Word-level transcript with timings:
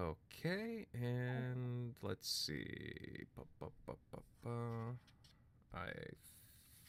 Okay, 0.00 0.86
and 0.94 1.94
let's 2.02 2.30
see. 2.30 3.26
I 5.74 5.88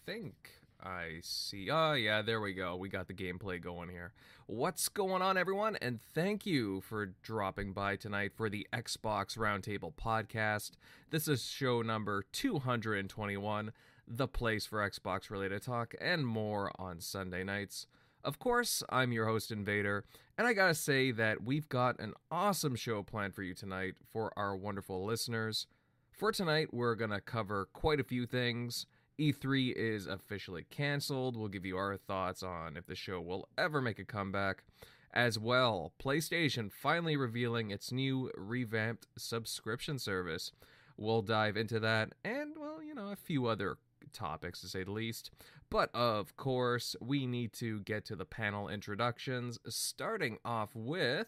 think 0.06 0.36
I 0.82 1.20
see. 1.22 1.70
Oh, 1.70 1.92
yeah, 1.92 2.22
there 2.22 2.40
we 2.40 2.54
go. 2.54 2.78
We 2.78 2.88
got 2.88 3.08
the 3.08 3.14
gameplay 3.14 3.62
going 3.62 3.90
here. 3.90 4.14
What's 4.48 4.88
going 4.88 5.22
on, 5.22 5.38
everyone? 5.38 5.76
And 5.82 6.00
thank 6.02 6.46
you 6.46 6.80
for 6.80 7.08
dropping 7.22 7.74
by 7.74 7.98
tonight 7.98 8.32
for 8.34 8.50
the 8.50 8.66
Xbox 8.72 9.38
Roundtable 9.38 9.94
podcast. 9.94 10.72
This 11.10 11.28
is 11.28 11.44
show 11.46 11.82
number 11.82 12.24
221, 12.32 13.74
the 14.08 14.28
place 14.28 14.66
for 14.66 14.90
Xbox 14.90 15.30
related 15.30 15.64
talk 15.64 15.94
and 16.00 16.26
more 16.26 16.72
on 16.80 17.02
Sunday 17.02 17.44
nights. 17.44 17.88
Of 18.24 18.38
course, 18.38 18.84
I'm 18.90 19.12
your 19.12 19.26
host, 19.26 19.52
Invader, 19.52 20.04
and 20.38 20.46
I 20.46 20.54
gotta 20.54 20.76
say 20.76 21.10
that 21.12 21.44
we've 21.44 21.68
got 21.68 22.00
an 22.00 22.14
awesome 22.30 22.76
show 22.76 23.02
planned 23.02 23.34
for 23.34 23.42
you 23.42 23.56
tonight 23.56 23.96
for 24.12 24.32
our 24.38 24.56
wonderful 24.56 25.04
listeners. 25.04 25.66
For 26.12 26.32
tonight, 26.32 26.72
we're 26.72 26.94
gonna 26.94 27.20
cover 27.20 27.68
quite 27.74 28.00
a 28.00 28.04
few 28.04 28.28
things. 28.28 28.86
E3 29.18 29.74
is 29.76 30.06
officially 30.06 30.66
canceled. 30.70 31.36
We'll 31.36 31.48
give 31.48 31.66
you 31.66 31.78
our 31.78 31.98
thoughts 31.98 32.44
on 32.44 32.78
if 32.78 32.86
the 32.86 32.96
show 32.96 33.20
will 33.20 33.50
ever 33.58 33.82
make 33.82 33.98
a 33.98 34.06
comeback. 34.06 34.66
As 35.14 35.40
well, 35.40 35.94
PlayStation 36.00 36.72
finally 36.72 37.18
revealing 37.18 37.72
its 37.72 37.92
new 37.92 38.30
revamped 38.38 39.08
subscription 39.18 39.98
service. 39.98 40.52
We'll 40.96 41.24
dive 41.24 41.58
into 41.58 41.80
that 41.80 42.14
and, 42.24 42.56
well, 42.56 42.84
you 42.84 42.94
know, 42.94 43.10
a 43.10 43.16
few 43.16 43.48
other 43.48 43.78
topics 44.14 44.62
to 44.62 44.68
say 44.68 44.84
the 44.84 44.92
least. 44.92 45.32
But 45.70 45.94
of 45.94 46.36
course, 46.38 46.96
we 47.02 47.26
need 47.26 47.54
to 47.54 47.80
get 47.82 48.06
to 48.06 48.16
the 48.16 48.26
panel 48.26 48.70
introductions, 48.70 49.60
starting 49.68 50.38
off 50.44 50.76
with 50.76 51.28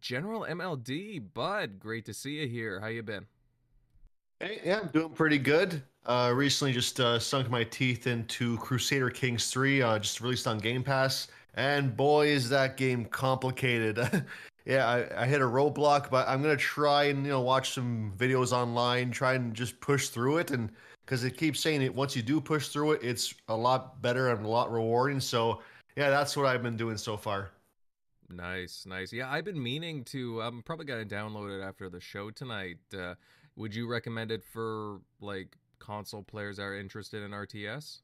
General 0.00 0.42
MLD. 0.42 1.22
Bud, 1.34 1.78
great 1.78 2.04
to 2.06 2.14
see 2.14 2.40
you 2.40 2.48
here. 2.48 2.80
How 2.80 2.88
you 2.88 3.02
been? 3.02 3.26
Hey, 4.40 4.60
yeah, 4.64 4.80
I'm 4.80 4.88
doing 4.88 5.10
pretty 5.10 5.38
good. 5.38 5.82
Uh, 6.06 6.32
recently, 6.34 6.72
just 6.72 6.98
uh, 6.98 7.18
sunk 7.18 7.50
my 7.50 7.64
teeth 7.64 8.06
into 8.06 8.56
Crusader 8.56 9.10
Kings 9.10 9.50
3, 9.50 9.82
uh, 9.82 9.98
just 9.98 10.20
released 10.20 10.46
on 10.46 10.58
Game 10.58 10.82
Pass. 10.82 11.28
And 11.54 11.96
boy, 11.96 12.28
is 12.28 12.48
that 12.48 12.76
game 12.76 13.04
complicated. 13.04 13.98
yeah, 14.64 14.86
I, 14.86 15.22
I 15.22 15.26
hit 15.26 15.40
a 15.40 15.44
roadblock, 15.44 16.10
but 16.10 16.28
I'm 16.28 16.42
gonna 16.42 16.56
try 16.56 17.04
and 17.04 17.24
you 17.24 17.32
know 17.32 17.40
watch 17.40 17.74
some 17.74 18.12
videos 18.16 18.52
online, 18.52 19.10
try 19.10 19.34
and 19.34 19.52
just 19.52 19.80
push 19.80 20.08
through 20.08 20.38
it, 20.38 20.52
and 20.52 20.70
because 21.10 21.24
it 21.24 21.36
keeps 21.36 21.58
saying 21.58 21.82
it 21.82 21.92
once 21.92 22.14
you 22.14 22.22
do 22.22 22.40
push 22.40 22.68
through 22.68 22.92
it, 22.92 23.02
it's 23.02 23.34
a 23.48 23.56
lot 23.56 24.00
better 24.00 24.30
and 24.30 24.46
a 24.46 24.48
lot 24.48 24.70
rewarding. 24.70 25.18
So 25.18 25.60
yeah, 25.96 26.08
that's 26.08 26.36
what 26.36 26.46
I've 26.46 26.62
been 26.62 26.76
doing 26.76 26.96
so 26.96 27.16
far. 27.16 27.50
Nice, 28.28 28.86
nice. 28.86 29.12
Yeah, 29.12 29.28
I've 29.28 29.44
been 29.44 29.60
meaning 29.60 30.04
to. 30.04 30.40
I'm 30.40 30.62
probably 30.62 30.86
gonna 30.86 31.04
download 31.04 31.58
it 31.58 31.64
after 31.64 31.88
the 31.88 31.98
show 31.98 32.30
tonight. 32.30 32.78
Uh, 32.96 33.16
would 33.56 33.74
you 33.74 33.88
recommend 33.88 34.30
it 34.30 34.44
for 34.44 35.00
like 35.20 35.56
console 35.80 36.22
players 36.22 36.58
that 36.58 36.62
are 36.62 36.78
interested 36.78 37.24
in 37.24 37.32
RTS? 37.32 38.02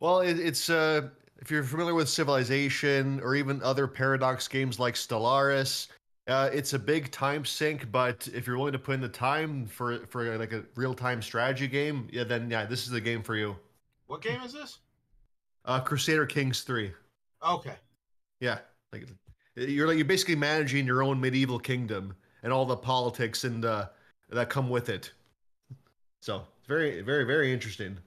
Well, 0.00 0.20
it, 0.20 0.40
it's 0.40 0.70
uh, 0.70 1.10
if 1.36 1.50
you're 1.50 1.64
familiar 1.64 1.92
with 1.92 2.08
Civilization 2.08 3.20
or 3.20 3.34
even 3.34 3.62
other 3.62 3.86
Paradox 3.86 4.48
games 4.48 4.80
like 4.80 4.94
Stellaris, 4.94 5.88
uh, 6.28 6.50
it's 6.52 6.74
a 6.74 6.78
big 6.78 7.10
time 7.10 7.44
sink. 7.44 7.90
But 7.90 8.28
if 8.32 8.46
you're 8.46 8.56
willing 8.56 8.72
to 8.72 8.78
put 8.78 8.94
in 8.94 9.00
the 9.00 9.08
time 9.08 9.66
for 9.66 10.06
for 10.06 10.36
like 10.38 10.52
a 10.52 10.64
real 10.76 10.94
time 10.94 11.22
strategy 11.22 11.66
game, 11.66 12.08
yeah, 12.12 12.24
then 12.24 12.50
yeah, 12.50 12.64
this 12.64 12.84
is 12.84 12.90
the 12.90 13.00
game 13.00 13.22
for 13.22 13.36
you. 13.36 13.56
What 14.06 14.22
game 14.22 14.40
is 14.42 14.52
this? 14.52 14.78
Uh, 15.64 15.80
Crusader 15.80 16.26
Kings 16.26 16.62
Three. 16.62 16.92
Okay. 17.46 17.74
Yeah, 18.40 18.58
like 18.92 19.06
you're 19.56 19.86
like 19.86 19.96
you're 19.96 20.04
basically 20.04 20.36
managing 20.36 20.86
your 20.86 21.02
own 21.02 21.20
medieval 21.20 21.58
kingdom 21.58 22.14
and 22.42 22.52
all 22.52 22.64
the 22.64 22.76
politics 22.76 23.44
and 23.44 23.64
uh, 23.64 23.86
that 24.30 24.50
come 24.50 24.68
with 24.68 24.88
it. 24.88 25.12
So 26.20 26.42
it's 26.58 26.66
very, 26.66 27.00
very, 27.02 27.24
very 27.24 27.52
interesting. 27.52 27.98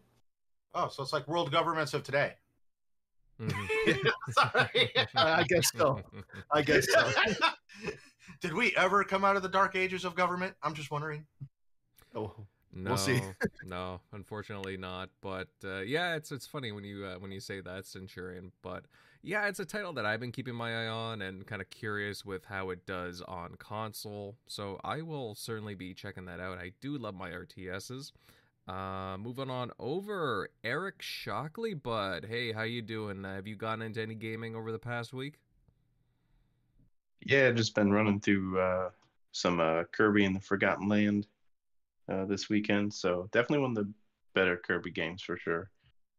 Oh, 0.73 0.87
so 0.87 1.03
it's 1.03 1.13
like 1.13 1.27
world 1.27 1.51
governments 1.51 1.93
of 1.93 2.03
today. 2.03 2.33
Mm-hmm. 3.41 4.07
Sorry. 4.31 4.91
I 5.15 5.43
guess 5.43 5.71
so. 5.75 6.01
I 6.51 6.61
guess 6.61 6.87
so. 6.91 7.11
Did 8.41 8.53
we 8.53 8.75
ever 8.75 9.03
come 9.03 9.23
out 9.23 9.35
of 9.35 9.43
the 9.43 9.49
dark 9.49 9.75
ages 9.75 10.03
of 10.03 10.15
government? 10.15 10.55
I'm 10.63 10.73
just 10.73 10.89
wondering. 10.89 11.25
Oh, 12.15 12.33
no, 12.73 12.91
we'll 12.91 12.97
see. 12.97 13.21
no, 13.65 14.01
unfortunately 14.13 14.77
not. 14.77 15.09
But 15.21 15.49
uh, 15.63 15.81
yeah, 15.81 16.15
it's 16.15 16.31
it's 16.31 16.47
funny 16.47 16.71
when 16.71 16.83
you 16.83 17.05
uh, 17.05 17.19
when 17.19 17.31
you 17.31 17.39
say 17.39 17.61
that 17.61 17.85
Centurion. 17.85 18.51
But 18.63 18.85
yeah, 19.21 19.47
it's 19.47 19.59
a 19.59 19.65
title 19.65 19.93
that 19.93 20.07
I've 20.07 20.19
been 20.19 20.31
keeping 20.31 20.55
my 20.55 20.85
eye 20.85 20.87
on 20.87 21.21
and 21.21 21.45
kind 21.45 21.61
of 21.61 21.69
curious 21.69 22.25
with 22.25 22.45
how 22.45 22.71
it 22.71 22.87
does 22.87 23.21
on 23.21 23.55
console. 23.59 24.35
So 24.47 24.79
I 24.83 25.03
will 25.03 25.35
certainly 25.35 25.75
be 25.75 25.93
checking 25.93 26.25
that 26.25 26.39
out. 26.39 26.57
I 26.57 26.71
do 26.81 26.97
love 26.97 27.13
my 27.13 27.29
RTSs. 27.29 28.11
Uh, 28.67 29.17
moving 29.17 29.49
on 29.49 29.71
over, 29.79 30.49
Eric 30.63 31.01
Shockley, 31.01 31.73
bud. 31.73 32.25
Hey, 32.29 32.53
how 32.53 32.63
you 32.63 32.81
doing? 32.81 33.23
Uh, 33.25 33.35
have 33.35 33.47
you 33.47 33.55
gotten 33.55 33.81
into 33.83 34.01
any 34.01 34.15
gaming 34.15 34.55
over 34.55 34.71
the 34.71 34.79
past 34.79 35.13
week? 35.13 35.39
Yeah, 37.21 37.51
just 37.51 37.75
been 37.75 37.91
running 37.91 38.19
through 38.19 38.59
uh, 38.59 38.89
some 39.31 39.59
uh, 39.59 39.83
Kirby 39.91 40.25
and 40.25 40.35
the 40.35 40.41
Forgotten 40.41 40.89
Land 40.89 41.27
uh, 42.09 42.25
this 42.25 42.49
weekend. 42.49 42.93
So 42.93 43.29
definitely 43.31 43.59
one 43.59 43.77
of 43.77 43.85
the 43.85 43.91
better 44.33 44.57
Kirby 44.57 44.91
games 44.91 45.21
for 45.21 45.37
sure. 45.37 45.69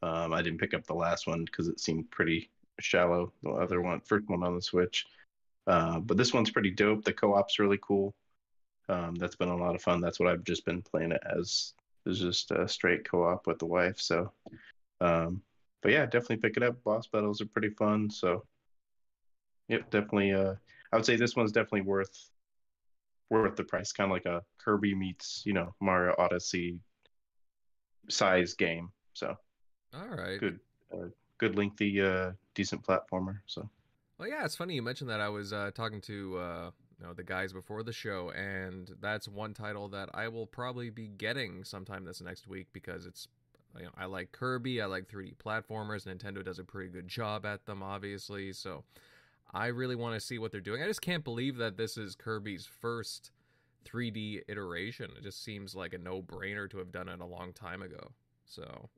Um, 0.02 0.32
I 0.32 0.42
didn't 0.42 0.60
pick 0.60 0.74
up 0.74 0.86
the 0.86 0.94
last 0.94 1.26
one 1.26 1.44
because 1.44 1.68
it 1.68 1.80
seemed 1.80 2.10
pretty 2.10 2.50
shallow. 2.80 3.32
The 3.42 3.50
other 3.50 3.80
one, 3.80 4.00
first 4.00 4.28
one 4.28 4.42
on 4.42 4.54
the 4.54 4.62
Switch, 4.62 5.06
uh, 5.66 6.00
but 6.00 6.16
this 6.16 6.32
one's 6.32 6.50
pretty 6.50 6.70
dope. 6.70 7.04
The 7.04 7.12
co-op's 7.12 7.58
really 7.58 7.78
cool. 7.80 8.14
Um, 8.88 9.14
that's 9.14 9.36
been 9.36 9.48
a 9.48 9.56
lot 9.56 9.74
of 9.74 9.82
fun. 9.82 10.00
That's 10.00 10.19
what 10.19 10.28
I've 10.28 10.44
just 10.44 10.64
been 10.64 10.82
playing 10.82 11.12
it 11.12 11.22
as. 11.36 11.74
Is 12.04 12.19
just 12.19 12.50
a 12.50 12.66
straight 12.66 13.08
co-op 13.08 13.46
with 13.46 13.60
the 13.60 13.66
wife. 13.66 14.00
So, 14.00 14.32
um, 15.00 15.40
but 15.82 15.92
yeah, 15.92 16.04
definitely 16.04 16.38
pick 16.38 16.56
it 16.56 16.64
up. 16.64 16.82
Boss 16.82 17.06
battles 17.06 17.40
are 17.40 17.46
pretty 17.46 17.70
fun. 17.70 18.10
So, 18.10 18.44
yep, 19.69 19.88
definitely. 19.90 20.32
Uh, 20.32 20.54
I 20.92 20.97
would 20.97 21.06
say 21.06 21.16
this 21.16 21.34
one's 21.36 21.53
definitely 21.53 21.82
worth 21.82 22.30
worth 23.30 23.56
the 23.56 23.64
price. 23.64 23.92
Kind 23.92 24.10
of 24.10 24.14
like 24.14 24.26
a 24.26 24.42
Kirby 24.58 24.94
meets 24.94 25.42
you 25.44 25.53
know 25.53 25.75
Mario 25.80 26.14
Odyssey 26.19 26.78
size 28.08 28.54
game. 28.54 28.91
So, 29.14 29.36
all 29.94 30.08
right, 30.08 30.38
good, 30.38 30.60
uh, 30.92 31.08
good 31.38 31.56
lengthy, 31.56 32.00
uh, 32.00 32.32
decent 32.54 32.82
platformer. 32.82 33.38
So. 33.47 33.69
Well, 34.19 34.28
yeah, 34.28 34.44
it's 34.44 34.54
funny 34.54 34.75
you 34.75 34.82
mentioned 34.82 35.10
that. 35.10 35.20
I 35.20 35.28
was 35.28 35.52
uh, 35.52 35.70
talking 35.75 36.00
to 36.02 36.38
uh, 36.38 36.70
you 37.00 37.06
know 37.06 37.14
the 37.14 37.25
guys 37.25 37.52
before 37.52 37.82
the 37.82 37.92
show, 37.92 38.31
and 38.31 38.91
that's 39.00 39.26
one 39.26 39.54
title 39.54 39.88
that 39.88 40.10
I 40.14 40.28
will 40.28 40.47
probably 40.47 40.91
be 40.91 41.08
getting 41.08 41.64
sometime 41.64 42.04
this 42.04 42.20
next 42.20 42.47
week 42.47 42.69
because 42.72 43.06
it's 43.06 43.26
you 43.76 43.84
know 43.84 43.91
I 43.97 44.04
like 44.04 44.31
Kirby, 44.32 44.81
I 44.82 44.86
like 44.86 45.08
3D 45.08 45.36
platformers. 45.36 46.06
Nintendo 46.06 46.44
does 46.44 46.58
a 46.58 46.64
pretty 46.64 46.91
good 46.91 47.08
job 47.08 47.47
at 47.47 47.64
them, 47.64 47.82
obviously. 47.82 48.52
So 48.52 48.84
I 49.54 49.66
really 49.66 49.96
want 49.96 50.14
to 50.14 50.20
see 50.20 50.38
what 50.38 50.50
they're 50.50 50.60
doing. 50.60 50.82
I 50.82 50.86
just 50.86 51.02
can't 51.02 51.24
believe 51.24 51.56
that 51.58 51.76
this 51.76 51.96
is 51.96 52.14
Kirby's 52.14 52.66
first 52.66 53.30
3D 53.84 54.42
iteration. 54.48 55.10
It 55.16 55.22
just 55.22 55.44
seems 55.44 55.74
like 55.74 55.92
a 55.92 55.98
no-brainer 55.98 56.70
to 56.70 56.78
have 56.78 56.92
done 56.92 57.08
it 57.08 57.20
a 57.20 57.26
long 57.26 57.52
time 57.52 57.82
ago. 57.82 58.12
So 58.46 58.88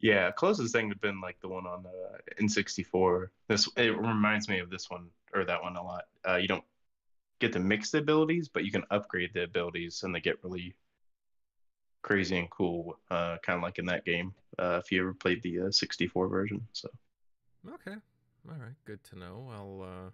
yeah, 0.00 0.30
closest 0.30 0.72
thing 0.72 0.88
have 0.88 1.00
been 1.00 1.20
like 1.20 1.40
the 1.40 1.48
one 1.48 1.66
on 1.66 1.84
uh, 1.86 2.18
N64. 2.40 3.28
This 3.48 3.68
it 3.76 3.96
reminds 3.96 4.48
me 4.48 4.60
of 4.60 4.70
this 4.70 4.88
one 4.90 5.08
or 5.34 5.44
that 5.44 5.62
one 5.62 5.76
a 5.76 5.82
lot. 5.82 6.04
Uh, 6.26 6.36
you 6.36 6.48
don't 6.48 6.64
get 7.40 7.52
to 7.54 7.58
mix 7.58 7.90
the 7.90 7.98
abilities, 7.98 8.48
but 8.48 8.64
you 8.64 8.70
can 8.70 8.84
upgrade 8.90 9.30
the 9.34 9.44
abilities, 9.44 10.02
and 10.02 10.14
they 10.14 10.20
get 10.20 10.42
really 10.44 10.74
crazy 12.02 12.38
and 12.38 12.50
cool. 12.50 12.98
Uh, 13.10 13.38
kind 13.42 13.56
of 13.56 13.62
like 13.62 13.78
in 13.78 13.86
that 13.86 14.04
game. 14.04 14.34
Uh, 14.58 14.80
if 14.82 14.92
you 14.92 15.00
ever 15.00 15.14
played 15.14 15.42
the 15.42 15.62
uh, 15.62 15.70
64 15.70 16.28
version, 16.28 16.66
so. 16.72 16.88
Okay, 17.74 17.96
all 18.50 18.56
right, 18.58 18.76
good 18.84 19.02
to 19.04 19.18
know. 19.18 19.48
I'll, 19.52 19.82
uh, 19.82 20.10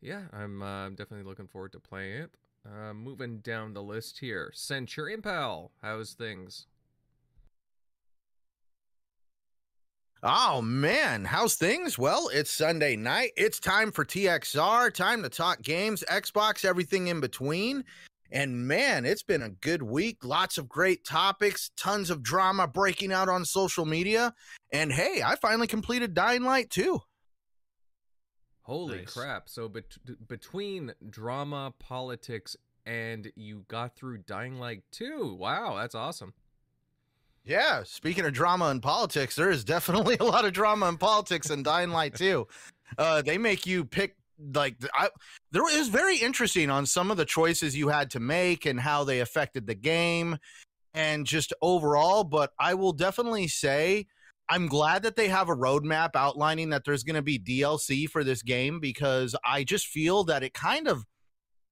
yeah, 0.00 0.22
I'm 0.32 0.62
uh, 0.62 0.90
definitely 0.90 1.24
looking 1.24 1.46
forward 1.46 1.72
to 1.72 1.80
playing 1.80 2.22
it. 2.22 2.30
Uh, 2.64 2.94
moving 2.94 3.38
down 3.38 3.74
the 3.74 3.82
list 3.82 4.18
here, 4.20 4.52
Centurion 4.54 5.20
Pal, 5.20 5.72
how's 5.82 6.12
things? 6.12 6.66
Oh 10.22 10.62
man, 10.62 11.24
how's 11.24 11.56
things? 11.56 11.98
Well, 11.98 12.30
it's 12.32 12.52
Sunday 12.52 12.94
night. 12.94 13.32
It's 13.36 13.58
time 13.58 13.90
for 13.90 14.04
TXR, 14.04 14.94
time 14.94 15.24
to 15.24 15.28
talk 15.28 15.62
games, 15.62 16.04
Xbox, 16.08 16.64
everything 16.64 17.08
in 17.08 17.18
between. 17.18 17.82
And 18.30 18.68
man, 18.68 19.04
it's 19.04 19.24
been 19.24 19.42
a 19.42 19.50
good 19.50 19.82
week. 19.82 20.24
Lots 20.24 20.58
of 20.58 20.68
great 20.68 21.04
topics, 21.04 21.72
tons 21.76 22.08
of 22.08 22.22
drama 22.22 22.68
breaking 22.68 23.12
out 23.12 23.28
on 23.28 23.44
social 23.44 23.84
media. 23.84 24.32
And 24.72 24.92
hey, 24.92 25.22
I 25.24 25.34
finally 25.34 25.66
completed 25.66 26.14
Dying 26.14 26.44
Light 26.44 26.70
2. 26.70 27.00
Holy 28.62 28.98
Nice. 28.98 29.12
crap. 29.12 29.48
So 29.48 29.68
bet- 29.68 29.98
between 30.28 30.92
drama, 31.10 31.74
politics, 31.78 32.56
and 32.86 33.30
you 33.36 33.64
got 33.68 33.96
through 33.96 34.18
Dying 34.18 34.58
Light 34.58 34.82
2. 34.92 35.34
Wow, 35.34 35.76
that's 35.76 35.94
awesome. 35.94 36.32
Yeah, 37.44 37.82
speaking 37.82 38.24
of 38.24 38.32
drama 38.32 38.66
and 38.66 38.80
politics, 38.80 39.34
there 39.34 39.50
is 39.50 39.64
definitely 39.64 40.16
a 40.20 40.24
lot 40.24 40.44
of 40.44 40.52
drama 40.52 40.86
and 40.86 40.98
politics 40.98 41.50
in 41.50 41.62
Dying 41.62 41.90
Light 41.90 42.14
too. 42.14 42.46
Uh, 42.98 43.22
they 43.22 43.38
make 43.38 43.66
you 43.66 43.84
pick 43.84 44.16
like 44.54 44.76
I 44.94 45.08
there 45.52 45.62
was 45.62 45.88
very 45.88 46.16
interesting 46.16 46.68
on 46.70 46.84
some 46.86 47.10
of 47.10 47.16
the 47.16 47.24
choices 47.24 47.76
you 47.76 47.88
had 47.88 48.10
to 48.10 48.20
make 48.20 48.66
and 48.66 48.78
how 48.80 49.04
they 49.04 49.20
affected 49.20 49.66
the 49.66 49.74
game 49.74 50.38
and 50.94 51.26
just 51.26 51.52
overall. 51.62 52.22
But 52.24 52.52
I 52.58 52.74
will 52.74 52.92
definitely 52.92 53.48
say 53.48 54.06
I'm 54.52 54.66
glad 54.66 55.02
that 55.04 55.16
they 55.16 55.28
have 55.28 55.48
a 55.48 55.56
roadmap 55.56 56.10
outlining 56.14 56.68
that 56.70 56.84
there's 56.84 57.04
going 57.04 57.16
to 57.16 57.22
be 57.22 57.38
DLC 57.38 58.06
for 58.06 58.22
this 58.22 58.42
game 58.42 58.80
because 58.80 59.34
I 59.46 59.64
just 59.64 59.86
feel 59.86 60.24
that 60.24 60.42
it 60.42 60.52
kind 60.52 60.88
of 60.88 61.06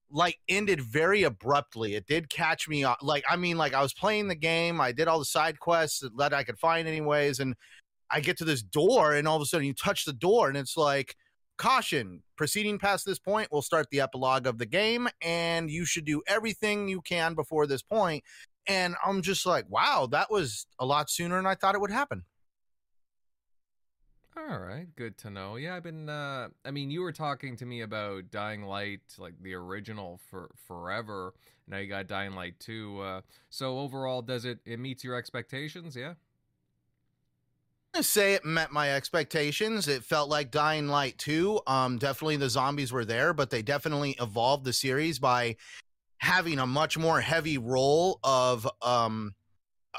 like 0.09 0.39
ended 0.49 0.81
very 0.81 1.21
abruptly. 1.21 1.93
It 1.93 2.07
did 2.07 2.27
catch 2.27 2.67
me 2.67 2.83
off. 2.83 2.97
Like, 3.03 3.23
I 3.29 3.35
mean, 3.35 3.55
like 3.55 3.75
I 3.75 3.83
was 3.83 3.93
playing 3.93 4.29
the 4.29 4.35
game, 4.35 4.81
I 4.81 4.93
did 4.93 5.07
all 5.07 5.19
the 5.19 5.25
side 5.25 5.59
quests 5.59 6.03
that 6.17 6.33
I 6.33 6.43
could 6.43 6.57
find, 6.57 6.87
anyways, 6.87 7.39
and 7.39 7.53
I 8.09 8.19
get 8.19 8.35
to 8.37 8.45
this 8.45 8.63
door, 8.63 9.13
and 9.13 9.27
all 9.27 9.35
of 9.35 9.43
a 9.43 9.45
sudden 9.45 9.67
you 9.67 9.75
touch 9.75 10.03
the 10.05 10.11
door, 10.11 10.47
and 10.47 10.57
it's 10.57 10.75
like, 10.75 11.15
caution, 11.59 12.23
proceeding 12.35 12.79
past 12.79 13.05
this 13.05 13.19
point 13.19 13.47
we'll 13.51 13.61
start 13.61 13.85
the 13.91 14.01
epilogue 14.01 14.47
of 14.47 14.57
the 14.57 14.65
game, 14.65 15.07
and 15.21 15.69
you 15.69 15.85
should 15.85 16.05
do 16.05 16.23
everything 16.25 16.87
you 16.87 17.01
can 17.01 17.35
before 17.35 17.67
this 17.67 17.83
point. 17.83 18.23
And 18.65 18.95
I'm 19.05 19.21
just 19.21 19.45
like, 19.45 19.65
wow, 19.69 20.07
that 20.13 20.31
was 20.31 20.65
a 20.79 20.85
lot 20.87 21.11
sooner 21.11 21.35
than 21.35 21.45
I 21.45 21.53
thought 21.53 21.75
it 21.75 21.81
would 21.81 21.91
happen. 21.91 22.23
All 24.37 24.59
right, 24.59 24.87
good 24.95 25.17
to 25.19 25.29
know. 25.29 25.57
Yeah, 25.57 25.75
I've 25.75 25.83
been. 25.83 26.07
Uh, 26.07 26.49
I 26.63 26.71
mean, 26.71 26.89
you 26.89 27.01
were 27.01 27.11
talking 27.11 27.57
to 27.57 27.65
me 27.65 27.81
about 27.81 28.31
Dying 28.31 28.63
Light, 28.63 29.01
like 29.17 29.33
the 29.41 29.53
original 29.55 30.19
for 30.29 30.49
forever. 30.67 31.33
Now 31.67 31.77
you 31.77 31.87
got 31.87 32.07
Dying 32.07 32.33
Light 32.33 32.57
two. 32.59 32.99
Uh, 33.01 33.21
so 33.49 33.79
overall, 33.79 34.21
does 34.21 34.45
it 34.45 34.59
it 34.65 34.79
meets 34.79 35.03
your 35.03 35.15
expectations? 35.15 35.95
Yeah. 35.97 36.13
gonna 37.93 38.03
say 38.03 38.33
it 38.33 38.45
met 38.45 38.71
my 38.71 38.93
expectations. 38.93 39.87
It 39.89 40.03
felt 40.03 40.29
like 40.29 40.49
Dying 40.51 40.87
Light 40.87 41.17
2. 41.17 41.61
Um, 41.67 41.97
definitely 41.97 42.37
the 42.37 42.49
zombies 42.49 42.91
were 42.93 43.05
there, 43.05 43.33
but 43.33 43.49
they 43.49 43.61
definitely 43.61 44.15
evolved 44.19 44.63
the 44.63 44.73
series 44.73 45.19
by 45.19 45.57
having 46.19 46.59
a 46.59 46.67
much 46.67 46.97
more 46.97 47.19
heavy 47.19 47.57
role 47.57 48.19
of 48.23 48.67
um 48.81 49.33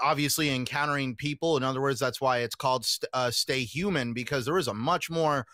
obviously 0.00 0.54
encountering 0.54 1.16
people. 1.16 1.56
In 1.56 1.62
other 1.62 1.80
words, 1.80 2.00
that's 2.00 2.20
why 2.20 2.38
it's 2.38 2.54
called 2.54 2.84
st- 2.84 3.08
uh, 3.12 3.30
Stay 3.30 3.64
Human 3.64 4.12
because 4.12 4.44
there 4.44 4.58
is 4.58 4.68
a 4.68 4.74
much 4.74 5.10
more 5.10 5.46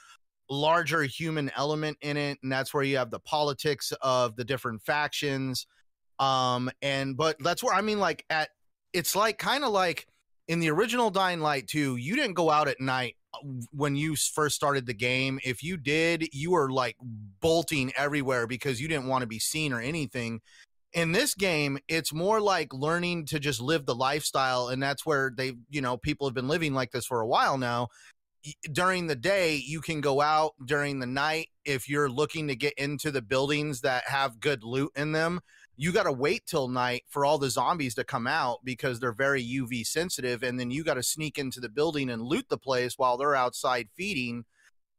larger 0.50 1.02
human 1.02 1.50
element 1.56 1.98
in 2.00 2.16
it, 2.16 2.38
and 2.42 2.50
that's 2.50 2.72
where 2.72 2.82
you 2.82 2.96
have 2.96 3.10
the 3.10 3.20
politics 3.20 3.92
of 4.02 4.36
the 4.36 4.44
different 4.44 4.82
factions. 4.82 5.66
Um, 6.18 6.70
and 6.82 7.16
but 7.16 7.36
that's 7.40 7.62
where 7.62 7.74
I 7.74 7.80
mean, 7.80 7.98
like 7.98 8.24
at 8.30 8.50
it's 8.92 9.14
like 9.14 9.38
kind 9.38 9.64
of 9.64 9.70
like 9.70 10.06
in 10.48 10.60
the 10.60 10.70
original 10.70 11.10
Dying 11.10 11.40
Light 11.40 11.68
2, 11.68 11.96
you 11.96 12.16
didn't 12.16 12.34
go 12.34 12.50
out 12.50 12.68
at 12.68 12.80
night 12.80 13.16
uh, 13.34 13.38
when 13.70 13.94
you 13.94 14.16
first 14.16 14.56
started 14.56 14.86
the 14.86 14.94
game. 14.94 15.38
If 15.44 15.62
you 15.62 15.76
did, 15.76 16.28
you 16.32 16.52
were 16.52 16.70
like 16.70 16.96
bolting 17.40 17.92
everywhere 17.96 18.46
because 18.46 18.80
you 18.80 18.88
didn't 18.88 19.06
want 19.06 19.22
to 19.22 19.28
be 19.28 19.38
seen 19.38 19.72
or 19.72 19.80
anything. 19.80 20.40
In 20.92 21.12
this 21.12 21.34
game, 21.34 21.78
it's 21.86 22.12
more 22.12 22.40
like 22.40 22.72
learning 22.72 23.26
to 23.26 23.38
just 23.38 23.60
live 23.60 23.84
the 23.84 23.94
lifestyle. 23.94 24.68
And 24.68 24.82
that's 24.82 25.04
where 25.04 25.32
they, 25.36 25.52
you 25.68 25.80
know, 25.80 25.96
people 25.96 26.26
have 26.26 26.34
been 26.34 26.48
living 26.48 26.74
like 26.74 26.92
this 26.92 27.06
for 27.06 27.20
a 27.20 27.26
while 27.26 27.58
now. 27.58 27.88
During 28.72 29.06
the 29.06 29.16
day, 29.16 29.56
you 29.56 29.80
can 29.80 30.00
go 30.00 30.20
out. 30.20 30.54
During 30.64 31.00
the 31.00 31.06
night, 31.06 31.48
if 31.64 31.88
you're 31.88 32.08
looking 32.08 32.48
to 32.48 32.56
get 32.56 32.72
into 32.74 33.10
the 33.10 33.20
buildings 33.20 33.82
that 33.82 34.04
have 34.08 34.40
good 34.40 34.62
loot 34.62 34.92
in 34.96 35.12
them, 35.12 35.40
you 35.76 35.92
got 35.92 36.04
to 36.04 36.12
wait 36.12 36.46
till 36.46 36.68
night 36.68 37.04
for 37.08 37.24
all 37.24 37.38
the 37.38 37.50
zombies 37.50 37.94
to 37.96 38.04
come 38.04 38.26
out 38.26 38.60
because 38.64 38.98
they're 38.98 39.12
very 39.12 39.44
UV 39.44 39.86
sensitive. 39.86 40.42
And 40.42 40.58
then 40.58 40.70
you 40.70 40.82
got 40.84 40.94
to 40.94 41.02
sneak 41.02 41.38
into 41.38 41.60
the 41.60 41.68
building 41.68 42.08
and 42.10 42.22
loot 42.22 42.48
the 42.48 42.58
place 42.58 42.94
while 42.96 43.16
they're 43.16 43.36
outside 43.36 43.88
feeding 43.94 44.44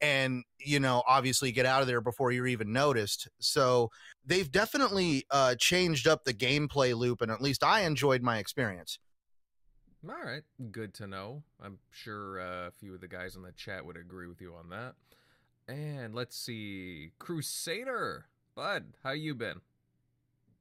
and, 0.01 0.43
you 0.59 0.79
know, 0.79 1.03
obviously 1.07 1.51
get 1.51 1.65
out 1.65 1.81
of 1.81 1.87
there 1.87 2.01
before 2.01 2.31
you're 2.31 2.47
even 2.47 2.71
noticed. 2.71 3.27
So 3.39 3.89
they've 4.25 4.51
definitely 4.51 5.25
uh, 5.31 5.55
changed 5.55 6.07
up 6.07 6.23
the 6.23 6.33
gameplay 6.33 6.95
loop. 6.95 7.21
And 7.21 7.31
at 7.31 7.41
least 7.41 7.63
I 7.63 7.81
enjoyed 7.81 8.21
my 8.21 8.37
experience. 8.37 8.99
All 10.07 10.15
right, 10.15 10.43
good 10.71 10.93
to 10.95 11.07
know. 11.07 11.43
I'm 11.61 11.77
sure 11.91 12.39
uh, 12.39 12.67
a 12.67 12.71
few 12.71 12.93
of 12.95 13.01
the 13.01 13.07
guys 13.07 13.35
in 13.35 13.41
the 13.41 13.51
chat 13.51 13.85
would 13.85 13.97
agree 13.97 14.27
with 14.27 14.39
you 14.39 14.53
on 14.53 14.69
that. 14.69 14.93
And 15.67 16.15
let's 16.15 16.37
see, 16.37 17.11
Crusader, 17.19 18.25
Bud, 18.55 18.93
how 19.03 19.11
you 19.11 19.35
been? 19.35 19.59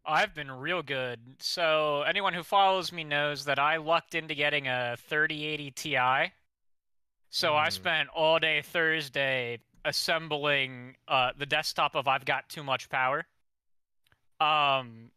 I've 0.05 0.35
been 0.35 0.51
real 0.51 0.83
good. 0.83 1.21
So 1.39 2.03
anyone 2.03 2.35
who 2.35 2.43
follows 2.43 2.93
me 2.93 3.05
knows 3.05 3.45
that 3.45 3.59
I 3.59 3.77
lucked 3.77 4.15
into 4.15 4.35
getting 4.35 4.67
a 4.67 4.97
3080 5.09 5.71
Ti. 5.71 6.33
So 7.31 7.55
I 7.55 7.69
Mm. 7.69 7.73
spent 7.73 8.09
all 8.11 8.39
day 8.39 8.63
Thursday 8.63 9.61
assembling 9.85 10.97
uh, 11.07 11.33
the 11.37 11.47
desktop 11.47 11.95
of 11.95 12.09
I've 12.09 12.25
Got 12.25 12.49
Too 12.49 12.63
Much 12.65 12.89
Power. 12.89 13.27
Um, 14.41 15.11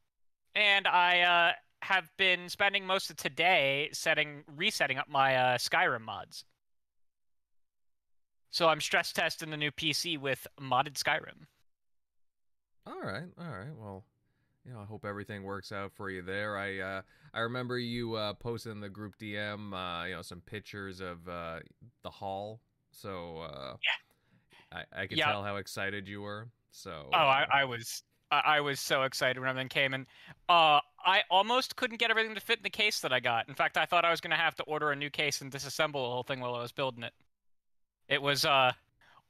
and 0.55 0.87
I 0.87 1.21
uh, 1.21 1.51
have 1.85 2.11
been 2.17 2.49
spending 2.49 2.85
most 2.85 3.09
of 3.09 3.15
today 3.17 3.89
setting 3.93 4.43
resetting 4.55 4.97
up 4.97 5.07
my 5.07 5.35
uh, 5.35 5.57
Skyrim 5.57 6.01
mods. 6.01 6.45
So 8.49 8.67
I'm 8.67 8.81
stress 8.81 9.13
testing 9.13 9.49
the 9.49 9.57
new 9.57 9.71
PC 9.71 10.17
with 10.17 10.45
modded 10.59 10.95
Skyrim. 10.95 11.47
All 12.85 12.99
right, 13.01 13.29
all 13.39 13.45
right. 13.51 13.73
Well, 13.77 14.03
you 14.65 14.73
know, 14.73 14.79
I 14.79 14.85
hope 14.85 15.05
everything 15.05 15.43
works 15.43 15.71
out 15.71 15.91
for 15.93 16.09
you 16.09 16.21
there. 16.21 16.57
I 16.57 16.79
uh, 16.79 17.01
I 17.33 17.39
remember 17.39 17.77
you 17.79 18.15
uh, 18.15 18.33
posted 18.33 18.71
in 18.73 18.79
the 18.79 18.89
group 18.89 19.17
DM, 19.19 19.73
uh, 19.73 20.05
you 20.05 20.15
know, 20.15 20.21
some 20.21 20.41
pictures 20.41 20.99
of 20.99 21.27
uh, 21.27 21.59
the 22.03 22.09
haul. 22.09 22.61
So 22.91 23.39
uh, 23.39 23.75
yeah, 24.71 24.83
I, 24.93 25.01
I 25.03 25.07
could 25.07 25.17
Yeah. 25.17 25.27
tell 25.27 25.43
how 25.43 25.55
excited 25.57 26.07
you 26.07 26.21
were. 26.21 26.49
So 26.71 27.09
Oh, 27.13 27.17
I, 27.17 27.43
uh, 27.43 27.45
I 27.51 27.65
was 27.65 28.03
I, 28.31 28.41
I 28.45 28.61
was 28.61 28.79
so 28.79 29.03
excited 29.03 29.39
when 29.39 29.49
everything 29.49 29.69
came, 29.69 29.93
and 29.93 30.05
uh, 30.47 30.79
I 31.05 31.23
almost 31.29 31.75
couldn't 31.75 31.97
get 31.97 32.09
everything 32.11 32.35
to 32.35 32.41
fit 32.41 32.57
in 32.59 32.63
the 32.63 32.69
case 32.69 32.99
that 33.01 33.11
I 33.11 33.19
got. 33.19 33.49
In 33.49 33.55
fact, 33.55 33.77
I 33.77 33.85
thought 33.85 34.05
I 34.05 34.11
was 34.11 34.21
gonna 34.21 34.35
have 34.37 34.55
to 34.55 34.63
order 34.63 34.91
a 34.91 34.95
new 34.95 35.09
case 35.09 35.41
and 35.41 35.51
disassemble 35.51 35.93
the 35.93 36.11
whole 36.11 36.23
thing 36.23 36.39
while 36.39 36.55
I 36.55 36.61
was 36.61 36.71
building 36.71 37.03
it. 37.03 37.13
It 38.07 38.21
was 38.21 38.45
uh, 38.45 38.73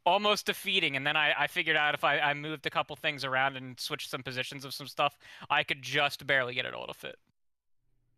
almost 0.06 0.46
defeating, 0.46 0.96
and 0.96 1.06
then 1.06 1.16
I, 1.16 1.34
I 1.38 1.48
figured 1.48 1.76
out 1.76 1.94
if 1.94 2.04
I, 2.04 2.20
I 2.20 2.34
moved 2.34 2.66
a 2.66 2.70
couple 2.70 2.96
things 2.96 3.24
around 3.24 3.56
and 3.58 3.80
switched 3.80 4.10
some 4.10 4.24
positions 4.24 4.66
of 4.66 4.74
some 4.74 4.88
stuff, 4.88 5.18
I 5.50 5.64
could 5.64 5.82
just 5.82 6.26
barely 6.26 6.54
get 6.54 6.66
it 6.66 6.74
all 6.74 6.88
to 6.88 6.94
fit. 6.94 7.18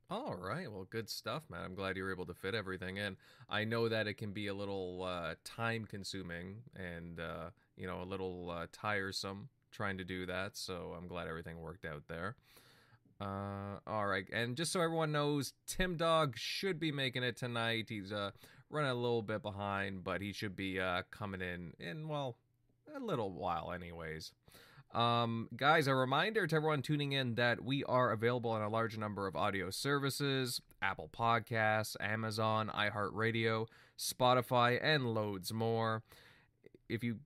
All 0.09 0.35
right. 0.35 0.71
Well, 0.71 0.85
good 0.89 1.09
stuff, 1.09 1.49
man. 1.49 1.63
I'm 1.63 1.75
glad 1.75 1.97
you 1.97 2.03
were 2.03 2.11
able 2.11 2.25
to 2.27 2.33
fit 2.33 2.53
everything 2.53 2.97
in. 2.97 3.17
I 3.49 3.63
know 3.63 3.89
that 3.89 4.05
it 4.05 4.15
can 4.15 4.31
be 4.31 4.47
a 4.47 4.53
little 4.53 5.03
uh, 5.03 5.35
time 5.43 5.85
consuming 5.89 6.57
and, 6.75 7.19
uh, 7.19 7.49
you 7.77 7.87
know, 7.87 8.01
a 8.01 8.05
little 8.05 8.51
uh, 8.51 8.67
tiresome 8.71 9.49
trying 9.71 9.97
to 9.97 10.03
do 10.03 10.25
that. 10.27 10.55
So 10.55 10.93
I'm 10.95 11.07
glad 11.07 11.27
everything 11.27 11.59
worked 11.61 11.85
out 11.85 12.03
there. 12.07 12.35
Uh, 13.21 13.79
all 13.87 14.07
right. 14.07 14.25
And 14.33 14.57
just 14.57 14.71
so 14.71 14.81
everyone 14.81 15.11
knows, 15.11 15.53
Tim 15.67 15.95
Dog 15.95 16.35
should 16.37 16.79
be 16.79 16.91
making 16.91 17.23
it 17.23 17.37
tonight. 17.37 17.85
He's 17.89 18.11
uh, 18.11 18.31
running 18.69 18.91
a 18.91 18.95
little 18.95 19.21
bit 19.21 19.41
behind, 19.41 20.03
but 20.03 20.21
he 20.21 20.33
should 20.33 20.55
be 20.55 20.79
uh, 20.79 21.03
coming 21.11 21.41
in 21.41 21.73
in, 21.79 22.07
well, 22.07 22.37
a 22.95 22.99
little 22.99 23.31
while, 23.31 23.71
anyways. 23.71 24.31
Um, 24.93 25.49
guys, 25.55 25.87
a 25.87 25.95
reminder 25.95 26.45
to 26.45 26.55
everyone 26.55 26.83
tuning 26.83 27.13
in 27.13 27.35
that 27.35 27.63
we 27.63 27.83
are 27.85 28.11
available 28.11 28.51
on 28.51 28.61
a 28.61 28.69
large 28.69 28.95
number 28.97 29.25
of 29.25 29.35
audio 29.35 29.71
services 29.71 30.61
Apple 30.83 31.09
Podcasts, 31.11 31.95
Amazon, 31.99 32.69
iHeartRadio, 32.75 33.67
Spotify, 33.97 34.79
and 34.81 35.13
loads 35.13 35.51
more. 35.51 36.03
If 36.89 37.03
you 37.03 37.19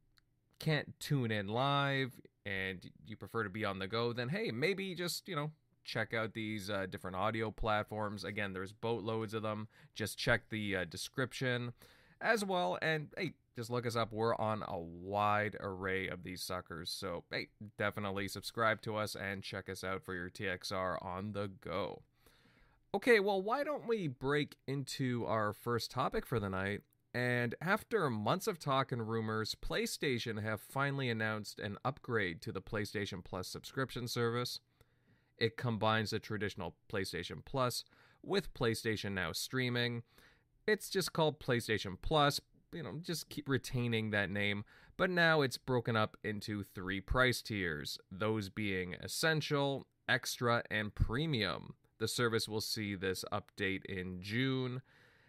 can't 0.59 0.97
tune 0.99 1.31
in 1.31 1.47
live 1.47 2.13
and 2.45 2.79
you 3.05 3.17
prefer 3.17 3.43
to 3.43 3.49
be 3.49 3.65
on 3.65 3.79
the 3.79 3.87
go, 3.87 4.13
then 4.13 4.29
hey, 4.29 4.51
maybe 4.51 4.95
just, 4.95 5.27
you 5.27 5.35
know, 5.35 5.51
check 5.87 6.13
out 6.13 6.33
these 6.33 6.69
uh, 6.69 6.85
different 6.89 7.15
audio 7.15 7.49
platforms. 7.49 8.23
Again, 8.23 8.53
there's 8.53 8.73
boatloads 8.73 9.33
of 9.33 9.41
them. 9.41 9.67
Just 9.95 10.17
check 10.17 10.49
the 10.49 10.75
uh, 10.75 10.85
description 10.85 11.73
as 12.21 12.45
well. 12.45 12.77
And 12.81 13.07
hey, 13.17 13.33
just 13.55 13.71
look 13.71 13.87
us 13.87 13.95
up. 13.95 14.11
We're 14.11 14.35
on 14.35 14.63
a 14.67 14.77
wide 14.77 15.55
array 15.59 16.07
of 16.07 16.23
these 16.23 16.43
suckers. 16.43 16.91
So, 16.91 17.23
hey, 17.31 17.47
definitely 17.77 18.27
subscribe 18.27 18.81
to 18.83 18.97
us 18.97 19.15
and 19.15 19.41
check 19.41 19.69
us 19.69 19.83
out 19.83 20.03
for 20.03 20.13
your 20.13 20.29
TXR 20.29 21.03
on 21.03 21.31
the 21.31 21.49
go. 21.61 22.03
Okay, 22.93 23.19
well, 23.19 23.41
why 23.41 23.63
don't 23.63 23.87
we 23.87 24.07
break 24.07 24.57
into 24.67 25.25
our 25.25 25.53
first 25.53 25.89
topic 25.89 26.25
for 26.25 26.39
the 26.39 26.49
night? 26.49 26.81
And 27.13 27.55
after 27.61 28.09
months 28.09 28.47
of 28.47 28.59
talk 28.59 28.91
and 28.91 29.09
rumors, 29.09 29.55
PlayStation 29.55 30.43
have 30.43 30.61
finally 30.61 31.09
announced 31.09 31.59
an 31.59 31.77
upgrade 31.83 32.41
to 32.41 32.51
the 32.51 32.61
PlayStation 32.61 33.23
Plus 33.23 33.47
subscription 33.47 34.07
service. 34.07 34.59
It 35.37 35.57
combines 35.57 36.11
the 36.11 36.19
traditional 36.19 36.75
PlayStation 36.91 37.43
Plus 37.45 37.83
with 38.23 38.53
PlayStation 38.53 39.13
Now 39.13 39.31
streaming. 39.31 40.03
It's 40.67 40.89
just 40.89 41.13
called 41.13 41.39
PlayStation 41.39 41.95
Plus, 42.01 42.41
you 42.73 42.83
know, 42.83 42.99
just 43.01 43.29
keep 43.29 43.47
retaining 43.47 44.11
that 44.11 44.29
name, 44.29 44.65
but 44.97 45.09
now 45.09 45.41
it's 45.41 45.57
broken 45.57 45.95
up 45.95 46.17
into 46.23 46.63
three 46.63 46.99
price 46.99 47.41
tiers, 47.41 47.97
those 48.11 48.49
being 48.49 48.95
Essential, 48.95 49.87
Extra, 50.09 50.63
and 50.69 50.93
Premium. 50.93 51.75
The 51.99 52.07
service 52.07 52.47
will 52.47 52.61
see 52.61 52.95
this 52.95 53.23
update 53.31 53.85
in 53.85 54.21
June. 54.21 54.81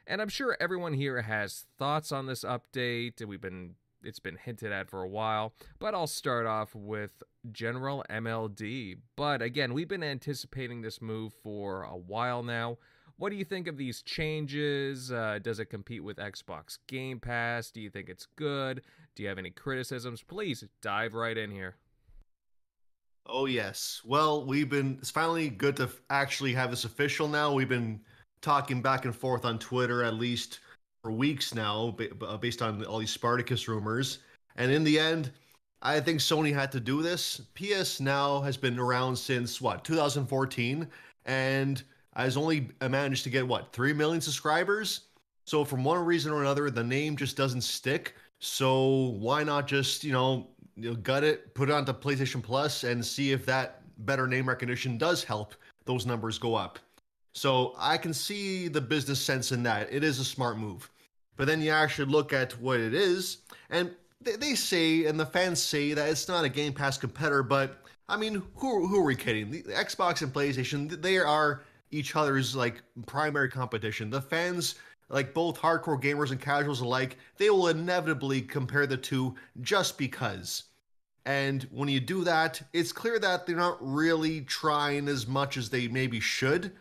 And 0.07 0.21
I'm 0.23 0.29
sure 0.29 0.57
everyone 0.59 0.95
here 0.95 1.23
has 1.23 1.67
thoughts 1.79 2.13
on 2.13 2.27
this 2.27 2.45
update. 2.45 3.25
We've 3.25 3.41
been 3.41 3.75
it's 4.03 4.19
been 4.19 4.37
hinted 4.37 4.73
at 4.73 4.89
for 4.89 5.03
a 5.03 5.09
while, 5.09 5.55
but 5.79 5.95
I'll 5.95 6.07
start 6.07 6.47
off 6.47 6.75
with 6.75 7.23
General 7.53 8.05
MLD. 8.11 8.99
But 9.17 9.43
again, 9.43 9.75
we've 9.75 9.89
been 9.89 10.03
anticipating 10.03 10.83
this 10.83 11.01
move 11.01 11.33
for 11.43 11.83
a 11.83 11.97
while 11.97 12.43
now. 12.43 12.79
What 13.17 13.31
do 13.31 13.37
you 13.37 13.45
think 13.45 13.67
of 13.67 13.77
these 13.77 14.03
changes? 14.03 15.11
Uh, 15.11 15.41
does 15.43 15.59
it 15.59 15.67
compete 15.67 16.05
with 16.05 16.19
Xbox 16.19 16.79
Game 16.87 17.19
Pass? 17.19 17.71
Do 17.71 17.81
you 17.81 17.91
think 17.91 18.09
it's 18.09 18.27
good? 18.37 18.83
Do 19.17 19.23
you 19.25 19.29
have 19.29 19.39
any 19.39 19.51
criticisms? 19.51 20.23
Please 20.23 20.65
dive 20.83 21.15
right 21.15 21.37
in 21.37 21.51
here. 21.51 21.75
Oh 23.27 23.47
yes. 23.47 24.01
Well, 24.05 24.47
we've 24.47 24.71
been. 24.71 24.97
It's 25.01 25.11
finally 25.11 25.51
good 25.51 25.77
to 25.77 25.91
actually 26.09 26.55
have 26.55 26.71
this 26.71 26.85
official 26.85 27.29
now. 27.29 27.53
We've 27.53 27.69
been 27.69 28.01
talking 28.41 28.81
back 28.81 29.05
and 29.05 29.15
forth 29.15 29.45
on 29.45 29.59
Twitter 29.59 30.05
at 30.05 30.15
least 30.15 30.61
for 31.03 31.13
weeks 31.13 31.55
now, 31.55 31.97
uh, 32.23 32.37
based 32.37 32.63
on 32.63 32.85
all 32.85 32.99
these 32.99 33.11
Spartacus 33.11 33.69
rumors. 33.69 34.19
And 34.57 34.73
in 34.73 34.85
the 34.85 34.99
end, 34.99 35.31
I 35.81 36.01
think 36.01 36.21
Sony 36.21 36.53
had 36.53 36.73
to 36.73 36.81
do 36.81 37.03
this. 37.03 37.41
PS 37.55 38.01
now 38.01 38.41
has 38.41 38.57
been 38.57 38.79
around 38.79 39.17
since 39.17 39.61
what 39.61 39.85
2014, 39.85 40.89
and 41.25 41.83
has 42.15 42.37
only 42.37 42.69
managed 42.81 43.23
to 43.25 43.31
get 43.31 43.47
what 43.47 43.73
three 43.73 43.93
million 43.93 44.21
subscribers. 44.21 45.03
So 45.47 45.65
from 45.65 45.85
one 45.85 46.05
reason 46.05 46.33
or 46.33 46.43
another, 46.43 46.71
the 46.71 46.83
name 46.83 47.17
just 47.17 47.37
doesn't 47.37 47.63
stick. 47.63 48.15
So 48.41 49.15
why 49.19 49.45
not 49.45 49.67
just 49.69 50.03
you 50.03 50.13
know 50.13 50.49
you 50.77 50.91
know, 50.91 50.97
gut 50.97 51.25
it, 51.25 51.55
put 51.55 51.69
it 51.69 51.73
onto 51.73 51.93
PlayStation 51.93 52.43
Plus, 52.43 52.85
and 52.85 53.05
see 53.05 53.33
if 53.33 53.47
that 53.47 53.83
better 54.05 54.27
name 54.27 54.49
recognition 54.49 54.99
does 54.99 55.25
help 55.25 55.55
those 55.85 56.07
numbers 56.07 56.39
go 56.39 56.55
up. 56.55 56.79
So 57.33 57.75
I 57.79 57.97
can 57.99 58.13
see 58.13 58.69
the 58.69 58.81
business 58.81 59.21
sense 59.21 59.53
in 59.53 59.63
that. 59.65 59.93
It 59.93 60.03
is 60.03 60.19
a 60.19 60.25
smart 60.25 60.59
move. 60.59 60.91
But 61.37 61.47
then 61.47 61.61
you 61.61 61.71
actually 61.71 62.11
look 62.11 62.33
at 62.33 62.59
what 62.61 62.81
it 62.81 62.95
is, 62.95 63.39
and 63.71 63.95
they, 64.21 64.37
they 64.37 64.55
say, 64.57 65.05
and 65.05 65.19
the 65.19 65.27
fans 65.27 65.63
say 65.63 65.93
that 65.93 66.09
it's 66.09 66.27
not 66.27 66.45
a 66.45 66.49
Game 66.49 66.73
Pass 66.73 66.99
competitor, 66.99 67.45
but 67.45 67.79
I 68.09 68.17
mean, 68.17 68.43
who, 68.57 68.87
who 68.87 68.99
are 68.99 69.05
we 69.05 69.15
kidding? 69.15 69.51
The 69.51 69.63
Xbox 69.63 70.23
and 70.23 70.33
PlayStation, 70.33 71.01
they 71.01 71.19
are 71.19 71.63
each 71.91 72.17
other's 72.17 72.57
like 72.57 72.83
primary 73.07 73.49
competition. 73.49 74.11
The 74.11 74.21
fans, 74.21 74.75
like 75.09 75.35
both 75.35 75.61
hardcore 75.61 76.03
gamers 76.03 76.31
and 76.31 76.41
casuals 76.41 76.81
alike, 76.81 77.19
they 77.37 77.51
will 77.51 77.69
inevitably 77.69 78.43
compare 78.43 78.87
the 78.87 78.97
two 78.97 79.37
just 79.61 79.97
because. 79.97 80.65
And 81.25 81.65
when 81.71 81.89
you 81.89 82.01
do 82.01 82.25
that, 82.25 82.61
it's 82.73 82.93
clear 82.93 83.19
that 83.19 83.47
they're 83.47 83.57
not 83.57 83.77
really 83.81 84.41
trying 84.43 85.09
as 85.09 85.27
much 85.27 85.57
as 85.57 85.69
they 85.69 85.87
maybe 85.87 86.21
should. 86.21 86.73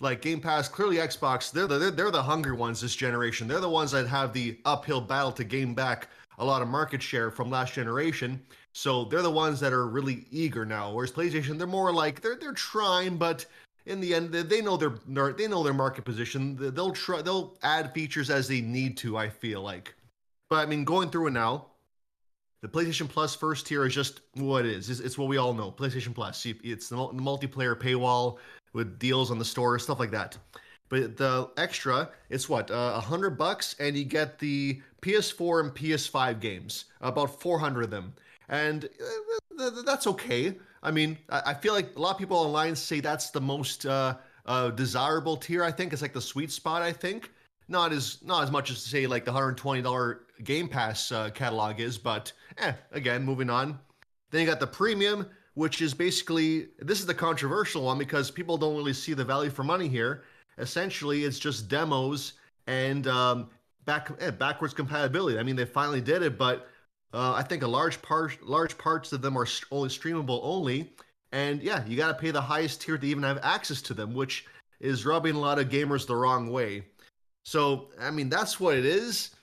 Like 0.00 0.22
Game 0.22 0.40
Pass, 0.40 0.68
clearly 0.68 0.96
Xbox, 0.96 1.52
they're 1.52 1.66
the, 1.68 1.90
they're, 1.90 2.10
the 2.10 2.22
hungry 2.22 2.52
ones 2.52 2.80
this 2.80 2.96
generation. 2.96 3.46
They're 3.46 3.60
the 3.60 3.68
ones 3.68 3.92
that 3.92 4.08
have 4.08 4.32
the 4.32 4.58
uphill 4.64 5.00
battle 5.00 5.32
to 5.32 5.44
gain 5.44 5.72
back 5.74 6.08
a 6.38 6.44
lot 6.44 6.62
of 6.62 6.68
market 6.68 7.00
share 7.00 7.30
from 7.30 7.48
last 7.50 7.74
generation. 7.74 8.42
So 8.72 9.04
they're 9.04 9.22
the 9.22 9.30
ones 9.30 9.60
that 9.60 9.72
are 9.72 9.86
really 9.86 10.26
eager 10.32 10.64
now. 10.64 10.92
Whereas 10.92 11.12
PlayStation, 11.12 11.58
they're 11.58 11.66
more 11.68 11.92
like 11.92 12.20
they're 12.20 12.34
they're 12.34 12.52
trying, 12.52 13.16
but 13.16 13.46
in 13.86 14.00
the 14.00 14.14
end, 14.14 14.32
they- 14.32 14.60
know 14.60 14.76
their 14.76 14.94
their- 15.06 15.32
they 15.32 15.46
know 15.46 15.62
their 15.62 15.72
market 15.74 16.04
position. 16.04 16.56
They'll 16.74 16.90
try 16.92 17.22
they'll 17.22 17.56
add 17.62 17.94
features 17.94 18.30
as 18.30 18.48
they 18.48 18.60
need 18.60 18.96
to. 18.98 19.16
I 19.16 19.28
feel 19.28 19.62
like, 19.62 19.94
but 20.50 20.56
I 20.56 20.66
mean, 20.66 20.84
going 20.84 21.10
through 21.10 21.28
it 21.28 21.32
now, 21.34 21.66
the 22.64 22.70
PlayStation 22.70 23.06
Plus 23.06 23.34
first 23.34 23.66
tier 23.66 23.84
is 23.84 23.94
just 23.94 24.22
what 24.36 24.64
it 24.64 24.72
is. 24.72 24.88
It's, 24.98 25.18
what 25.18 25.28
we 25.28 25.36
all 25.36 25.52
know. 25.52 25.70
PlayStation 25.70 26.14
Plus. 26.14 26.46
It's 26.46 26.88
the, 26.88 26.96
multiplayer 26.96 27.78
paywall 27.78 28.38
with 28.72 28.98
deals 28.98 29.30
on 29.30 29.38
the 29.38 29.44
store, 29.44 29.78
stuff 29.78 30.00
like 30.00 30.10
that. 30.12 30.38
But 30.88 31.18
the 31.18 31.50
extra, 31.58 32.08
it's 32.30 32.48
what 32.48 32.70
a 32.72 33.00
hundred 33.00 33.36
bucks, 33.36 33.76
and 33.80 33.94
you 33.94 34.04
get 34.04 34.38
the 34.38 34.80
PS4 35.02 35.60
and 35.60 35.74
PS5 35.74 36.40
games, 36.40 36.86
about 37.02 37.38
400 37.38 37.84
of 37.84 37.90
them, 37.90 38.14
and 38.48 38.86
uh, 38.86 39.58
th- 39.58 39.72
th- 39.74 39.84
that's 39.84 40.06
okay. 40.06 40.54
I 40.82 40.90
mean, 40.90 41.18
I 41.28 41.52
feel 41.52 41.74
like 41.74 41.94
a 41.96 42.00
lot 42.00 42.12
of 42.12 42.18
people 42.18 42.38
online 42.38 42.76
say 42.76 43.00
that's 43.00 43.28
the 43.28 43.40
most 43.42 43.84
uh, 43.84 44.16
uh, 44.46 44.70
desirable 44.70 45.36
tier. 45.36 45.64
I 45.64 45.70
think 45.70 45.92
it's 45.92 46.00
like 46.00 46.14
the 46.14 46.20
sweet 46.20 46.50
spot. 46.50 46.80
I 46.80 46.92
think 46.92 47.30
not 47.68 47.92
as 47.92 48.18
not 48.22 48.42
as 48.42 48.50
much 48.50 48.70
as 48.70 48.82
to 48.82 48.88
say 48.88 49.06
like 49.06 49.24
the 49.24 49.32
hundred 49.32 49.56
twenty 49.58 49.82
dollar 49.82 50.22
Game 50.42 50.68
Pass 50.68 51.12
uh, 51.12 51.30
catalog 51.30 51.80
is, 51.80 51.96
but 51.98 52.32
eh. 52.58 52.72
Again, 52.92 53.22
moving 53.22 53.50
on. 53.50 53.78
Then 54.30 54.40
you 54.40 54.46
got 54.46 54.60
the 54.60 54.66
premium, 54.66 55.26
which 55.54 55.80
is 55.80 55.94
basically 55.94 56.68
this 56.78 57.00
is 57.00 57.06
the 57.06 57.14
controversial 57.14 57.82
one 57.84 57.98
because 57.98 58.30
people 58.30 58.56
don't 58.56 58.76
really 58.76 58.92
see 58.92 59.14
the 59.14 59.24
value 59.24 59.50
for 59.50 59.62
money 59.62 59.88
here. 59.88 60.24
Essentially, 60.58 61.24
it's 61.24 61.38
just 61.38 61.68
demos 61.68 62.34
and 62.66 63.06
um, 63.06 63.48
back 63.84 64.10
eh, 64.20 64.30
backwards 64.30 64.74
compatibility. 64.74 65.38
I 65.38 65.42
mean, 65.42 65.56
they 65.56 65.64
finally 65.64 66.00
did 66.00 66.22
it, 66.22 66.38
but 66.38 66.68
uh, 67.12 67.32
I 67.32 67.42
think 67.42 67.62
a 67.62 67.68
large 67.68 68.02
part 68.02 68.42
large 68.42 68.76
parts 68.76 69.12
of 69.12 69.22
them 69.22 69.36
are 69.36 69.46
only 69.70 69.88
streamable 69.88 70.40
only. 70.42 70.92
And 71.32 71.62
yeah, 71.62 71.84
you 71.86 71.96
got 71.96 72.08
to 72.08 72.14
pay 72.14 72.30
the 72.30 72.40
highest 72.40 72.80
tier 72.80 72.96
to 72.96 73.06
even 73.06 73.22
have 73.24 73.38
access 73.42 73.82
to 73.82 73.94
them, 73.94 74.14
which 74.14 74.46
is 74.80 75.04
rubbing 75.04 75.34
a 75.34 75.40
lot 75.40 75.58
of 75.58 75.68
gamers 75.68 76.06
the 76.06 76.14
wrong 76.14 76.50
way. 76.50 76.84
So, 77.44 77.90
I 78.00 78.10
mean, 78.10 78.28
that's 78.28 78.58
what 78.60 78.76
it 78.76 78.84
is. 78.84 79.33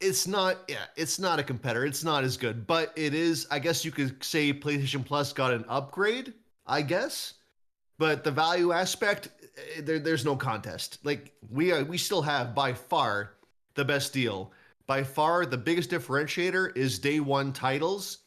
It's 0.00 0.26
not, 0.26 0.58
yeah, 0.68 0.84
it's 0.96 1.18
not 1.18 1.38
a 1.38 1.42
competitor. 1.42 1.84
It's 1.84 2.04
not 2.04 2.22
as 2.22 2.36
good, 2.36 2.66
but 2.66 2.92
it 2.96 3.14
is. 3.14 3.46
I 3.50 3.58
guess 3.58 3.84
you 3.84 3.90
could 3.90 4.22
say 4.22 4.52
PlayStation 4.52 5.04
Plus 5.04 5.32
got 5.32 5.52
an 5.52 5.64
upgrade. 5.68 6.32
I 6.68 6.82
guess, 6.82 7.34
but 7.98 8.22
the 8.22 8.30
value 8.30 8.72
aspect, 8.72 9.28
eh, 9.56 9.80
there, 9.82 9.98
there's 9.98 10.24
no 10.24 10.36
contest. 10.36 10.98
Like 11.02 11.32
we 11.50 11.72
are, 11.72 11.82
we 11.82 11.96
still 11.96 12.22
have 12.22 12.54
by 12.54 12.74
far 12.74 13.32
the 13.74 13.84
best 13.84 14.12
deal. 14.12 14.52
By 14.86 15.02
far, 15.02 15.46
the 15.46 15.56
biggest 15.56 15.90
differentiator 15.90 16.76
is 16.76 16.98
day 16.98 17.20
one 17.20 17.52
titles. 17.52 18.18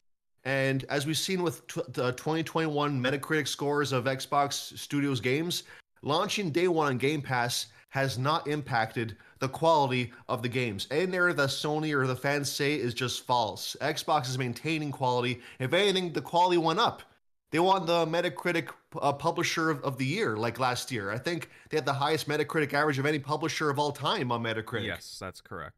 And 0.44 0.86
as 0.86 1.06
we've 1.06 1.18
seen 1.18 1.44
with 1.44 1.66
tw- 1.68 1.94
the 1.94 2.12
2021 2.14 3.02
Metacritic 3.02 3.48
scores 3.48 3.92
of 3.92 4.06
Xbox 4.06 4.78
Studios 4.78 5.22
games, 5.22 5.64
launching 6.02 6.50
day 6.50 6.68
one 6.68 6.88
on 6.88 6.98
Game 6.98 7.22
Pass 7.22 7.68
has 7.92 8.18
not 8.18 8.48
impacted 8.48 9.16
the 9.40 9.50
quality 9.50 10.14
of 10.30 10.42
the 10.42 10.50
games. 10.50 10.88
And 10.92 11.14
there, 11.14 11.34
the 11.34 11.48
Sony 11.48 11.94
or 11.94 12.08
the 12.08 12.16
fans 12.16 12.50
say 12.50 12.76
is 12.76 12.94
just 12.94 13.26
false. 13.26 13.76
Xbox 13.82 14.30
is 14.30 14.38
maintaining 14.38 14.92
quality. 14.92 15.42
If 15.60 15.74
anything, 15.74 16.14
the 16.14 16.22
quality 16.22 16.58
went 16.58 16.80
up. 16.80 17.04
They 17.52 17.60
won 17.60 17.86
the 17.86 18.06
Metacritic 18.06 18.70
uh, 19.02 19.12
Publisher 19.12 19.70
of, 19.70 19.84
of 19.84 19.98
the 19.98 20.06
Year 20.06 20.38
like 20.38 20.58
last 20.58 20.90
year. 20.90 21.12
I 21.12 21.18
think 21.18 21.50
they 21.70 21.76
had 21.76 21.86
the 21.86 21.92
highest 21.94 22.30
Metacritic 22.30 22.74
average 22.74 22.98
of 22.98 23.06
any 23.06 23.20
publisher 23.20 23.70
of 23.70 23.78
all 23.78 23.92
time 23.92 24.32
on 24.32 24.42
Metacritic. 24.42 24.86
Yes, 24.86 25.18
that's 25.20 25.42
correct. 25.42 25.76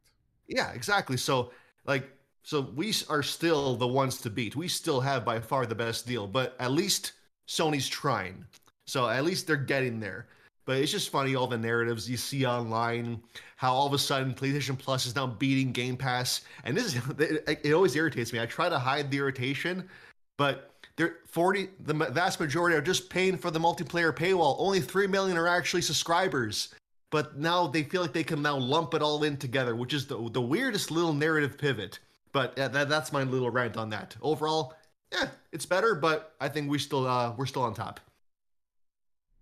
Yeah, 0.47 0.71
exactly. 0.73 1.17
So, 1.17 1.51
like, 1.87 2.07
so 2.43 2.61
we 2.75 2.93
are 3.09 3.23
still 3.23 3.75
the 3.75 3.87
ones 3.87 4.17
to 4.21 4.29
beat. 4.29 4.55
We 4.55 4.67
still 4.67 5.01
have 5.01 5.25
by 5.25 5.39
far 5.39 5.65
the 5.65 5.73
best 5.73 6.05
deal, 6.05 6.27
but 6.27 6.55
at 6.59 6.71
least 6.71 7.13
Sony's 7.47 7.89
trying. 7.89 8.45
So 8.85 9.09
at 9.09 9.23
least 9.23 9.47
they're 9.47 9.55
getting 9.57 9.99
there. 9.99 10.27
But 10.65 10.77
it's 10.77 10.91
just 10.91 11.09
funny 11.09 11.35
all 11.35 11.47
the 11.47 11.57
narratives 11.57 12.09
you 12.09 12.17
see 12.17 12.45
online, 12.45 13.21
how 13.57 13.73
all 13.73 13.87
of 13.87 13.93
a 13.93 13.97
sudden 13.97 14.33
PlayStation 14.33 14.77
Plus 14.77 15.05
is 15.05 15.15
now 15.15 15.27
beating 15.27 15.71
Game 15.71 15.97
Pass, 15.97 16.41
and 16.63 16.75
this 16.75 16.85
is 16.85 16.95
it, 17.19 17.59
it 17.63 17.73
always 17.73 17.95
irritates 17.95 18.31
me. 18.31 18.39
I 18.39 18.45
try 18.45 18.69
to 18.69 18.79
hide 18.79 19.11
the 19.11 19.17
irritation, 19.17 19.89
but 20.37 20.71
they're 20.95 21.17
40 21.27 21.69
the 21.85 21.93
vast 21.93 22.39
majority 22.39 22.77
are 22.77 22.81
just 22.81 23.09
paying 23.09 23.37
for 23.37 23.51
the 23.51 23.59
multiplayer 23.59 24.15
paywall. 24.15 24.55
Only 24.59 24.79
3 24.79 25.07
million 25.07 25.37
are 25.37 25.47
actually 25.47 25.81
subscribers 25.81 26.73
but 27.13 27.37
now 27.37 27.67
they 27.67 27.83
feel 27.83 28.01
like 28.01 28.11
they 28.11 28.23
can 28.23 28.41
now 28.41 28.57
lump 28.57 28.95
it 28.95 29.03
all 29.03 29.23
in 29.23 29.37
together, 29.37 29.75
which 29.75 29.93
is 29.93 30.07
the 30.07 30.17
the 30.31 30.41
weirdest 30.41 30.89
little 30.89 31.13
narrative 31.13 31.59
pivot. 31.59 31.99
But 32.31 32.55
that, 32.55 32.89
that's 32.89 33.13
my 33.13 33.21
little 33.21 33.51
rant 33.51 33.77
on 33.77 33.91
that. 33.91 34.15
Overall, 34.19 34.73
yeah, 35.11 35.27
it's 35.51 35.67
better, 35.67 35.93
but 35.93 36.33
I 36.41 36.49
think 36.49 36.71
we 36.71 36.79
still 36.79 37.05
uh, 37.05 37.35
we're 37.37 37.45
still 37.45 37.61
on 37.61 37.75
top. 37.75 37.99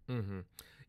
Mm-hmm. 0.09 0.39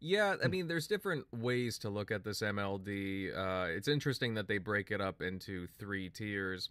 Yeah, 0.05 0.35
I 0.43 0.47
Hmm. 0.47 0.51
mean, 0.51 0.67
there's 0.67 0.89
different 0.89 1.25
ways 1.33 1.79
to 1.79 1.89
look 1.89 2.11
at 2.11 2.25
this 2.25 2.43
MLD. 2.43 3.31
Uh, 3.33 3.67
it's 3.69 3.87
interesting 3.87 4.35
that 4.35 4.49
they 4.49 4.59
break 4.59 4.91
it 4.91 5.01
up 5.01 5.23
into 5.23 5.69
three 5.79 6.11
tiers, 6.11 6.71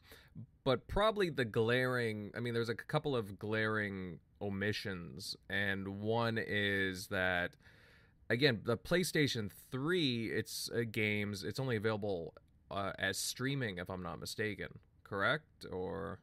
but 0.65 0.85
probably 0.89 1.29
the 1.29 1.45
glaring. 1.45 2.31
I 2.35 2.41
mean, 2.41 2.53
there's 2.53 2.67
a 2.67 2.75
couple 2.75 3.15
of 3.15 3.39
glaring 3.39 4.19
omissions, 4.41 5.37
and 5.49 5.87
one 6.01 6.37
is 6.37 7.07
that 7.07 7.51
again, 8.29 8.61
the 8.65 8.77
PlayStation 8.77 9.49
3, 9.71 10.31
it's 10.31 10.69
uh, 10.71 10.83
games. 10.91 11.43
It's 11.45 11.59
only 11.59 11.77
available 11.77 12.33
uh, 12.69 12.91
as 12.99 13.17
streaming, 13.17 13.77
if 13.77 13.89
I'm 13.89 14.03
not 14.03 14.19
mistaken. 14.19 14.77
Correct 15.03 15.65
or 15.71 16.19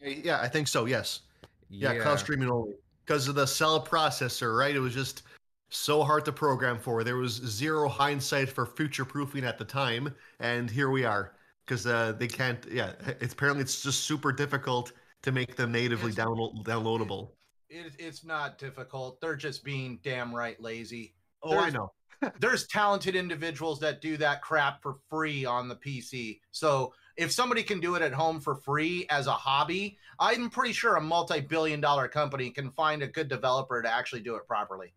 Yeah, 0.00 0.40
I 0.40 0.48
think 0.48 0.68
so. 0.68 0.86
Yes. 0.86 1.22
Yeah, 1.68 1.98
cloud 2.00 2.20
streaming 2.20 2.48
only 2.50 2.74
because 3.04 3.26
of 3.28 3.34
the 3.34 3.46
cell 3.46 3.84
processor, 3.84 4.56
right? 4.56 4.74
It 4.74 4.80
was 4.80 4.94
just 4.94 5.22
so 5.70 6.02
hard 6.02 6.24
to 6.24 6.32
program 6.32 6.78
for. 6.78 7.04
There 7.04 7.16
was 7.16 7.32
zero 7.32 7.88
hindsight 7.88 8.48
for 8.48 8.66
future 8.66 9.04
proofing 9.04 9.44
at 9.44 9.58
the 9.58 9.64
time, 9.64 10.14
and 10.40 10.70
here 10.70 10.90
we 10.90 11.04
are. 11.04 11.34
Because 11.66 11.86
uh, 11.86 12.12
they 12.18 12.28
can't. 12.28 12.64
Yeah, 12.70 12.92
it's 13.20 13.34
apparently 13.34 13.62
it's 13.62 13.82
just 13.82 14.04
super 14.04 14.32
difficult 14.32 14.92
to 15.22 15.32
make 15.32 15.56
them 15.56 15.70
natively 15.72 16.12
It's- 16.12 16.26
download 16.26 16.64
downloadable. 16.64 17.30
It, 17.70 17.92
it's 17.98 18.24
not 18.24 18.56
difficult. 18.56 19.20
They're 19.20 19.36
just 19.36 19.62
being 19.62 20.00
damn 20.02 20.34
right 20.34 20.58
lazy. 20.58 21.14
Oh, 21.42 21.58
I 21.58 21.68
know. 21.68 21.92
there's 22.40 22.66
talented 22.66 23.14
individuals 23.14 23.78
that 23.80 24.00
do 24.00 24.16
that 24.16 24.40
crap 24.40 24.82
for 24.82 24.96
free 25.10 25.44
on 25.44 25.68
the 25.68 25.76
PC. 25.76 26.40
So 26.50 26.94
if 27.18 27.30
somebody 27.30 27.62
can 27.62 27.78
do 27.78 27.94
it 27.94 28.02
at 28.02 28.12
home 28.12 28.40
for 28.40 28.54
free 28.54 29.06
as 29.10 29.26
a 29.26 29.32
hobby, 29.32 29.98
I'm 30.18 30.48
pretty 30.48 30.72
sure 30.72 30.96
a 30.96 31.00
multi-billion 31.00 31.80
dollar 31.80 32.08
company 32.08 32.50
can 32.50 32.70
find 32.70 33.02
a 33.02 33.06
good 33.06 33.28
developer 33.28 33.82
to 33.82 33.92
actually 33.92 34.22
do 34.22 34.34
it 34.36 34.46
properly. 34.46 34.94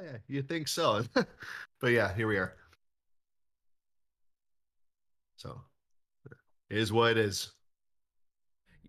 Yeah, 0.00 0.16
you 0.28 0.42
think 0.42 0.68
so? 0.68 1.02
but 1.80 1.88
yeah, 1.88 2.14
here 2.14 2.26
we 2.26 2.36
are. 2.36 2.54
So, 5.36 5.60
is 6.70 6.92
what 6.92 7.12
it 7.12 7.18
is. 7.18 7.52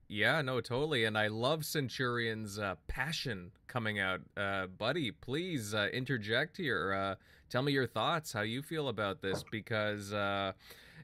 Yeah, 0.07 0.41
no, 0.41 0.61
totally. 0.61 1.05
And 1.05 1.17
I 1.17 1.27
love 1.27 1.65
Centurion's 1.65 2.59
uh, 2.59 2.75
passion 2.87 3.51
coming 3.67 3.99
out. 3.99 4.21
Uh, 4.37 4.67
buddy, 4.67 5.11
please 5.11 5.73
uh, 5.73 5.87
interject 5.91 6.57
here. 6.57 6.93
Uh, 6.93 7.15
tell 7.49 7.63
me 7.63 7.71
your 7.71 7.87
thoughts, 7.87 8.31
how 8.31 8.41
you 8.41 8.61
feel 8.61 8.89
about 8.89 9.21
this, 9.21 9.43
because 9.49 10.13
uh, 10.13 10.51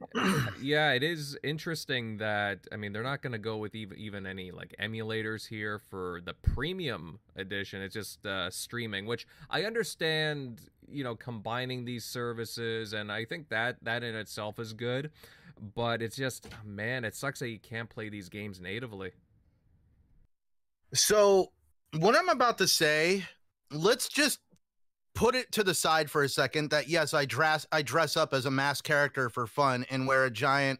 yeah, 0.61 0.91
it 0.91 1.03
is 1.03 1.37
interesting 1.43 2.17
that 2.17 2.59
I 2.71 2.75
mean 2.75 2.93
they're 2.93 3.03
not 3.03 3.21
going 3.21 3.33
to 3.33 3.39
go 3.39 3.57
with 3.57 3.75
even 3.75 3.97
even 3.97 4.25
any 4.25 4.51
like 4.51 4.75
emulators 4.81 5.47
here 5.47 5.79
for 5.79 6.21
the 6.23 6.33
premium 6.33 7.19
edition. 7.35 7.81
It's 7.81 7.93
just 7.93 8.25
uh, 8.25 8.49
streaming, 8.49 9.05
which 9.05 9.27
I 9.49 9.63
understand. 9.63 10.61
You 10.91 11.03
know, 11.03 11.15
combining 11.15 11.85
these 11.85 12.03
services, 12.03 12.93
and 12.93 13.11
I 13.11 13.23
think 13.23 13.49
that 13.49 13.77
that 13.83 14.03
in 14.03 14.15
itself 14.15 14.57
is 14.59 14.73
good. 14.73 15.11
But 15.75 16.01
it's 16.01 16.15
just 16.15 16.47
man, 16.65 17.05
it 17.05 17.15
sucks 17.15 17.39
that 17.39 17.49
you 17.49 17.59
can't 17.59 17.89
play 17.89 18.09
these 18.09 18.29
games 18.29 18.59
natively. 18.59 19.11
So, 20.93 21.51
what 21.97 22.15
I'm 22.15 22.29
about 22.29 22.57
to 22.57 22.67
say, 22.67 23.25
let's 23.71 24.09
just 24.09 24.39
put 25.19 25.35
it 25.35 25.51
to 25.51 25.65
the 25.65 25.73
side 25.73 26.09
for 26.09 26.23
a 26.23 26.29
second 26.29 26.69
that 26.69 26.87
yes, 26.87 27.13
I 27.13 27.25
dress 27.25 27.67
I 27.73 27.81
dress 27.81 28.15
up 28.15 28.33
as 28.33 28.45
a 28.45 28.51
mass 28.51 28.81
character 28.81 29.29
for 29.29 29.47
fun 29.47 29.85
and 29.89 30.07
wear 30.07 30.23
a 30.23 30.31
giant 30.31 30.79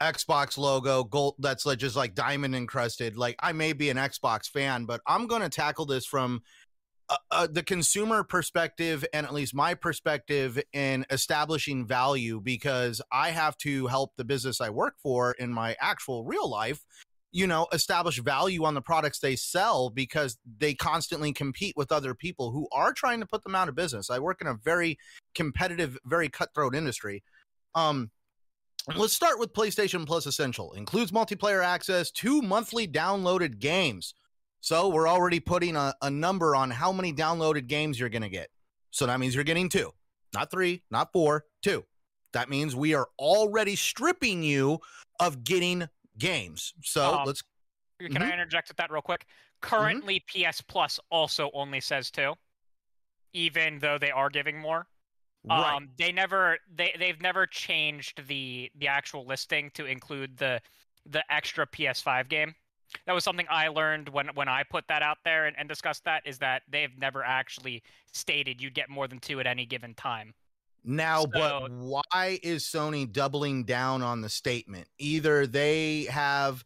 Xbox 0.00 0.56
logo 0.56 1.02
gold 1.02 1.34
that's 1.40 1.66
like 1.66 1.78
just 1.78 1.96
like 1.96 2.14
diamond 2.14 2.54
encrusted. 2.54 3.16
Like 3.16 3.34
I 3.40 3.50
may 3.50 3.72
be 3.72 3.90
an 3.90 3.96
Xbox 3.96 4.48
fan, 4.48 4.84
but 4.84 5.00
I'm 5.04 5.26
going 5.26 5.42
to 5.42 5.48
tackle 5.48 5.84
this 5.84 6.06
from 6.06 6.42
uh, 7.08 7.16
uh, 7.32 7.48
the 7.50 7.64
consumer 7.64 8.22
perspective 8.22 9.04
and 9.12 9.26
at 9.26 9.34
least 9.34 9.52
my 9.52 9.74
perspective 9.74 10.62
in 10.72 11.04
establishing 11.10 11.84
value 11.84 12.40
because 12.40 13.02
I 13.10 13.30
have 13.30 13.58
to 13.58 13.88
help 13.88 14.12
the 14.16 14.24
business 14.24 14.60
I 14.60 14.70
work 14.70 14.94
for 15.02 15.32
in 15.32 15.52
my 15.52 15.74
actual 15.80 16.24
real 16.24 16.48
life 16.48 16.84
you 17.32 17.46
know 17.46 17.66
establish 17.72 18.20
value 18.20 18.64
on 18.64 18.74
the 18.74 18.80
products 18.80 19.18
they 19.18 19.34
sell 19.34 19.90
because 19.90 20.38
they 20.58 20.74
constantly 20.74 21.32
compete 21.32 21.74
with 21.76 21.90
other 21.90 22.14
people 22.14 22.52
who 22.52 22.68
are 22.72 22.92
trying 22.92 23.20
to 23.20 23.26
put 23.26 23.42
them 23.42 23.54
out 23.54 23.68
of 23.68 23.74
business. 23.74 24.10
I 24.10 24.18
work 24.18 24.40
in 24.40 24.46
a 24.46 24.54
very 24.54 24.98
competitive 25.34 25.98
very 26.04 26.28
cutthroat 26.28 26.74
industry. 26.74 27.22
Um 27.74 28.10
let's 28.96 29.14
start 29.14 29.38
with 29.38 29.52
playstation 29.52 30.06
plus 30.06 30.26
essential. 30.26 30.72
Includes 30.74 31.10
multiplayer 31.10 31.64
access 31.64 32.10
two 32.10 32.42
monthly 32.42 32.86
downloaded 32.86 33.58
games. 33.58 34.14
So 34.60 34.88
we're 34.88 35.08
already 35.08 35.40
putting 35.40 35.74
a, 35.74 35.94
a 36.02 36.10
number 36.10 36.54
on 36.54 36.70
how 36.70 36.92
many 36.92 37.12
downloaded 37.12 37.66
games 37.66 37.98
you're 37.98 38.08
going 38.08 38.22
to 38.22 38.28
get. 38.28 38.48
So 38.92 39.06
that 39.06 39.18
means 39.18 39.34
you're 39.34 39.42
getting 39.42 39.68
two 39.68 39.92
not 40.34 40.50
three 40.50 40.82
not 40.90 41.12
four 41.12 41.44
two. 41.62 41.84
That 42.32 42.48
means 42.48 42.74
we 42.74 42.94
are 42.94 43.08
already 43.18 43.76
stripping 43.76 44.42
you 44.42 44.80
of 45.20 45.44
getting 45.44 45.88
games. 46.18 46.72
So 46.82 47.14
Um, 47.14 47.26
let's 47.26 47.42
Can 48.00 48.22
I 48.22 48.32
interject 48.32 48.68
with 48.68 48.76
that 48.78 48.90
real 48.90 49.02
quick? 49.02 49.26
Currently, 49.60 50.24
PS 50.26 50.60
Plus 50.60 50.98
also 51.10 51.50
only 51.54 51.80
says 51.80 52.10
two, 52.10 52.34
even 53.32 53.78
though 53.78 53.98
they 53.98 54.10
are 54.10 54.28
giving 54.28 54.58
more. 54.58 54.88
right. 55.44 55.76
Um, 55.76 55.88
they 55.96 56.12
never 56.12 56.58
they 56.74 56.94
they've 56.98 57.20
never 57.20 57.46
changed 57.46 58.26
the 58.26 58.70
the 58.76 58.88
actual 58.88 59.24
listing 59.26 59.70
to 59.74 59.86
include 59.86 60.36
the 60.36 60.60
the 61.06 61.22
extra 61.32 61.66
PS5 61.66 62.28
game. 62.28 62.54
That 63.06 63.14
was 63.14 63.24
something 63.24 63.46
I 63.48 63.68
learned 63.68 64.08
when 64.08 64.28
when 64.34 64.48
I 64.48 64.64
put 64.64 64.86
that 64.88 65.02
out 65.02 65.18
there 65.24 65.46
and, 65.46 65.56
and 65.58 65.68
discussed 65.68 66.04
that 66.04 66.26
is 66.26 66.38
that 66.38 66.62
they've 66.68 66.96
never 66.98 67.24
actually 67.24 67.82
stated 68.12 68.60
you'd 68.60 68.74
get 68.74 68.90
more 68.90 69.08
than 69.08 69.18
two 69.18 69.40
at 69.40 69.46
any 69.46 69.64
given 69.66 69.94
time. 69.94 70.34
Now, 70.84 71.26
but 71.26 71.70
why 71.70 72.40
is 72.42 72.64
Sony 72.64 73.10
doubling 73.10 73.64
down 73.64 74.02
on 74.02 74.20
the 74.20 74.28
statement? 74.28 74.88
Either 74.98 75.46
they 75.46 76.04
have 76.04 76.64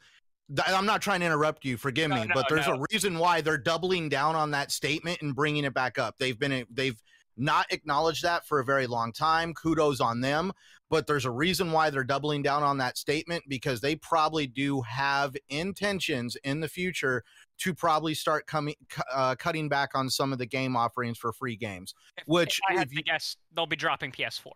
I'm 0.67 0.87
not 0.87 1.03
trying 1.03 1.21
to 1.21 1.27
interrupt 1.27 1.65
you. 1.65 1.77
Forgive 1.77 2.11
No, 2.11 2.17
me, 2.17 2.27
no, 2.27 2.35
but 2.35 2.47
there's 2.49 2.69
no. 2.69 2.75
a 2.75 2.85
reason 2.93 3.19
why 3.19 3.41
they're 3.41 3.59
doubling 3.59 4.09
down 4.09 4.37
on 4.37 4.53
that 4.53 4.71
statement 4.71 5.21
and 5.21 5.35
bringing 5.35 5.65
it 5.65 5.75
back 5.75 5.99
up. 5.99 6.15
They've 6.19 6.39
been 6.39 6.65
they've 6.71 7.01
not 7.37 7.67
acknowledged 7.71 8.23
that 8.23 8.47
for 8.47 8.61
a 8.61 8.65
very 8.65 8.87
long 8.87 9.13
time. 9.13 9.55
Kudos 9.55 10.01
on 10.01 10.21
them, 10.21 10.53
but 10.91 11.07
there's 11.07 11.25
a 11.25 11.31
reason 11.31 11.73
why 11.73 11.91
they're 11.91 12.05
doubling 12.05 12.43
down 12.43 12.63
on 12.63 12.79
that 12.79 12.97
statement 12.97 13.45
because 13.49 13.81
they 13.81 13.97
probably 13.97 14.47
do 14.47 14.81
have 14.83 15.37
intentions 15.49 16.37
in 16.45 16.61
the 16.61 16.69
future 16.69 17.25
to 17.59 17.75
probably 17.75 18.15
start 18.15 18.47
coming 18.47 18.75
uh, 19.13 19.35
cutting 19.37 19.69
back 19.69 19.91
on 19.95 20.11
some 20.11 20.33
of 20.33 20.39
the 20.39 20.47
game 20.47 20.77
offerings 20.77 21.19
for 21.19 21.33
free 21.33 21.57
games. 21.57 21.95
If, 22.17 22.25
Which, 22.27 22.61
if 22.69 22.75
I 22.75 22.79
had 22.79 22.87
if 22.89 22.93
you- 22.93 22.99
to 22.99 23.05
guess, 23.05 23.37
they'll 23.55 23.67
be 23.67 23.77
dropping 23.77 24.13
PS4. 24.13 24.53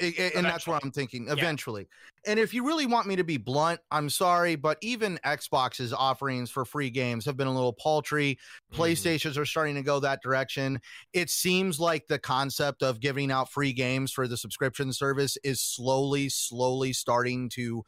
And 0.00 0.44
that's 0.44 0.66
what 0.66 0.82
I'm 0.82 0.90
thinking 0.90 1.26
Yeah. 1.26 1.32
eventually. 1.34 1.88
And 2.26 2.38
if 2.40 2.52
you 2.52 2.66
really 2.66 2.86
want 2.86 3.06
me 3.06 3.16
to 3.16 3.24
be 3.24 3.36
blunt, 3.36 3.80
I'm 3.90 4.10
sorry, 4.10 4.56
but 4.56 4.78
even 4.80 5.18
Xbox's 5.24 5.92
offerings 5.92 6.50
for 6.50 6.64
free 6.64 6.90
games 6.90 7.24
have 7.26 7.36
been 7.36 7.46
a 7.46 7.54
little 7.54 7.72
paltry. 7.72 8.38
Mhm. 8.72 8.76
PlayStations 8.76 9.36
are 9.36 9.44
starting 9.46 9.74
to 9.76 9.82
go 9.82 10.00
that 10.00 10.22
direction. 10.22 10.80
It 11.12 11.30
seems 11.30 11.78
like 11.78 12.06
the 12.06 12.18
concept 12.18 12.82
of 12.82 12.98
giving 13.00 13.30
out 13.30 13.50
free 13.52 13.72
games 13.72 14.10
for 14.10 14.26
the 14.26 14.36
subscription 14.36 14.92
service 14.92 15.36
is 15.44 15.60
slowly, 15.60 16.28
slowly 16.28 16.92
starting 16.92 17.48
to 17.50 17.84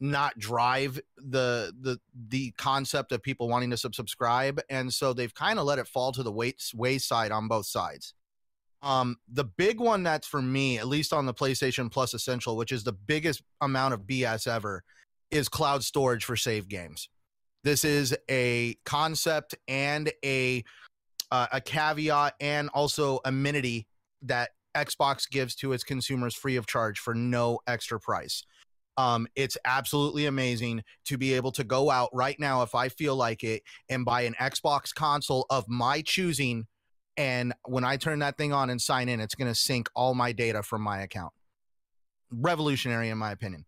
not 0.00 0.38
drive 0.38 1.00
the 1.16 1.74
the 1.80 1.98
the 2.28 2.52
concept 2.52 3.10
of 3.10 3.20
people 3.20 3.48
wanting 3.48 3.68
to 3.68 3.76
sub- 3.76 3.96
subscribe 3.96 4.60
and 4.70 4.94
so 4.94 5.12
they've 5.12 5.34
kind 5.34 5.58
of 5.58 5.64
let 5.64 5.80
it 5.80 5.88
fall 5.88 6.12
to 6.12 6.22
the 6.22 6.30
wait- 6.30 6.70
wayside 6.72 7.32
on 7.32 7.48
both 7.48 7.66
sides 7.66 8.14
um 8.82 9.16
the 9.28 9.44
big 9.44 9.80
one 9.80 10.02
that's 10.02 10.26
for 10.26 10.40
me 10.40 10.78
at 10.78 10.86
least 10.86 11.12
on 11.12 11.26
the 11.26 11.34
PlayStation 11.34 11.90
Plus 11.90 12.14
Essential 12.14 12.56
which 12.56 12.72
is 12.72 12.84
the 12.84 12.92
biggest 12.92 13.42
amount 13.60 13.94
of 13.94 14.02
BS 14.02 14.46
ever 14.46 14.82
is 15.30 15.48
cloud 15.48 15.82
storage 15.82 16.24
for 16.24 16.36
save 16.36 16.68
games 16.68 17.08
this 17.64 17.84
is 17.84 18.16
a 18.30 18.76
concept 18.84 19.54
and 19.66 20.12
a 20.24 20.64
uh, 21.30 21.46
a 21.52 21.60
caveat 21.60 22.34
and 22.40 22.70
also 22.70 23.20
amenity 23.24 23.86
that 24.22 24.50
Xbox 24.74 25.28
gives 25.28 25.54
to 25.56 25.72
its 25.72 25.84
consumers 25.84 26.34
free 26.34 26.56
of 26.56 26.66
charge 26.66 26.98
for 26.98 27.14
no 27.14 27.58
extra 27.66 27.98
price 27.98 28.44
um, 28.98 29.28
it's 29.36 29.56
absolutely 29.64 30.26
amazing 30.26 30.82
to 31.04 31.16
be 31.16 31.32
able 31.34 31.52
to 31.52 31.62
go 31.62 31.88
out 31.88 32.10
right 32.12 32.38
now 32.40 32.62
if 32.62 32.74
I 32.74 32.88
feel 32.88 33.14
like 33.14 33.44
it 33.44 33.62
and 33.88 34.04
buy 34.04 34.22
an 34.22 34.34
Xbox 34.40 34.92
console 34.92 35.46
of 35.50 35.68
my 35.68 36.02
choosing. 36.02 36.66
And 37.18 37.52
when 37.66 37.84
I 37.84 37.96
turn 37.96 38.20
that 38.20 38.38
thing 38.38 38.52
on 38.52 38.70
and 38.70 38.80
sign 38.80 39.08
in, 39.08 39.20
it's 39.20 39.34
going 39.34 39.48
to 39.50 39.54
sync 39.54 39.90
all 39.94 40.14
my 40.14 40.32
data 40.32 40.62
from 40.62 40.80
my 40.80 41.02
account. 41.02 41.32
Revolutionary, 42.30 43.10
in 43.10 43.18
my 43.18 43.32
opinion. 43.32 43.64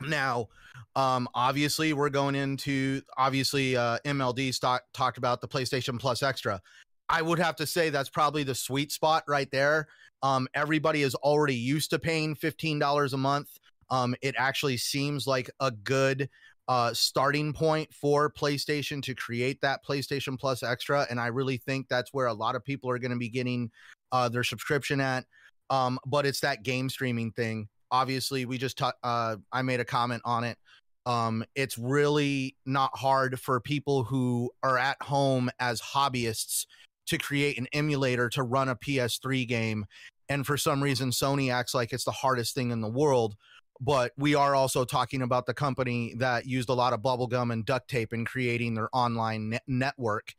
Now, 0.00 0.48
um, 0.94 1.28
obviously, 1.34 1.92
we're 1.92 2.08
going 2.08 2.34
into 2.34 3.02
obviously 3.18 3.76
uh, 3.76 3.98
MLD 4.04 4.54
stock, 4.54 4.82
talked 4.94 5.18
about 5.18 5.40
the 5.40 5.48
PlayStation 5.48 5.98
Plus 5.98 6.22
Extra. 6.22 6.62
I 7.08 7.20
would 7.20 7.38
have 7.38 7.56
to 7.56 7.66
say 7.66 7.90
that's 7.90 8.10
probably 8.10 8.44
the 8.44 8.54
sweet 8.54 8.92
spot 8.92 9.24
right 9.26 9.50
there. 9.50 9.88
Um, 10.22 10.48
everybody 10.54 11.02
is 11.02 11.14
already 11.16 11.54
used 11.54 11.90
to 11.90 11.98
paying 11.98 12.34
fifteen 12.34 12.78
dollars 12.78 13.12
a 13.12 13.18
month 13.18 13.58
um, 13.90 14.14
it 14.22 14.34
actually 14.38 14.76
seems 14.76 15.26
like 15.26 15.50
a 15.60 15.70
good 15.70 16.28
uh, 16.68 16.92
starting 16.92 17.52
point 17.52 17.92
for 17.94 18.30
PlayStation 18.30 19.02
to 19.02 19.14
create 19.14 19.60
that 19.60 19.84
PlayStation 19.84 20.38
Plus 20.38 20.62
Extra, 20.62 21.06
and 21.10 21.20
I 21.20 21.28
really 21.28 21.58
think 21.58 21.88
that's 21.88 22.12
where 22.12 22.26
a 22.26 22.34
lot 22.34 22.54
of 22.54 22.64
people 22.64 22.90
are 22.90 22.98
going 22.98 23.12
to 23.12 23.16
be 23.16 23.28
getting 23.28 23.70
uh, 24.12 24.28
their 24.28 24.44
subscription 24.44 25.00
at. 25.00 25.24
Um, 25.70 25.98
but 26.06 26.26
it's 26.26 26.40
that 26.40 26.62
game 26.62 26.88
streaming 26.88 27.32
thing. 27.32 27.68
Obviously, 27.90 28.44
we 28.44 28.58
just 28.58 28.80
uh, 28.82 29.36
I 29.52 29.62
made 29.62 29.80
a 29.80 29.84
comment 29.84 30.22
on 30.24 30.44
it. 30.44 30.58
Um, 31.06 31.44
it's 31.54 31.78
really 31.78 32.56
not 32.66 32.90
hard 32.96 33.38
for 33.38 33.60
people 33.60 34.02
who 34.02 34.50
are 34.64 34.76
at 34.76 35.00
home 35.02 35.50
as 35.60 35.80
hobbyists 35.80 36.66
to 37.06 37.18
create 37.18 37.58
an 37.58 37.68
emulator 37.72 38.28
to 38.30 38.42
run 38.42 38.68
a 38.68 38.74
PS3 38.76 39.46
game. 39.46 39.86
And 40.28 40.44
for 40.44 40.56
some 40.56 40.82
reason, 40.82 41.10
Sony 41.10 41.52
acts 41.52 41.74
like 41.74 41.92
it's 41.92 42.04
the 42.04 42.10
hardest 42.10 42.56
thing 42.56 42.72
in 42.72 42.80
the 42.80 42.88
world 42.88 43.36
but 43.80 44.12
we 44.16 44.34
are 44.34 44.54
also 44.54 44.84
talking 44.84 45.22
about 45.22 45.46
the 45.46 45.54
company 45.54 46.14
that 46.16 46.46
used 46.46 46.68
a 46.68 46.74
lot 46.74 46.92
of 46.92 47.00
bubblegum 47.00 47.52
and 47.52 47.64
duct 47.64 47.88
tape 47.88 48.12
in 48.12 48.24
creating 48.24 48.74
their 48.74 48.88
online 48.92 49.50
net- 49.50 49.62
network. 49.66 50.34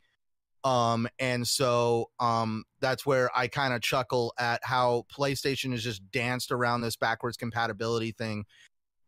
Um 0.64 1.08
and 1.18 1.46
so 1.46 2.10
um 2.18 2.64
that's 2.80 3.06
where 3.06 3.30
i 3.36 3.46
kind 3.46 3.72
of 3.72 3.80
chuckle 3.80 4.34
at 4.38 4.60
how 4.64 5.06
playstation 5.16 5.70
has 5.70 5.84
just 5.84 6.02
danced 6.10 6.50
around 6.50 6.80
this 6.80 6.96
backwards 6.96 7.36
compatibility 7.36 8.12
thing. 8.12 8.44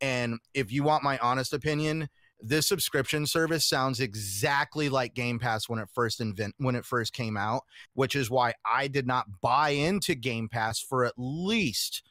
And 0.01 0.39
if 0.55 0.73
you 0.73 0.85
want 0.85 1.03
my 1.03 1.19
honest 1.19 1.53
opinion 1.53 2.09
this 2.43 2.69
subscription 2.69 3.27
service 3.27 3.67
sounds 3.67 4.01
exactly 4.01 4.89
like 4.89 5.15
Game 5.15 5.39
Pass 5.39 5.69
when 5.69 5.79
it 5.79 5.89
first 5.93 6.21
invent 6.21 6.55
when 6.59 6.75
it 6.75 6.85
first 6.85 7.13
came 7.13 7.37
out, 7.37 7.63
which 7.95 8.17
is 8.17 8.31
why 8.31 8.55
I 8.65 8.89
did 8.89 9.07
not 9.07 9.27
buy 9.41 9.71
into 9.71 10.15
Game 10.15 10.49
Pass 10.49 10.81
for 10.81 11.05
at 11.05 11.15
least 11.17 12.03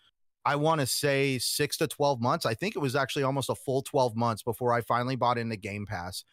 I 0.49 0.55
want 0.55 0.81
to 0.81 0.87
say 0.87 1.37
6 1.37 1.77
to 1.77 1.87
12 1.87 2.21
months. 2.21 2.43
I 2.43 2.55
think 2.55 2.75
it 2.75 2.79
was 2.79 2.95
actually 2.95 3.21
almost 3.21 3.51
a 3.51 3.55
full 3.55 3.83
12 3.83 4.15
months 4.15 4.41
before 4.41 4.73
I 4.73 4.81
finally 4.81 5.15
bought 5.15 5.37
into 5.37 5.55
Game 5.55 5.85
Pass. 5.85 6.23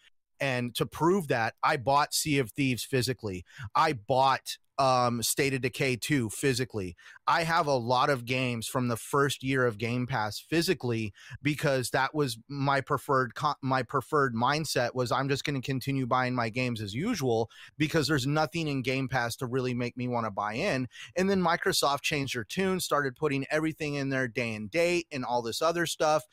And 0.40 0.74
to 0.76 0.86
prove 0.86 1.28
that, 1.28 1.52
I 1.62 1.76
bought 1.76 2.14
Sea 2.14 2.38
of 2.38 2.50
Thieves 2.52 2.82
physically. 2.82 3.44
I 3.74 3.92
bought 3.92 4.56
um 4.78 5.22
State 5.22 5.54
of 5.54 5.62
Decay 5.62 5.96
2 5.96 6.30
physically. 6.30 6.96
I 7.26 7.42
have 7.42 7.66
a 7.66 7.74
lot 7.74 8.10
of 8.10 8.24
games 8.24 8.66
from 8.66 8.88
the 8.88 8.96
first 8.96 9.42
year 9.42 9.66
of 9.66 9.78
Game 9.78 10.06
Pass 10.06 10.38
physically 10.38 11.12
because 11.42 11.90
that 11.90 12.14
was 12.14 12.38
my 12.48 12.80
preferred 12.80 13.34
co- 13.34 13.54
my 13.62 13.82
preferred 13.82 14.34
mindset 14.34 14.94
was 14.94 15.10
I'm 15.10 15.28
just 15.28 15.44
going 15.44 15.60
to 15.60 15.66
continue 15.66 16.06
buying 16.06 16.34
my 16.34 16.48
games 16.48 16.80
as 16.80 16.94
usual 16.94 17.50
because 17.78 18.06
there's 18.06 18.26
nothing 18.26 18.68
in 18.68 18.82
Game 18.82 19.08
Pass 19.08 19.36
to 19.36 19.46
really 19.46 19.74
make 19.74 19.96
me 19.96 20.08
want 20.08 20.26
to 20.26 20.30
buy 20.30 20.54
in. 20.54 20.88
And 21.16 21.28
then 21.28 21.42
Microsoft 21.42 22.02
changed 22.02 22.36
their 22.36 22.44
tune, 22.44 22.80
started 22.80 23.16
putting 23.16 23.46
everything 23.50 23.94
in 23.94 24.10
there 24.10 24.28
day 24.28 24.54
and 24.54 24.70
date 24.70 25.06
and 25.10 25.24
all 25.24 25.42
this 25.42 25.62
other 25.62 25.86
stuff 25.86 26.24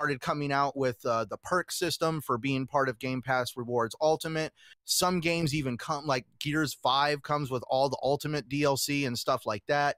started 0.00 0.20
coming 0.22 0.50
out 0.50 0.74
with 0.78 0.96
uh, 1.04 1.26
the 1.26 1.36
perk 1.36 1.70
system 1.70 2.22
for 2.22 2.38
being 2.38 2.66
part 2.66 2.88
of 2.88 2.98
Game 2.98 3.20
Pass 3.20 3.54
Rewards 3.54 3.94
Ultimate. 4.00 4.50
Some 4.86 5.20
games 5.20 5.54
even 5.54 5.76
come 5.76 6.06
like 6.06 6.24
Gears 6.38 6.72
5 6.72 7.22
comes 7.22 7.50
with 7.50 7.62
all 7.68 7.90
the 7.90 7.98
Ultimate 8.02 8.48
DLC 8.48 9.06
and 9.06 9.18
stuff 9.18 9.44
like 9.44 9.62
that. 9.68 9.96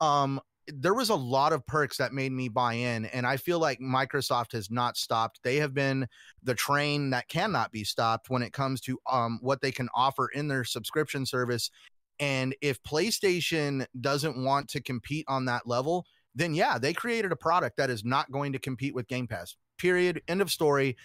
Um, 0.00 0.40
there 0.68 0.94
was 0.94 1.10
a 1.10 1.14
lot 1.14 1.52
of 1.52 1.66
perks 1.66 1.98
that 1.98 2.14
made 2.14 2.30
me 2.30 2.48
buy 2.48 2.74
in 2.74 3.04
and 3.06 3.26
i 3.26 3.36
feel 3.36 3.58
like 3.58 3.80
microsoft 3.80 4.52
has 4.52 4.70
not 4.70 4.96
stopped 4.96 5.40
they 5.42 5.56
have 5.56 5.74
been 5.74 6.06
the 6.44 6.54
train 6.54 7.10
that 7.10 7.26
cannot 7.28 7.72
be 7.72 7.82
stopped 7.82 8.30
when 8.30 8.42
it 8.42 8.52
comes 8.52 8.80
to 8.80 8.96
um, 9.10 9.40
what 9.42 9.60
they 9.60 9.72
can 9.72 9.88
offer 9.92 10.28
in 10.28 10.46
their 10.46 10.62
subscription 10.62 11.26
service 11.26 11.72
and 12.20 12.54
if 12.60 12.80
playstation 12.84 13.84
doesn't 14.00 14.36
want 14.36 14.68
to 14.68 14.80
compete 14.80 15.24
on 15.26 15.46
that 15.46 15.66
level 15.66 16.06
then 16.34 16.54
yeah, 16.54 16.78
they 16.78 16.92
created 16.92 17.32
a 17.32 17.36
product 17.36 17.76
that 17.76 17.90
is 17.90 18.04
not 18.04 18.30
going 18.30 18.52
to 18.52 18.58
compete 18.58 18.94
with 18.94 19.08
Game 19.08 19.26
Pass. 19.26 19.56
Period. 19.78 20.22
End 20.28 20.40
of 20.40 20.50
story. 20.50 20.96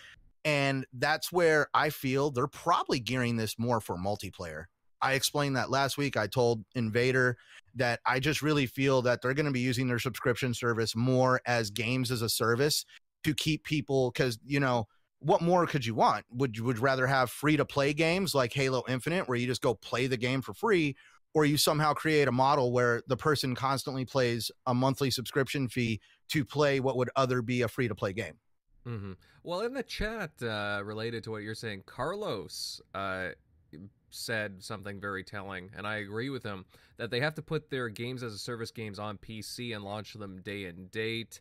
And 0.46 0.86
that's 0.94 1.32
where 1.32 1.68
I 1.74 1.90
feel 1.90 2.32
they're 2.32 2.48
probably 2.48 3.00
gearing 3.00 3.36
this 3.36 3.60
more 3.60 3.82
for 3.82 3.98
multiplayer. 3.98 4.66
I 5.02 5.14
explained 5.14 5.56
that 5.58 5.70
last 5.70 5.98
week. 5.98 6.18
I 6.18 6.28
told 6.28 6.64
Invader 6.76 7.38
that 7.76 8.00
I 8.06 8.20
just 8.20 8.42
really 8.42 8.66
feel 8.66 9.02
that 9.04 9.22
they're 9.22 9.34
going 9.34 9.46
to 9.46 9.52
be 9.52 9.60
using 9.60 9.88
their 9.88 10.00
subscription 10.00 10.54
service 10.54 10.96
more 10.96 11.42
as 11.46 11.70
games 11.70 12.12
as 12.12 12.22
a 12.22 12.30
service 12.30 12.86
to 13.24 13.34
keep 13.34 13.64
people 13.64 14.12
because, 14.12 14.40
you 14.46 14.60
know, 14.60 14.88
what 15.20 15.42
more 15.42 15.66
could 15.68 15.86
you 15.86 15.96
want? 15.96 16.26
Would 16.32 16.58
you 16.58 16.64
would 16.64 16.80
rather 16.80 17.08
have 17.08 17.30
free 17.30 17.58
to 17.58 17.66
play 17.66 17.94
games 17.94 18.34
like 18.34 18.54
Halo 18.54 18.84
Infinite 18.88 19.28
where 19.28 19.38
you 19.38 19.48
just 19.48 19.62
go 19.62 19.74
play 19.74 20.08
the 20.08 20.18
game 20.18 20.42
for 20.42 20.54
free 20.54 20.96
or 21.38 21.46
you 21.46 21.56
somehow 21.56 21.94
create 21.94 22.28
a 22.28 22.32
model 22.32 22.72
where 22.72 23.04
the 23.06 23.16
person 23.16 23.54
constantly 23.54 24.04
plays 24.04 24.50
a 24.66 24.74
monthly 24.74 25.12
subscription 25.12 25.68
fee 25.68 26.02
to 26.28 26.44
play 26.44 26.80
what 26.80 26.98
would 26.98 27.12
other 27.16 27.44
be 27.44 27.62
a 27.62 27.68
free 27.68 27.88
to 27.88 27.94
play 27.94 28.12
game. 28.12 28.34
Mm-hmm. 28.88 29.12
Well, 29.44 29.62
in 29.62 29.76
the 29.76 29.84
chat 29.84 30.32
uh, 30.42 30.82
related 30.84 31.24
to 31.26 31.32
what 31.32 31.44
you're 31.44 31.54
saying, 31.54 31.84
Carlos 31.86 32.82
uh, 32.96 33.30
said 34.10 34.64
something 34.64 35.00
very 35.00 35.24
telling, 35.24 35.70
and 35.78 35.86
I 35.86 35.98
agree 35.98 36.32
with 36.32 36.42
him 36.42 36.66
that 36.98 37.12
they 37.12 37.20
have 37.20 37.36
to 37.36 37.44
put 37.44 37.70
their 37.70 37.88
games 37.88 38.24
as 38.24 38.34
a 38.34 38.40
service 38.40 38.72
games 38.72 38.98
on 38.98 39.20
PC 39.20 39.76
and 39.76 39.86
launch 39.86 40.14
them 40.14 40.42
day 40.42 40.66
and 40.66 40.90
date 40.90 41.40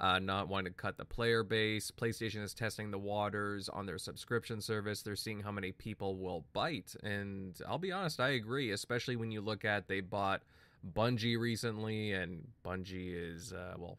uh, 0.00 0.18
not 0.18 0.48
wanting 0.48 0.72
to 0.72 0.76
cut 0.76 0.98
the 0.98 1.04
player 1.04 1.42
base. 1.42 1.90
PlayStation 1.90 2.42
is 2.42 2.54
testing 2.54 2.90
the 2.90 2.98
waters 2.98 3.68
on 3.68 3.86
their 3.86 3.98
subscription 3.98 4.60
service. 4.60 5.02
They're 5.02 5.16
seeing 5.16 5.40
how 5.40 5.52
many 5.52 5.72
people 5.72 6.16
will 6.16 6.44
bite. 6.52 6.94
And 7.02 7.58
I'll 7.66 7.78
be 7.78 7.92
honest, 7.92 8.20
I 8.20 8.30
agree, 8.30 8.70
especially 8.72 9.16
when 9.16 9.30
you 9.30 9.40
look 9.40 9.64
at 9.64 9.88
they 9.88 10.00
bought 10.00 10.42
Bungie 10.94 11.38
recently, 11.38 12.12
and 12.12 12.46
Bungie 12.64 13.34
is, 13.34 13.52
uh, 13.52 13.74
well, 13.78 13.98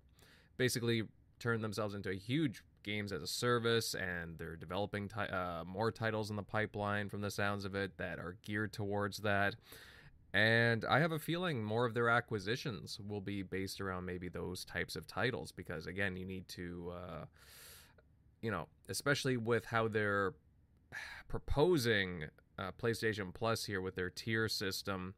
basically 0.57 1.03
turned 1.39 1.63
themselves 1.63 1.93
into 1.93 2.09
a 2.09 2.15
huge 2.15 2.63
games 2.83 3.11
as 3.11 3.21
a 3.21 3.27
service, 3.27 3.95
and 3.95 4.37
they're 4.37 4.55
developing 4.55 5.11
uh, 5.13 5.63
more 5.65 5.91
titles 5.91 6.29
in 6.29 6.35
the 6.35 6.43
pipeline 6.43 7.09
from 7.09 7.21
the 7.21 7.31
sounds 7.31 7.65
of 7.65 7.75
it 7.75 7.97
that 7.97 8.19
are 8.19 8.37
geared 8.43 8.71
towards 8.71 9.17
that. 9.19 9.55
And 10.37 10.85
I 10.85 10.99
have 10.99 11.11
a 11.11 11.17
feeling 11.17 11.63
more 11.63 11.83
of 11.83 11.95
their 11.95 12.09
acquisitions 12.09 12.99
will 12.99 13.21
be 13.21 13.41
based 13.41 13.81
around 13.81 14.05
maybe 14.05 14.29
those 14.29 14.63
types 14.63 14.95
of 14.95 15.07
titles 15.07 15.51
because, 15.51 15.87
again, 15.87 16.15
you 16.15 16.25
need 16.25 16.47
to, 16.49 16.93
uh, 16.93 17.25
you 18.43 18.51
know, 18.51 18.67
especially 18.87 19.35
with 19.35 19.65
how 19.65 19.87
they're 19.87 20.35
proposing 21.27 22.25
uh, 22.59 22.69
PlayStation 22.79 23.33
Plus 23.33 23.65
here 23.65 23.81
with 23.81 23.95
their 23.95 24.11
tier 24.11 24.47
system. 24.47 25.15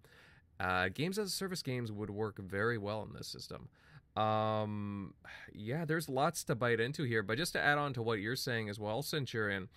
Uh, 0.58 0.88
games 0.88 1.20
as 1.20 1.28
a 1.28 1.32
service 1.32 1.64
games 1.64 1.92
would 1.92 2.10
work 2.10 2.40
very 2.40 2.78
well 2.78 3.04
in 3.04 3.12
this 3.12 3.28
system. 3.28 3.68
Um, 4.16 5.16
yeah, 5.54 5.84
there's 5.84 6.08
lots 6.08 6.46
to 6.46 6.56
bite 6.56 6.80
into 6.80 7.04
here, 7.04 7.24
but 7.24 7.38
just 7.38 7.52
to 7.54 7.60
add 7.60 7.78
on 7.78 7.92
to 7.96 8.02
what 8.02 8.22
you're 8.22 8.38
saying 8.38 8.70
as 8.70 8.80
well, 8.80 9.02
Centurion, 9.02 9.68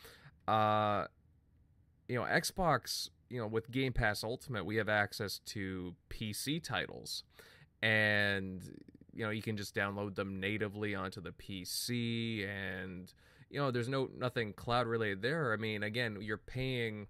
uh, 0.47 1.07
you 2.07 2.15
know, 2.15 2.23
Xbox 2.23 3.11
you 3.33 3.41
know, 3.41 3.47
with 3.47 3.71
Game 3.71 3.95
Pass 3.95 4.23
Ultimate, 4.23 4.67
we 4.67 4.77
have 4.77 4.91
access 4.91 5.39
to 5.47 5.95
PC 6.11 6.63
titles, 6.63 7.25
and 7.83 8.63
you 9.15 9.25
know, 9.25 9.31
you 9.31 9.41
can 9.41 9.57
just 9.57 9.75
download 9.75 10.15
them 10.15 10.39
natively 10.39 10.95
onto 10.95 11.23
the 11.23 11.31
PC, 11.33 12.47
and 12.47 13.11
you 13.51 13.59
know, 13.59 13.71
there's 13.71 13.89
no 13.89 14.11
nothing 14.19 14.53
cloud 14.53 14.87
related 14.87 15.23
there. 15.23 15.55
I 15.55 15.57
mean, 15.57 15.83
again, 15.83 16.19
you're 16.21 16.37
paying. 16.37 17.07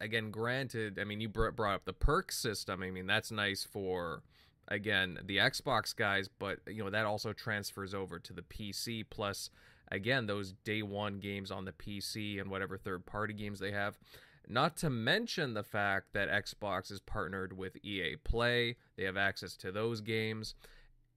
Again, 0.00 0.30
granted, 0.30 0.98
I 1.00 1.04
mean, 1.04 1.20
you 1.20 1.28
brought 1.28 1.58
up 1.58 1.84
the 1.86 1.92
perk 1.92 2.30
system. 2.30 2.82
I 2.82 2.90
mean, 2.90 3.06
that's 3.06 3.30
nice 3.30 3.64
for 3.64 4.22
again 4.68 5.18
the 5.24 5.38
Xbox 5.38 5.96
guys, 5.96 6.28
but 6.28 6.58
you 6.66 6.84
know 6.84 6.90
that 6.90 7.06
also 7.06 7.32
transfers 7.32 7.94
over 7.94 8.18
to 8.18 8.34
the 8.34 8.42
PC. 8.42 9.06
Plus, 9.08 9.48
again, 9.90 10.26
those 10.26 10.52
day 10.64 10.82
one 10.82 11.20
games 11.20 11.50
on 11.50 11.64
the 11.64 11.72
PC 11.72 12.38
and 12.38 12.50
whatever 12.50 12.76
third 12.76 13.06
party 13.06 13.32
games 13.32 13.60
they 13.60 13.72
have. 13.72 13.98
Not 14.52 14.76
to 14.78 14.90
mention 14.90 15.54
the 15.54 15.62
fact 15.62 16.12
that 16.12 16.28
Xbox 16.28 16.92
is 16.92 17.00
partnered 17.00 17.56
with 17.56 17.82
EA 17.82 18.16
Play, 18.22 18.76
they 18.98 19.04
have 19.04 19.16
access 19.16 19.56
to 19.56 19.72
those 19.72 20.02
games. 20.02 20.54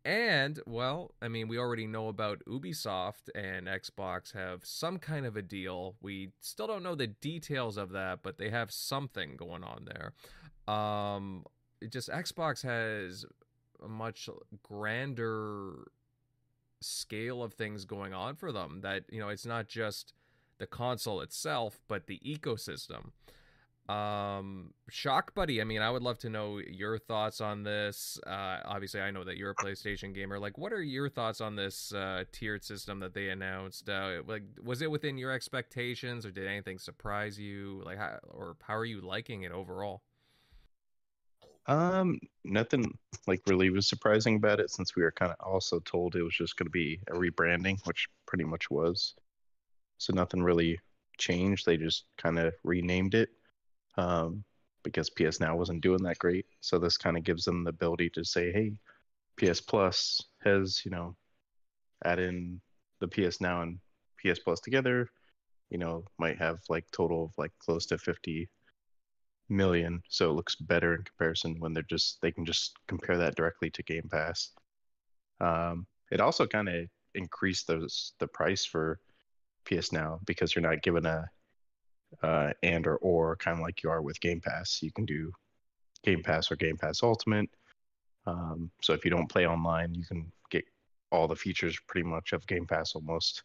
And, 0.05 0.61
well, 0.65 1.15
I 1.21 1.27
mean, 1.27 1.49
we 1.49 1.57
already 1.57 1.85
know 1.85 2.07
about 2.07 2.45
Ubisoft 2.47 3.27
and 3.35 3.67
Xbox 3.67 4.33
have 4.33 4.63
some 4.63 4.99
kind 4.99 5.25
of 5.25 5.35
a 5.35 5.41
deal. 5.41 5.97
We 6.01 6.29
still 6.39 6.65
don't 6.65 6.81
know 6.81 6.95
the 6.95 7.07
details 7.07 7.75
of 7.75 7.89
that, 7.89 8.19
but 8.23 8.37
they 8.37 8.51
have 8.51 8.71
something 8.71 9.35
going 9.35 9.65
on 9.65 9.85
there. 9.85 10.73
Um, 10.73 11.43
just 11.89 12.07
Xbox 12.07 12.63
has 12.63 13.25
a 13.83 13.89
much 13.89 14.29
grander 14.63 15.91
scale 16.79 17.43
of 17.43 17.53
things 17.53 17.83
going 17.83 18.13
on 18.13 18.37
for 18.37 18.53
them 18.53 18.79
that, 18.83 19.03
you 19.09 19.19
know, 19.19 19.27
it's 19.27 19.45
not 19.45 19.67
just 19.67 20.13
the 20.57 20.67
console 20.67 21.21
itself, 21.21 21.79
but 21.87 22.07
the 22.07 22.19
ecosystem. 22.25 23.11
Um, 23.87 24.73
Shock 24.89 25.35
Buddy, 25.35 25.61
I 25.61 25.63
mean, 25.63 25.81
I 25.81 25.91
would 25.91 26.01
love 26.01 26.17
to 26.19 26.29
know 26.29 26.57
your 26.57 26.97
thoughts 26.97 27.39
on 27.39 27.61
this. 27.61 28.19
Uh, 28.25 28.57
obviously, 28.65 28.99
I 28.99 29.11
know 29.11 29.23
that 29.23 29.37
you're 29.37 29.51
a 29.51 29.55
PlayStation 29.55 30.13
gamer. 30.13 30.39
Like, 30.39 30.57
what 30.57 30.73
are 30.73 30.81
your 30.81 31.07
thoughts 31.07 31.39
on 31.39 31.55
this 31.55 31.93
uh, 31.93 32.23
tiered 32.31 32.63
system 32.63 32.99
that 33.01 33.13
they 33.13 33.29
announced? 33.29 33.87
Uh, 33.87 34.23
like, 34.25 34.43
was 34.63 34.81
it 34.81 34.89
within 34.89 35.19
your 35.19 35.31
expectations, 35.31 36.25
or 36.25 36.31
did 36.31 36.47
anything 36.47 36.79
surprise 36.79 37.37
you? 37.37 37.83
Like, 37.85 37.99
how, 37.99 38.17
or 38.27 38.57
how 38.61 38.75
are 38.75 38.85
you 38.85 39.01
liking 39.01 39.43
it 39.43 39.51
overall? 39.51 40.01
Um, 41.67 42.19
nothing 42.43 42.97
like 43.27 43.41
really 43.47 43.69
was 43.69 43.87
surprising 43.87 44.35
about 44.35 44.59
it 44.59 44.69
since 44.69 44.95
we 44.95 45.01
were 45.03 45.11
kind 45.11 45.31
of 45.31 45.37
also 45.45 45.79
told 45.79 46.15
it 46.15 46.21
was 46.21 46.35
just 46.35 46.57
going 46.57 46.67
to 46.67 46.71
be 46.71 46.99
a 47.07 47.13
rebranding, 47.13 47.77
which 47.85 48.07
pretty 48.25 48.43
much 48.43 48.69
was. 48.69 49.15
So 49.97 50.13
nothing 50.13 50.43
really 50.43 50.79
changed. 51.17 51.65
They 51.65 51.77
just 51.77 52.05
kind 52.17 52.39
of 52.39 52.53
renamed 52.63 53.15
it 53.15 53.29
um, 53.97 54.43
because 54.83 55.09
PS 55.09 55.39
Now 55.39 55.55
wasn't 55.55 55.81
doing 55.81 56.03
that 56.03 56.19
great. 56.19 56.45
So 56.61 56.77
this 56.77 56.97
kind 56.97 57.17
of 57.17 57.23
gives 57.23 57.45
them 57.45 57.63
the 57.63 57.69
ability 57.69 58.09
to 58.11 58.23
say, 58.23 58.51
hey, 58.51 58.73
PS 59.37 59.61
Plus 59.61 60.21
has, 60.43 60.81
you 60.85 60.91
know, 60.91 61.15
add 62.03 62.19
in 62.19 62.61
the 62.99 63.07
PS 63.07 63.41
Now 63.41 63.61
and 63.61 63.79
PS 64.19 64.39
Plus 64.39 64.59
together, 64.59 65.09
you 65.69 65.77
know, 65.77 66.03
might 66.17 66.37
have 66.37 66.59
like 66.69 66.85
total 66.91 67.25
of 67.25 67.31
like 67.37 67.51
close 67.59 67.85
to 67.87 67.97
50 67.97 68.49
million. 69.49 70.01
So 70.09 70.29
it 70.29 70.33
looks 70.33 70.55
better 70.55 70.95
in 70.95 71.03
comparison 71.03 71.55
when 71.59 71.73
they're 71.73 71.83
just, 71.83 72.21
they 72.21 72.31
can 72.31 72.45
just 72.45 72.73
compare 72.87 73.17
that 73.17 73.35
directly 73.35 73.69
to 73.71 73.83
Game 73.83 74.09
Pass. 74.11 74.51
Um, 75.41 75.85
it 76.11 76.21
also 76.21 76.47
kind 76.47 76.69
of 76.69 76.85
increased 77.13 77.67
those, 77.67 78.13
the 78.19 78.27
price 78.27 78.65
for 78.65 78.99
PS 79.65 79.91
Now 79.91 80.19
because 80.25 80.55
you're 80.55 80.67
not 80.67 80.81
given 80.81 81.05
a 81.05 81.29
uh, 82.23 82.51
and 82.63 82.87
or 82.87 82.97
or 82.97 83.35
kind 83.35 83.57
of 83.57 83.63
like 83.63 83.83
you 83.83 83.89
are 83.89 84.01
with 84.01 84.21
Game 84.21 84.41
Pass. 84.41 84.79
You 84.81 84.91
can 84.91 85.05
do 85.05 85.31
Game 86.03 86.23
Pass 86.23 86.51
or 86.51 86.55
Game 86.55 86.77
Pass 86.77 87.03
Ultimate. 87.03 87.49
Um, 88.25 88.71
so 88.81 88.93
if 88.93 89.05
you 89.05 89.11
don't 89.11 89.29
play 89.29 89.45
online, 89.45 89.93
you 89.93 90.05
can 90.05 90.31
get 90.49 90.65
all 91.11 91.27
the 91.27 91.35
features 91.35 91.77
pretty 91.87 92.07
much 92.07 92.33
of 92.33 92.47
Game 92.47 92.65
Pass 92.65 92.95
almost 92.95 93.43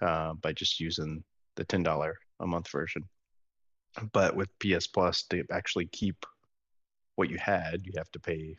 uh, 0.00 0.34
by 0.34 0.52
just 0.52 0.80
using 0.80 1.22
the 1.56 1.64
ten 1.64 1.82
dollar 1.82 2.16
a 2.40 2.46
month 2.46 2.70
version. 2.70 3.04
But 4.12 4.34
with 4.34 4.48
PS 4.58 4.86
Plus, 4.86 5.22
to 5.24 5.44
actually 5.52 5.86
keep 5.86 6.26
what 7.14 7.30
you 7.30 7.38
had, 7.38 7.82
you 7.84 7.92
have 7.96 8.10
to 8.12 8.18
pay 8.18 8.56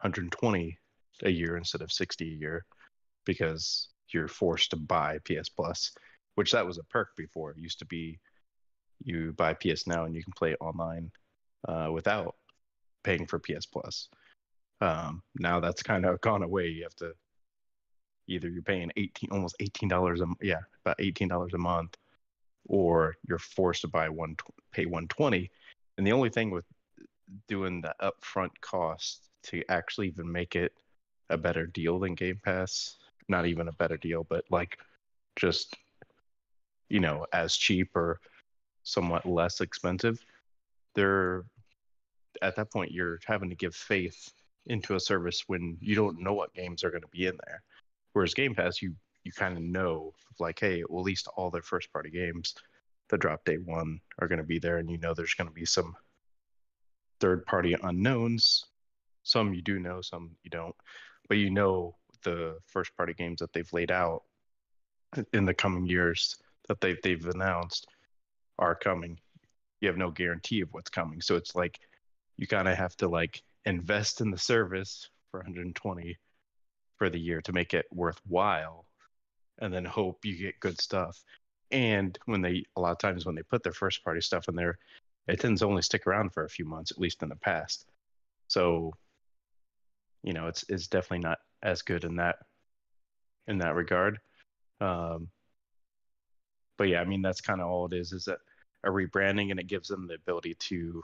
120 0.00 0.76
a 1.22 1.30
year 1.30 1.56
instead 1.56 1.82
of 1.82 1.92
60 1.92 2.24
a 2.24 2.36
year 2.36 2.64
because 3.24 3.88
you're 4.08 4.26
forced 4.26 4.70
to 4.70 4.76
buy 4.76 5.18
PS 5.24 5.48
Plus, 5.48 5.92
which 6.34 6.52
that 6.52 6.66
was 6.66 6.78
a 6.78 6.84
perk 6.84 7.08
before. 7.16 7.50
It 7.50 7.58
used 7.58 7.78
to 7.80 7.86
be 7.86 8.18
you 9.04 9.32
buy 9.32 9.54
PS 9.54 9.86
Now 9.86 10.04
and 10.04 10.14
you 10.14 10.22
can 10.22 10.32
play 10.36 10.54
online 10.60 11.10
uh, 11.68 11.90
without 11.92 12.36
paying 13.02 13.26
for 13.26 13.38
PS 13.38 13.66
Plus. 13.66 14.08
Um, 14.80 15.22
now 15.36 15.60
that's 15.60 15.82
kind 15.82 16.06
of 16.06 16.20
gone 16.22 16.42
away. 16.42 16.68
You 16.68 16.84
have 16.84 16.96
to 16.96 17.12
either 18.28 18.48
you're 18.48 18.62
paying 18.62 18.90
18 18.96 19.30
almost 19.30 19.56
$18 19.60 20.20
a 20.20 20.22
m- 20.22 20.36
yeah 20.40 20.60
about 20.84 20.98
$18 20.98 21.52
a 21.52 21.58
month 21.58 21.96
or 22.68 23.16
you're 23.28 23.38
forced 23.38 23.82
to 23.82 23.88
buy 23.88 24.08
one 24.08 24.36
pay 24.72 24.86
120 24.86 25.50
and 25.98 26.06
the 26.06 26.12
only 26.12 26.30
thing 26.30 26.50
with 26.50 26.64
doing 27.48 27.80
the 27.80 27.94
upfront 28.00 28.50
cost 28.60 29.28
to 29.42 29.62
actually 29.68 30.06
even 30.08 30.30
make 30.30 30.54
it 30.54 30.72
a 31.30 31.36
better 31.36 31.66
deal 31.66 31.98
than 31.98 32.14
game 32.14 32.40
pass 32.44 32.96
not 33.28 33.46
even 33.46 33.68
a 33.68 33.72
better 33.72 33.96
deal 33.96 34.24
but 34.28 34.44
like 34.50 34.78
just 35.36 35.74
you 36.92 37.00
know 37.00 37.26
as 37.32 37.56
cheap 37.56 37.88
or 37.94 38.20
somewhat 38.84 39.24
less 39.24 39.60
expensive 39.60 40.24
they're 40.94 41.44
at 42.42 42.56
that 42.56 42.70
point 42.70 42.90
you're 42.90 43.18
having 43.26 43.48
to 43.48 43.56
give 43.56 43.74
faith 43.74 44.32
into 44.66 44.94
a 44.94 45.00
service 45.00 45.44
when 45.46 45.76
you 45.80 45.94
don't 45.94 46.20
know 46.20 46.32
what 46.32 46.54
games 46.54 46.84
are 46.84 46.90
going 46.90 47.02
to 47.02 47.08
be 47.08 47.26
in 47.26 47.36
there. 47.46 47.62
Whereas 48.12 48.34
game 48.34 48.54
pass 48.54 48.80
you 48.80 48.94
you 49.24 49.32
kind 49.32 49.56
of 49.56 49.62
know 49.62 50.12
like 50.40 50.58
hey 50.58 50.80
at 50.80 50.90
least 50.90 51.28
all 51.36 51.50
their 51.50 51.62
first 51.62 51.92
party 51.92 52.10
games 52.10 52.54
that 53.08 53.20
drop 53.20 53.44
day 53.44 53.56
one 53.56 54.00
are 54.20 54.26
going 54.26 54.38
to 54.40 54.44
be 54.44 54.58
there 54.58 54.78
and 54.78 54.90
you 54.90 54.98
know 54.98 55.14
there's 55.14 55.34
going 55.34 55.48
to 55.48 55.54
be 55.54 55.64
some 55.64 55.94
third 57.20 57.44
party 57.46 57.76
unknowns. 57.82 58.64
Some 59.22 59.54
you 59.54 59.62
do 59.62 59.78
know 59.78 60.00
some 60.00 60.30
you 60.42 60.50
don't. 60.50 60.74
But 61.28 61.38
you 61.38 61.50
know 61.50 61.96
the 62.24 62.58
first 62.66 62.96
party 62.96 63.14
games 63.14 63.40
that 63.40 63.52
they've 63.52 63.72
laid 63.72 63.90
out 63.90 64.22
in 65.32 65.44
the 65.44 65.54
coming 65.54 65.86
years 65.86 66.36
that 66.72 66.80
they've 66.80 67.02
they've 67.02 67.26
announced 67.26 67.86
are 68.58 68.74
coming. 68.74 69.18
You 69.80 69.88
have 69.88 69.98
no 69.98 70.10
guarantee 70.10 70.60
of 70.62 70.72
what's 70.72 70.90
coming. 70.90 71.20
So 71.20 71.36
it's 71.36 71.54
like 71.54 71.78
you 72.38 72.46
kind 72.46 72.68
of 72.68 72.76
have 72.76 72.96
to 72.98 73.08
like 73.08 73.42
invest 73.64 74.20
in 74.20 74.30
the 74.30 74.38
service 74.38 75.08
for 75.30 75.40
120 75.40 76.16
for 76.96 77.10
the 77.10 77.20
year 77.20 77.40
to 77.42 77.52
make 77.52 77.74
it 77.74 77.86
worthwhile 77.92 78.86
and 79.60 79.72
then 79.72 79.84
hope 79.84 80.24
you 80.24 80.36
get 80.36 80.60
good 80.60 80.80
stuff. 80.80 81.22
And 81.70 82.18
when 82.26 82.42
they 82.42 82.64
a 82.76 82.80
lot 82.80 82.92
of 82.92 82.98
times 82.98 83.26
when 83.26 83.34
they 83.34 83.42
put 83.42 83.62
their 83.62 83.72
first 83.72 84.02
party 84.04 84.20
stuff 84.20 84.48
in 84.48 84.54
there 84.54 84.78
it 85.28 85.40
tends 85.40 85.60
to 85.60 85.66
only 85.66 85.82
stick 85.82 86.06
around 86.06 86.32
for 86.32 86.44
a 86.44 86.50
few 86.50 86.64
months 86.64 86.90
at 86.90 86.98
least 86.98 87.22
in 87.22 87.28
the 87.28 87.36
past. 87.36 87.86
So 88.48 88.92
you 90.22 90.32
know 90.32 90.46
it's 90.46 90.64
it's 90.68 90.88
definitely 90.88 91.26
not 91.26 91.38
as 91.62 91.82
good 91.82 92.04
in 92.04 92.16
that 92.16 92.36
in 93.46 93.58
that 93.58 93.74
regard. 93.74 94.18
Um 94.80 95.28
but 96.82 96.88
yeah 96.88 97.00
i 97.00 97.04
mean 97.04 97.22
that's 97.22 97.40
kind 97.40 97.60
of 97.60 97.68
all 97.68 97.86
it 97.86 97.92
is 97.92 98.12
is 98.12 98.24
that 98.24 98.38
a 98.82 98.88
rebranding 98.88 99.52
and 99.52 99.60
it 99.60 99.68
gives 99.68 99.86
them 99.86 100.08
the 100.08 100.14
ability 100.14 100.52
to 100.54 101.00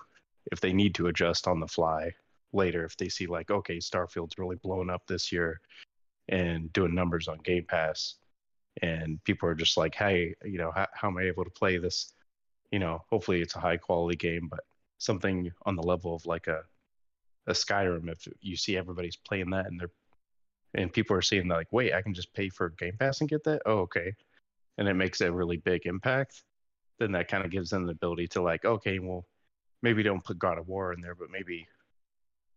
if 0.50 0.60
they 0.60 0.72
need 0.72 0.92
to 0.92 1.06
adjust 1.06 1.46
on 1.46 1.60
the 1.60 1.68
fly 1.68 2.10
later 2.52 2.84
if 2.84 2.96
they 2.96 3.08
see 3.08 3.28
like 3.28 3.48
okay 3.52 3.78
starfield's 3.78 4.38
really 4.38 4.56
blowing 4.56 4.90
up 4.90 5.02
this 5.06 5.30
year 5.30 5.60
and 6.30 6.72
doing 6.72 6.92
numbers 6.92 7.28
on 7.28 7.38
game 7.44 7.64
pass 7.64 8.16
and 8.82 9.22
people 9.22 9.48
are 9.48 9.54
just 9.54 9.76
like 9.76 9.94
hey 9.94 10.34
you 10.44 10.58
know 10.58 10.72
how, 10.72 10.88
how 10.94 11.06
am 11.06 11.16
i 11.16 11.22
able 11.22 11.44
to 11.44 11.50
play 11.50 11.78
this? 11.78 12.12
You 12.72 12.80
know 12.80 13.04
hopefully 13.08 13.40
it's 13.40 13.54
a 13.54 13.60
high 13.60 13.76
quality 13.76 14.16
game 14.16 14.48
but 14.50 14.64
something 14.98 15.48
on 15.64 15.76
the 15.76 15.82
level 15.82 16.12
of 16.12 16.26
like 16.26 16.48
a 16.48 16.62
a 17.46 17.52
skyrim 17.52 18.10
if 18.10 18.26
you 18.40 18.56
see 18.56 18.76
everybody's 18.76 19.14
playing 19.14 19.50
that 19.50 19.66
and 19.66 19.78
they're 19.78 19.92
and 20.74 20.92
people 20.92 21.16
are 21.16 21.22
seeing 21.22 21.46
like 21.46 21.68
wait 21.70 21.94
i 21.94 22.02
can 22.02 22.14
just 22.14 22.34
pay 22.34 22.48
for 22.48 22.70
game 22.70 22.96
pass 22.98 23.20
and 23.20 23.30
get 23.30 23.44
that? 23.44 23.62
Oh 23.64 23.78
okay 23.82 24.12
and 24.78 24.88
it 24.88 24.94
makes 24.94 25.20
a 25.20 25.30
really 25.30 25.58
big 25.58 25.86
impact 25.86 26.42
then 26.98 27.12
that 27.12 27.28
kind 27.28 27.44
of 27.44 27.50
gives 27.50 27.70
them 27.70 27.84
the 27.84 27.92
ability 27.92 28.26
to 28.26 28.40
like 28.40 28.64
okay 28.64 28.98
well 28.98 29.26
maybe 29.82 30.02
don't 30.02 30.24
put 30.24 30.38
god 30.38 30.58
of 30.58 30.66
war 30.66 30.92
in 30.92 31.00
there 31.00 31.14
but 31.14 31.30
maybe 31.30 31.66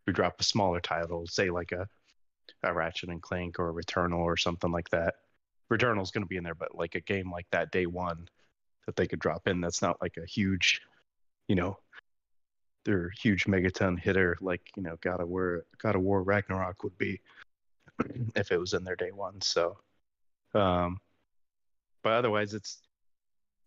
we 0.08 0.14
drop 0.14 0.40
a 0.40 0.44
smaller 0.44 0.80
title 0.80 1.28
say 1.28 1.50
like 1.50 1.72
a 1.72 1.88
a 2.64 2.74
ratchet 2.74 3.10
and 3.10 3.22
clank 3.22 3.60
or 3.60 3.70
a 3.70 3.74
returnal 3.74 4.20
or 4.20 4.38
something 4.38 4.72
like 4.72 4.90
that. 4.90 5.16
Returnal's 5.70 6.12
going 6.12 6.24
to 6.24 6.30
be 6.30 6.38
in 6.38 6.44
there 6.44 6.56
but 6.56 6.76
like 6.76 6.96
a 6.96 7.02
game 7.02 7.32
like 7.32 7.48
that 7.52 7.72
day 7.72 7.86
one 7.86 8.28
that 8.86 8.96
they 8.96 9.08
could 9.08 9.20
drop 9.20 9.48
in 9.48 9.62
that's 9.62 9.82
not 9.82 10.02
like 10.02 10.18
a 10.18 10.26
huge 10.26 10.82
you 11.48 11.56
know 11.56 11.78
they're 12.84 13.10
huge 13.22 13.46
megaton 13.46 13.98
hitter 13.98 14.36
like 14.42 14.62
you 14.76 14.84
know 14.84 14.98
god 15.00 15.22
of 15.22 15.30
war 15.30 15.64
god 15.82 15.96
of 15.96 16.02
war 16.02 16.24
ragnarok 16.24 16.84
would 16.84 16.98
be 16.98 17.22
if 18.36 18.52
it 18.52 18.60
was 18.60 18.74
in 18.74 18.84
there 18.84 18.98
day 18.98 19.12
one 19.12 19.40
so 19.40 19.78
um 20.56 21.00
but 22.04 22.14
otherwise 22.14 22.54
it's 22.54 22.80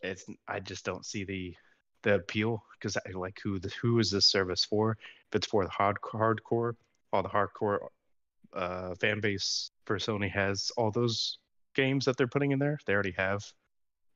it's 0.01 0.25
i 0.49 0.61
just 0.61 0.85
don't 0.85 1.07
see 1.07 1.25
the 1.25 1.55
the 2.03 2.14
appeal 2.16 2.62
because 2.79 2.97
i 2.97 3.11
like 3.14 3.38
who 3.42 3.59
the 3.59 3.73
who 3.81 3.99
is 3.99 4.11
this 4.11 4.27
service 4.27 4.64
for? 4.64 4.97
If 5.31 5.37
it's 5.37 5.47
for 5.47 5.64
the 5.64 5.70
hard 5.70 5.97
hardcore 6.03 6.75
all 7.12 7.23
the 7.23 7.29
hardcore 7.29 7.79
uh 8.53 8.94
fan 8.97 9.20
base 9.20 9.70
for 9.87 9.97
sony 9.97 10.31
has 10.31 10.70
all 10.77 10.90
those 10.90 11.38
games 11.75 12.05
that 12.05 12.16
they're 12.16 12.29
putting 12.29 12.53
in 12.53 12.59
there 12.59 12.79
they 12.87 12.92
already 12.92 13.14
have. 13.16 13.44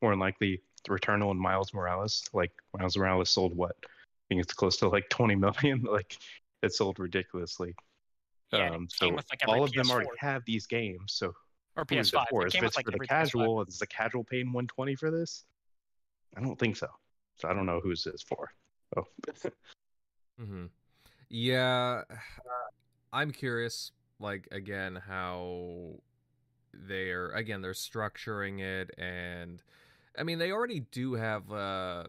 More 0.01 0.13
than 0.13 0.21
likely 0.21 0.63
returnal 0.89 1.33
and 1.33 1.41
miles 1.41 1.75
morales 1.75 2.25
like 2.33 2.53
miles 2.79 2.97
morales 2.97 3.31
sold 3.31 3.57
what? 3.57 3.77
I 3.83 3.89
think 4.29 4.43
it's 4.43 4.53
close 4.53 4.77
to 4.79 4.89
like 4.89 5.09
20 5.09 5.35
million 5.35 5.83
like 5.91 6.19
it 6.63 6.75
sold 6.75 6.99
ridiculously. 6.99 7.75
Yeah, 8.53 8.71
um, 8.71 8.89
so 8.91 9.09
like, 9.09 9.25
all 9.47 9.65
of 9.65 9.73
them 9.73 9.91
already 9.91 10.09
have 10.19 10.43
these 10.47 10.67
games 10.67 11.13
so 11.13 11.35
or 11.79 11.85
who 11.89 11.97
is 11.97 12.11
PS5. 12.11 12.27
for? 12.31 12.47
It 12.47 12.55
If 12.55 12.63
it's 12.63 12.77
like 12.77 12.85
for 12.85 12.91
the 12.91 12.97
every 12.97 13.07
PS5. 13.07 13.09
casual, 13.09 13.63
is 13.63 13.79
the 13.79 13.87
casual 13.87 14.25
paying 14.25 14.47
120 14.47 14.95
for 14.97 15.11
this? 15.11 15.45
I 16.37 16.41
don't 16.41 16.59
think 16.59 16.77
so. 16.77 16.89
So 17.37 17.49
I 17.49 17.55
don't 17.55 17.67
know 17.67 17.81
who's 17.81 18.05
this 18.05 18.23
for. 18.23 18.51
Oh, 18.97 19.05
hmm 20.39 20.67
Yeah, 21.29 22.03
I'm 23.13 23.31
curious. 23.31 23.93
Like 24.21 24.49
again, 24.51 24.97
how 24.97 25.95
they're 26.75 27.31
again 27.31 27.63
they're 27.63 27.73
structuring 27.73 28.61
it, 28.61 28.91
and 28.99 29.63
I 30.19 30.25
mean 30.25 30.39
they 30.39 30.51
already 30.51 30.81
do 30.91 31.15
have 31.15 31.51
uh 31.53 32.05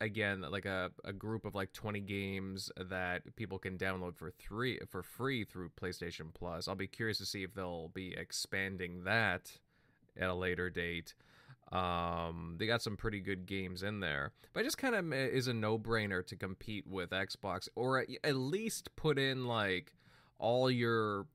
again 0.00 0.44
like 0.50 0.64
a, 0.64 0.90
a 1.04 1.12
group 1.12 1.44
of 1.44 1.54
like 1.54 1.72
20 1.72 2.00
games 2.00 2.70
that 2.76 3.36
people 3.36 3.58
can 3.58 3.76
download 3.76 4.16
for 4.16 4.30
three 4.30 4.80
for 4.88 5.02
free 5.02 5.44
through 5.44 5.70
PlayStation 5.80 6.32
Plus. 6.32 6.68
I'll 6.68 6.74
be 6.74 6.86
curious 6.86 7.18
to 7.18 7.26
see 7.26 7.42
if 7.42 7.54
they'll 7.54 7.88
be 7.88 8.14
expanding 8.16 9.04
that 9.04 9.58
at 10.18 10.28
a 10.28 10.34
later 10.34 10.70
date. 10.70 11.14
Um, 11.70 12.56
they 12.58 12.66
got 12.66 12.82
some 12.82 12.96
pretty 12.96 13.20
good 13.20 13.46
games 13.46 13.82
in 13.82 14.00
there, 14.00 14.32
but 14.52 14.60
it 14.60 14.64
just 14.64 14.78
kind 14.78 14.94
of 14.94 15.12
is 15.12 15.46
a 15.46 15.54
no-brainer 15.54 16.26
to 16.26 16.34
compete 16.34 16.84
with 16.84 17.10
Xbox, 17.10 17.68
or 17.76 18.00
at, 18.00 18.08
at 18.24 18.34
least 18.34 18.96
put 18.96 19.18
in 19.20 19.46
like 19.46 19.94
all 20.38 20.68
your 20.68 21.26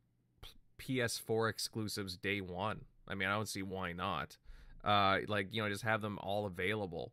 PS4 0.77 1.49
exclusives 1.49 2.17
day 2.17 2.41
one. 2.41 2.81
I 3.07 3.15
mean, 3.15 3.29
I 3.29 3.33
don't 3.33 3.47
see 3.47 3.63
why 3.63 3.93
not. 3.93 4.37
Uh, 4.83 5.19
like 5.27 5.47
you 5.51 5.63
know, 5.63 5.69
just 5.69 5.83
have 5.83 6.01
them 6.01 6.19
all 6.21 6.45
available 6.45 7.11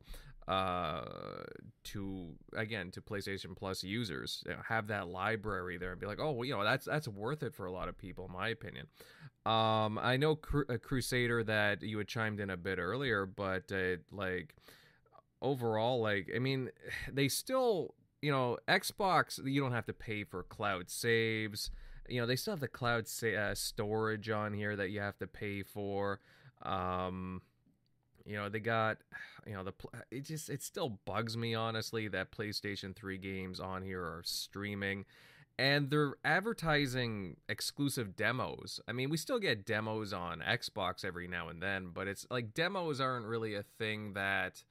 uh 0.48 1.02
to 1.84 2.34
again 2.56 2.90
to 2.90 3.00
PlayStation 3.00 3.56
Plus 3.56 3.84
users 3.84 4.42
You 4.46 4.52
know, 4.54 4.58
have 4.68 4.88
that 4.88 5.06
library 5.08 5.78
there 5.78 5.92
and 5.92 6.00
be 6.00 6.06
like 6.06 6.18
oh 6.20 6.32
well, 6.32 6.44
you 6.44 6.54
know 6.54 6.64
that's 6.64 6.86
that's 6.86 7.06
worth 7.08 7.42
it 7.42 7.54
for 7.54 7.66
a 7.66 7.72
lot 7.72 7.88
of 7.88 7.96
people 7.96 8.26
in 8.26 8.32
my 8.32 8.48
opinion. 8.48 8.86
Um 9.46 9.98
I 9.98 10.16
know 10.16 10.34
Cru- 10.36 10.66
uh, 10.68 10.78
Crusader 10.78 11.44
that 11.44 11.82
you 11.82 11.98
had 11.98 12.08
chimed 12.08 12.40
in 12.40 12.50
a 12.50 12.56
bit 12.56 12.78
earlier 12.78 13.26
but 13.26 13.70
uh, 13.72 13.96
like 14.10 14.54
overall 15.40 16.00
like 16.00 16.30
I 16.34 16.38
mean 16.38 16.70
they 17.12 17.28
still 17.28 17.94
you 18.20 18.30
know 18.30 18.58
Xbox 18.68 19.40
you 19.44 19.60
don't 19.60 19.72
have 19.72 19.86
to 19.86 19.92
pay 19.92 20.24
for 20.24 20.42
cloud 20.42 20.90
saves. 20.90 21.70
You 22.08 22.20
know 22.20 22.26
they 22.26 22.36
still 22.36 22.52
have 22.52 22.60
the 22.60 22.68
cloud 22.68 23.08
sa- 23.08 23.28
uh, 23.28 23.54
storage 23.54 24.28
on 24.28 24.52
here 24.54 24.76
that 24.76 24.90
you 24.90 25.00
have 25.00 25.18
to 25.18 25.26
pay 25.26 25.62
for. 25.62 26.20
Um 26.62 27.42
you 28.24 28.36
know 28.36 28.48
they 28.48 28.60
got 28.60 28.98
you 29.46 29.54
know 29.54 29.64
the 29.64 29.72
it 30.10 30.24
just 30.24 30.50
it 30.50 30.62
still 30.62 31.00
bugs 31.04 31.36
me 31.36 31.54
honestly 31.54 32.08
that 32.08 32.32
PlayStation 32.32 32.94
3 32.94 33.18
games 33.18 33.60
on 33.60 33.82
here 33.82 34.02
are 34.02 34.22
streaming 34.24 35.04
and 35.58 35.90
they're 35.90 36.14
advertising 36.24 37.36
exclusive 37.48 38.16
demos. 38.16 38.80
I 38.88 38.92
mean, 38.92 39.10
we 39.10 39.16
still 39.16 39.38
get 39.38 39.66
demos 39.66 40.12
on 40.12 40.40
Xbox 40.40 41.04
every 41.04 41.28
now 41.28 41.48
and 41.48 41.62
then, 41.62 41.90
but 41.92 42.08
it's 42.08 42.26
like 42.30 42.54
demos 42.54 43.00
aren't 43.00 43.26
really 43.26 43.54
a 43.54 43.62
thing 43.62 44.14
that 44.14 44.64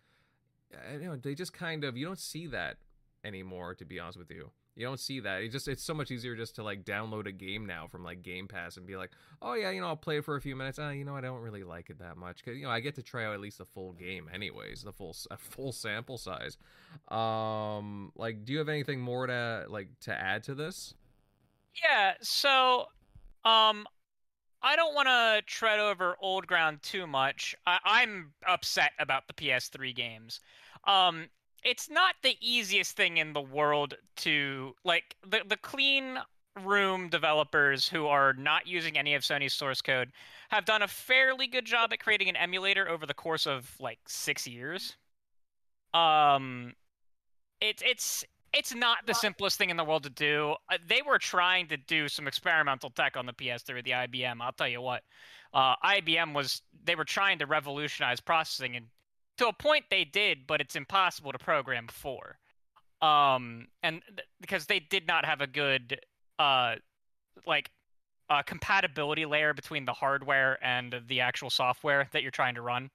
eh, 0.73 0.97
you 0.99 1.07
know, 1.07 1.15
they 1.15 1.35
just 1.35 1.53
kind 1.53 1.83
of 1.83 1.95
you 1.97 2.05
don't 2.05 2.19
see 2.19 2.47
that 2.47 2.77
anymore 3.23 3.75
to 3.75 3.85
be 3.85 3.99
honest 3.99 4.17
with 4.17 4.31
you. 4.31 4.51
You 4.75 4.85
don't 4.85 4.99
see 4.99 5.19
that. 5.19 5.41
It 5.41 5.49
just 5.49 5.67
it's 5.67 5.83
so 5.83 5.93
much 5.93 6.11
easier 6.11 6.35
just 6.35 6.55
to 6.55 6.63
like 6.63 6.85
download 6.85 7.27
a 7.27 7.31
game 7.31 7.65
now 7.65 7.87
from 7.87 8.03
like 8.03 8.23
Game 8.23 8.47
Pass 8.47 8.77
and 8.77 8.87
be 8.87 8.95
like, 8.95 9.11
oh 9.41 9.53
yeah, 9.53 9.69
you 9.69 9.81
know, 9.81 9.87
I'll 9.87 9.97
play 9.97 10.17
it 10.17 10.25
for 10.25 10.37
a 10.37 10.41
few 10.41 10.55
minutes. 10.55 10.79
Uh, 10.79 10.89
you 10.89 11.03
know, 11.03 11.15
I 11.15 11.19
don't 11.21 11.41
really 11.41 11.63
like 11.63 11.89
it 11.89 11.99
that 11.99 12.15
much 12.15 12.37
because 12.37 12.57
you 12.57 12.63
know 12.63 12.71
I 12.71 12.79
get 12.79 12.95
to 12.95 13.03
try 13.03 13.25
out 13.25 13.33
at 13.33 13.41
least 13.41 13.57
the 13.57 13.65
full 13.65 13.91
game 13.93 14.29
anyways, 14.33 14.83
the 14.83 14.93
full 14.93 15.15
a 15.29 15.37
full 15.37 15.73
sample 15.73 16.17
size. 16.17 16.57
Um, 17.09 18.13
like, 18.15 18.45
do 18.45 18.53
you 18.53 18.59
have 18.59 18.69
anything 18.69 19.01
more 19.01 19.27
to 19.27 19.65
like 19.67 19.89
to 20.01 20.13
add 20.13 20.43
to 20.43 20.55
this? 20.55 20.93
Yeah, 21.83 22.13
so 22.21 22.85
um 23.43 23.85
I 24.63 24.75
don't 24.75 24.93
want 24.93 25.07
to 25.07 25.41
tread 25.47 25.79
over 25.79 26.15
old 26.21 26.45
ground 26.47 26.81
too 26.83 27.07
much. 27.07 27.55
I- 27.65 27.79
I'm 27.83 28.31
upset 28.47 28.91
about 28.99 29.27
the 29.27 29.33
PS3 29.33 29.93
games. 29.93 30.39
Um 30.85 31.29
it's 31.63 31.89
not 31.89 32.15
the 32.23 32.37
easiest 32.41 32.95
thing 32.95 33.17
in 33.17 33.33
the 33.33 33.41
world 33.41 33.95
to 34.17 34.73
like 34.83 35.15
the 35.27 35.41
the 35.47 35.57
clean 35.57 36.17
room 36.63 37.07
developers 37.09 37.87
who 37.87 38.07
are 38.07 38.33
not 38.33 38.67
using 38.67 38.97
any 38.97 39.13
of 39.13 39.23
Sony's 39.23 39.53
source 39.53 39.81
code 39.81 40.11
have 40.49 40.65
done 40.65 40.81
a 40.81 40.87
fairly 40.87 41.47
good 41.47 41.65
job 41.65 41.93
at 41.93 41.99
creating 41.99 42.27
an 42.27 42.35
emulator 42.35 42.89
over 42.89 43.05
the 43.05 43.13
course 43.13 43.47
of 43.47 43.73
like 43.79 43.99
6 44.07 44.47
years. 44.47 44.97
Um 45.93 46.73
it's 47.61 47.83
it's 47.85 48.25
it's 48.53 48.75
not 48.75 49.05
the 49.05 49.13
simplest 49.13 49.57
thing 49.57 49.69
in 49.69 49.77
the 49.77 49.83
world 49.83 50.03
to 50.03 50.09
do. 50.09 50.55
Uh, 50.69 50.77
they 50.85 51.01
were 51.01 51.17
trying 51.17 51.67
to 51.67 51.77
do 51.77 52.09
some 52.09 52.27
experimental 52.27 52.89
tech 52.89 53.15
on 53.15 53.25
the 53.25 53.33
PS3 53.33 53.75
with 53.75 53.85
the 53.85 53.91
IBM. 53.91 54.41
I'll 54.41 54.51
tell 54.51 54.67
you 54.67 54.81
what, 54.81 55.03
uh, 55.53 55.75
IBM 55.83 56.33
was 56.33 56.61
they 56.83 56.95
were 56.95 57.05
trying 57.05 57.39
to 57.39 57.45
revolutionize 57.45 58.19
processing, 58.19 58.75
and 58.75 58.87
to 59.41 59.47
a 59.47 59.53
point 59.53 59.85
they 59.89 60.03
did, 60.03 60.45
but 60.45 60.61
it's 60.61 60.75
impossible 60.75 61.31
to 61.31 61.39
program 61.39 61.87
for, 61.87 62.37
um, 63.01 63.67
and 63.81 64.03
th- 64.07 64.27
because 64.39 64.67
they 64.67 64.79
did 64.79 65.07
not 65.07 65.25
have 65.25 65.41
a 65.41 65.47
good 65.47 65.99
uh, 66.37 66.75
like 67.47 67.71
uh, 68.29 68.43
compatibility 68.43 69.25
layer 69.25 69.53
between 69.53 69.83
the 69.85 69.93
hardware 69.93 70.63
and 70.63 71.01
the 71.07 71.21
actual 71.21 71.49
software 71.49 72.07
that 72.11 72.21
you're 72.21 72.29
trying 72.29 72.53
to 72.53 72.61
run. 72.61 72.91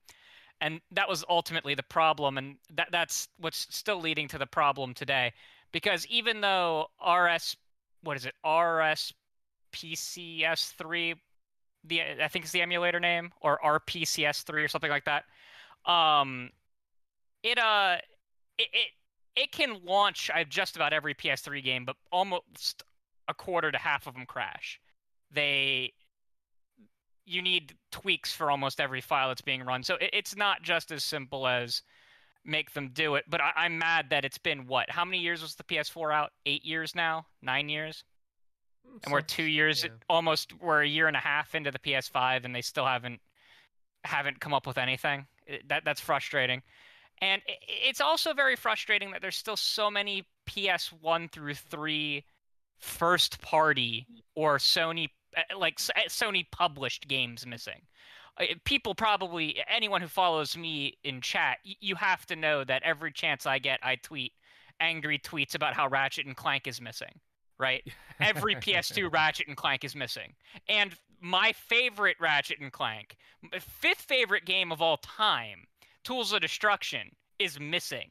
And 0.60 0.80
that 0.92 1.08
was 1.08 1.24
ultimately 1.28 1.74
the 1.74 1.82
problem 1.82 2.38
and 2.38 2.56
that 2.74 2.88
that's 2.92 3.28
what's 3.38 3.66
still 3.74 4.00
leading 4.00 4.28
to 4.28 4.38
the 4.38 4.46
problem 4.46 4.94
today. 4.94 5.32
Because 5.72 6.06
even 6.06 6.40
though 6.40 6.86
rs 7.06 7.56
what 8.02 8.16
is 8.16 8.24
it? 8.24 8.34
Rspcs3 8.44 9.14
the 11.88 12.02
i 12.22 12.28
think 12.28 12.44
it's 12.44 12.52
the 12.52 12.62
emulator 12.62 12.98
name 12.98 13.30
or 13.40 13.58
rpcs3 13.64 14.64
or 14.64 14.68
something 14.68 14.90
like 14.90 15.04
that 15.04 15.24
um 15.86 16.50
it 17.42 17.58
uh 17.58 17.96
it 18.58 18.68
it, 18.72 18.88
it 19.36 19.52
can 19.52 19.78
launch 19.84 20.30
uh, 20.34 20.44
just 20.44 20.76
about 20.76 20.92
every 20.92 21.14
ps3 21.14 21.62
game 21.62 21.84
but 21.84 21.96
almost 22.10 22.82
a 23.28 23.34
quarter 23.34 23.70
to 23.70 23.78
half 23.78 24.06
of 24.06 24.14
them 24.14 24.26
crash 24.26 24.80
they 25.30 25.92
you 27.26 27.42
need 27.42 27.74
tweaks 27.90 28.32
for 28.32 28.50
almost 28.50 28.80
every 28.80 29.00
file 29.00 29.28
that's 29.28 29.42
being 29.42 29.62
run. 29.62 29.82
So 29.82 29.96
it, 29.96 30.10
it's 30.12 30.36
not 30.36 30.62
just 30.62 30.92
as 30.92 31.04
simple 31.04 31.46
as 31.46 31.82
make 32.44 32.72
them 32.72 32.90
do 32.94 33.16
it. 33.16 33.24
But 33.28 33.40
I, 33.40 33.52
I'm 33.56 33.78
mad 33.78 34.10
that 34.10 34.24
it's 34.24 34.38
been 34.38 34.66
what? 34.66 34.88
How 34.88 35.04
many 35.04 35.18
years 35.18 35.42
was 35.42 35.56
the 35.56 35.64
PS4 35.64 36.14
out? 36.14 36.30
Eight 36.46 36.64
years 36.64 36.94
now? 36.94 37.26
Nine 37.42 37.68
years? 37.68 38.04
And 39.02 39.12
we're 39.12 39.20
two 39.20 39.42
years, 39.42 39.82
yeah. 39.82 39.90
almost. 40.08 40.52
We're 40.60 40.82
a 40.82 40.88
year 40.88 41.08
and 41.08 41.16
a 41.16 41.20
half 41.20 41.56
into 41.56 41.72
the 41.72 41.78
PS5, 41.80 42.44
and 42.44 42.54
they 42.54 42.62
still 42.62 42.86
haven't 42.86 43.20
haven't 44.04 44.40
come 44.40 44.54
up 44.54 44.66
with 44.66 44.78
anything. 44.78 45.26
That 45.68 45.84
that's 45.84 46.00
frustrating. 46.00 46.62
And 47.22 47.40
it's 47.46 48.00
also 48.00 48.34
very 48.34 48.56
frustrating 48.56 49.10
that 49.12 49.22
there's 49.22 49.36
still 49.36 49.56
so 49.56 49.90
many 49.90 50.24
PS1 50.48 51.30
through 51.30 51.54
3 51.54 52.24
first 52.78 53.40
party 53.40 54.06
or 54.34 54.58
Sony 54.58 55.08
uh, 55.36 55.58
like 55.58 55.78
uh, 55.94 56.00
Sony 56.08 56.44
published 56.50 57.08
games 57.08 57.46
missing. 57.46 57.82
People 58.64 58.94
probably 58.94 59.56
anyone 59.66 60.02
who 60.02 60.08
follows 60.08 60.58
me 60.58 60.98
in 61.04 61.22
chat, 61.22 61.56
you 61.64 61.94
have 61.94 62.26
to 62.26 62.36
know 62.36 62.64
that 62.64 62.82
every 62.82 63.10
chance 63.10 63.46
I 63.46 63.58
get, 63.58 63.80
I 63.82 63.96
tweet 63.96 64.32
angry 64.78 65.18
tweets 65.18 65.54
about 65.54 65.74
how 65.74 65.88
Ratchet 65.88 66.26
and 66.26 66.36
Clank 66.36 66.66
is 66.66 66.80
missing. 66.80 67.20
Right? 67.58 67.82
Every 68.20 68.54
PS2 68.54 69.10
Ratchet 69.10 69.48
and 69.48 69.56
Clank 69.56 69.82
is 69.82 69.96
missing. 69.96 70.34
And 70.68 70.94
my 71.20 71.52
favorite 71.52 72.16
Ratchet 72.20 72.60
and 72.60 72.72
Clank, 72.72 73.16
fifth 73.60 74.02
favorite 74.02 74.44
game 74.44 74.72
of 74.72 74.82
all 74.82 74.98
time, 74.98 75.66
Tools 76.04 76.32
of 76.32 76.40
Destruction, 76.40 77.10
is 77.38 77.60
missing. 77.60 78.10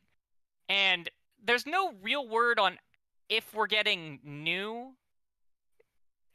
And 0.69 1.09
there's 1.43 1.65
no 1.65 1.93
real 2.01 2.27
word 2.27 2.59
on 2.59 2.77
if 3.29 3.53
we're 3.53 3.67
getting 3.67 4.19
new 4.23 4.93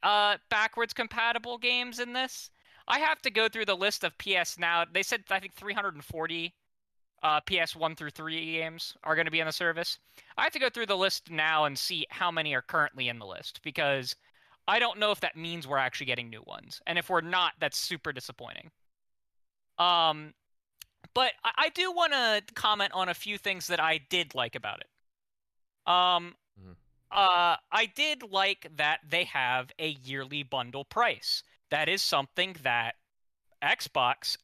uh 0.03 0.37
backwards 0.49 0.95
compatible 0.95 1.59
games 1.59 1.99
in 1.99 2.13
this. 2.13 2.51
I 2.89 2.99
have 3.01 3.21
to 3.23 3.31
go 3.31 3.49
through 3.49 3.67
the 3.67 3.77
list 3.77 4.03
of 4.03 4.17
PS 4.19 4.59
Now. 4.59 4.85
They 4.91 5.03
said 5.03 5.25
I 5.31 5.39
think 5.39 5.55
340 5.55 6.55
uh, 7.23 7.41
PS 7.41 7.77
1 7.77 7.97
through 7.97 8.11
3 8.11 8.53
games 8.53 8.97
are 9.05 9.15
going 9.15 9.27
to 9.27 9.31
be 9.31 9.41
in 9.41 9.47
the 9.47 9.53
service. 9.53 9.99
I 10.39 10.45
have 10.45 10.53
to 10.55 10.59
go 10.59 10.71
through 10.71 10.87
the 10.87 10.97
list 10.97 11.31
now 11.31 11.67
and 11.67 11.79
see 11.79 12.07
how 12.11 12.31
many 12.31 12.55
are 12.55 12.63
currently 12.63 13.09
in 13.09 13.19
the 13.19 13.27
list 13.27 13.61
because 13.63 14.17
I 14.69 14.79
don't 14.79 14.99
know 14.99 15.11
if 15.11 15.21
that 15.21 15.37
means 15.37 15.67
we're 15.67 15.79
actually 15.79 16.07
getting 16.07 16.31
new 16.31 16.43
ones. 16.47 16.81
And 16.87 16.99
if 16.99 17.11
we're 17.11 17.21
not, 17.21 17.53
that's 17.61 17.79
super 17.79 18.13
disappointing. 18.13 18.71
Um, 19.79 20.35
but 21.15 21.33
I, 21.45 21.51
I 21.57 21.69
do 21.71 21.91
want 21.93 22.13
to 22.13 22.43
comment 22.55 22.93
on 22.93 23.09
a 23.09 23.15
few 23.15 23.39
things 23.39 23.67
that 23.69 23.81
I 23.81 23.99
did 24.11 24.35
like 24.35 24.55
about 24.55 24.81
it. 24.81 25.91
Um, 25.91 26.37
Mhm. 26.61 26.77
uh, 27.11 27.57
I 27.73 27.87
did 27.87 28.23
like 28.23 28.67
that 28.77 29.01
they 29.09 29.25
have 29.25 29.73
a 29.79 29.89
yearly 29.89 30.43
bundle 30.43 30.85
price. 30.85 31.43
That 31.71 31.89
is 31.89 32.03
something 32.03 32.57
that 32.63 32.97
Xbox 33.63 34.37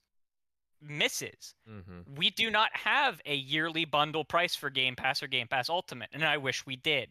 misses. 0.80 1.54
Mm-hmm. 1.68 2.14
We 2.14 2.30
do 2.30 2.50
not 2.50 2.74
have 2.76 3.20
a 3.24 3.34
yearly 3.34 3.84
bundle 3.84 4.24
price 4.24 4.54
for 4.54 4.70
Game 4.70 4.96
Pass 4.96 5.22
or 5.22 5.26
Game 5.26 5.48
Pass 5.48 5.68
Ultimate, 5.68 6.10
and 6.12 6.24
I 6.24 6.36
wish 6.36 6.64
we 6.66 6.76
did. 6.76 7.10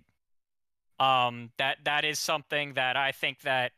Um, 1.00 1.52
that 1.58 1.80
that 1.84 2.06
is 2.06 2.20
something 2.20 2.74
that 2.76 2.96
I 2.96 3.12
think 3.12 3.42
that 3.42 3.74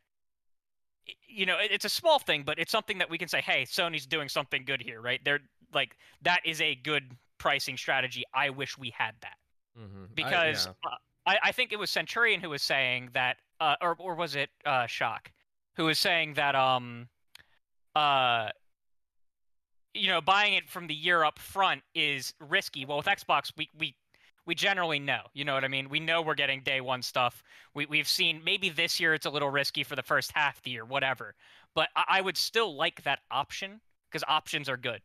you 1.28 1.46
know 1.46 1.58
it- 1.58 1.72
it's 1.72 1.86
a 1.86 1.90
small 1.90 2.20
thing, 2.20 2.44
but 2.44 2.60
it's 2.60 2.72
something 2.72 2.98
that 3.00 3.10
we 3.10 3.18
can 3.18 3.28
say, 3.28 3.42
hey, 3.42 3.64
Sony's 3.64 4.06
doing 4.06 4.30
something 4.30 4.66
good 4.66 4.82
here, 4.82 5.02
right? 5.02 5.24
They're 5.24 5.40
like 5.74 5.98
that 6.22 6.42
is 6.46 6.62
a 6.62 6.76
good 6.76 7.18
pricing 7.38 7.78
strategy. 7.78 8.24
I 8.34 8.50
wish 8.52 8.78
we 8.78 8.92
had 8.92 9.16
that 9.22 9.38
Mm-hmm. 9.80 10.06
because 10.16 10.68
uh, 10.68 10.96
I, 11.28 11.38
I 11.44 11.52
think 11.52 11.72
it 11.72 11.78
was 11.78 11.92
Centurion 11.92 12.42
who 12.42 12.50
was 12.50 12.64
saying 12.64 13.10
that, 13.14 13.38
uh, 13.60 13.76
or 13.82 13.96
or 14.00 14.16
was 14.16 14.36
it 14.36 14.50
uh, 14.66 14.88
Shock, 14.88 15.32
who 15.76 15.86
was 15.86 16.00
saying 16.00 16.34
that 16.36 16.56
um, 16.56 17.08
uh, 17.96 18.50
you 19.94 20.08
know, 20.08 20.22
buying 20.22 20.54
it 20.54 20.70
from 20.70 20.88
the 20.88 20.94
year 20.94 21.24
up 21.24 21.40
front 21.40 21.82
is 21.96 22.34
risky. 22.40 22.86
Well, 22.86 22.98
with 22.98 23.06
Xbox, 23.08 23.52
we 23.58 23.70
we 23.78 23.96
we 24.48 24.56
generally 24.56 24.98
know. 24.98 25.20
You 25.34 25.46
know 25.46 25.54
what 25.54 25.66
I 25.66 25.68
mean? 25.68 25.90
We 25.90 26.00
know 26.00 26.22
we're 26.22 26.34
getting 26.34 26.62
day 26.62 26.82
one 26.82 27.02
stuff. 27.04 27.44
We 27.76 27.86
we've 27.86 28.08
seen 28.08 28.42
maybe 28.44 28.70
this 28.70 29.00
year 29.00 29.14
it's 29.14 29.26
a 29.26 29.30
little 29.30 29.50
risky 29.50 29.84
for 29.84 29.96
the 29.96 30.02
first 30.02 30.32
half 30.34 30.58
of 30.58 30.64
the 30.64 30.72
year, 30.72 30.86
whatever. 30.86 31.36
But 31.76 31.90
I, 31.96 32.04
I 32.08 32.22
would 32.22 32.38
still 32.38 32.76
like 32.76 33.04
that 33.04 33.20
option 33.30 33.82
because 34.10 34.24
options 34.28 34.70
are 34.70 34.78
good. 34.78 35.02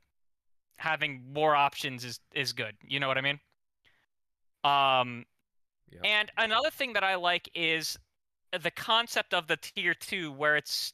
Having 0.78 1.24
more 1.34 1.54
options 1.56 2.04
is 2.04 2.20
is 2.32 2.52
good. 2.52 2.74
You 2.86 3.00
know 3.00 3.08
what 3.08 3.18
I 3.18 3.20
mean? 3.20 3.40
Um, 4.64 5.26
Yeah. 5.90 6.00
and 6.04 6.30
another 6.38 6.70
thing 6.70 6.92
that 6.92 7.02
I 7.04 7.16
like 7.16 7.50
is 7.54 7.98
the 8.58 8.70
concept 8.70 9.34
of 9.34 9.48
the 9.48 9.56
tier 9.56 9.94
two, 9.94 10.30
where 10.30 10.56
it's 10.56 10.92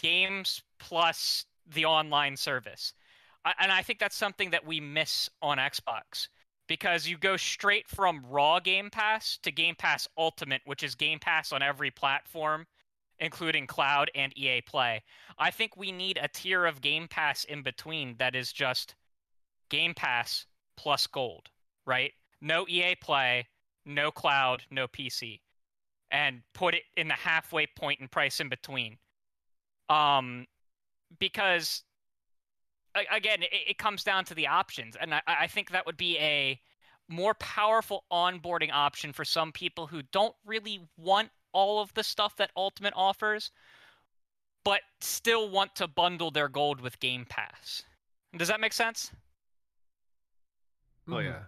games 0.00 0.62
plus 0.78 1.46
the 1.66 1.84
online 1.84 2.36
service. 2.36 2.94
I, 3.44 3.54
and 3.58 3.72
I 3.72 3.82
think 3.82 3.98
that's 3.98 4.16
something 4.16 4.50
that 4.50 4.64
we 4.64 4.78
miss 4.80 5.28
on 5.42 5.58
Xbox 5.58 6.28
because 6.68 7.08
you 7.08 7.16
go 7.16 7.36
straight 7.36 7.88
from 7.88 8.24
raw 8.28 8.60
Game 8.60 8.90
Pass 8.90 9.38
to 9.42 9.50
Game 9.50 9.74
Pass 9.74 10.06
Ultimate, 10.16 10.62
which 10.66 10.82
is 10.82 10.94
Game 10.94 11.18
Pass 11.18 11.52
on 11.52 11.62
every 11.62 11.90
platform, 11.90 12.66
including 13.18 13.66
cloud 13.66 14.10
and 14.14 14.36
EA 14.38 14.60
Play. 14.60 15.02
I 15.38 15.50
think 15.50 15.76
we 15.76 15.90
need 15.90 16.18
a 16.22 16.28
tier 16.28 16.66
of 16.66 16.80
Game 16.80 17.08
Pass 17.08 17.44
in 17.44 17.62
between 17.62 18.16
that 18.18 18.36
is 18.36 18.52
just 18.52 18.94
Game 19.70 19.94
Pass 19.94 20.46
plus 20.76 21.06
gold, 21.06 21.48
right? 21.86 22.12
No 22.40 22.66
EA 22.68 22.94
Play, 22.94 23.48
no 23.84 24.10
cloud, 24.10 24.62
no 24.70 24.86
PC, 24.86 25.40
and 26.10 26.42
put 26.54 26.74
it 26.74 26.82
in 26.96 27.08
the 27.08 27.14
halfway 27.14 27.66
point 27.66 28.00
in 28.00 28.08
price 28.08 28.40
in 28.40 28.48
between. 28.48 28.98
Um, 29.88 30.46
because 31.18 31.82
again, 33.10 33.42
it, 33.42 33.50
it 33.70 33.78
comes 33.78 34.04
down 34.04 34.24
to 34.26 34.34
the 34.34 34.46
options, 34.46 34.96
and 35.00 35.14
I, 35.14 35.22
I 35.26 35.46
think 35.46 35.70
that 35.70 35.86
would 35.86 35.96
be 35.96 36.18
a 36.18 36.60
more 37.08 37.34
powerful 37.34 38.04
onboarding 38.12 38.70
option 38.72 39.12
for 39.12 39.24
some 39.24 39.52
people 39.52 39.86
who 39.86 40.02
don't 40.12 40.34
really 40.44 40.80
want 40.96 41.30
all 41.52 41.80
of 41.80 41.92
the 41.94 42.04
stuff 42.04 42.36
that 42.36 42.50
Ultimate 42.56 42.92
offers, 42.94 43.50
but 44.64 44.80
still 45.00 45.48
want 45.48 45.74
to 45.76 45.88
bundle 45.88 46.30
their 46.30 46.48
gold 46.48 46.80
with 46.80 47.00
Game 47.00 47.24
Pass. 47.28 47.82
Does 48.36 48.48
that 48.48 48.60
make 48.60 48.74
sense? 48.74 49.10
Oh 51.08 51.20
yeah. 51.20 51.40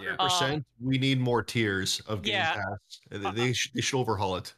Yeah. 0.00 0.16
Uh, 0.18 0.24
percent. 0.24 0.64
We 0.80 0.98
need 0.98 1.20
more 1.20 1.42
tiers 1.42 2.00
of 2.06 2.22
Game 2.22 2.34
Yeah. 2.34 2.54
Pass. 2.54 3.00
They, 3.10 3.26
Uh, 3.26 3.32
they, 3.32 3.52
sh- 3.52 3.70
they 3.74 3.80
should 3.80 3.98
overhaul 3.98 4.36
it. 4.36 4.54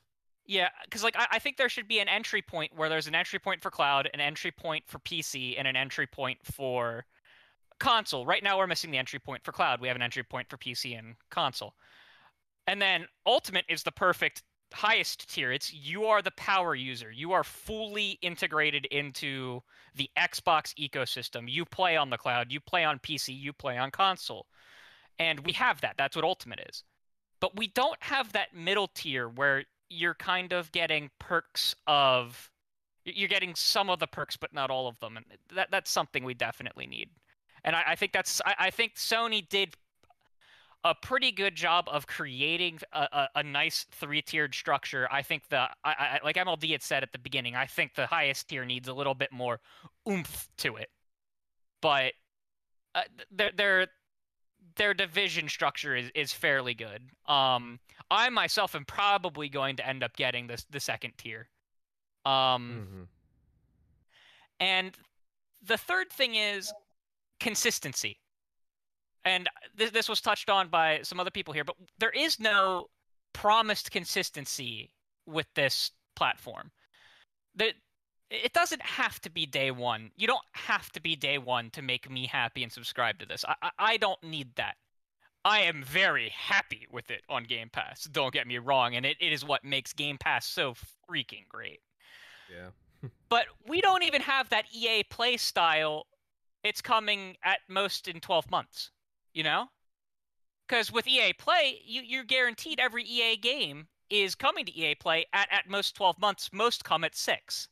Yeah, 0.48 0.70
because 0.84 1.04
like 1.04 1.14
I, 1.16 1.26
I 1.32 1.38
think 1.38 1.58
there 1.58 1.68
should 1.68 1.86
be 1.86 2.00
an 2.00 2.08
entry 2.08 2.40
point 2.40 2.72
where 2.74 2.88
there's 2.88 3.06
an 3.06 3.14
entry 3.14 3.38
point 3.38 3.62
for 3.62 3.70
cloud, 3.70 4.08
an 4.14 4.20
entry 4.20 4.50
point 4.50 4.84
for 4.86 4.98
PC, 5.00 5.56
and 5.58 5.68
an 5.68 5.76
entry 5.76 6.06
point 6.06 6.38
for 6.42 7.04
console. 7.78 8.24
Right 8.24 8.42
now, 8.42 8.56
we're 8.56 8.66
missing 8.66 8.90
the 8.90 8.96
entry 8.96 9.18
point 9.18 9.44
for 9.44 9.52
cloud. 9.52 9.78
We 9.78 9.88
have 9.88 9.96
an 9.96 10.02
entry 10.02 10.22
point 10.22 10.48
for 10.48 10.56
PC 10.56 10.98
and 10.98 11.16
console, 11.30 11.74
and 12.66 12.80
then 12.80 13.06
ultimate 13.26 13.66
is 13.68 13.82
the 13.82 13.92
perfect 13.92 14.42
highest 14.72 15.30
tier. 15.30 15.52
It's 15.52 15.70
you 15.72 16.06
are 16.06 16.22
the 16.22 16.30
power 16.30 16.74
user. 16.74 17.12
You 17.12 17.32
are 17.32 17.44
fully 17.44 18.18
integrated 18.22 18.86
into 18.86 19.60
the 19.96 20.10
Xbox 20.16 20.74
ecosystem. 20.76 21.44
You 21.46 21.66
play 21.66 21.98
on 21.98 22.08
the 22.08 22.16
cloud. 22.16 22.50
You 22.50 22.60
play 22.60 22.84
on 22.84 23.00
PC. 23.00 23.38
You 23.38 23.52
play 23.52 23.76
on 23.76 23.90
console, 23.90 24.46
and 25.18 25.40
we 25.40 25.52
have 25.52 25.82
that. 25.82 25.96
That's 25.98 26.16
what 26.16 26.24
ultimate 26.24 26.60
is. 26.70 26.84
But 27.38 27.54
we 27.54 27.66
don't 27.66 28.02
have 28.02 28.32
that 28.32 28.54
middle 28.54 28.88
tier 28.88 29.28
where 29.28 29.64
you're 29.90 30.14
kind 30.14 30.52
of 30.52 30.70
getting 30.72 31.10
perks 31.18 31.74
of 31.86 32.50
you're 33.04 33.28
getting 33.28 33.54
some 33.54 33.88
of 33.88 33.98
the 33.98 34.06
perks 34.06 34.36
but 34.36 34.52
not 34.52 34.70
all 34.70 34.86
of 34.86 34.98
them 35.00 35.16
and 35.16 35.26
that 35.54 35.70
that's 35.70 35.90
something 35.90 36.24
we 36.24 36.34
definitely 36.34 36.86
need. 36.86 37.08
And 37.64 37.74
i, 37.74 37.82
I 37.88 37.94
think 37.96 38.12
that's 38.12 38.40
I, 38.44 38.54
I 38.58 38.70
think 38.70 38.94
sony 38.96 39.48
did 39.48 39.74
a 40.84 40.94
pretty 40.94 41.32
good 41.32 41.56
job 41.56 41.88
of 41.90 42.06
creating 42.06 42.78
a, 42.92 43.00
a, 43.00 43.28
a 43.36 43.42
nice 43.42 43.84
three-tiered 43.90 44.54
structure. 44.54 45.08
I 45.10 45.22
think 45.22 45.48
the 45.48 45.68
I, 45.84 46.20
like 46.22 46.36
mld 46.36 46.70
had 46.70 46.82
said 46.82 47.02
at 47.02 47.12
the 47.12 47.18
beginning 47.18 47.56
i 47.56 47.66
think 47.66 47.94
the 47.94 48.06
highest 48.06 48.48
tier 48.48 48.64
needs 48.64 48.88
a 48.88 48.94
little 48.94 49.14
bit 49.14 49.32
more 49.32 49.60
oomph 50.08 50.48
to 50.58 50.76
it. 50.76 50.90
But 51.80 52.12
uh, 52.94 53.02
their 53.30 53.52
their 53.52 53.86
their 54.76 54.94
division 54.94 55.48
structure 55.48 55.96
is, 55.96 56.10
is 56.14 56.32
fairly 56.32 56.74
good 56.74 57.02
um 57.26 57.78
I 58.10 58.28
myself 58.30 58.74
am 58.74 58.84
probably 58.84 59.48
going 59.48 59.76
to 59.76 59.86
end 59.86 60.02
up 60.02 60.16
getting 60.16 60.46
this 60.46 60.64
the 60.70 60.80
second 60.80 61.12
tier. 61.18 61.48
Um, 62.24 62.88
Mhm. 62.88 63.08
and 64.60 64.96
the 65.62 65.76
third 65.76 66.10
thing 66.10 66.34
is 66.34 66.72
consistency. 67.40 68.18
And 69.24 69.48
this 69.74 69.90
this 69.90 70.08
was 70.08 70.20
touched 70.20 70.48
on 70.48 70.68
by 70.68 71.02
some 71.02 71.20
other 71.20 71.30
people 71.30 71.52
here, 71.52 71.64
but 71.64 71.76
there 71.98 72.10
is 72.10 72.40
no 72.40 72.88
promised 73.32 73.90
consistency 73.90 74.94
with 75.26 75.46
this 75.54 75.90
platform. 76.16 76.70
That 77.56 77.74
it 78.30 78.52
doesn't 78.52 78.82
have 78.82 79.20
to 79.20 79.30
be 79.30 79.46
day 79.46 79.70
one. 79.70 80.10
You 80.16 80.26
don't 80.26 80.44
have 80.52 80.90
to 80.92 81.00
be 81.00 81.16
day 81.16 81.38
one 81.38 81.70
to 81.70 81.82
make 81.82 82.10
me 82.10 82.26
happy 82.26 82.62
and 82.62 82.72
subscribe 82.72 83.18
to 83.20 83.26
this. 83.26 83.44
I 83.46 83.54
I, 83.62 83.70
I 83.78 83.96
don't 83.96 84.22
need 84.22 84.54
that. 84.56 84.76
I 85.44 85.60
am 85.60 85.82
very 85.82 86.28
happy 86.30 86.86
with 86.90 87.10
it 87.10 87.22
on 87.28 87.44
Game 87.44 87.70
Pass. 87.70 88.04
Don't 88.04 88.32
get 88.34 88.46
me 88.46 88.58
wrong, 88.58 88.96
and 88.96 89.06
it, 89.06 89.16
it 89.20 89.32
is 89.32 89.44
what 89.44 89.64
makes 89.64 89.92
Game 89.92 90.18
Pass 90.18 90.46
so 90.46 90.74
freaking 91.08 91.46
great. 91.48 91.80
Yeah. 92.50 92.70
But 93.28 93.46
we 93.66 93.80
don't 93.80 94.02
even 94.02 94.22
have 94.22 94.48
that 94.48 94.64
EA 94.74 95.04
play 95.04 95.36
style. 95.36 96.06
It's 96.64 96.80
coming 96.80 97.36
at 97.44 97.60
most 97.68 98.08
in 98.08 98.18
12 98.18 98.50
months, 98.50 98.90
you 99.32 99.44
know? 99.44 99.68
Because 100.66 100.90
with 100.90 101.06
EA 101.06 101.32
Play, 101.34 101.80
you, 101.84 102.02
you're 102.02 102.24
guaranteed 102.24 102.80
every 102.80 103.04
EA 103.04 103.36
game 103.36 103.86
is 104.10 104.34
coming 104.34 104.66
to 104.66 104.76
EA 104.76 104.96
Play 104.96 105.26
at, 105.32 105.48
at 105.52 105.68
most 105.68 105.94
12 105.94 106.18
months. 106.18 106.50
Most 106.52 106.84
come 106.84 107.04
at 107.04 107.14
six. 107.14 107.68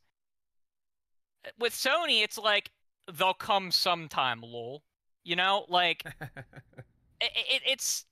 With 1.58 1.72
Sony, 1.72 2.22
it's 2.22 2.38
like 2.38 2.70
they'll 3.12 3.34
come 3.34 3.70
sometime, 3.70 4.40
lol. 4.42 4.82
You 5.24 5.36
know, 5.36 5.66
like 5.68 6.04
it, 6.20 7.30
it, 7.34 7.62
it's 7.66 8.04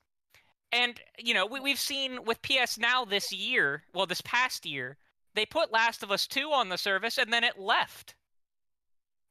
and 0.72 1.00
you 1.18 1.34
know 1.34 1.46
we, 1.46 1.60
we've 1.60 1.78
seen 1.78 2.24
with 2.24 2.42
ps 2.42 2.78
now 2.78 3.04
this 3.04 3.32
year 3.32 3.84
well 3.94 4.06
this 4.06 4.20
past 4.22 4.66
year 4.66 4.96
they 5.34 5.46
put 5.46 5.72
last 5.72 6.02
of 6.02 6.10
us 6.10 6.26
2 6.26 6.50
on 6.52 6.68
the 6.68 6.78
service 6.78 7.18
and 7.18 7.32
then 7.32 7.44
it 7.44 7.58
left 7.58 8.14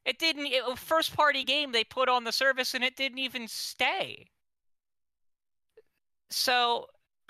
it 0.05 0.17
didn't 0.19 0.45
it, 0.45 0.63
a 0.65 0.75
first 0.75 1.15
party 1.15 1.43
game 1.43 1.71
they 1.71 1.83
put 1.83 2.07
on 2.07 2.23
the 2.23 2.31
service 2.31 2.73
and 2.73 2.83
it 2.83 2.95
didn't 2.95 3.17
even 3.17 3.47
stay 3.47 4.27
so 6.29 6.87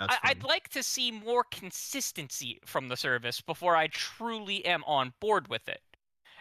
I, 0.08 0.18
I'd 0.24 0.44
like 0.44 0.70
to 0.70 0.84
see 0.84 1.12
more 1.12 1.44
consistency 1.44 2.60
from 2.66 2.88
the 2.88 2.98
service 2.98 3.42
before 3.42 3.76
I 3.76 3.88
truly 3.88 4.66
am 4.66 4.84
on 4.86 5.14
board 5.20 5.48
with 5.50 5.68
it. 5.70 5.82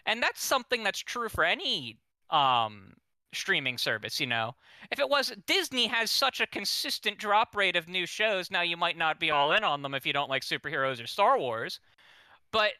And 0.06 0.22
that's 0.22 0.42
something 0.42 0.82
that's 0.82 1.00
true 1.00 1.28
for 1.28 1.44
any 1.44 1.98
um 2.30 2.94
streaming 3.34 3.78
service, 3.78 4.20
you 4.20 4.26
know. 4.26 4.54
If 4.90 4.98
it 4.98 5.08
was 5.08 5.32
Disney 5.46 5.86
has 5.86 6.10
such 6.10 6.40
a 6.40 6.46
consistent 6.46 7.18
drop 7.18 7.56
rate 7.56 7.76
of 7.76 7.88
new 7.88 8.06
shows, 8.06 8.50
now 8.50 8.62
you 8.62 8.76
might 8.76 8.98
not 8.98 9.18
be 9.18 9.30
all 9.30 9.52
in 9.52 9.64
on 9.64 9.82
them 9.82 9.94
if 9.94 10.06
you 10.06 10.12
don't 10.12 10.30
like 10.30 10.42
superheroes 10.42 11.02
or 11.02 11.06
Star 11.06 11.38
Wars. 11.38 11.80
But 12.50 12.72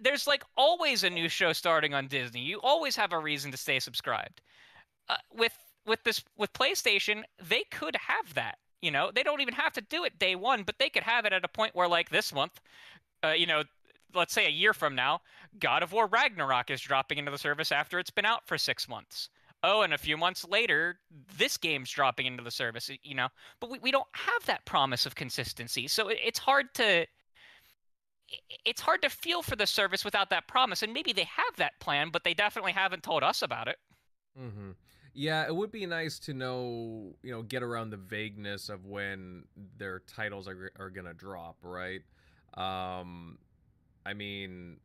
there's 0.00 0.26
like 0.26 0.44
always 0.56 1.04
a 1.04 1.10
new 1.10 1.28
show 1.28 1.52
starting 1.52 1.94
on 1.94 2.08
Disney. 2.08 2.40
You 2.40 2.60
always 2.62 2.96
have 2.96 3.12
a 3.12 3.18
reason 3.18 3.50
to 3.52 3.56
stay 3.56 3.78
subscribed. 3.78 4.40
Uh, 5.08 5.16
with 5.32 5.56
with 5.86 6.02
this 6.04 6.22
with 6.36 6.52
PlayStation, 6.52 7.22
they 7.48 7.64
could 7.70 7.96
have 7.96 8.34
that. 8.34 8.58
You 8.80 8.90
know, 8.90 9.12
they 9.14 9.22
don't 9.22 9.40
even 9.40 9.54
have 9.54 9.72
to 9.74 9.80
do 9.80 10.04
it 10.04 10.18
day 10.18 10.34
one, 10.34 10.64
but 10.64 10.78
they 10.78 10.88
could 10.88 11.04
have 11.04 11.24
it 11.24 11.32
at 11.32 11.44
a 11.44 11.48
point 11.48 11.74
where, 11.74 11.86
like 11.86 12.10
this 12.10 12.32
month, 12.34 12.60
uh, 13.24 13.28
you 13.28 13.46
know, 13.46 13.62
let's 14.14 14.32
say 14.32 14.46
a 14.46 14.50
year 14.50 14.72
from 14.72 14.94
now, 14.94 15.20
God 15.58 15.82
of 15.82 15.92
War 15.92 16.06
Ragnarok 16.06 16.70
is 16.70 16.80
dropping 16.80 17.18
into 17.18 17.30
the 17.30 17.38
service 17.38 17.72
after 17.72 17.98
it's 17.98 18.10
been 18.10 18.24
out 18.24 18.46
for 18.46 18.58
six 18.58 18.88
months. 18.88 19.28
Oh, 19.64 19.82
and 19.82 19.94
a 19.94 19.98
few 19.98 20.16
months 20.16 20.44
later, 20.48 20.98
this 21.38 21.56
game's 21.56 21.90
dropping 21.90 22.26
into 22.26 22.42
the 22.42 22.50
service. 22.50 22.90
You 23.02 23.14
know, 23.14 23.28
but 23.60 23.70
we, 23.70 23.78
we 23.78 23.90
don't 23.90 24.08
have 24.12 24.46
that 24.46 24.64
promise 24.64 25.06
of 25.06 25.14
consistency, 25.14 25.86
so 25.88 26.08
it, 26.08 26.18
it's 26.24 26.38
hard 26.38 26.74
to 26.74 27.06
it's 28.64 28.80
hard 28.80 29.02
to 29.02 29.10
feel 29.10 29.42
for 29.42 29.56
the 29.56 29.66
service 29.66 30.04
without 30.04 30.30
that 30.30 30.48
promise. 30.48 30.82
And 30.82 30.92
maybe 30.92 31.12
they 31.12 31.24
have 31.24 31.56
that 31.58 31.78
plan, 31.80 32.08
but 32.10 32.24
they 32.24 32.34
definitely 32.34 32.72
haven't 32.72 33.02
told 33.02 33.22
us 33.22 33.42
about 33.42 33.68
it. 33.68 33.76
Mm-hmm. 34.40 34.70
Yeah, 35.14 35.46
it 35.46 35.54
would 35.54 35.70
be 35.70 35.84
nice 35.84 36.18
to 36.20 36.32
know, 36.32 37.14
you 37.22 37.32
know, 37.32 37.42
get 37.42 37.62
around 37.62 37.90
the 37.90 37.98
vagueness 37.98 38.70
of 38.70 38.86
when 38.86 39.44
their 39.76 40.00
titles 40.00 40.48
are 40.48 40.72
are 40.78 40.90
gonna 40.90 41.14
drop, 41.14 41.56
right? 41.62 42.00
Um, 42.54 43.38
I 44.04 44.14
mean, 44.14 44.78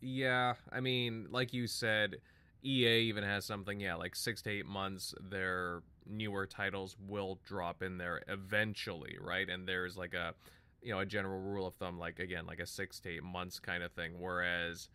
yeah, 0.00 0.54
I 0.70 0.80
mean, 0.80 1.28
like 1.30 1.52
you 1.52 1.66
said, 1.66 2.16
EA 2.62 3.00
even 3.00 3.24
has 3.24 3.44
something, 3.44 3.80
yeah, 3.80 3.94
like 3.94 4.14
six 4.14 4.42
to 4.42 4.50
eight 4.50 4.66
months. 4.66 5.14
Their 5.30 5.82
newer 6.06 6.46
titles 6.46 6.96
will 7.06 7.38
drop 7.44 7.82
in 7.82 7.98
there 7.98 8.22
eventually, 8.28 9.16
right? 9.20 9.48
And 9.48 9.66
there's 9.66 9.96
like 9.96 10.14
a, 10.14 10.34
you 10.82 10.92
know, 10.92 11.00
a 11.00 11.06
general 11.06 11.40
rule 11.40 11.66
of 11.66 11.74
thumb, 11.74 11.98
like 11.98 12.18
again, 12.18 12.46
like 12.46 12.60
a 12.60 12.66
six 12.66 13.00
to 13.00 13.10
eight 13.10 13.22
months 13.22 13.58
kind 13.58 13.82
of 13.82 13.92
thing. 13.92 14.12
Whereas, 14.18 14.88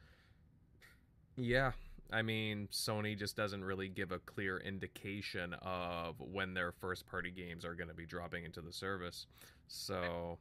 yeah, 1.37 1.71
I 2.11 2.21
mean, 2.21 2.67
Sony 2.71 3.17
just 3.17 3.35
doesn't 3.35 3.63
really 3.63 3.87
give 3.87 4.11
a 4.11 4.19
clear 4.19 4.57
indication 4.57 5.55
of 5.61 6.15
when 6.19 6.53
their 6.53 6.71
first 6.71 7.07
party 7.07 7.31
games 7.31 7.63
are 7.63 7.73
going 7.73 7.87
to 7.87 7.93
be 7.93 8.05
dropping 8.05 8.43
into 8.43 8.61
the 8.61 8.73
service. 8.73 9.27
So, 9.67 10.37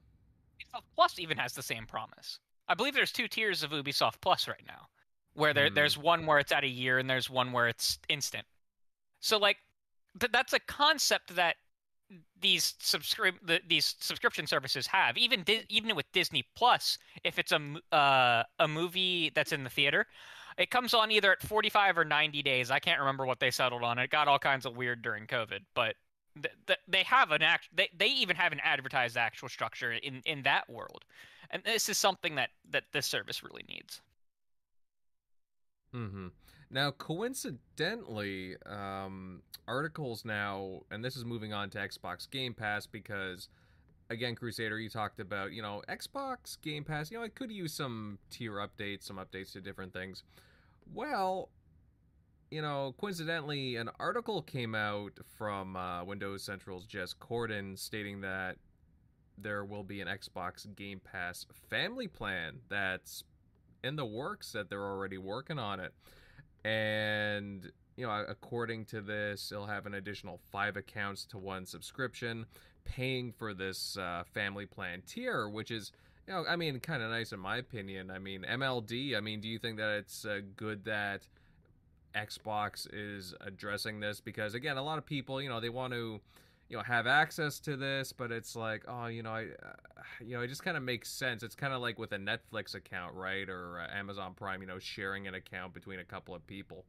Plus 0.94 1.18
even 1.18 1.38
has 1.38 1.52
the 1.52 1.62
same 1.62 1.86
promise. 1.86 2.40
I 2.70 2.74
believe 2.74 2.94
there's 2.94 3.12
two 3.12 3.28
tiers 3.28 3.62
of 3.62 3.72
Ubisoft 3.72 4.20
Plus 4.22 4.46
right 4.48 4.62
now, 4.66 4.86
where 5.34 5.52
there, 5.52 5.68
Hmm. 5.68 5.74
there's 5.74 5.98
one 5.98 6.24
where 6.24 6.38
it's 6.38 6.52
at 6.52 6.64
a 6.64 6.68
year 6.68 6.98
and 6.98 7.10
there's 7.10 7.28
one 7.28 7.52
where 7.52 7.68
it's 7.68 7.98
instant. 8.08 8.46
So 9.20 9.36
like, 9.36 9.58
th- 10.18 10.32
that's 10.32 10.52
a 10.54 10.60
concept 10.60 11.34
that 11.34 11.56
these 12.40 12.74
subscribe 12.80 13.34
the, 13.42 13.60
these 13.68 13.94
subscription 14.00 14.46
services 14.46 14.86
have. 14.86 15.16
Even 15.18 15.42
Di- 15.42 15.66
even 15.68 15.94
with 15.94 16.10
Disney 16.12 16.44
Plus, 16.56 16.96
if 17.24 17.38
it's 17.38 17.52
a 17.52 17.60
uh, 17.94 18.44
a 18.58 18.66
movie 18.68 19.30
that's 19.34 19.52
in 19.52 19.62
the 19.64 19.70
theater, 19.70 20.06
it 20.58 20.70
comes 20.70 20.94
on 20.94 21.10
either 21.10 21.32
at 21.32 21.42
45 21.42 21.98
or 21.98 22.04
90 22.04 22.42
days. 22.42 22.70
I 22.70 22.78
can't 22.78 22.98
remember 23.00 23.26
what 23.26 23.38
they 23.40 23.50
settled 23.50 23.82
on. 23.84 23.98
It 23.98 24.10
got 24.10 24.26
all 24.28 24.38
kinds 24.38 24.64
of 24.66 24.76
weird 24.76 25.02
during 25.02 25.26
COVID, 25.26 25.60
but 25.74 25.94
they 26.88 27.02
have 27.04 27.30
an 27.30 27.42
act. 27.42 27.68
They 27.74 27.88
they 27.96 28.08
even 28.08 28.36
have 28.36 28.52
an 28.52 28.60
advertised 28.62 29.16
actual 29.16 29.48
structure 29.48 29.92
in 29.92 30.22
in 30.24 30.42
that 30.42 30.68
world, 30.68 31.04
and 31.50 31.62
this 31.64 31.88
is 31.88 31.98
something 31.98 32.34
that 32.36 32.50
that 32.70 32.84
this 32.92 33.06
service 33.06 33.42
really 33.42 33.64
needs. 33.68 34.00
mm-hmm 35.94 36.28
now 36.70 36.92
coincidentally, 36.92 38.56
um, 38.64 39.42
articles 39.66 40.24
now, 40.24 40.82
and 40.90 41.04
this 41.04 41.16
is 41.16 41.24
moving 41.24 41.52
on 41.52 41.68
to 41.70 41.78
Xbox 41.78 42.30
Game 42.30 42.54
Pass 42.54 42.86
because, 42.86 43.48
again, 44.08 44.36
Crusader, 44.36 44.78
you 44.78 44.88
talked 44.88 45.20
about, 45.20 45.52
you 45.52 45.62
know, 45.62 45.82
Xbox 45.88 46.60
Game 46.62 46.84
Pass. 46.84 47.10
You 47.10 47.18
know, 47.18 47.24
it 47.24 47.34
could 47.34 47.50
use 47.50 47.72
some 47.72 48.18
tier 48.30 48.52
updates, 48.52 49.02
some 49.02 49.16
updates 49.16 49.52
to 49.52 49.60
different 49.60 49.92
things. 49.92 50.22
Well, 50.94 51.48
you 52.50 52.62
know, 52.62 52.94
coincidentally, 52.98 53.76
an 53.76 53.90
article 53.98 54.42
came 54.42 54.74
out 54.74 55.12
from 55.38 55.76
uh, 55.76 56.04
Windows 56.04 56.42
Central's 56.42 56.86
Jez 56.86 57.14
Corden 57.14 57.78
stating 57.78 58.20
that 58.22 58.56
there 59.38 59.64
will 59.64 59.84
be 59.84 60.00
an 60.00 60.08
Xbox 60.08 60.66
Game 60.74 61.00
Pass 61.00 61.46
family 61.70 62.08
plan 62.08 62.58
that's 62.68 63.24
in 63.84 63.96
the 63.96 64.04
works, 64.04 64.52
that 64.52 64.68
they're 64.68 64.84
already 64.84 65.16
working 65.16 65.58
on 65.58 65.80
it. 65.80 65.94
And 66.64 67.70
you 67.96 68.06
know, 68.06 68.24
according 68.28 68.86
to 68.86 69.00
this, 69.00 69.50
he'll 69.50 69.66
have 69.66 69.86
an 69.86 69.94
additional 69.94 70.40
five 70.50 70.76
accounts 70.76 71.24
to 71.26 71.38
one 71.38 71.66
subscription, 71.66 72.46
paying 72.84 73.32
for 73.32 73.54
this 73.54 73.96
uh, 73.96 74.24
family 74.32 74.66
plan 74.66 75.02
tier, 75.06 75.48
which 75.48 75.70
is, 75.70 75.92
you 76.26 76.32
know, 76.32 76.44
I 76.48 76.56
mean, 76.56 76.80
kind 76.80 77.02
of 77.02 77.10
nice 77.10 77.32
in 77.32 77.40
my 77.40 77.58
opinion. 77.58 78.10
I 78.10 78.18
mean, 78.18 78.44
MLD. 78.48 79.16
I 79.16 79.20
mean, 79.20 79.40
do 79.40 79.48
you 79.48 79.58
think 79.58 79.76
that 79.76 79.90
it's 79.98 80.24
uh, 80.24 80.40
good 80.56 80.84
that 80.86 81.28
Xbox 82.14 82.86
is 82.92 83.34
addressing 83.40 84.00
this? 84.00 84.20
Because 84.20 84.54
again, 84.54 84.76
a 84.76 84.82
lot 84.82 84.98
of 84.98 85.06
people, 85.06 85.40
you 85.42 85.48
know, 85.48 85.60
they 85.60 85.68
want 85.68 85.92
to 85.92 86.20
you 86.68 86.76
know 86.76 86.82
have 86.84 87.06
access 87.06 87.58
to 87.58 87.76
this 87.76 88.12
but 88.12 88.30
it's 88.30 88.54
like 88.54 88.84
oh 88.86 89.06
you 89.06 89.22
know 89.24 89.30
i 89.30 89.42
uh, 89.42 90.02
you 90.24 90.36
know 90.36 90.42
it 90.42 90.46
just 90.46 90.62
kind 90.62 90.76
of 90.76 90.82
makes 90.84 91.10
sense 91.10 91.42
it's 91.42 91.56
kind 91.56 91.72
of 91.72 91.80
like 91.80 91.98
with 91.98 92.12
a 92.12 92.16
netflix 92.16 92.76
account 92.76 93.12
right 93.16 93.48
or 93.48 93.80
uh, 93.80 93.88
amazon 93.92 94.34
prime 94.34 94.60
you 94.60 94.68
know 94.68 94.78
sharing 94.78 95.26
an 95.26 95.34
account 95.34 95.74
between 95.74 95.98
a 95.98 96.04
couple 96.04 96.32
of 96.32 96.46
people 96.46 96.84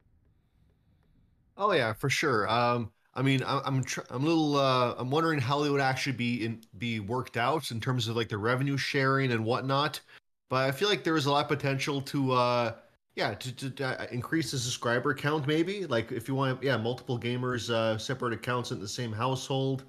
Oh 1.56 1.72
yeah, 1.72 1.92
for 1.92 2.10
sure. 2.10 2.48
Um, 2.48 2.92
I 3.14 3.22
mean, 3.22 3.42
I- 3.42 3.60
I'm 3.64 3.84
tr- 3.84 4.00
I'm 4.10 4.24
a 4.24 4.26
little 4.26 4.56
uh, 4.56 4.94
I'm 4.98 5.10
wondering 5.10 5.38
how 5.40 5.62
they 5.62 5.70
would 5.70 5.80
actually 5.80 6.14
be 6.14 6.44
in 6.44 6.62
be 6.78 7.00
worked 7.00 7.36
out 7.36 7.70
in 7.70 7.80
terms 7.80 8.08
of 8.08 8.16
like 8.16 8.28
the 8.28 8.38
revenue 8.38 8.76
sharing 8.76 9.32
and 9.32 9.44
whatnot. 9.44 10.00
But 10.48 10.68
I 10.68 10.72
feel 10.72 10.88
like 10.88 11.04
there 11.04 11.16
is 11.16 11.26
a 11.26 11.30
lot 11.32 11.42
of 11.44 11.48
potential 11.48 12.02
to 12.02 12.32
uh, 12.32 12.74
yeah 13.16 13.34
to, 13.34 13.70
to, 13.70 13.86
uh, 13.86 14.06
increase 14.10 14.50
the 14.50 14.58
subscriber 14.58 15.14
count 15.14 15.46
maybe. 15.46 15.86
Like 15.86 16.12
if 16.12 16.28
you 16.28 16.34
want 16.34 16.62
yeah 16.62 16.76
multiple 16.76 17.18
gamers 17.18 17.70
uh, 17.70 17.98
separate 17.98 18.32
accounts 18.32 18.70
in 18.70 18.80
the 18.80 18.88
same 18.88 19.12
household, 19.12 19.84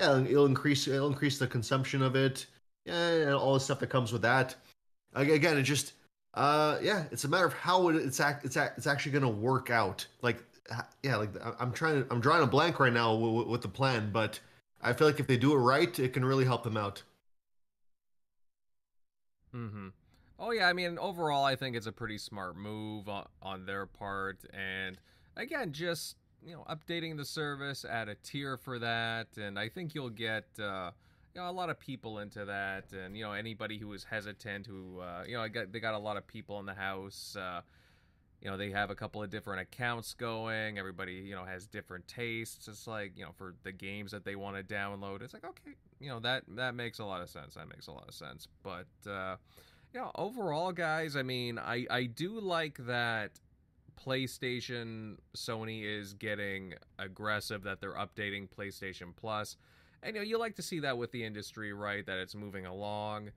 yeah 0.00 0.18
it'll 0.18 0.46
increase 0.46 0.86
it'll 0.88 1.08
increase 1.08 1.38
the 1.38 1.46
consumption 1.46 2.02
of 2.02 2.16
it. 2.16 2.46
Yeah, 2.84 3.10
and 3.10 3.34
all 3.34 3.54
the 3.54 3.60
stuff 3.60 3.80
that 3.80 3.88
comes 3.88 4.12
with 4.12 4.22
that. 4.22 4.54
Again, 5.14 5.56
it 5.58 5.62
just 5.62 5.94
uh 6.34 6.78
yeah, 6.82 7.04
it's 7.10 7.24
a 7.24 7.28
matter 7.28 7.46
of 7.46 7.54
how 7.54 7.88
it, 7.88 7.96
it's 7.96 8.20
act, 8.20 8.44
it's 8.44 8.56
act, 8.56 8.78
it's 8.78 8.86
actually 8.86 9.12
going 9.12 9.22
to 9.22 9.28
work 9.28 9.70
out. 9.70 10.06
Like 10.22 10.44
yeah, 11.02 11.16
like 11.16 11.30
I'm 11.58 11.72
trying 11.72 12.04
to 12.04 12.12
I'm 12.12 12.20
drawing 12.20 12.42
a 12.42 12.46
blank 12.46 12.80
right 12.80 12.92
now 12.92 13.14
with, 13.14 13.46
with 13.46 13.62
the 13.62 13.68
plan, 13.68 14.10
but 14.12 14.38
I 14.82 14.92
feel 14.92 15.06
like 15.06 15.20
if 15.20 15.26
they 15.26 15.36
do 15.36 15.52
it 15.52 15.58
right, 15.58 15.98
it 15.98 16.12
can 16.12 16.24
really 16.24 16.44
help 16.44 16.62
them 16.64 16.76
out. 16.76 17.02
Mm-hmm. 19.54 19.88
Oh 20.38 20.50
yeah, 20.50 20.68
I 20.68 20.72
mean 20.72 20.98
overall, 20.98 21.44
I 21.44 21.56
think 21.56 21.76
it's 21.76 21.86
a 21.86 21.92
pretty 21.92 22.18
smart 22.18 22.56
move 22.56 23.08
on, 23.08 23.66
their 23.66 23.86
part, 23.86 24.38
and 24.52 24.98
again, 25.36 25.72
just 25.72 26.16
you 26.44 26.52
know, 26.52 26.64
updating 26.68 27.16
the 27.16 27.24
service, 27.24 27.84
add 27.84 28.08
a 28.08 28.14
tier 28.16 28.56
for 28.56 28.78
that, 28.78 29.28
and 29.36 29.58
I 29.58 29.68
think 29.68 29.94
you'll 29.94 30.10
get 30.10 30.44
uh, 30.60 30.90
you 31.34 31.40
know 31.40 31.48
a 31.48 31.52
lot 31.52 31.70
of 31.70 31.80
people 31.80 32.18
into 32.18 32.44
that, 32.44 32.92
and 32.92 33.16
you 33.16 33.24
know 33.24 33.32
anybody 33.32 33.78
who 33.78 33.92
is 33.94 34.04
hesitant, 34.04 34.66
who 34.66 35.00
uh, 35.00 35.24
you 35.26 35.36
know, 35.36 35.48
got 35.48 35.72
they 35.72 35.80
got 35.80 35.94
a 35.94 35.98
lot 35.98 36.18
of 36.18 36.26
people 36.26 36.60
in 36.60 36.66
the 36.66 36.74
house. 36.74 37.34
Uh, 37.38 37.62
you 38.42 38.50
know 38.50 38.58
they 38.58 38.70
have 38.70 38.90
a 38.90 38.94
couple 38.94 39.22
of 39.22 39.30
different 39.30 39.60
accounts 39.62 40.12
going 40.14 40.78
everybody 40.78 41.14
you 41.14 41.34
know 41.34 41.44
has 41.44 41.66
different 41.66 42.06
tastes 42.06 42.68
it's 42.68 42.86
like 42.86 43.12
you 43.16 43.24
know 43.24 43.30
for 43.36 43.54
the 43.62 43.72
games 43.72 44.12
that 44.12 44.24
they 44.24 44.36
want 44.36 44.56
to 44.56 44.62
download 44.62 45.22
it's 45.22 45.32
like 45.32 45.44
okay 45.44 45.72
you 46.00 46.08
know 46.08 46.20
that 46.20 46.44
that 46.48 46.74
makes 46.74 46.98
a 46.98 47.04
lot 47.04 47.22
of 47.22 47.30
sense 47.30 47.54
that 47.54 47.68
makes 47.68 47.86
a 47.86 47.90
lot 47.90 48.06
of 48.06 48.14
sense 48.14 48.46
but 48.62 48.86
uh 49.10 49.36
know 49.94 50.10
overall 50.14 50.72
guys 50.72 51.16
i 51.16 51.22
mean 51.22 51.58
i 51.58 51.86
i 51.90 52.04
do 52.04 52.38
like 52.38 52.78
that 52.86 53.32
playstation 54.04 55.16
sony 55.36 55.82
is 55.84 56.12
getting 56.12 56.74
aggressive 56.98 57.62
that 57.62 57.80
they're 57.80 57.94
updating 57.94 58.48
playstation 58.48 59.14
plus 59.16 59.56
and 60.02 60.14
you 60.14 60.20
know 60.20 60.26
you 60.26 60.38
like 60.38 60.54
to 60.54 60.62
see 60.62 60.80
that 60.80 60.98
with 60.98 61.10
the 61.12 61.24
industry 61.24 61.72
right 61.72 62.06
that 62.06 62.18
it's 62.18 62.34
moving 62.34 62.66
along 62.66 63.30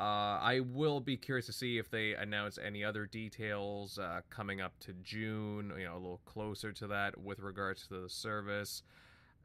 uh, 0.00 0.40
I 0.40 0.60
will 0.60 0.98
be 0.98 1.16
curious 1.16 1.46
to 1.46 1.52
see 1.52 1.78
if 1.78 1.88
they 1.88 2.14
announce 2.14 2.58
any 2.58 2.82
other 2.82 3.06
details 3.06 4.00
uh, 4.00 4.22
coming 4.30 4.60
up 4.60 4.72
to 4.80 4.94
June, 5.04 5.72
you 5.78 5.84
know, 5.84 5.92
a 5.92 5.94
little 5.94 6.20
closer 6.24 6.72
to 6.72 6.88
that 6.88 7.16
with 7.20 7.38
regards 7.38 7.86
to 7.86 8.02
the 8.02 8.08
service. 8.08 8.82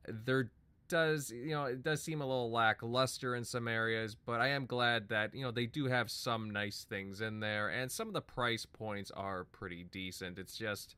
There 0.07 0.49
does, 0.87 1.31
you 1.31 1.51
know, 1.51 1.65
it 1.65 1.83
does 1.83 2.01
seem 2.01 2.21
a 2.21 2.25
little 2.25 2.51
lackluster 2.51 3.35
in 3.35 3.43
some 3.43 3.67
areas, 3.67 4.15
but 4.15 4.41
I 4.41 4.49
am 4.49 4.65
glad 4.65 5.09
that, 5.09 5.33
you 5.33 5.43
know, 5.43 5.51
they 5.51 5.65
do 5.65 5.85
have 5.85 6.09
some 6.09 6.49
nice 6.49 6.85
things 6.89 7.21
in 7.21 7.39
there, 7.39 7.69
and 7.69 7.91
some 7.91 8.07
of 8.07 8.13
the 8.13 8.21
price 8.21 8.65
points 8.65 9.11
are 9.11 9.45
pretty 9.45 9.83
decent. 9.83 10.39
It's 10.39 10.57
just, 10.57 10.95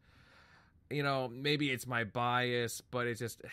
you 0.90 1.04
know, 1.04 1.28
maybe 1.28 1.72
it's 1.72 1.88
my 1.88 2.04
bias, 2.04 2.82
but 2.82 3.08
it's 3.08 3.20
just, 3.20 3.42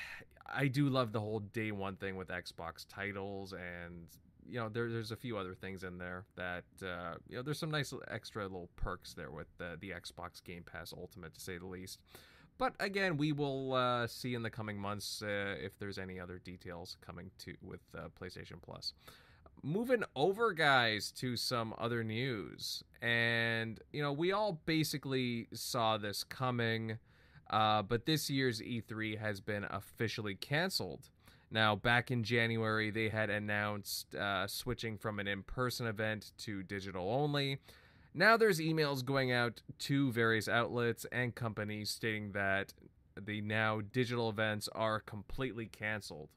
I 0.49 0.69
do 0.69 0.89
love 0.89 1.13
the 1.13 1.21
whole 1.21 1.41
day 1.41 1.73
one 1.73 1.97
thing 1.97 2.15
with 2.15 2.29
Xbox 2.29 2.87
titles 2.89 3.53
and 3.53 4.07
you 4.49 4.59
know 4.61 4.69
there, 4.69 4.89
there's 4.89 5.11
a 5.11 5.17
few 5.17 5.37
other 5.37 5.55
things 5.55 5.83
in 5.83 5.99
there 5.99 6.25
that 6.37 6.65
uh, 6.83 7.15
you 7.29 7.37
know 7.37 7.43
there's 7.43 7.59
some 7.59 7.71
nice 7.71 7.93
extra 8.09 8.45
little 8.45 8.69
perks 8.77 9.15
there 9.15 9.31
with 9.31 9.49
the, 9.59 9.77
the 9.81 9.91
Xbox 9.91 10.43
Game 10.43 10.63
Pass 10.63 10.95
Ultimate 10.97 11.35
to 11.35 11.41
say 11.41 11.59
the 11.59 11.67
least. 11.67 12.01
But 12.59 12.75
again, 12.81 13.17
we 13.17 13.33
will 13.33 13.75
uh, 13.75 14.07
see 14.07 14.35
in 14.35 14.43
the 14.43 14.51
coming 14.51 14.79
months 14.79 15.23
uh, 15.23 15.57
if 15.63 15.79
there's 15.79 15.99
any 15.99 16.19
other 16.19 16.39
details 16.39 16.97
coming 17.05 17.31
to 17.41 17.55
with 17.63 17.83
uh, 17.97 18.09
PlayStation 18.21 18.63
Plus. 18.63 18.95
Moving 19.63 20.05
over, 20.15 20.53
guys, 20.53 21.11
to 21.13 21.37
some 21.37 21.75
other 21.79 22.05
news, 22.05 22.85
and 23.03 23.81
you 23.93 24.03
know 24.03 24.13
we 24.13 24.33
all 24.33 24.61
basically 24.65 25.49
saw 25.53 25.97
this 25.97 26.25
coming, 26.25 26.99
uh, 27.51 27.83
but 27.83 28.07
this 28.07 28.31
year's 28.31 28.61
E3 28.61 29.19
has 29.19 29.41
been 29.41 29.65
officially 29.65 30.35
canceled. 30.35 31.09
Now, 31.51 31.77
back 31.77 32.11
in 32.11 32.25
January, 32.25 32.91
they 32.91 33.09
had 33.09 33.31
announced 33.31 34.15
uh, 34.15 34.47
switching 34.47 34.99
from 34.99 35.19
an 35.19 35.29
in 35.29 35.43
person 35.43 35.87
event 35.87 36.33
to 36.39 36.63
digital 36.63 37.11
only. 37.11 37.59
Now, 38.19 38.39
there's 38.39 38.61
emails 38.61 39.05
going 39.05 39.31
out 39.31 39.61
to 39.81 40.11
various 40.11 40.49
outlets 40.49 41.05
and 41.13 41.35
companies 41.35 41.91
stating 41.91 42.33
that 42.33 42.73
the 43.15 43.43
now 43.43 43.83
digital 43.93 44.31
events 44.31 44.71
are 44.73 45.01
completely 45.01 45.67
canceled. 45.67 46.31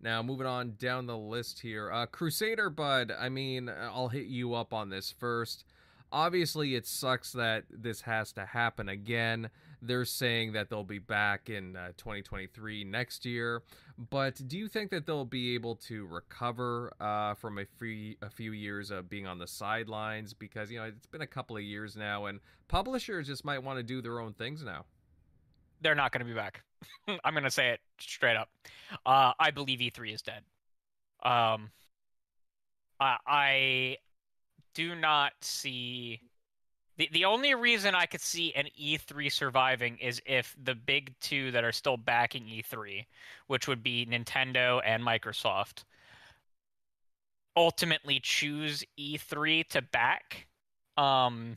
Now, 0.00 0.24
moving 0.24 0.48
on 0.48 0.74
down 0.76 1.06
the 1.06 1.16
list 1.16 1.60
here, 1.60 1.92
uh, 1.92 2.06
Crusader 2.06 2.68
Bud. 2.68 3.12
I 3.16 3.28
mean, 3.28 3.68
I'll 3.68 4.08
hit 4.08 4.26
you 4.26 4.54
up 4.54 4.74
on 4.74 4.90
this 4.90 5.14
first. 5.16 5.64
Obviously, 6.10 6.74
it 6.74 6.84
sucks 6.84 7.30
that 7.30 7.66
this 7.70 8.00
has 8.00 8.32
to 8.32 8.44
happen 8.44 8.88
again. 8.88 9.50
They're 9.82 10.04
saying 10.04 10.52
that 10.52 10.70
they'll 10.70 10.84
be 10.84 10.98
back 10.98 11.48
in 11.50 11.76
uh, 11.76 11.88
2023 11.96 12.84
next 12.84 13.24
year, 13.24 13.62
but 14.10 14.40
do 14.48 14.58
you 14.58 14.68
think 14.68 14.90
that 14.90 15.06
they'll 15.06 15.24
be 15.24 15.54
able 15.54 15.76
to 15.76 16.06
recover 16.06 16.92
uh, 17.00 17.34
from 17.34 17.58
a 17.58 17.64
few 17.78 18.14
a 18.22 18.30
few 18.30 18.52
years 18.52 18.90
of 18.90 19.08
being 19.08 19.26
on 19.26 19.38
the 19.38 19.46
sidelines? 19.46 20.32
Because 20.32 20.70
you 20.70 20.78
know 20.78 20.84
it's 20.84 21.06
been 21.06 21.22
a 21.22 21.26
couple 21.26 21.56
of 21.56 21.62
years 21.62 21.96
now, 21.96 22.26
and 22.26 22.40
publishers 22.68 23.26
just 23.26 23.44
might 23.44 23.62
want 23.62 23.78
to 23.78 23.82
do 23.82 24.00
their 24.00 24.20
own 24.20 24.32
things 24.32 24.62
now. 24.64 24.84
They're 25.80 25.94
not 25.94 26.12
going 26.12 26.20
to 26.20 26.26
be 26.26 26.34
back. 26.34 26.62
I'm 27.24 27.34
going 27.34 27.44
to 27.44 27.50
say 27.50 27.70
it 27.70 27.80
straight 27.98 28.36
up. 28.36 28.48
Uh, 29.04 29.32
I 29.38 29.50
believe 29.50 29.80
E3 29.80 30.14
is 30.14 30.22
dead. 30.22 30.42
Um, 31.22 31.70
I, 32.98 33.16
I 33.26 33.96
do 34.74 34.94
not 34.94 35.32
see 35.40 36.20
the 36.96 37.08
the 37.12 37.24
only 37.24 37.54
reason 37.54 37.94
I 37.94 38.06
could 38.06 38.20
see 38.20 38.54
an 38.54 38.68
E3 38.80 39.30
surviving 39.30 39.98
is 39.98 40.20
if 40.24 40.56
the 40.62 40.74
big 40.74 41.14
two 41.20 41.50
that 41.52 41.64
are 41.64 41.72
still 41.72 41.96
backing 41.96 42.44
E3, 42.44 43.04
which 43.48 43.68
would 43.68 43.82
be 43.82 44.06
Nintendo 44.06 44.80
and 44.84 45.02
Microsoft, 45.02 45.84
ultimately 47.56 48.20
choose 48.20 48.84
E3 48.98 49.66
to 49.68 49.82
back. 49.82 50.46
Um, 50.96 51.56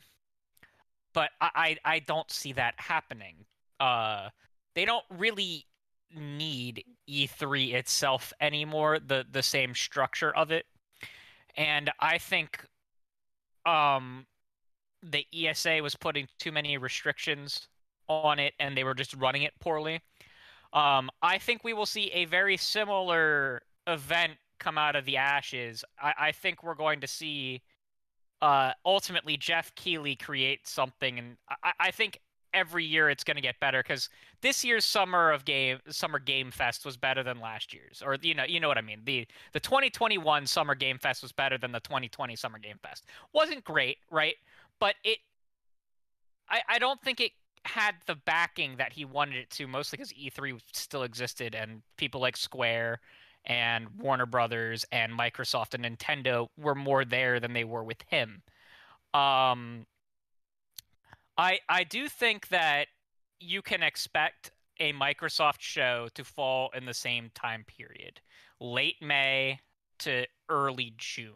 but 1.14 1.30
I, 1.40 1.76
I 1.84 1.94
I 1.94 1.98
don't 2.00 2.30
see 2.30 2.52
that 2.52 2.74
happening. 2.76 3.46
Uh, 3.78 4.28
they 4.74 4.84
don't 4.84 5.04
really 5.10 5.66
need 6.14 6.84
E3 7.08 7.74
itself 7.74 8.32
anymore. 8.40 8.98
The 8.98 9.24
the 9.30 9.42
same 9.42 9.74
structure 9.74 10.34
of 10.36 10.50
it, 10.50 10.66
and 11.56 11.90
I 11.98 12.18
think 12.18 12.66
um 13.66 14.26
the 15.02 15.26
ESA 15.34 15.80
was 15.82 15.94
putting 15.94 16.28
too 16.38 16.52
many 16.52 16.76
restrictions 16.76 17.68
on 18.08 18.38
it 18.38 18.54
and 18.58 18.76
they 18.76 18.84
were 18.84 18.94
just 18.94 19.14
running 19.14 19.42
it 19.42 19.52
poorly. 19.60 20.00
Um, 20.72 21.10
I 21.22 21.38
think 21.38 21.64
we 21.64 21.72
will 21.72 21.86
see 21.86 22.10
a 22.12 22.26
very 22.26 22.56
similar 22.56 23.62
event 23.86 24.34
come 24.58 24.78
out 24.78 24.94
of 24.94 25.04
the 25.04 25.16
ashes. 25.16 25.84
I, 26.00 26.14
I 26.18 26.32
think 26.32 26.62
we're 26.62 26.74
going 26.74 27.00
to 27.00 27.06
see 27.06 27.62
uh, 28.42 28.72
ultimately 28.84 29.36
Geoff 29.36 29.74
Keighley 29.74 30.16
create 30.16 30.66
something, 30.66 31.18
and 31.18 31.36
I, 31.62 31.72
I 31.80 31.90
think 31.90 32.20
every 32.52 32.84
year 32.84 33.10
it's 33.10 33.24
going 33.24 33.36
to 33.36 33.40
get 33.40 33.58
better 33.60 33.82
because 33.82 34.08
this 34.42 34.64
year's 34.64 34.84
summer 34.84 35.30
of 35.30 35.44
game 35.44 35.78
summer 35.88 36.18
game 36.18 36.50
fest 36.50 36.84
was 36.84 36.96
better 36.96 37.22
than 37.22 37.40
last 37.40 37.72
year's 37.72 38.02
or 38.04 38.16
you 38.22 38.34
know 38.34 38.44
you 38.44 38.58
know 38.58 38.68
what 38.68 38.78
i 38.78 38.80
mean 38.80 39.00
the 39.04 39.26
the 39.52 39.60
2021 39.60 40.46
summer 40.46 40.74
game 40.74 40.98
fest 40.98 41.22
was 41.22 41.32
better 41.32 41.56
than 41.58 41.70
the 41.72 41.80
2020 41.80 42.34
summer 42.34 42.58
game 42.58 42.76
fest 42.82 43.06
wasn't 43.32 43.62
great 43.64 43.98
right 44.10 44.34
but 44.80 44.94
it 45.04 45.18
I, 46.48 46.62
I 46.68 46.78
don't 46.78 47.00
think 47.02 47.20
it 47.20 47.32
had 47.64 47.94
the 48.06 48.16
backing 48.16 48.76
that 48.78 48.92
he 48.92 49.04
wanted 49.04 49.36
it 49.36 49.50
to 49.50 49.66
mostly 49.66 49.98
because 49.98 50.12
e3 50.12 50.58
still 50.72 51.02
existed 51.02 51.54
and 51.54 51.82
people 51.96 52.20
like 52.20 52.36
square 52.36 53.00
and 53.44 53.86
warner 53.98 54.26
brothers 54.26 54.84
and 54.90 55.12
microsoft 55.12 55.74
and 55.74 55.84
nintendo 55.84 56.48
were 56.56 56.74
more 56.74 57.04
there 57.04 57.38
than 57.38 57.52
they 57.52 57.64
were 57.64 57.84
with 57.84 58.02
him 58.08 58.42
um 59.12 59.86
I 61.40 61.58
I 61.70 61.84
do 61.84 62.08
think 62.08 62.48
that 62.48 62.88
you 63.40 63.62
can 63.62 63.82
expect 63.82 64.50
a 64.78 64.92
Microsoft 64.92 65.60
show 65.60 66.08
to 66.14 66.22
fall 66.22 66.70
in 66.76 66.84
the 66.84 66.94
same 66.94 67.30
time 67.34 67.64
period, 67.64 68.20
late 68.60 69.00
May 69.00 69.60
to 70.00 70.26
early 70.50 70.92
June. 70.98 71.32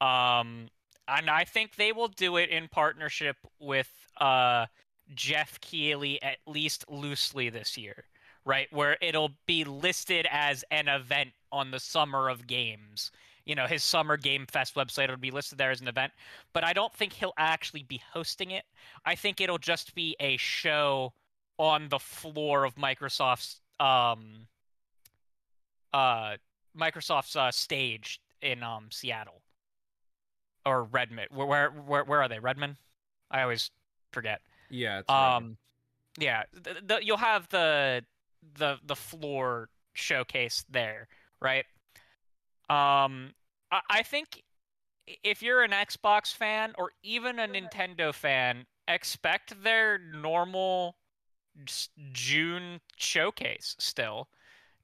Um, 0.00 0.68
and 1.10 1.28
I 1.28 1.44
think 1.44 1.76
they 1.76 1.92
will 1.92 2.08
do 2.08 2.36
it 2.36 2.50
in 2.50 2.68
partnership 2.68 3.36
with 3.58 3.90
uh, 4.20 4.66
Geoff 5.14 5.60
Keighley 5.60 6.22
at 6.22 6.38
least 6.46 6.84
loosely 6.88 7.50
this 7.50 7.76
year, 7.76 8.04
right? 8.44 8.68
Where 8.72 8.96
it'll 9.00 9.32
be 9.46 9.64
listed 9.64 10.26
as 10.30 10.64
an 10.70 10.88
event 10.88 11.30
on 11.50 11.70
the 11.70 11.80
Summer 11.80 12.28
of 12.28 12.46
Games. 12.46 13.10
You 13.44 13.54
know, 13.54 13.66
his 13.66 13.82
Summer 13.82 14.16
Game 14.16 14.46
Fest 14.46 14.74
website 14.76 15.08
will 15.08 15.16
be 15.16 15.32
listed 15.32 15.58
there 15.58 15.70
as 15.72 15.80
an 15.80 15.88
event, 15.88 16.12
but 16.52 16.64
I 16.64 16.72
don't 16.72 16.94
think 16.94 17.12
he'll 17.12 17.34
actually 17.38 17.82
be 17.82 18.00
hosting 18.12 18.52
it. 18.52 18.64
I 19.04 19.14
think 19.16 19.40
it'll 19.40 19.58
just 19.58 19.94
be 19.94 20.14
a 20.20 20.36
show 20.36 21.12
on 21.58 21.88
the 21.88 21.98
floor 21.98 22.64
of 22.64 22.76
Microsoft's 22.76 23.60
um 23.80 24.46
uh 25.92 26.36
Microsoft's 26.78 27.34
uh, 27.34 27.50
stage 27.50 28.20
in 28.40 28.62
um 28.62 28.86
Seattle 28.90 29.42
or 30.66 30.84
Redmond. 30.84 31.28
Where 31.32 31.46
where 31.46 31.70
where, 31.70 32.04
where 32.04 32.22
are 32.22 32.28
they? 32.28 32.38
Redmond? 32.38 32.76
I 33.30 33.42
always 33.42 33.70
forget. 34.12 34.40
Yeah. 34.70 35.00
It's 35.00 35.08
right. 35.08 35.36
Um, 35.36 35.56
yeah, 36.18 36.42
the, 36.52 36.76
the, 36.84 37.04
you'll 37.04 37.16
have 37.16 37.48
the 37.48 38.04
the 38.58 38.78
the 38.84 38.96
floor 38.96 39.68
showcase 39.92 40.64
there, 40.70 41.08
right? 41.40 41.64
Um, 42.68 43.32
I, 43.70 43.80
I 43.90 44.02
think 44.02 44.42
if 45.24 45.42
you're 45.42 45.62
an 45.62 45.70
Xbox 45.70 46.34
fan 46.34 46.72
or 46.78 46.92
even 47.02 47.38
a 47.38 47.48
Nintendo 47.48 48.12
fan, 48.12 48.66
expect 48.88 49.62
their 49.62 49.98
normal 49.98 50.96
June 52.12 52.80
showcase 52.96 53.76
still. 53.78 54.28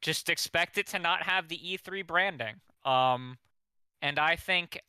Just 0.01 0.29
expect 0.29 0.79
it 0.79 0.87
to 0.89 0.99
not 0.99 1.23
have 1.23 1.49
the 1.49 1.59
E3 1.59 2.07
branding. 2.07 2.57
Um, 2.85 3.39
and 4.03 4.19
I 4.19 4.37
think 4.37 4.81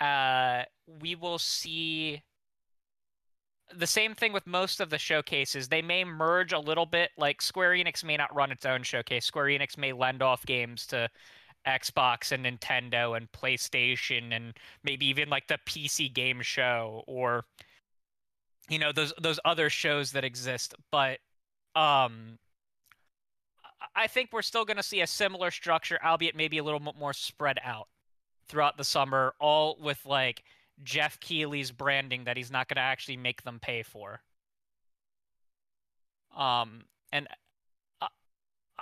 uh, 0.00 0.62
we 1.02 1.14
will 1.14 1.38
see 1.38 2.22
the 3.74 3.86
same 3.86 4.14
thing 4.14 4.32
with 4.32 4.46
most 4.46 4.80
of 4.80 4.90
the 4.90 4.98
showcases. 4.98 5.68
They 5.68 5.82
may 5.82 6.04
merge 6.04 6.52
a 6.52 6.58
little 6.58 6.86
bit. 6.86 7.10
Like 7.16 7.42
Square 7.42 7.72
Enix 7.72 8.02
may 8.02 8.16
not 8.16 8.34
run 8.34 8.50
its 8.50 8.64
own 8.64 8.82
showcase. 8.82 9.26
Square 9.26 9.46
Enix 9.46 9.76
may 9.76 9.92
lend 9.92 10.22
off 10.22 10.44
games 10.46 10.86
to 10.86 11.08
Xbox 11.66 12.32
and 12.32 12.46
Nintendo 12.46 13.16
and 13.16 13.30
PlayStation 13.32 14.34
and 14.34 14.54
maybe 14.84 15.06
even 15.06 15.28
like 15.28 15.48
the 15.48 15.58
PC 15.66 16.12
game 16.12 16.40
show 16.40 17.02
or 17.06 17.44
you 18.70 18.78
know 18.78 18.92
those 18.92 19.12
those 19.20 19.40
other 19.44 19.68
shows 19.68 20.12
that 20.12 20.24
exist. 20.24 20.74
But 20.90 21.18
um 21.74 22.38
I 23.94 24.06
think 24.06 24.30
we're 24.32 24.42
still 24.42 24.64
going 24.64 24.76
to 24.76 24.82
see 24.82 25.02
a 25.02 25.06
similar 25.06 25.52
structure, 25.52 26.00
albeit 26.04 26.34
maybe 26.34 26.58
a 26.58 26.64
little 26.64 26.80
more 26.80 27.12
spread 27.12 27.58
out 27.62 27.86
throughout 28.48 28.76
the 28.76 28.84
summer, 28.84 29.34
all 29.40 29.76
with 29.80 30.04
like 30.06 30.42
Geoff 30.82 31.18
Keighley's 31.20 31.70
branding 31.70 32.24
that 32.24 32.36
he's 32.36 32.50
not 32.50 32.68
going 32.68 32.76
to 32.76 32.82
actually 32.82 33.16
make 33.16 33.42
them 33.42 33.58
pay 33.60 33.82
for. 33.82 34.20
Um, 36.36 36.84
and 37.12 37.26
I, 38.00 38.08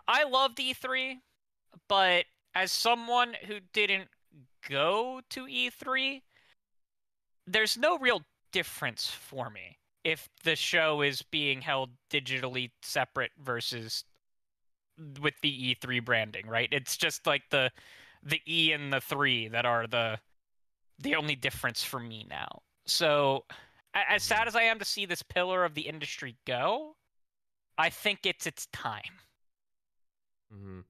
I 0.07 0.25
loved 0.25 0.59
E3, 0.59 1.17
but 1.89 2.27
as 2.55 2.73
someone 2.73 3.35
who 3.47 3.61
didn't 3.73 4.09
go 4.69 5.21
to 5.31 5.47
E3, 5.47 6.23
there's 7.47 7.77
no 7.77 7.99
real 7.99 8.23
difference 8.53 9.09
for 9.09 9.51
me 9.51 9.79
if 10.05 10.29
the 10.45 10.57
show 10.57 11.03
is 11.03 11.23
being 11.23 11.61
held 11.61 11.91
digitally 12.11 12.71
separate 12.83 13.33
versus 13.43 14.05
with 15.21 15.35
the 15.43 15.75
E3 15.75 16.05
branding, 16.05 16.47
right? 16.47 16.69
It's 16.73 16.97
just 16.97 17.27
like 17.27 17.43
the 17.51 17.71
the 18.27 18.43
E 18.47 18.73
and 18.73 18.93
the 18.93 19.01
3 19.01 19.49
that 19.49 19.65
are 19.67 19.87
the 19.87 20.21
the 20.99 21.15
only 21.17 21.37
difference 21.37 21.83
for 21.85 22.01
me 22.01 22.27
now. 22.29 22.63
So, 22.87 23.45
as 23.95 24.23
sad 24.23 24.49
as 24.49 24.57
I 24.57 24.63
am 24.63 24.79
to 24.79 24.85
see 24.85 25.07
this 25.07 25.23
pillar 25.23 25.65
of 25.65 25.75
the 25.75 25.89
industry 25.89 26.37
go, 26.47 26.97
I 27.79 27.91
think 27.91 28.27
it's 28.27 28.47
its 28.47 28.67
time. 28.69 29.21
hmm 30.51 30.81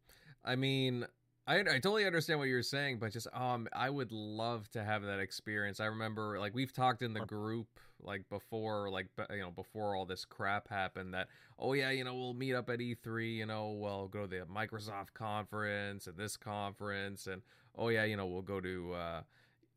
I 0.44 0.54
mean, 0.54 1.06
I 1.46 1.60
I 1.60 1.64
totally 1.64 2.04
understand 2.06 2.40
what 2.40 2.48
you're 2.48 2.62
saying, 2.62 2.98
but 2.98 3.12
just 3.12 3.28
um, 3.32 3.68
I 3.72 3.88
would 3.90 4.10
love 4.12 4.68
to 4.72 4.82
have 4.82 5.02
that 5.02 5.20
experience. 5.20 5.78
I 5.80 5.86
remember 5.86 6.38
like 6.38 6.54
we've 6.54 6.72
talked 6.72 7.02
in 7.02 7.12
the 7.12 7.20
group 7.20 7.68
like 8.02 8.28
before, 8.28 8.90
like 8.90 9.08
you 9.30 9.40
know 9.40 9.50
before 9.50 9.94
all 9.94 10.06
this 10.06 10.24
crap 10.24 10.68
happened. 10.68 11.14
That 11.14 11.28
oh 11.58 11.72
yeah, 11.74 11.90
you 11.90 12.04
know 12.04 12.14
we'll 12.14 12.34
meet 12.34 12.54
up 12.54 12.68
at 12.68 12.80
E3. 12.80 13.36
You 13.36 13.46
know 13.46 13.70
we'll 13.70 14.08
go 14.08 14.22
to 14.22 14.28
the 14.28 14.46
Microsoft 14.46 15.14
conference 15.14 16.06
and 16.06 16.16
this 16.16 16.36
conference, 16.36 17.26
and 17.28 17.42
oh 17.76 17.88
yeah, 17.88 18.04
you 18.04 18.16
know 18.16 18.26
we'll 18.26 18.42
go 18.42 18.60
to. 18.60 18.92
uh 18.94 19.22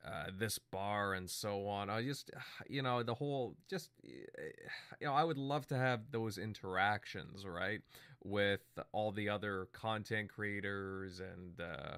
uh, 0.06 0.28
this 0.38 0.58
bar 0.58 1.14
and 1.14 1.30
so 1.30 1.68
on. 1.68 1.90
I 1.90 2.02
just, 2.04 2.32
you 2.70 2.82
know, 2.82 3.04
the 3.04 3.14
whole, 3.14 3.56
just, 3.70 3.90
you 4.02 4.26
know, 5.02 5.14
I 5.14 5.24
would 5.24 5.38
love 5.38 5.68
to 5.68 5.76
have 5.76 6.12
those 6.12 6.38
interactions, 6.38 7.46
right, 7.46 7.82
with 8.24 8.62
all 8.92 9.12
the 9.12 9.30
other 9.30 9.68
content 9.72 10.30
creators 10.30 11.20
and 11.20 11.60
uh, 11.62 11.98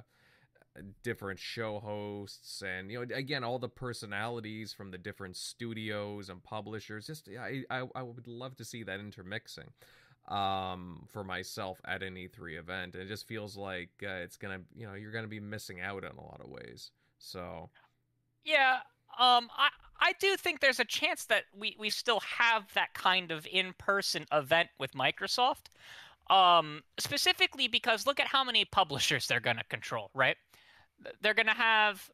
different 1.04 1.40
show 1.40 1.80
hosts, 1.80 2.62
and 2.62 2.92
you 2.92 3.00
know, 3.06 3.16
again, 3.16 3.44
all 3.44 3.60
the 3.60 3.70
personalities 3.70 4.74
from 4.74 4.92
the 4.92 4.98
different 4.98 5.36
studios 5.36 6.30
and 6.30 6.44
publishers. 6.44 7.08
Just, 7.08 7.30
I, 7.30 7.64
I, 7.70 7.88
I 7.96 8.02
would 8.04 8.28
love 8.28 8.56
to 8.58 8.66
see 8.66 8.84
that 8.84 9.00
intermixing 9.00 9.70
um 10.28 11.04
for 11.12 11.24
myself 11.24 11.82
at 11.84 12.04
an 12.04 12.14
E3 12.14 12.60
event 12.60 12.94
and 12.94 13.04
it 13.04 13.08
just 13.08 13.28
feels 13.28 13.58
like 13.58 13.90
uh, 14.04 14.22
it's 14.22 14.38
gonna 14.38 14.60
you 14.76 14.86
know 14.86 14.94
you're 14.94 15.12
gonna 15.12 15.28
be 15.28 15.40
missing 15.40 15.82
out 15.82 16.04
in 16.04 16.12
a 16.12 16.22
lot 16.22 16.40
of 16.40 16.48
ways 16.48 16.92
so 17.18 17.72
Yeah, 18.44 18.80
um, 19.20 19.50
I 19.58 19.70
I 20.00 20.14
do 20.20 20.36
think 20.36 20.60
there's 20.60 20.80
a 20.80 20.86
chance 20.86 21.26
that 21.26 21.44
we 21.56 21.76
we 21.80 21.90
still 21.90 22.20
have 22.22 22.74
that 22.74 22.94
kind 22.94 23.32
of 23.32 23.48
in-person 23.52 24.26
event 24.32 24.70
with 24.80 24.94
Microsoft. 24.94 25.68
Um, 26.32 26.82
specifically 26.98 27.68
because 27.68 28.08
look 28.08 28.22
at 28.22 28.28
how 28.28 28.44
many 28.46 28.64
publishers 28.64 29.28
they're 29.28 29.42
going 29.42 29.58
to 29.58 29.66
control, 29.66 30.10
right? 30.16 30.38
They're 31.22 31.34
going 31.34 31.48
to 31.48 31.52
have 31.52 32.10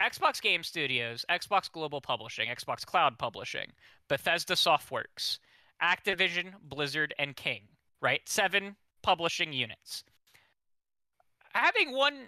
Xbox 0.00 0.42
Game 0.42 0.62
Studios, 0.62 1.24
Xbox 1.30 1.72
Global 1.72 2.02
Publishing, 2.02 2.48
Xbox 2.48 2.84
Cloud 2.84 3.18
Publishing, 3.18 3.72
Bethesda 4.08 4.54
Softworks, 4.54 5.38
Activision, 5.82 6.52
Blizzard, 6.62 7.14
and 7.18 7.34
King, 7.34 7.62
right? 8.02 8.20
Seven 8.26 8.76
publishing 9.02 9.54
units. 9.54 10.04
Having 11.54 11.92
one 11.92 12.26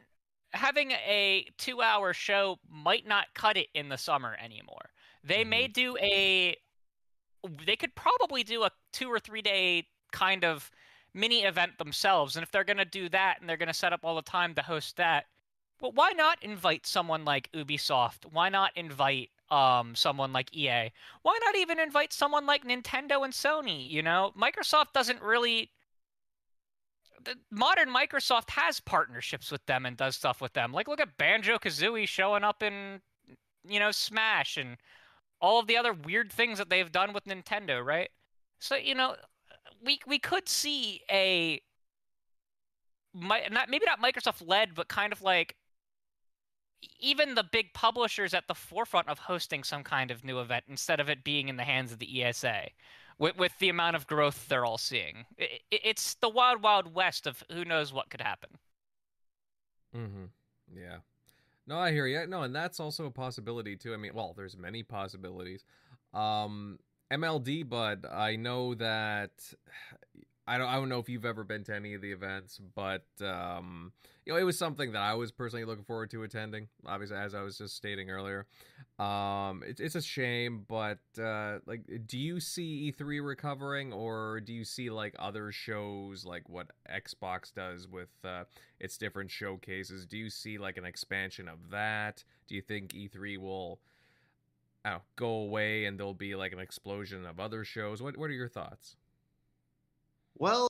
having 0.53 0.93
a 0.93 1.47
two 1.59 1.83
hour 1.83 2.15
show 2.15 2.59
might 2.71 3.07
not 3.07 3.27
cut 3.35 3.57
it 3.57 3.67
in 3.75 3.89
the 3.89 3.99
summer 3.99 4.37
anymore. 4.43 4.91
They 5.25 5.45
may 5.45 5.69
do 5.69 5.97
a 5.99 6.57
they 7.65 7.77
could 7.77 7.95
probably 7.95 8.43
do 8.45 8.65
a 8.65 8.71
two 8.93 9.09
or 9.09 9.19
three 9.19 9.43
day 9.43 9.87
kind 10.13 10.45
of 10.45 10.71
mini 11.17 11.45
event 11.45 11.79
themselves. 11.79 12.37
And 12.37 12.43
if 12.43 12.51
they're 12.51 12.65
gonna 12.65 12.85
do 12.85 13.09
that 13.09 13.39
and 13.41 13.49
they're 13.49 13.57
gonna 13.57 13.75
set 13.75 13.93
up 13.93 14.01
all 14.05 14.15
the 14.15 14.23
time 14.23 14.55
to 14.55 14.63
host 14.63 14.97
that, 14.97 15.27
well 15.81 15.93
why 15.93 16.13
not 16.13 16.43
invite 16.43 16.87
someone 16.87 17.25
like 17.25 17.51
Ubisoft? 17.53 18.27
Why 18.31 18.49
not 18.49 18.73
invite 18.77 19.31
um 19.51 19.95
someone 19.95 20.33
like 20.33 20.55
EA? 20.55 20.93
Why 21.23 21.39
not 21.45 21.57
even 21.57 21.81
invite 21.81 22.13
someone 22.13 22.47
like 22.47 22.65
Nintendo 22.65 23.25
and 23.25 23.33
Sony? 23.33 23.89
You 23.91 24.03
know, 24.03 24.33
Microsoft 24.39 24.93
doesn't 24.93 25.23
really 25.23 25.71
the 27.25 27.35
modern 27.51 27.89
Microsoft 27.93 28.51
has 28.51 28.79
partnerships 28.81 29.51
with 29.51 29.65
them 29.67 29.85
and 29.85 29.97
does 29.97 30.17
stuff 30.17 30.41
with 30.41 30.53
them. 30.53 30.73
Like 30.73 30.89
look 30.89 31.01
at 31.01 31.17
Banjo 31.17 31.59
Kazooie 31.59 32.07
showing 32.07 32.45
up 32.45 32.63
in 32.63 33.01
you 33.69 33.81
know 33.81 33.91
Smash 33.91 34.57
and 34.57 34.77
all 35.41 35.61
of 35.61 35.67
the 35.67 35.77
other 35.77 35.93
weird 35.93 36.33
things 36.33 36.59
that 36.59 36.71
they've 36.71 36.91
done 36.91 37.13
with 37.13 37.25
Nintendo, 37.25 37.85
right? 37.85 38.11
So 38.59 38.77
you 38.77 38.95
know, 38.95 39.17
we 39.87 40.01
we 40.07 40.19
could 40.19 40.49
see 40.49 41.01
a 41.11 41.61
not 43.15 43.71
maybe 43.71 43.87
not 43.87 44.03
Microsoft 44.03 44.47
led, 44.47 44.75
but 44.75 44.89
kind 44.89 45.13
of 45.13 45.23
like 45.23 45.57
even 47.01 47.35
the 47.35 47.45
big 47.45 47.73
publishers 47.73 48.35
at 48.35 48.47
the 48.49 48.55
forefront 48.55 49.09
of 49.09 49.19
hosting 49.19 49.65
some 49.65 49.83
kind 49.83 50.11
of 50.11 50.25
new 50.25 50.41
event 50.41 50.65
instead 50.69 51.01
of 51.01 51.09
it 51.09 51.25
being 51.25 51.49
in 51.49 51.57
the 51.57 51.65
hands 51.65 51.93
of 51.93 51.99
the 51.99 52.23
ESA 52.23 52.69
with, 53.19 53.37
with 53.37 53.59
the 53.59 53.69
amount 53.69 53.97
of 53.97 54.07
growth 54.07 54.47
they're 54.49 54.65
all 54.65 54.79
seeing. 54.79 55.25
I 55.41 55.45
i 55.45 55.59
it's 55.71 56.15
the 56.15 56.29
wild, 56.29 56.63
wild 56.63 56.95
west 56.95 57.27
of 57.27 57.43
who 57.51 57.65
knows 57.65 57.93
what 57.93 58.11
could 58.11 58.21
happen. 58.21 58.51
Mm-hmm. 59.97 60.25
Yeah. 60.77 60.99
No, 61.67 61.79
I 61.79 61.91
hear 61.93 62.07
you. 62.07 62.27
No, 62.27 62.43
and 62.43 62.55
that's 62.55 62.79
also 62.79 63.07
a 63.07 63.11
possibility 63.11 63.77
too. 63.77 63.93
I 63.93 63.97
mean, 63.97 64.13
well, 64.15 64.35
there's 64.37 64.57
many 64.57 64.83
possibilities. 64.83 65.65
Um, 66.15 66.79
MLD, 67.11 67.69
but 67.69 68.11
I 68.11 68.37
know 68.37 68.75
that 68.75 69.31
I 70.49 70.59
don't 70.59 70.69
I 70.69 70.75
don't 70.75 70.89
know 70.89 71.01
if 71.01 71.09
you've 71.09 71.25
ever 71.25 71.43
been 71.43 71.65
to 71.65 71.75
any 71.75 71.95
of 71.95 72.03
the 72.03 72.13
events, 72.13 72.61
but 72.75 73.05
um, 73.21 73.93
you 74.25 74.33
know, 74.33 74.39
it 74.39 74.45
was 74.45 74.57
something 74.57 74.93
that 74.93 75.03
I 75.03 75.15
was 75.15 75.33
personally 75.33 75.65
looking 75.65 75.85
forward 75.85 76.11
to 76.11 76.23
attending. 76.23 76.69
Obviously, 76.85 77.17
as 77.17 77.35
I 77.35 77.43
was 77.43 77.59
just 77.59 77.77
stating 77.77 78.11
earlier, 78.11 78.47
um, 79.01 79.65
it's 79.67 79.81
it's 79.81 79.97
a 79.97 80.03
shame, 80.03 80.65
but 80.69 80.99
uh, 81.21 81.59
like, 81.67 81.83
do 82.07 82.17
you 82.17 82.39
see 82.39 82.93
E3 82.93 83.25
recovering, 83.25 83.93
or 83.93 84.41
do 84.41 84.53
you 84.53 84.65
see 84.65 84.89
like 84.89 85.17
other 85.19 85.51
shows 85.51 86.25
like 86.25 86.49
what 86.49 86.69
Xbox 86.89 87.53
does 87.53 87.89
with 87.89 88.11
uh, 88.25 88.45
its 88.79 88.97
different 88.97 89.31
showcases? 89.33 90.07
Do 90.07 90.17
you 90.17 90.31
see 90.31 90.59
like 90.59 90.77
an 90.77 90.85
expansion 90.85 91.49
of 91.49 91.71
that? 91.71 92.23
Do 92.47 92.55
you 92.55 92.63
think 92.63 92.93
E3 92.93 93.39
will? 93.39 93.81
Know, 94.87 95.03
go 95.17 95.27
away 95.27 95.87
and 95.87 95.99
there'll 95.99 96.15
be 96.15 96.37
like 96.37 96.53
an 96.53 96.61
explosion 96.61 97.27
of 97.27 97.41
other 97.41 97.65
shows. 97.65 98.01
What 98.01 98.17
what 98.17 98.31
are 98.31 98.35
your 98.35 98.49
thoughts? 98.49 98.95
Well, 100.39 100.69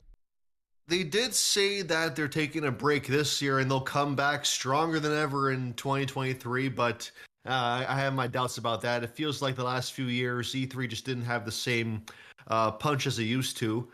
they 0.87 1.03
did 1.03 1.35
say 1.35 1.83
that 1.83 2.15
they're 2.15 2.27
taking 2.27 2.65
a 2.65 2.71
break 2.71 3.05
this 3.05 3.41
year 3.43 3.59
and 3.59 3.69
they'll 3.69 3.79
come 3.79 4.15
back 4.15 4.45
stronger 4.45 4.99
than 4.99 5.13
ever 5.13 5.51
in 5.51 5.73
2023, 5.75 6.69
but 6.69 7.11
uh, 7.45 7.85
I 7.87 7.99
have 7.99 8.13
my 8.13 8.25
doubts 8.25 8.57
about 8.57 8.81
that. 8.81 9.03
It 9.03 9.11
feels 9.11 9.41
like 9.41 9.55
the 9.55 9.63
last 9.63 9.93
few 9.93 10.05
years 10.05 10.51
E3 10.53 10.89
just 10.89 11.05
didn't 11.05 11.25
have 11.25 11.45
the 11.45 11.51
same 11.51 12.01
uh, 12.47 12.71
punch 12.71 13.05
as 13.05 13.19
it 13.19 13.25
used 13.25 13.57
to. 13.57 13.87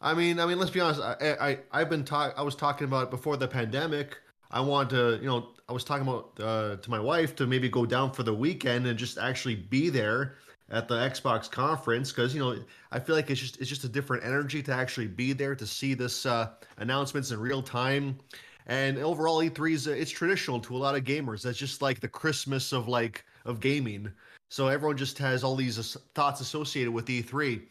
I 0.00 0.12
mean, 0.12 0.40
I 0.40 0.46
mean, 0.46 0.58
let's 0.58 0.72
be 0.72 0.80
honest. 0.80 1.00
I, 1.00 1.36
I 1.40 1.58
I've 1.70 1.90
been 1.90 2.04
talk. 2.04 2.34
I 2.36 2.42
was 2.42 2.54
talking 2.56 2.86
about 2.86 3.10
before 3.10 3.36
the 3.36 3.48
pandemic. 3.48 4.18
I 4.50 4.60
want 4.60 4.90
to, 4.90 5.18
you 5.20 5.26
know, 5.26 5.48
I 5.68 5.72
was 5.72 5.84
talking 5.84 6.06
about 6.06 6.32
uh, 6.40 6.76
to 6.76 6.90
my 6.90 7.00
wife 7.00 7.36
to 7.36 7.46
maybe 7.46 7.68
go 7.68 7.84
down 7.84 8.12
for 8.12 8.22
the 8.22 8.32
weekend 8.32 8.86
and 8.86 8.98
just 8.98 9.18
actually 9.18 9.54
be 9.54 9.90
there 9.90 10.36
at 10.70 10.88
the 10.88 10.94
Xbox 10.94 11.50
conference 11.50 12.12
because 12.12 12.34
you 12.34 12.40
know 12.40 12.58
I 12.92 12.98
feel 12.98 13.14
like 13.16 13.30
it's 13.30 13.40
just 13.40 13.58
it's 13.58 13.68
just 13.68 13.84
a 13.84 13.88
different 13.88 14.24
energy 14.24 14.62
to 14.62 14.72
actually 14.72 15.06
be 15.06 15.32
there 15.32 15.54
to 15.54 15.66
see 15.66 15.94
this 15.94 16.26
uh, 16.26 16.50
announcements 16.78 17.30
in 17.30 17.40
real 17.40 17.62
time. 17.62 18.18
And 18.66 18.98
overall, 18.98 19.38
E3 19.38 19.72
is 19.72 19.86
it's 19.86 20.10
traditional 20.10 20.60
to 20.60 20.76
a 20.76 20.78
lot 20.78 20.94
of 20.94 21.04
gamers. 21.04 21.42
That's 21.42 21.58
just 21.58 21.80
like 21.80 22.00
the 22.00 22.08
Christmas 22.08 22.72
of 22.72 22.86
like 22.86 23.24
of 23.44 23.60
gaming. 23.60 24.12
So 24.50 24.68
everyone 24.68 24.96
just 24.96 25.18
has 25.18 25.44
all 25.44 25.56
these 25.56 25.96
thoughts 26.14 26.40
associated 26.40 26.92
with 26.92 27.06
E3. 27.06 27.62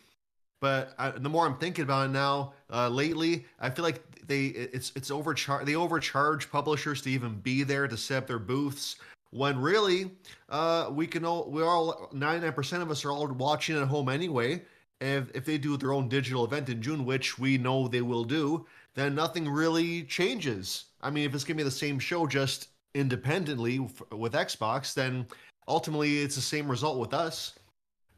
But 0.59 0.93
I, 0.97 1.11
the 1.11 1.29
more 1.29 1.45
I'm 1.45 1.57
thinking 1.57 1.83
about 1.83 2.09
it 2.09 2.13
now, 2.13 2.53
uh, 2.71 2.89
lately, 2.89 3.45
I 3.59 3.69
feel 3.69 3.85
like 3.85 4.01
they 4.27 4.47
it's 4.47 4.91
it's 4.95 5.11
overcharge 5.11 5.65
they 5.65 5.75
overcharge 5.75 6.51
publishers 6.51 7.01
to 7.03 7.09
even 7.09 7.39
be 7.39 7.63
there 7.63 7.87
to 7.87 7.97
set 7.97 8.23
up 8.23 8.27
their 8.27 8.39
booths 8.39 8.97
when 9.31 9.59
really 9.59 10.11
uh, 10.49 10.89
we 10.91 11.07
can 11.07 11.25
all 11.25 11.49
we're 11.49 11.67
all 11.67 12.09
99% 12.13 12.81
of 12.81 12.91
us 12.91 13.03
are 13.05 13.11
all 13.11 13.27
watching 13.27 13.77
at 13.77 13.87
home 13.87 14.09
anyway. 14.09 14.63
If, 14.99 15.29
if 15.35 15.45
they 15.45 15.59
do 15.59 15.77
their 15.77 15.93
own 15.93 16.09
digital 16.09 16.43
event 16.43 16.69
in 16.69 16.81
june 16.81 17.05
which 17.05 17.37
we 17.37 17.59
know 17.59 17.87
they 17.87 18.01
will 18.01 18.23
do 18.23 18.65
then 18.95 19.13
nothing 19.13 19.47
really 19.47 20.03
changes. 20.03 20.85
I 21.01 21.11
mean 21.11 21.25
if 21.25 21.35
it's 21.35 21.43
to 21.43 21.53
be 21.53 21.63
the 21.63 21.69
same 21.69 21.99
show 21.99 22.25
just 22.25 22.69
independently 22.95 23.77
with 23.77 24.33
xbox 24.33 24.95
then 24.95 25.27
ultimately 25.67 26.21
it's 26.23 26.35
the 26.35 26.41
same 26.41 26.67
result 26.69 26.97
with 26.97 27.13
us 27.13 27.56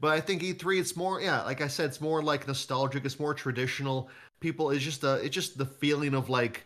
but 0.00 0.08
i 0.08 0.20
think 0.20 0.42
e3 0.42 0.80
it's 0.80 0.96
more 0.96 1.20
yeah 1.20 1.42
like 1.42 1.60
i 1.60 1.68
said 1.68 1.86
it's 1.86 2.00
more 2.00 2.22
like 2.22 2.46
nostalgic 2.46 3.04
it's 3.04 3.20
more 3.20 3.34
traditional 3.34 4.08
people 4.40 4.70
it's 4.70 4.84
just 4.84 5.04
a 5.04 5.14
it's 5.16 5.34
just 5.34 5.58
the 5.58 5.66
feeling 5.66 6.14
of 6.14 6.28
like 6.28 6.64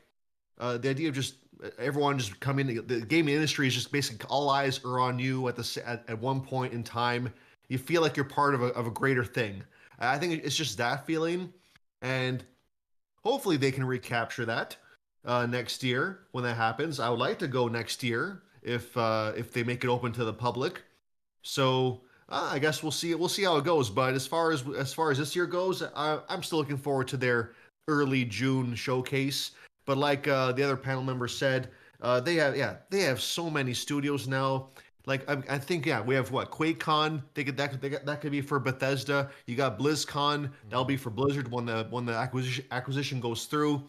uh, 0.59 0.79
the 0.79 0.89
idea 0.89 1.09
of 1.09 1.15
just 1.15 1.35
everyone 1.79 2.19
just 2.19 2.39
coming. 2.41 2.67
The 2.87 3.01
gaming 3.01 3.35
industry 3.35 3.67
is 3.67 3.75
just 3.75 3.93
basically 3.93 4.27
all 4.29 4.51
eyes 4.51 4.81
are 4.85 5.01
on 5.01 5.19
you 5.19 5.49
at 5.49 5.57
the 5.57 5.83
at, 5.87 6.05
at 6.09 6.19
one 6.19 6.41
point 6.41 6.73
in 6.73 6.83
time. 6.83 7.33
You 7.69 7.79
feel 7.79 8.03
like 8.03 8.17
you're 8.17 8.25
part 8.25 8.55
of 8.55 8.63
a 8.63 8.67
of 8.69 8.87
a 8.87 8.91
greater 8.91 9.25
thing. 9.25 9.63
I 9.99 10.19
think 10.19 10.45
it's 10.45 10.57
just 10.57 10.77
that 10.79 11.07
feeling, 11.07 11.53
and 12.03 12.45
hopefully 13.23 13.57
they 13.57 13.71
can 13.71 13.85
recapture 13.85 14.45
that 14.45 14.77
uh, 15.25 15.47
next 15.47 15.83
year 15.83 16.21
when 16.33 16.45
that 16.45 16.57
happens. 16.57 17.01
I 17.01 17.09
would 17.09 17.21
like 17.21 17.39
to 17.39 17.49
go 17.49 17.69
next 17.69 18.03
year 18.03 18.43
if 18.63 18.97
uh, 18.97 19.33
if 19.37 19.53
they 19.53 19.63
make 19.63 19.85
it 19.85 19.89
open 19.89 20.13
to 20.13 20.25
the 20.25 20.35
public. 20.35 20.83
So 21.43 22.03
uh, 22.29 22.51
I 22.53 22.59
guess 22.59 22.83
we'll 22.83 22.93
see. 22.93 23.15
We'll 23.15 23.29
see 23.29 23.45
how 23.45 23.57
it 23.57 23.65
goes. 23.65 23.91
But 23.91 24.15
as 24.15 24.27
far 24.27 24.53
as 24.53 24.65
as 24.77 24.93
far 24.93 25.11
as 25.11 25.19
this 25.19 25.37
year 25.37 25.47
goes, 25.47 25.83
I, 25.83 26.21
I'm 26.29 26.43
still 26.43 26.59
looking 26.59 26.79
forward 26.79 27.09
to 27.09 27.17
their 27.17 27.53
early 27.89 28.25
June 28.25 28.75
showcase. 28.75 29.53
But 29.87 29.99
like 29.99 30.27
uh, 30.27 30.53
the 30.53 30.63
other 30.63 30.77
panel 30.77 31.03
members 31.03 31.37
said, 31.37 31.71
uh, 32.01 32.21
they 32.21 32.37
have 32.37 32.57
yeah 32.57 32.77
they 32.91 33.01
have 33.01 33.21
so 33.21 33.51
many 33.51 33.75
studios 33.75 34.27
now. 34.27 34.69
Like 35.07 35.29
I, 35.29 35.43
I 35.51 35.59
think 35.59 35.85
yeah 35.85 36.01
we 36.01 36.15
have 36.15 36.31
what 36.31 36.51
QuakeCon 36.51 37.23
they 37.35 37.45
could 37.45 37.57
that 37.59 37.79
could, 37.79 38.07
that 38.07 38.21
could 38.21 38.33
be 38.33 38.41
for 38.41 38.59
Bethesda. 38.59 39.31
You 39.47 39.55
got 39.55 39.79
BlizzCon 39.79 40.51
that'll 40.71 40.85
be 40.87 40.97
for 40.97 41.11
Blizzard 41.11 41.51
when 41.51 41.67
the 41.67 41.87
when 41.91 42.07
the 42.07 42.15
acquisition 42.15 42.65
acquisition 42.71 43.21
goes 43.21 43.45
through. 43.45 43.83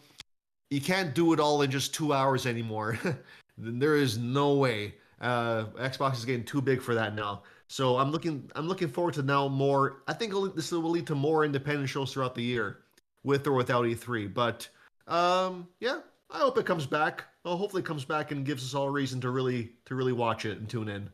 You 0.70 0.80
can't 0.80 1.14
do 1.14 1.32
it 1.32 1.40
all 1.40 1.62
in 1.62 1.70
just 1.70 1.94
two 1.94 2.12
hours 2.12 2.44
anymore. 2.44 2.98
there 3.58 3.96
is 3.96 4.18
no 4.18 4.54
way. 4.54 4.96
Uh, 5.20 5.66
Xbox 5.78 6.16
is 6.16 6.24
getting 6.24 6.44
too 6.44 6.60
big 6.60 6.82
for 6.82 6.94
that 6.94 7.14
now. 7.14 7.42
So 7.68 7.98
I'm 7.98 8.10
looking 8.10 8.50
I'm 8.54 8.68
looking 8.68 8.88
forward 8.88 9.14
to 9.14 9.22
now 9.22 9.48
more. 9.48 10.02
I 10.06 10.12
think 10.12 10.32
this 10.54 10.70
will 10.70 10.90
lead 10.90 11.06
to 11.08 11.14
more 11.14 11.44
independent 11.44 11.88
shows 11.88 12.12
throughout 12.12 12.34
the 12.34 12.42
year, 12.42 12.78
with 13.24 13.46
or 13.46 13.52
without 13.52 13.84
E3. 13.84 14.32
But 14.32 14.68
um, 15.08 15.68
yeah, 15.80 16.00
I 16.30 16.38
hope 16.38 16.58
it 16.58 16.66
comes 16.66 16.86
back. 16.86 17.24
Well, 17.44 17.56
hopefully, 17.56 17.82
it 17.82 17.86
comes 17.86 18.04
back 18.04 18.30
and 18.30 18.44
gives 18.44 18.64
us 18.64 18.74
all 18.74 18.86
a 18.86 18.90
reason 18.90 19.20
to 19.22 19.30
really 19.30 19.72
to 19.86 19.94
really 19.94 20.12
watch 20.12 20.44
it 20.44 20.58
and 20.58 20.68
tune 20.68 20.88
in. 20.88 21.10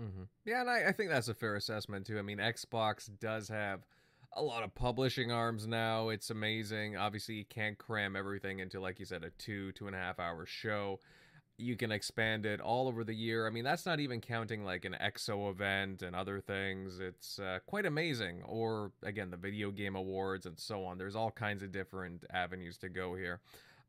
Mm-hmm. 0.00 0.22
Yeah, 0.44 0.62
and 0.62 0.70
I, 0.70 0.88
I 0.88 0.92
think 0.92 1.10
that's 1.10 1.28
a 1.28 1.34
fair 1.34 1.56
assessment 1.56 2.06
too. 2.06 2.18
I 2.18 2.22
mean, 2.22 2.38
Xbox 2.38 3.10
does 3.20 3.48
have 3.48 3.80
a 4.34 4.42
lot 4.42 4.62
of 4.62 4.74
publishing 4.74 5.30
arms 5.30 5.66
now. 5.66 6.08
It's 6.08 6.30
amazing. 6.30 6.96
Obviously, 6.96 7.34
you 7.34 7.44
can't 7.44 7.76
cram 7.76 8.16
everything 8.16 8.60
into, 8.60 8.80
like 8.80 8.98
you 8.98 9.04
said, 9.04 9.24
a 9.24 9.30
two 9.30 9.72
two 9.72 9.86
and 9.86 9.96
a 9.96 9.98
half 9.98 10.18
hour 10.18 10.46
show. 10.46 11.00
You 11.62 11.76
can 11.76 11.92
expand 11.92 12.44
it 12.44 12.60
all 12.60 12.88
over 12.88 13.04
the 13.04 13.14
year. 13.14 13.46
I 13.46 13.50
mean, 13.50 13.62
that's 13.62 13.86
not 13.86 14.00
even 14.00 14.20
counting 14.20 14.64
like 14.64 14.84
an 14.84 14.96
XO 15.00 15.50
event 15.50 16.02
and 16.02 16.16
other 16.16 16.40
things. 16.40 16.98
It's 16.98 17.38
uh, 17.38 17.60
quite 17.66 17.86
amazing. 17.86 18.42
Or 18.44 18.90
again, 19.04 19.30
the 19.30 19.36
video 19.36 19.70
game 19.70 19.94
awards 19.94 20.44
and 20.46 20.58
so 20.58 20.84
on. 20.84 20.98
There's 20.98 21.14
all 21.14 21.30
kinds 21.30 21.62
of 21.62 21.70
different 21.70 22.24
avenues 22.32 22.76
to 22.78 22.88
go 22.88 23.14
here. 23.14 23.40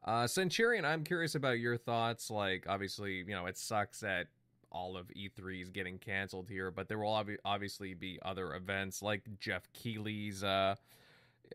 Uh, 0.05 0.27
Centurion, 0.27 0.85
I'm 0.85 1.03
curious 1.03 1.33
about 1.33 1.59
your 1.59 1.77
thoughts. 1.77 2.29
Like, 2.29 2.65
obviously, 2.67 3.15
you 3.15 3.33
know, 3.33 3.47
it 3.47 3.57
sucks 3.57 4.01
that 4.01 4.27
all 4.71 4.95
of 4.95 5.07
E3 5.07 5.61
is 5.61 5.69
getting 5.69 5.97
canceled 5.97 6.49
here, 6.49 6.69
but 6.71 6.87
there 6.87 6.99
will 6.99 7.13
ob- 7.13 7.29
obviously 7.45 7.93
be 7.93 8.19
other 8.23 8.53
events 8.53 9.01
like 9.01 9.23
Geoff 9.39 9.63
Keighley's, 9.73 10.43
uh, 10.43 10.75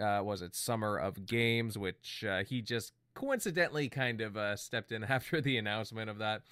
uh, 0.01 0.21
was 0.23 0.43
it 0.43 0.55
Summer 0.55 0.97
of 0.97 1.27
Games, 1.27 1.77
which 1.77 2.25
uh, 2.27 2.45
he 2.45 2.63
just 2.63 2.93
coincidentally 3.19 3.89
kind 3.89 4.21
of 4.21 4.37
uh, 4.37 4.55
stepped 4.55 4.93
in 4.93 5.03
after 5.09 5.41
the 5.41 5.57
announcement 5.57 6.09
of 6.09 6.19
that. 6.19 6.43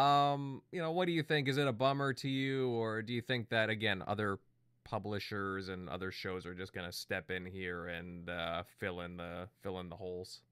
Um, 0.00 0.62
you 0.70 0.80
know, 0.80 0.92
what 0.92 1.06
do 1.06 1.12
you 1.12 1.22
think? 1.22 1.48
Is 1.48 1.58
it 1.58 1.66
a 1.66 1.72
bummer 1.72 2.12
to 2.14 2.28
you, 2.28 2.70
or 2.70 3.02
do 3.02 3.12
you 3.12 3.20
think 3.20 3.48
that 3.48 3.68
again, 3.68 4.02
other 4.06 4.38
publishers 4.84 5.68
and 5.68 5.88
other 5.88 6.10
shows 6.10 6.46
are 6.46 6.54
just 6.54 6.72
going 6.72 6.86
to 6.86 6.92
step 6.92 7.30
in 7.30 7.44
here 7.44 7.86
and 7.86 8.28
uh, 8.30 8.62
fill 8.78 9.00
in 9.00 9.16
the 9.16 9.48
fill 9.62 9.80
in 9.80 9.88
the 9.88 9.96
holes? 9.96 10.42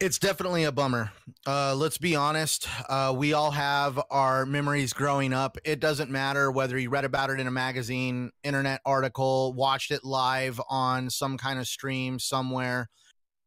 It's 0.00 0.18
definitely 0.18 0.64
a 0.64 0.72
bummer. 0.72 1.12
Uh, 1.46 1.74
let's 1.76 1.98
be 1.98 2.16
honest. 2.16 2.68
Uh, 2.88 3.14
we 3.16 3.32
all 3.32 3.52
have 3.52 4.00
our 4.10 4.44
memories 4.44 4.92
growing 4.92 5.32
up. 5.32 5.56
It 5.64 5.78
doesn't 5.78 6.10
matter 6.10 6.50
whether 6.50 6.76
you 6.76 6.90
read 6.90 7.04
about 7.04 7.30
it 7.30 7.38
in 7.38 7.46
a 7.46 7.52
magazine, 7.52 8.32
internet 8.42 8.80
article, 8.84 9.52
watched 9.52 9.92
it 9.92 10.04
live 10.04 10.60
on 10.68 11.10
some 11.10 11.38
kind 11.38 11.60
of 11.60 11.68
stream 11.68 12.18
somewhere. 12.18 12.90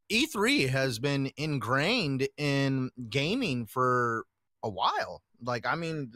E3 0.10 0.70
has 0.70 1.00
been 1.00 1.32
ingrained 1.36 2.30
in 2.38 2.91
gaming 3.10 3.66
for 3.66 4.24
a 4.64 4.70
while. 4.70 5.22
Like, 5.43 5.68
I 5.68 5.76
mean, 5.76 6.14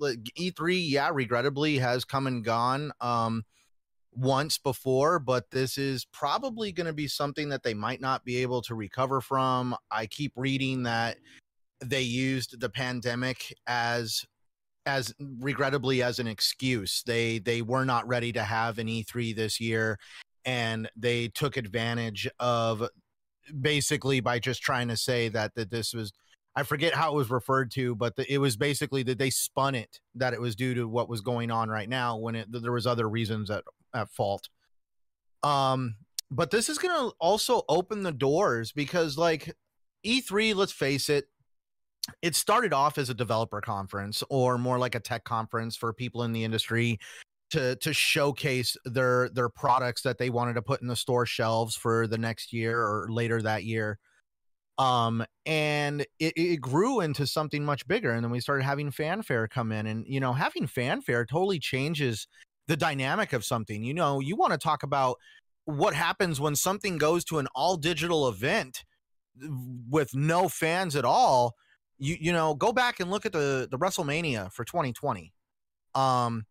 E3, 0.00 0.90
yeah, 0.90 1.10
regrettably 1.12 1.78
has 1.78 2.06
come 2.06 2.26
and 2.26 2.42
gone. 2.42 2.92
Um, 3.02 3.44
once 4.16 4.58
before, 4.58 5.18
but 5.18 5.50
this 5.50 5.76
is 5.78 6.06
probably 6.06 6.72
going 6.72 6.86
to 6.86 6.92
be 6.92 7.08
something 7.08 7.48
that 7.50 7.62
they 7.62 7.74
might 7.74 8.00
not 8.00 8.24
be 8.24 8.38
able 8.38 8.62
to 8.62 8.74
recover 8.74 9.20
from. 9.20 9.76
I 9.90 10.06
keep 10.06 10.32
reading 10.36 10.84
that 10.84 11.18
they 11.84 12.02
used 12.02 12.60
the 12.60 12.70
pandemic 12.70 13.54
as 13.66 14.24
as 14.86 15.12
regrettably 15.40 16.02
as 16.02 16.18
an 16.18 16.26
excuse. 16.26 17.02
They 17.06 17.38
they 17.38 17.60
were 17.60 17.84
not 17.84 18.06
ready 18.06 18.32
to 18.32 18.42
have 18.42 18.78
an 18.78 18.86
E3 18.86 19.34
this 19.34 19.60
year 19.60 19.98
and 20.44 20.88
they 20.96 21.28
took 21.28 21.56
advantage 21.56 22.28
of 22.38 22.88
basically 23.60 24.20
by 24.20 24.38
just 24.38 24.62
trying 24.62 24.88
to 24.88 24.96
say 24.96 25.28
that 25.28 25.54
that 25.56 25.70
this 25.70 25.92
was 25.92 26.12
I 26.58 26.62
forget 26.62 26.94
how 26.94 27.12
it 27.12 27.16
was 27.16 27.28
referred 27.28 27.70
to, 27.72 27.94
but 27.94 28.16
the, 28.16 28.32
it 28.32 28.38
was 28.38 28.56
basically 28.56 29.02
that 29.02 29.18
they 29.18 29.28
spun 29.28 29.74
it 29.74 30.00
that 30.14 30.32
it 30.32 30.40
was 30.40 30.56
due 30.56 30.72
to 30.74 30.88
what 30.88 31.08
was 31.08 31.20
going 31.20 31.50
on 31.50 31.68
right 31.68 31.88
now 31.88 32.16
when 32.16 32.34
it, 32.34 32.46
there 32.50 32.72
was 32.72 32.86
other 32.86 33.10
reasons 33.10 33.50
at 33.50 33.62
at 33.96 34.10
fault. 34.10 34.48
Um, 35.42 35.96
but 36.30 36.50
this 36.50 36.68
is 36.68 36.78
going 36.78 36.94
to 36.94 37.14
also 37.18 37.62
open 37.68 38.02
the 38.02 38.12
doors 38.12 38.72
because, 38.72 39.16
like 39.16 39.54
E3, 40.04 40.54
let's 40.54 40.72
face 40.72 41.08
it, 41.08 41.26
it 42.22 42.34
started 42.34 42.72
off 42.72 42.98
as 42.98 43.10
a 43.10 43.14
developer 43.14 43.60
conference 43.60 44.22
or 44.30 44.58
more 44.58 44.78
like 44.78 44.94
a 44.94 45.00
tech 45.00 45.24
conference 45.24 45.76
for 45.76 45.92
people 45.92 46.22
in 46.22 46.32
the 46.32 46.44
industry 46.44 46.98
to 47.50 47.76
to 47.76 47.92
showcase 47.92 48.76
their 48.84 49.28
their 49.30 49.48
products 49.48 50.02
that 50.02 50.18
they 50.18 50.30
wanted 50.30 50.54
to 50.54 50.62
put 50.62 50.82
in 50.82 50.88
the 50.88 50.96
store 50.96 51.26
shelves 51.26 51.76
for 51.76 52.06
the 52.06 52.18
next 52.18 52.52
year 52.52 52.80
or 52.80 53.06
later 53.08 53.40
that 53.40 53.64
year 53.64 53.98
um 54.78 55.24
and 55.46 56.02
it, 56.18 56.32
it 56.36 56.60
grew 56.60 57.00
into 57.00 57.26
something 57.26 57.64
much 57.64 57.86
bigger 57.86 58.10
and 58.10 58.24
then 58.24 58.30
we 58.32 58.40
started 58.40 58.64
having 58.64 58.90
fanfare 58.90 59.46
come 59.46 59.70
in 59.70 59.86
and 59.86 60.04
you 60.08 60.18
know 60.18 60.32
having 60.32 60.66
fanfare 60.66 61.24
totally 61.24 61.58
changes 61.58 62.26
the 62.68 62.76
dynamic 62.76 63.32
of 63.32 63.44
something 63.44 63.82
you 63.84 63.94
know 63.94 64.20
you 64.20 64.36
want 64.36 64.52
to 64.52 64.58
talk 64.58 64.82
about 64.82 65.16
what 65.64 65.94
happens 65.94 66.40
when 66.40 66.54
something 66.54 66.98
goes 66.98 67.24
to 67.24 67.38
an 67.38 67.48
all 67.54 67.76
digital 67.76 68.28
event 68.28 68.84
with 69.90 70.14
no 70.14 70.48
fans 70.48 70.96
at 70.96 71.04
all 71.04 71.54
you 71.98 72.16
you 72.20 72.32
know 72.32 72.54
go 72.54 72.72
back 72.72 73.00
and 73.00 73.10
look 73.10 73.26
at 73.26 73.32
the 73.32 73.68
the 73.70 73.78
WrestleMania 73.78 74.52
for 74.52 74.64
2020 74.64 75.32
um 75.94 76.44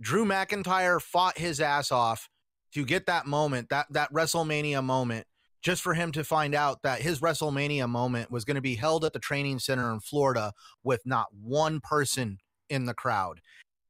Drew 0.00 0.24
McIntyre 0.24 1.00
fought 1.00 1.36
his 1.36 1.60
ass 1.60 1.92
off 1.92 2.28
to 2.72 2.84
get 2.84 3.06
that 3.06 3.26
moment 3.26 3.68
that 3.70 3.86
that 3.90 4.12
WrestleMania 4.12 4.82
moment 4.82 5.26
just 5.62 5.82
for 5.82 5.94
him 5.94 6.10
to 6.12 6.24
find 6.24 6.54
out 6.54 6.82
that 6.82 7.02
his 7.02 7.20
WrestleMania 7.20 7.88
moment 7.88 8.30
was 8.30 8.44
going 8.44 8.54
to 8.54 8.60
be 8.60 8.76
held 8.76 9.04
at 9.04 9.12
the 9.12 9.18
training 9.18 9.58
center 9.58 9.92
in 9.92 10.00
Florida 10.00 10.52
with 10.82 11.02
not 11.04 11.26
one 11.32 11.80
person 11.80 12.38
in 12.68 12.86
the 12.86 12.94
crowd. 12.94 13.40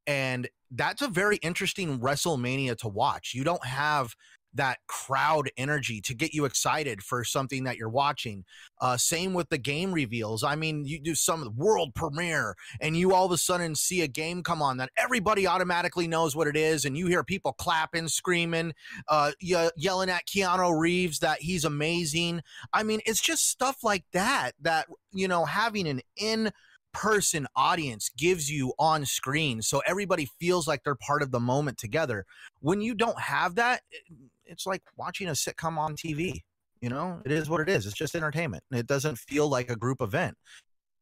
And 0.05 0.49
that's 0.71 1.01
a 1.01 1.07
very 1.07 1.37
interesting 1.37 1.99
WrestleMania 1.99 2.77
to 2.79 2.87
watch. 2.87 3.33
You 3.33 3.43
don't 3.43 3.65
have 3.65 4.15
that 4.53 4.79
crowd 4.87 5.49
energy 5.55 6.01
to 6.01 6.13
get 6.13 6.33
you 6.33 6.43
excited 6.43 7.01
for 7.01 7.23
something 7.23 7.63
that 7.63 7.77
you're 7.77 7.89
watching. 7.89 8.43
Uh, 8.81 8.97
same 8.97 9.33
with 9.33 9.47
the 9.49 9.57
game 9.57 9.93
reveals. 9.93 10.43
I 10.43 10.55
mean, 10.55 10.83
you 10.83 10.99
do 10.99 11.15
some 11.15 11.53
world 11.55 11.95
premiere 11.95 12.55
and 12.81 12.97
you 12.97 13.13
all 13.13 13.25
of 13.25 13.31
a 13.31 13.37
sudden 13.37 13.75
see 13.75 14.01
a 14.01 14.09
game 14.09 14.43
come 14.43 14.61
on 14.61 14.75
that 14.77 14.89
everybody 14.97 15.47
automatically 15.47 16.07
knows 16.07 16.35
what 16.35 16.47
it 16.47 16.57
is, 16.57 16.83
and 16.83 16.97
you 16.97 17.07
hear 17.07 17.23
people 17.23 17.53
clapping, 17.53 18.09
screaming, 18.09 18.73
uh, 19.07 19.31
yelling 19.39 20.09
at 20.09 20.27
Keanu 20.27 20.77
Reeves 20.77 21.19
that 21.19 21.41
he's 21.41 21.63
amazing. 21.63 22.41
I 22.73 22.83
mean, 22.83 22.99
it's 23.05 23.21
just 23.21 23.49
stuff 23.49 23.77
like 23.83 24.03
that 24.11 24.51
that, 24.61 24.87
you 25.13 25.27
know, 25.29 25.45
having 25.45 25.87
an 25.87 26.01
in 26.17 26.51
person 26.93 27.47
audience 27.55 28.09
gives 28.17 28.51
you 28.51 28.73
on 28.77 29.05
screen 29.05 29.61
so 29.61 29.81
everybody 29.87 30.27
feels 30.39 30.67
like 30.67 30.83
they're 30.83 30.95
part 30.95 31.21
of 31.21 31.31
the 31.31 31.39
moment 31.39 31.77
together 31.77 32.25
when 32.59 32.81
you 32.81 32.93
don't 32.93 33.19
have 33.19 33.55
that 33.55 33.81
it's 34.51 34.67
like 34.67 34.83
watching 34.97 35.27
a 35.29 35.31
sitcom 35.31 35.77
on 35.77 35.95
TV. 35.95 36.41
You 36.81 36.89
know, 36.89 37.21
it 37.25 37.31
is 37.31 37.49
what 37.49 37.61
it 37.61 37.69
is. 37.69 37.85
It's 37.85 37.95
just 37.95 38.15
entertainment. 38.15 38.63
It 38.71 38.87
doesn't 38.87 39.17
feel 39.17 39.47
like 39.47 39.69
a 39.69 39.75
group 39.75 40.01
event. 40.01 40.35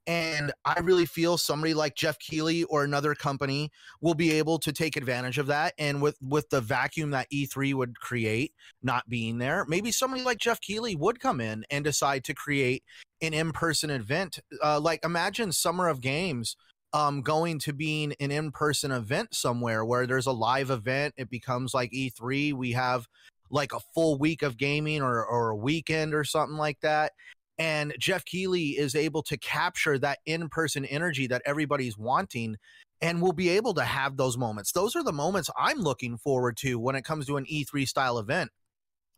And 0.10 0.51
I 0.66 0.80
really 0.80 1.05
feel 1.05 1.38
somebody 1.38 1.76
like 1.76 1.93
Geoff 1.93 2.18
Keighley 2.18 2.64
or 2.64 2.84
another 2.84 3.14
company 3.14 3.70
will 4.01 4.16
be 4.16 4.32
able 4.32 4.57
to 4.57 4.74
take 4.74 4.97
advantage 4.97 5.38
of 5.38 5.45
that. 5.45 5.76
And 5.78 6.01
with 6.01 6.18
with 6.20 6.49
the 6.49 6.62
vacuum 6.62 7.12
that 7.12 7.30
E3 7.32 7.76
would 7.76 7.99
create 7.99 8.55
not 8.82 9.07
being 9.07 9.38
there, 9.38 9.66
maybe 9.68 9.91
somebody 9.91 10.24
like 10.24 10.39
Geoff 10.39 10.62
Keighley 10.62 10.95
would 10.95 11.20
come 11.20 11.39
in 11.39 11.64
and 11.70 11.86
decide 11.86 12.24
to 12.24 12.34
create 12.34 12.84
an 13.22 13.36
in-person 13.36 13.91
event. 13.91 14.39
Uh, 14.64 14.80
like 14.80 15.05
imagine 15.05 15.51
Summer 15.51 15.88
of 15.88 16.01
Games 16.01 16.55
um, 16.91 17.22
going 17.22 17.60
to 17.60 17.72
being 17.72 18.16
an 18.20 18.32
in-person 18.32 18.89
event 18.89 19.36
somewhere 19.36 19.86
where 19.86 20.07
there's 20.07 20.26
a 20.26 20.32
live 20.32 20.72
event. 20.72 21.14
It 21.18 21.30
becomes 21.30 21.76
like 21.76 21.91
E3. 21.91 22.53
We 22.53 22.72
have 22.72 23.05
like 23.51 23.74
a 23.74 23.80
full 23.93 24.18
week 24.18 24.41
of 24.41 24.57
gaming 24.57 25.03
or, 25.03 25.24
or 25.24 25.49
a 25.49 25.55
weekend 25.55 26.16
or 26.16 26.24
something 26.24 26.57
like 26.57 26.80
that. 26.82 27.12
And 27.60 27.93
Geoff 27.99 28.24
Keighley 28.24 28.70
is 28.70 28.95
able 28.95 29.22
to 29.24 29.38
capture 29.38 29.99
that 29.99 30.20
in 30.26 30.47
person 30.47 30.86
energy 30.86 31.28
that 31.28 31.41
everybody's 31.45 31.97
wanting 31.97 32.55
and 33.01 33.22
we'll 33.22 33.34
be 33.34 33.49
able 33.49 33.74
to 33.76 33.84
have 33.84 34.18
those 34.18 34.38
moments. 34.38 34.72
Those 34.72 34.95
are 34.95 35.03
the 35.03 35.14
moments 35.14 35.49
I'm 35.57 35.80
looking 35.80 36.18
forward 36.18 36.57
to 36.57 36.80
when 36.80 36.95
it 36.95 37.03
comes 37.03 37.28
to 37.28 37.38
an 37.38 37.45
E3 37.45 37.88
style 37.88 38.18
event. 38.18 38.51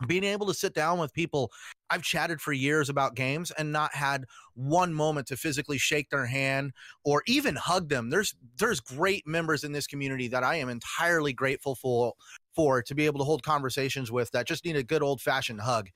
Being 0.08 0.24
able 0.24 0.48
to 0.48 0.54
sit 0.56 0.74
down 0.74 0.98
with 0.98 1.14
people 1.14 1.52
I've 1.92 2.02
chatted 2.02 2.42
for 2.42 2.54
years 2.54 2.90
about 2.90 3.16
games 3.16 3.52
and 3.52 3.72
not 3.72 3.94
had 3.94 4.26
one 4.56 4.94
moment 4.94 5.28
to 5.28 5.38
physically 5.38 5.78
shake 5.78 6.10
their 6.10 6.26
hand 6.26 6.72
or 7.04 7.22
even 7.28 7.56
hug 7.56 7.90
them. 7.90 8.10
There's 8.10 8.34
there's 8.58 8.80
great 8.80 9.28
members 9.28 9.64
in 9.64 9.74
this 9.74 9.86
community 9.86 10.28
that 10.30 10.44
I 10.44 10.56
am 10.56 10.70
entirely 10.70 11.34
grateful 11.34 11.76
for 11.76 12.14
for 12.56 12.82
to 12.82 12.96
be 12.96 13.06
able 13.06 13.20
to 13.20 13.26
hold 13.26 13.44
conversations 13.44 14.12
with 14.12 14.32
that 14.32 14.48
just 14.48 14.66
need 14.66 14.76
a 14.76 14.84
good 14.84 15.04
old 15.04 15.22
fashioned 15.22 15.62
hug. 15.62 15.90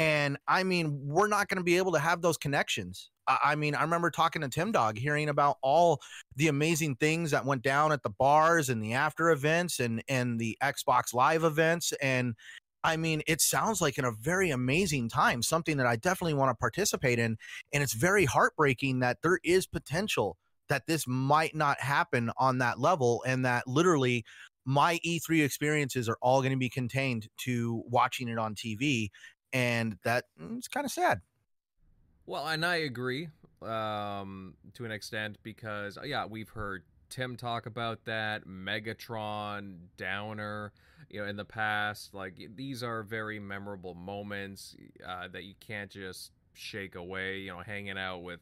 And 0.00 0.38
I 0.48 0.62
mean, 0.62 0.98
we're 1.04 1.28
not 1.28 1.48
going 1.48 1.58
to 1.58 1.62
be 1.62 1.76
able 1.76 1.92
to 1.92 1.98
have 1.98 2.22
those 2.22 2.38
connections. 2.38 3.10
I 3.28 3.54
mean, 3.54 3.74
I 3.74 3.82
remember 3.82 4.10
talking 4.10 4.40
to 4.40 4.48
Tim 4.48 4.72
Dog, 4.72 4.96
hearing 4.96 5.28
about 5.28 5.58
all 5.62 6.00
the 6.36 6.48
amazing 6.48 6.96
things 6.96 7.30
that 7.32 7.44
went 7.44 7.62
down 7.62 7.92
at 7.92 8.02
the 8.02 8.08
bars 8.08 8.70
and 8.70 8.82
the 8.82 8.94
after 8.94 9.30
events 9.30 9.78
and 9.78 10.02
and 10.08 10.40
the 10.40 10.56
Xbox 10.62 11.12
Live 11.12 11.44
events. 11.44 11.92
And 12.00 12.34
I 12.82 12.96
mean, 12.96 13.20
it 13.26 13.42
sounds 13.42 13.82
like 13.82 13.98
in 13.98 14.06
a 14.06 14.12
very 14.12 14.48
amazing 14.48 15.10
time, 15.10 15.42
something 15.42 15.76
that 15.76 15.86
I 15.86 15.96
definitely 15.96 16.32
want 16.32 16.48
to 16.48 16.54
participate 16.54 17.18
in. 17.18 17.36
And 17.74 17.82
it's 17.82 17.92
very 17.92 18.24
heartbreaking 18.24 19.00
that 19.00 19.18
there 19.22 19.38
is 19.44 19.66
potential 19.66 20.38
that 20.70 20.86
this 20.86 21.06
might 21.06 21.54
not 21.54 21.78
happen 21.78 22.30
on 22.38 22.56
that 22.58 22.80
level 22.80 23.22
and 23.26 23.44
that 23.44 23.66
literally 23.66 24.24
my 24.64 24.98
E3 25.06 25.44
experiences 25.44 26.08
are 26.08 26.18
all 26.22 26.40
going 26.40 26.52
to 26.52 26.58
be 26.58 26.70
contained 26.70 27.28
to 27.38 27.82
watching 27.86 28.28
it 28.28 28.38
on 28.38 28.54
TV, 28.54 29.10
and 29.52 29.98
that 30.04 30.26
mm, 30.40 30.58
it's 30.58 30.68
kind 30.68 30.84
of 30.84 30.92
sad. 30.92 31.20
Well, 32.26 32.46
and 32.46 32.64
I 32.64 32.76
agree 32.76 33.28
um, 33.62 34.54
to 34.74 34.84
an 34.84 34.92
extent 34.92 35.38
because 35.42 35.98
uh, 35.98 36.02
yeah, 36.02 36.26
we've 36.26 36.48
heard 36.48 36.84
Tim 37.08 37.36
talk 37.36 37.66
about 37.66 38.04
that, 38.04 38.46
Megatron, 38.46 39.76
Downer, 39.96 40.72
you 41.10 41.20
know, 41.20 41.26
in 41.26 41.36
the 41.36 41.44
past. 41.44 42.14
Like 42.14 42.34
these 42.54 42.82
are 42.82 43.02
very 43.02 43.40
memorable 43.40 43.94
moments 43.94 44.76
uh, 45.06 45.28
that 45.28 45.44
you 45.44 45.54
can't 45.60 45.90
just 45.90 46.30
shake 46.54 46.94
away. 46.94 47.40
You 47.40 47.52
know, 47.52 47.60
hanging 47.60 47.98
out 47.98 48.22
with 48.22 48.40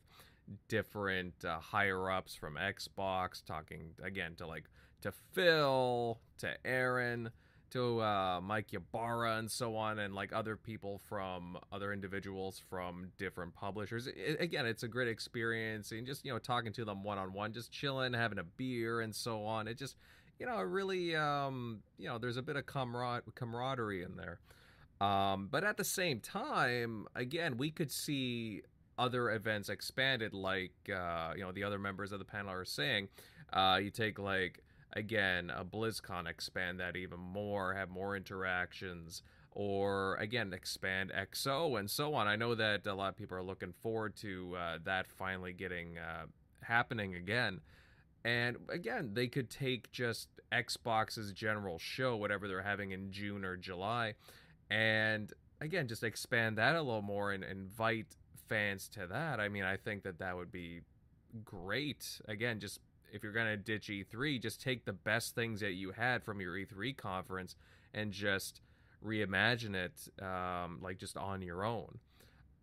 different 0.68 1.34
uh, 1.44 1.58
higher 1.58 2.10
ups 2.10 2.34
from 2.34 2.56
Xbox, 2.56 3.44
talking 3.44 3.94
again 4.02 4.34
to 4.36 4.46
like 4.46 4.64
to 5.02 5.12
Phil, 5.32 6.18
to 6.38 6.66
Aaron, 6.66 7.30
to 7.70 8.00
uh, 8.00 8.40
Mike 8.42 8.72
Ybarra, 8.72 9.38
and 9.38 9.50
so 9.50 9.76
on, 9.76 9.98
and 9.98 10.14
like 10.14 10.32
other 10.32 10.56
people 10.56 11.00
from 11.08 11.58
other 11.72 11.92
individuals 11.92 12.62
from 12.68 13.10
different 13.18 13.54
publishers. 13.54 14.06
It, 14.06 14.40
again, 14.40 14.66
it's 14.66 14.82
a 14.82 14.88
great 14.88 15.08
experience, 15.08 15.92
and 15.92 16.06
just 16.06 16.24
you 16.24 16.32
know 16.32 16.38
talking 16.38 16.72
to 16.74 16.84
them 16.84 17.02
one 17.04 17.18
on 17.18 17.32
one, 17.32 17.52
just 17.52 17.72
chilling, 17.72 18.12
having 18.12 18.38
a 18.38 18.44
beer, 18.44 19.00
and 19.00 19.14
so 19.14 19.44
on. 19.44 19.68
It 19.68 19.78
just 19.78 19.96
you 20.38 20.46
know 20.46 20.60
really 20.60 21.14
um, 21.16 21.80
you 21.98 22.08
know 22.08 22.18
there's 22.18 22.36
a 22.36 22.42
bit 22.42 22.56
of 22.56 22.66
camar- 22.66 23.22
camaraderie 23.34 24.02
in 24.02 24.16
there. 24.16 24.40
Um, 25.00 25.48
but 25.50 25.62
at 25.62 25.76
the 25.76 25.84
same 25.84 26.20
time, 26.20 27.06
again, 27.14 27.56
we 27.56 27.70
could 27.70 27.90
see 27.90 28.62
other 28.98 29.30
events 29.30 29.68
expanded, 29.68 30.34
like 30.34 30.72
uh, 30.92 31.32
you 31.36 31.42
know 31.42 31.52
the 31.52 31.64
other 31.64 31.78
members 31.78 32.12
of 32.12 32.18
the 32.18 32.24
panel 32.24 32.52
are 32.52 32.64
saying. 32.64 33.08
Uh, 33.52 33.80
you 33.82 33.90
take 33.90 34.18
like 34.18 34.62
again 34.92 35.50
a 35.50 35.64
BlizzCon 35.64 36.28
expand 36.28 36.80
that 36.80 36.96
even 36.96 37.18
more, 37.18 37.74
have 37.74 37.90
more 37.90 38.16
interactions, 38.16 39.22
or 39.52 40.16
again 40.16 40.52
expand 40.52 41.12
XO 41.16 41.78
and 41.78 41.90
so 41.90 42.14
on. 42.14 42.26
I 42.26 42.36
know 42.36 42.54
that 42.54 42.86
a 42.86 42.94
lot 42.94 43.08
of 43.08 43.16
people 43.16 43.36
are 43.36 43.42
looking 43.42 43.72
forward 43.72 44.16
to 44.16 44.56
uh, 44.56 44.78
that 44.84 45.08
finally 45.08 45.52
getting 45.52 45.98
uh, 45.98 46.26
happening 46.62 47.14
again. 47.14 47.60
And 48.24 48.56
again, 48.68 49.10
they 49.14 49.28
could 49.28 49.48
take 49.48 49.90
just 49.92 50.28
Xbox's 50.52 51.32
general 51.32 51.78
show, 51.78 52.16
whatever 52.16 52.48
they're 52.48 52.62
having 52.62 52.90
in 52.90 53.12
June 53.12 53.44
or 53.44 53.56
July, 53.56 54.14
and 54.70 55.32
again, 55.60 55.88
just 55.88 56.04
expand 56.04 56.58
that 56.58 56.76
a 56.76 56.82
little 56.82 57.02
more 57.02 57.32
and 57.32 57.44
invite 57.44 58.16
fans 58.48 58.88
to 58.88 59.06
that. 59.06 59.40
I 59.40 59.48
mean, 59.48 59.64
I 59.64 59.76
think 59.76 60.02
that 60.04 60.18
that 60.18 60.36
would 60.36 60.50
be 60.50 60.80
great. 61.44 62.20
Again, 62.26 62.60
just 62.60 62.80
if 63.12 63.22
you're 63.22 63.32
gonna 63.32 63.56
ditch 63.56 63.88
E3, 63.88 64.40
just 64.40 64.60
take 64.60 64.84
the 64.84 64.92
best 64.92 65.34
things 65.34 65.60
that 65.60 65.72
you 65.72 65.92
had 65.92 66.22
from 66.22 66.40
your 66.40 66.54
E3 66.54 66.96
conference 66.96 67.56
and 67.94 68.12
just 68.12 68.60
reimagine 69.04 69.74
it, 69.74 70.24
um, 70.24 70.78
like 70.82 70.98
just 70.98 71.16
on 71.16 71.42
your 71.42 71.64
own. 71.64 71.98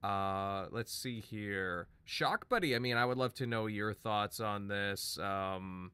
Uh, 0.03 0.67
let's 0.71 0.93
see 0.93 1.19
here, 1.19 1.87
Shock 2.03 2.47
Buddy. 2.47 2.75
I 2.75 2.79
mean, 2.79 2.95
I 2.95 3.05
would 3.05 3.17
love 3.17 3.33
to 3.35 3.47
know 3.47 3.65
your 3.65 3.93
thoughts 3.93 4.39
on 4.39 4.67
this. 4.67 5.17
Um, 5.17 5.91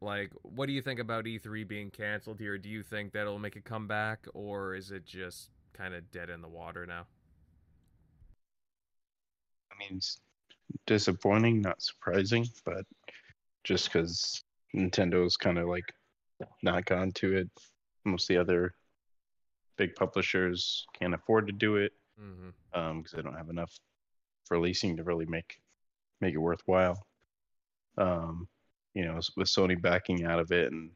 like, 0.00 0.30
what 0.42 0.66
do 0.66 0.72
you 0.72 0.80
think 0.80 1.00
about 1.00 1.24
E3 1.24 1.66
being 1.66 1.90
canceled 1.90 2.38
here? 2.38 2.56
Do 2.56 2.68
you 2.68 2.82
think 2.82 3.12
that 3.12 3.22
it'll 3.22 3.38
make 3.38 3.56
a 3.56 3.60
comeback, 3.60 4.26
or 4.32 4.74
is 4.74 4.90
it 4.90 5.04
just 5.04 5.50
kind 5.74 5.92
of 5.94 6.10
dead 6.10 6.30
in 6.30 6.40
the 6.40 6.48
water 6.48 6.86
now? 6.86 7.06
I 9.70 9.74
mean, 9.78 10.00
disappointing, 10.86 11.60
not 11.60 11.82
surprising, 11.82 12.46
but 12.64 12.86
just 13.68 13.92
because 13.92 14.42
Nintendo's 14.74 15.36
kind 15.36 15.58
of 15.58 15.68
like 15.68 15.92
not 16.62 16.86
gone 16.86 17.12
to 17.12 17.36
it. 17.36 17.50
Most 18.06 18.24
of 18.24 18.28
the 18.28 18.40
other 18.40 18.74
big 19.76 19.94
publishers 19.94 20.86
can't 20.98 21.14
afford 21.14 21.46
to 21.46 21.52
do 21.52 21.76
it 21.76 21.92
because 22.16 22.32
mm-hmm. 22.32 22.80
um, 22.80 23.04
they 23.14 23.20
don't 23.20 23.36
have 23.36 23.50
enough 23.50 23.78
releasing 24.50 24.96
to 24.96 25.04
really 25.04 25.26
make 25.26 25.60
make 26.22 26.34
it 26.34 26.38
worthwhile. 26.38 27.06
Um, 27.98 28.48
you 28.94 29.04
know, 29.04 29.20
with 29.36 29.48
Sony 29.48 29.80
backing 29.80 30.24
out 30.24 30.40
of 30.40 30.50
it 30.50 30.72
and 30.72 30.90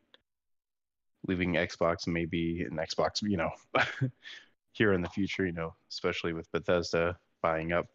leaving 1.29 1.55
Xbox 1.55 2.07
maybe 2.07 2.63
an 2.63 2.79
Xbox, 2.79 3.21
you 3.23 3.37
know, 3.37 3.51
here 4.73 4.95
in 4.95 5.03
the 5.03 5.11
future, 5.11 5.45
you 5.45 5.53
know, 5.53 5.75
especially 5.91 6.33
with 6.33 6.51
Bethesda 6.53 7.19
buying 7.43 7.73
up 7.73 7.87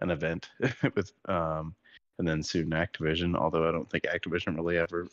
an 0.00 0.10
event 0.10 0.48
with 0.96 1.12
um 1.28 1.74
and 2.18 2.26
then 2.26 2.42
soon 2.42 2.70
Activision, 2.70 3.36
although 3.36 3.68
I 3.68 3.72
don't 3.72 3.90
think 3.90 4.04
Activision 4.04 4.56
really 4.56 4.78
ever 4.78 5.08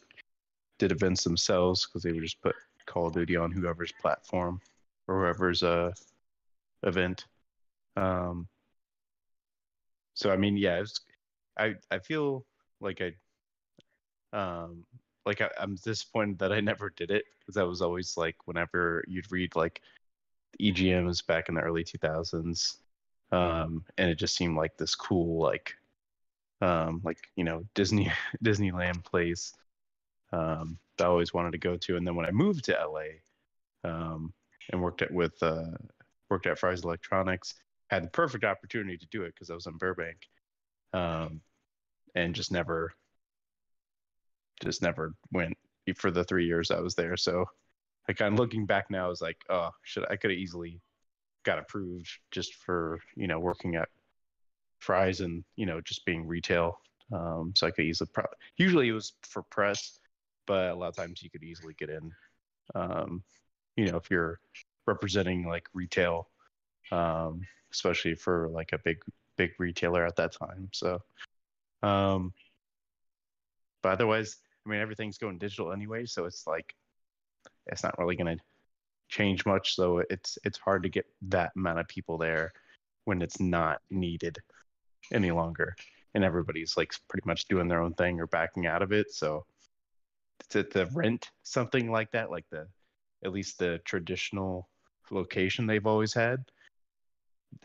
did 0.78 0.91
events 0.91 1.24
themselves 1.24 1.86
because 1.86 2.04
they 2.04 2.12
would 2.12 2.24
just 2.24 2.41
put 2.41 2.56
Call 2.86 3.08
of 3.08 3.14
Duty 3.14 3.36
on 3.36 3.52
whoever's 3.52 3.91
platform 3.91 4.62
or 5.08 5.22
whoever's 5.22 5.64
uh 5.64 5.91
event. 6.84 7.26
Um 7.95 8.47
so 10.14 10.32
I 10.32 10.38
mean, 10.38 10.58
yeah, 10.58 10.84
I 11.58 11.76
I 11.91 12.00
feel 12.00 12.45
like 12.82 13.02
I 13.02 13.14
um 14.38 14.86
like 15.26 15.41
I, 15.41 15.50
I'm 15.60 15.76
disappointed 15.76 16.39
that 16.39 16.52
I 16.52 16.60
never 16.62 16.89
did 16.89 17.12
it 17.12 17.26
because 17.39 17.56
that 17.56 17.68
was 17.68 17.82
always 17.82 18.18
like 18.18 18.36
whenever 18.45 19.04
you'd 19.08 19.32
read 19.32 19.56
like 19.56 19.82
EGMs 20.62 21.26
back 21.26 21.50
in 21.50 21.56
the 21.56 21.62
early 21.62 21.84
2000s, 21.84 22.78
um, 23.32 23.86
and 23.97 24.10
it 24.10 24.16
just 24.16 24.36
seemed 24.36 24.58
like 24.58 24.76
this 24.78 24.95
cool 24.95 25.41
like 25.41 25.76
um 26.62 27.01
like 27.03 27.20
you 27.36 27.43
know 27.43 27.64
Disney 27.74 28.12
Disneyland 28.43 29.03
place 29.03 29.53
um 30.34 30.78
that 30.97 31.05
I 31.05 31.07
always 31.07 31.34
wanted 31.34 31.51
to 31.53 31.57
go 31.57 31.78
to, 31.78 31.97
and 31.97 32.05
then 32.05 32.16
when 32.16 32.26
I 32.26 32.32
moved 32.32 32.66
to 32.66 32.74
LA, 32.74 33.89
um, 33.89 34.34
and 34.72 34.82
worked 34.82 35.01
at 35.01 35.12
with 35.12 35.41
uh 35.41 35.78
worked 36.30 36.45
at 36.45 36.60
Fry's 36.60 36.84
Electronics, 36.84 37.55
had 37.89 38.03
the 38.03 38.10
perfect 38.10 38.43
opportunity 38.43 38.97
to 38.97 39.07
do 39.07 39.24
it 39.24 39.34
because 39.34 39.49
I 39.49 39.55
was 39.55 39.66
in 39.66 39.78
Burbank, 39.78 40.18
um, 40.93 41.41
and 42.16 42.36
just 42.36 42.51
never, 42.51 42.93
just 44.62 44.82
never 44.82 45.14
went 45.32 45.57
for 45.95 46.12
the 46.12 46.24
three 46.24 46.45
years 46.45 46.70
I 46.70 46.82
was 46.82 46.93
there. 46.95 47.18
So, 47.18 47.45
like 48.07 48.22
I 48.22 48.24
kind 48.24 48.34
of 48.34 48.39
looking 48.39 48.66
back 48.66 48.91
now 48.91 49.10
is 49.10 49.22
like, 49.22 49.38
oh, 49.49 49.70
should 49.84 50.05
I 50.10 50.16
could 50.18 50.32
have 50.32 50.39
easily 50.39 50.82
got 51.43 51.60
approved 51.60 52.10
just 52.32 52.53
for 52.55 52.99
you 53.16 53.28
know 53.28 53.39
working 53.39 53.76
at 53.76 53.89
Fry's 54.80 55.21
and 55.21 55.43
you 55.55 55.65
know 55.65 55.82
just 55.82 56.05
being 56.05 56.27
retail. 56.27 56.80
Um, 57.11 57.53
so 57.55 57.67
I 57.67 57.71
could 57.71 57.86
easily, 57.86 58.09
pro- 58.13 58.25
usually 58.57 58.89
it 58.89 58.93
was 58.93 59.13
for 59.23 59.41
press, 59.41 59.99
but 60.45 60.71
a 60.71 60.75
lot 60.75 60.89
of 60.89 60.95
times 60.95 61.23
you 61.23 61.30
could 61.30 61.43
easily 61.43 61.73
get 61.73 61.89
in. 61.89 62.11
Um, 62.75 63.23
you 63.75 63.88
know, 63.88 63.97
if 63.97 64.11
you're 64.11 64.39
representing 64.86 65.47
like 65.47 65.67
retail, 65.73 66.30
um, 66.91 67.41
especially 67.71 68.15
for 68.15 68.49
like 68.49 68.73
a 68.73 68.80
big 68.80 68.97
big 69.38 69.51
retailer 69.57 70.05
at 70.05 70.17
that 70.17 70.34
time. 70.34 70.69
So, 70.73 70.99
um, 71.82 72.34
but 73.82 73.93
otherwise, 73.93 74.38
I 74.65 74.69
mean, 74.69 74.82
everything's 74.82 75.17
going 75.17 75.38
digital 75.38 75.71
anyway, 75.71 76.05
so 76.05 76.25
it's 76.25 76.45
like 76.45 76.75
it's 77.67 77.84
not 77.84 77.97
really 77.97 78.15
going 78.15 78.38
to 78.38 78.43
change 79.07 79.45
much. 79.45 79.75
So 79.75 80.03
it's 80.09 80.38
it's 80.43 80.57
hard 80.57 80.84
to 80.84 80.89
get 80.89 81.05
that 81.23 81.51
amount 81.55 81.80
of 81.80 81.88
people 81.88 82.17
there 82.17 82.53
when 83.05 83.21
it's 83.21 83.39
not 83.39 83.82
needed 83.89 84.38
any 85.12 85.32
longer, 85.32 85.76
and 86.14 86.24
everybody's 86.24 86.78
like 86.78 86.93
pretty 87.07 87.26
much 87.26 87.45
doing 87.47 87.68
their 87.68 87.82
own 87.82 87.93
thing 87.93 88.20
or 88.20 88.28
backing 88.28 88.68
out 88.68 88.82
of 88.82 88.91
it. 88.91 89.14
So 89.14 89.45
to, 90.49 90.64
to 90.64 90.89
rent 90.93 91.30
something 91.43 91.91
like 91.91 92.12
that, 92.12 92.32
like 92.32 92.45
the 92.49 92.68
at 93.24 93.32
least 93.32 93.60
the 93.60 93.80
traditional 93.86 94.70
location 95.12 95.68
they've 95.68 95.86
always 95.86 96.14
had, 96.14 96.43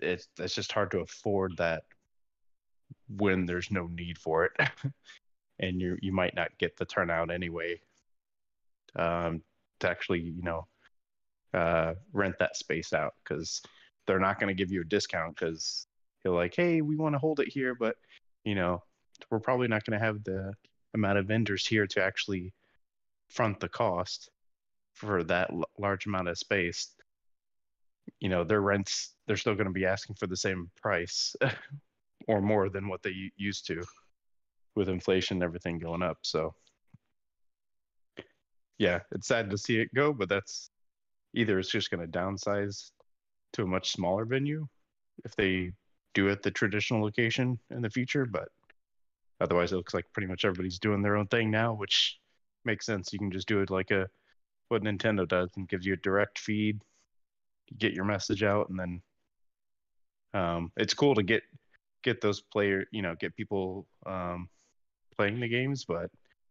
it's 0.00 0.28
it's 0.38 0.54
just 0.54 0.72
hard 0.72 0.90
to 0.92 1.00
afford 1.00 1.56
that 1.58 1.84
when 3.16 3.46
there's 3.46 3.70
no 3.70 3.86
need 3.88 4.18
for 4.18 4.44
it, 4.44 4.52
and 5.58 5.80
you 5.80 5.96
you 6.00 6.12
might 6.12 6.34
not 6.34 6.56
get 6.58 6.76
the 6.76 6.84
turnout 6.84 7.30
anyway. 7.30 7.80
Um, 8.96 9.42
to 9.80 9.90
actually 9.90 10.20
you 10.20 10.42
know 10.42 10.66
uh, 11.52 11.94
rent 12.12 12.36
that 12.38 12.56
space 12.56 12.92
out 12.92 13.14
because 13.22 13.62
they're 14.06 14.18
not 14.18 14.38
going 14.38 14.48
to 14.48 14.60
give 14.60 14.70
you 14.70 14.82
a 14.82 14.84
discount 14.84 15.36
because 15.36 15.86
like, 16.32 16.54
hey, 16.54 16.80
we 16.80 16.96
want 16.96 17.14
to 17.14 17.18
hold 17.18 17.40
it 17.40 17.48
here, 17.48 17.74
but 17.74 17.96
you 18.44 18.54
know 18.54 18.82
we're 19.30 19.40
probably 19.40 19.68
not 19.68 19.84
going 19.84 19.98
to 19.98 20.04
have 20.04 20.22
the 20.24 20.52
amount 20.94 21.18
of 21.18 21.26
vendors 21.26 21.66
here 21.66 21.86
to 21.86 22.02
actually 22.02 22.52
front 23.28 23.60
the 23.60 23.68
cost 23.68 24.30
for 24.92 25.24
that 25.24 25.50
l- 25.50 25.64
large 25.78 26.06
amount 26.06 26.28
of 26.28 26.38
space. 26.38 26.90
You 28.20 28.28
know 28.28 28.44
their 28.44 28.60
rents 28.60 29.14
they're 29.26 29.36
still 29.36 29.54
going 29.54 29.66
to 29.66 29.72
be 29.72 29.86
asking 29.86 30.16
for 30.16 30.26
the 30.26 30.36
same 30.36 30.70
price 30.80 31.34
or 32.28 32.40
more 32.40 32.68
than 32.68 32.88
what 32.88 33.02
they 33.02 33.30
used 33.36 33.66
to 33.66 33.82
with 34.76 34.88
inflation 34.88 35.36
and 35.36 35.44
everything 35.44 35.78
going 35.78 36.02
up 36.02 36.18
so. 36.22 36.54
Yeah 38.78 39.00
it's 39.12 39.28
sad 39.28 39.50
to 39.50 39.58
see 39.58 39.78
it 39.78 39.94
go 39.94 40.12
but 40.12 40.28
that's 40.28 40.70
either 41.34 41.58
it's 41.58 41.70
just 41.70 41.90
going 41.90 42.04
to 42.04 42.18
downsize 42.18 42.90
to 43.52 43.62
a 43.62 43.66
much 43.66 43.92
smaller 43.92 44.24
venue 44.24 44.66
if 45.24 45.34
they 45.36 45.72
do 46.14 46.28
it 46.28 46.42
the 46.42 46.50
traditional 46.50 47.02
location 47.02 47.58
in 47.70 47.82
the 47.82 47.90
future 47.90 48.24
but 48.24 48.48
otherwise 49.40 49.72
it 49.72 49.76
looks 49.76 49.94
like 49.94 50.04
pretty 50.12 50.28
much 50.28 50.44
everybody's 50.44 50.78
doing 50.78 51.02
their 51.02 51.16
own 51.16 51.26
thing 51.26 51.50
now 51.50 51.74
which 51.74 52.18
makes 52.64 52.86
sense. 52.86 53.12
You 53.12 53.18
can 53.18 53.30
just 53.30 53.48
do 53.48 53.60
it 53.60 53.70
like 53.70 53.90
a 53.90 54.08
what 54.68 54.82
nintendo 54.82 55.28
does 55.28 55.50
and 55.56 55.68
gives 55.68 55.84
you 55.86 55.92
a 55.92 55.98
direct 55.98 56.38
feed. 56.38 56.80
Get 57.78 57.92
your 57.92 58.04
message 58.04 58.42
out 58.42 58.68
and 58.68 58.78
then 58.78 59.02
um, 60.34 60.72
it's 60.76 60.94
cool 60.94 61.14
to 61.14 61.22
get 61.22 61.42
get 62.02 62.20
those 62.20 62.40
player 62.40 62.84
you 62.90 63.02
know 63.02 63.14
get 63.14 63.36
people 63.36 63.86
um, 64.06 64.48
playing 65.16 65.40
the 65.40 65.48
games 65.48 65.84
but 65.84 66.10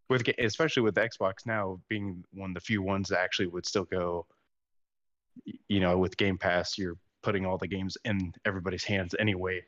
with 0.10 0.28
especially 0.40 0.82
with 0.82 0.96
xbox 0.96 1.46
now 1.46 1.80
being 1.90 2.24
one 2.34 2.52
of 2.52 2.54
the 2.56 2.62
few 2.62 2.82
ones 2.82 3.10
that 3.10 3.20
actually 3.20 3.48
would 3.48 3.66
still 3.66 3.84
go 3.86 4.26
you 5.68 5.80
know 5.80 5.98
with 5.98 6.18
game 6.18 6.38
pass 6.38 6.78
you're 6.78 6.98
putting 7.24 7.46
all 7.46 7.58
the 7.58 7.68
games 7.68 7.98
in 8.06 8.34
everybody's 8.46 8.84
hands 8.84 9.16
anyway 9.20 9.62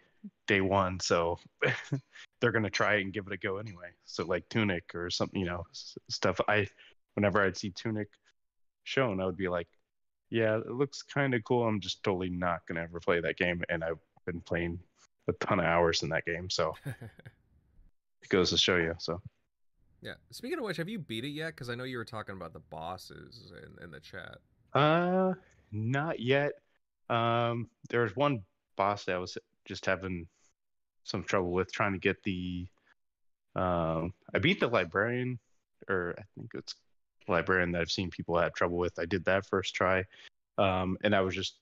day 0.48 0.62
one 0.62 1.00
so 1.00 1.38
they're 2.42 2.52
going 2.52 2.64
to 2.64 2.70
try 2.70 2.96
and 2.96 3.14
give 3.14 3.28
it 3.28 3.34
a 3.34 3.38
go 3.38 3.58
anyway 3.58 3.90
so 4.06 4.26
like 4.26 4.48
tunic 4.50 4.84
or 4.94 5.10
something 5.10 5.40
you 5.40 5.46
know 5.46 5.64
s- 5.72 5.98
stuff 6.10 6.40
i 6.48 6.68
whenever 7.14 7.42
i'd 7.42 7.58
see 7.58 7.70
tunic 7.72 8.08
shown 8.84 9.22
i 9.22 9.26
would 9.26 9.38
be 9.38 9.48
like 9.48 9.68
yeah, 10.30 10.58
it 10.58 10.72
looks 10.72 11.02
kind 11.02 11.34
of 11.34 11.44
cool. 11.44 11.66
I'm 11.66 11.80
just 11.80 12.04
totally 12.04 12.30
not 12.30 12.66
gonna 12.68 12.82
ever 12.82 13.00
play 13.00 13.20
that 13.22 13.38
game, 13.38 13.62
and 13.70 13.84
I've 13.84 14.00
been 14.26 14.42
playing 14.42 14.80
a 15.28 15.34
ton 15.34 15.60
of 15.60 15.66
hours 15.66 16.04
in 16.04 16.10
that 16.10 16.26
game, 16.26 16.50
so 16.50 16.74
it 16.86 18.30
goes 18.30 18.50
to 18.50 18.58
show 18.58 18.78
you. 18.78 18.96
So 18.98 19.22
yeah. 20.02 20.16
Speaking 20.32 20.60
of 20.60 20.66
which, 20.66 20.78
have 20.78 20.90
you 20.90 21.00
beat 21.00 21.26
it 21.26 21.30
yet? 21.30 21.48
Because 21.48 21.70
I 21.70 21.76
know 21.76 21.84
you 21.84 21.98
were 21.98 22.06
talking 22.06 22.36
about 22.36 22.54
the 22.54 22.60
bosses 22.60 23.52
in, 23.56 23.84
in 23.84 23.92
the 23.92 24.00
chat. 24.00 24.38
Uh, 24.74 25.34
not 25.72 26.20
yet. 26.20 26.54
Um, 27.10 27.70
there 27.90 28.02
was 28.02 28.16
one 28.16 28.44
boss 28.76 29.06
that 29.06 29.16
I 29.16 29.20
was 29.20 29.38
just 29.66 29.86
having 29.86 30.28
some 31.04 31.24
trouble 31.24 31.52
with 31.52 31.72
trying 31.72 31.94
to 31.94 32.00
get 32.00 32.22
the. 32.24 32.68
Um, 33.56 34.14
I 34.34 34.40
beat 34.40 34.60
the 34.60 34.68
librarian, 34.68 35.40
or 35.88 36.16
I 36.18 36.24
think 36.36 36.52
it's 36.56 36.76
librarian 37.28 37.72
that 37.72 37.82
I've 37.82 37.92
seen 37.92 38.10
people 38.10 38.38
have 38.38 38.54
trouble 38.54 38.78
with. 38.78 39.00
I 39.00 39.06
did 39.06 39.24
that 39.26 39.46
first 39.46 39.74
try, 39.74 40.04
um, 40.58 40.98
and 41.04 41.16
I 41.16 41.22
was 41.22 41.34
just, 41.34 41.58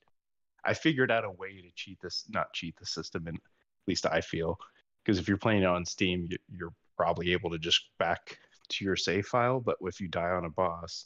I 0.65 0.73
figured 0.73 1.11
out 1.11 1.23
a 1.23 1.31
way 1.31 1.61
to 1.61 1.69
cheat 1.75 1.99
this, 2.01 2.25
not 2.29 2.53
cheat 2.53 2.75
the 2.77 2.85
system, 2.85 3.27
and 3.27 3.37
at 3.37 3.87
least 3.87 4.05
I 4.05 4.21
feel, 4.21 4.57
because 5.03 5.19
if 5.19 5.27
you're 5.27 5.37
playing 5.37 5.61
it 5.63 5.67
on 5.67 5.85
Steam, 5.85 6.27
you, 6.29 6.37
you're 6.49 6.73
probably 6.97 7.31
able 7.31 7.51
to 7.51 7.59
just 7.59 7.89
back 7.99 8.37
to 8.69 8.85
your 8.85 8.95
save 8.95 9.27
file. 9.27 9.59
But 9.59 9.77
if 9.81 9.99
you 10.01 10.07
die 10.07 10.31
on 10.31 10.45
a 10.45 10.49
boss, 10.49 11.05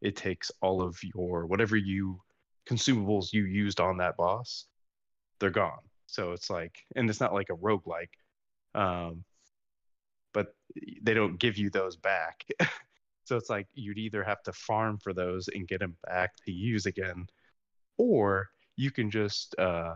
it 0.00 0.16
takes 0.16 0.50
all 0.60 0.82
of 0.82 0.98
your 1.02 1.46
whatever 1.46 1.76
you 1.76 2.20
consumables 2.68 3.32
you 3.32 3.44
used 3.44 3.80
on 3.80 3.98
that 3.98 4.16
boss, 4.16 4.66
they're 5.40 5.50
gone. 5.50 5.80
So 6.06 6.32
it's 6.32 6.50
like, 6.50 6.76
and 6.96 7.08
it's 7.08 7.20
not 7.20 7.34
like 7.34 7.50
a 7.50 7.56
roguelike, 7.56 8.08
um, 8.74 9.24
but 10.32 10.54
they 11.02 11.14
don't 11.14 11.38
give 11.38 11.58
you 11.58 11.70
those 11.70 11.96
back. 11.96 12.44
so 13.24 13.36
it's 13.36 13.50
like 13.50 13.66
you'd 13.74 13.98
either 13.98 14.24
have 14.24 14.42
to 14.44 14.52
farm 14.52 14.98
for 14.98 15.12
those 15.12 15.48
and 15.48 15.68
get 15.68 15.80
them 15.80 15.96
back 16.06 16.32
to 16.44 16.52
use 16.52 16.86
again, 16.86 17.26
or 17.98 18.48
you 18.76 18.90
can 18.90 19.10
just 19.10 19.58
uh, 19.58 19.94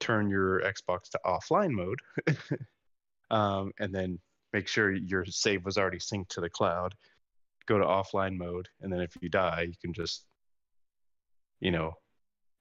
turn 0.00 0.28
your 0.28 0.60
Xbox 0.60 1.10
to 1.10 1.20
offline 1.24 1.70
mode, 1.70 2.00
um, 3.30 3.72
and 3.78 3.94
then 3.94 4.18
make 4.52 4.66
sure 4.66 4.92
your 4.92 5.24
save 5.26 5.64
was 5.64 5.78
already 5.78 5.98
synced 5.98 6.28
to 6.30 6.40
the 6.40 6.50
cloud. 6.50 6.94
Go 7.66 7.78
to 7.78 7.84
offline 7.84 8.36
mode, 8.36 8.68
and 8.80 8.92
then 8.92 9.00
if 9.00 9.14
you 9.20 9.28
die, 9.28 9.66
you 9.68 9.74
can 9.80 9.92
just, 9.92 10.24
you 11.60 11.70
know, 11.70 11.92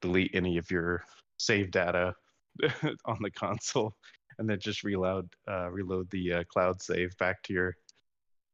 delete 0.01 0.31
any 0.33 0.57
of 0.57 0.69
your 0.71 1.03
save 1.37 1.71
data 1.71 2.13
on 3.05 3.17
the 3.21 3.31
console, 3.31 3.93
and 4.39 4.49
then 4.49 4.59
just 4.59 4.83
reload 4.83 5.29
uh, 5.49 5.69
reload 5.69 6.09
the 6.11 6.33
uh, 6.33 6.43
cloud 6.51 6.81
save 6.81 7.17
back 7.17 7.41
to 7.43 7.53
your 7.53 7.75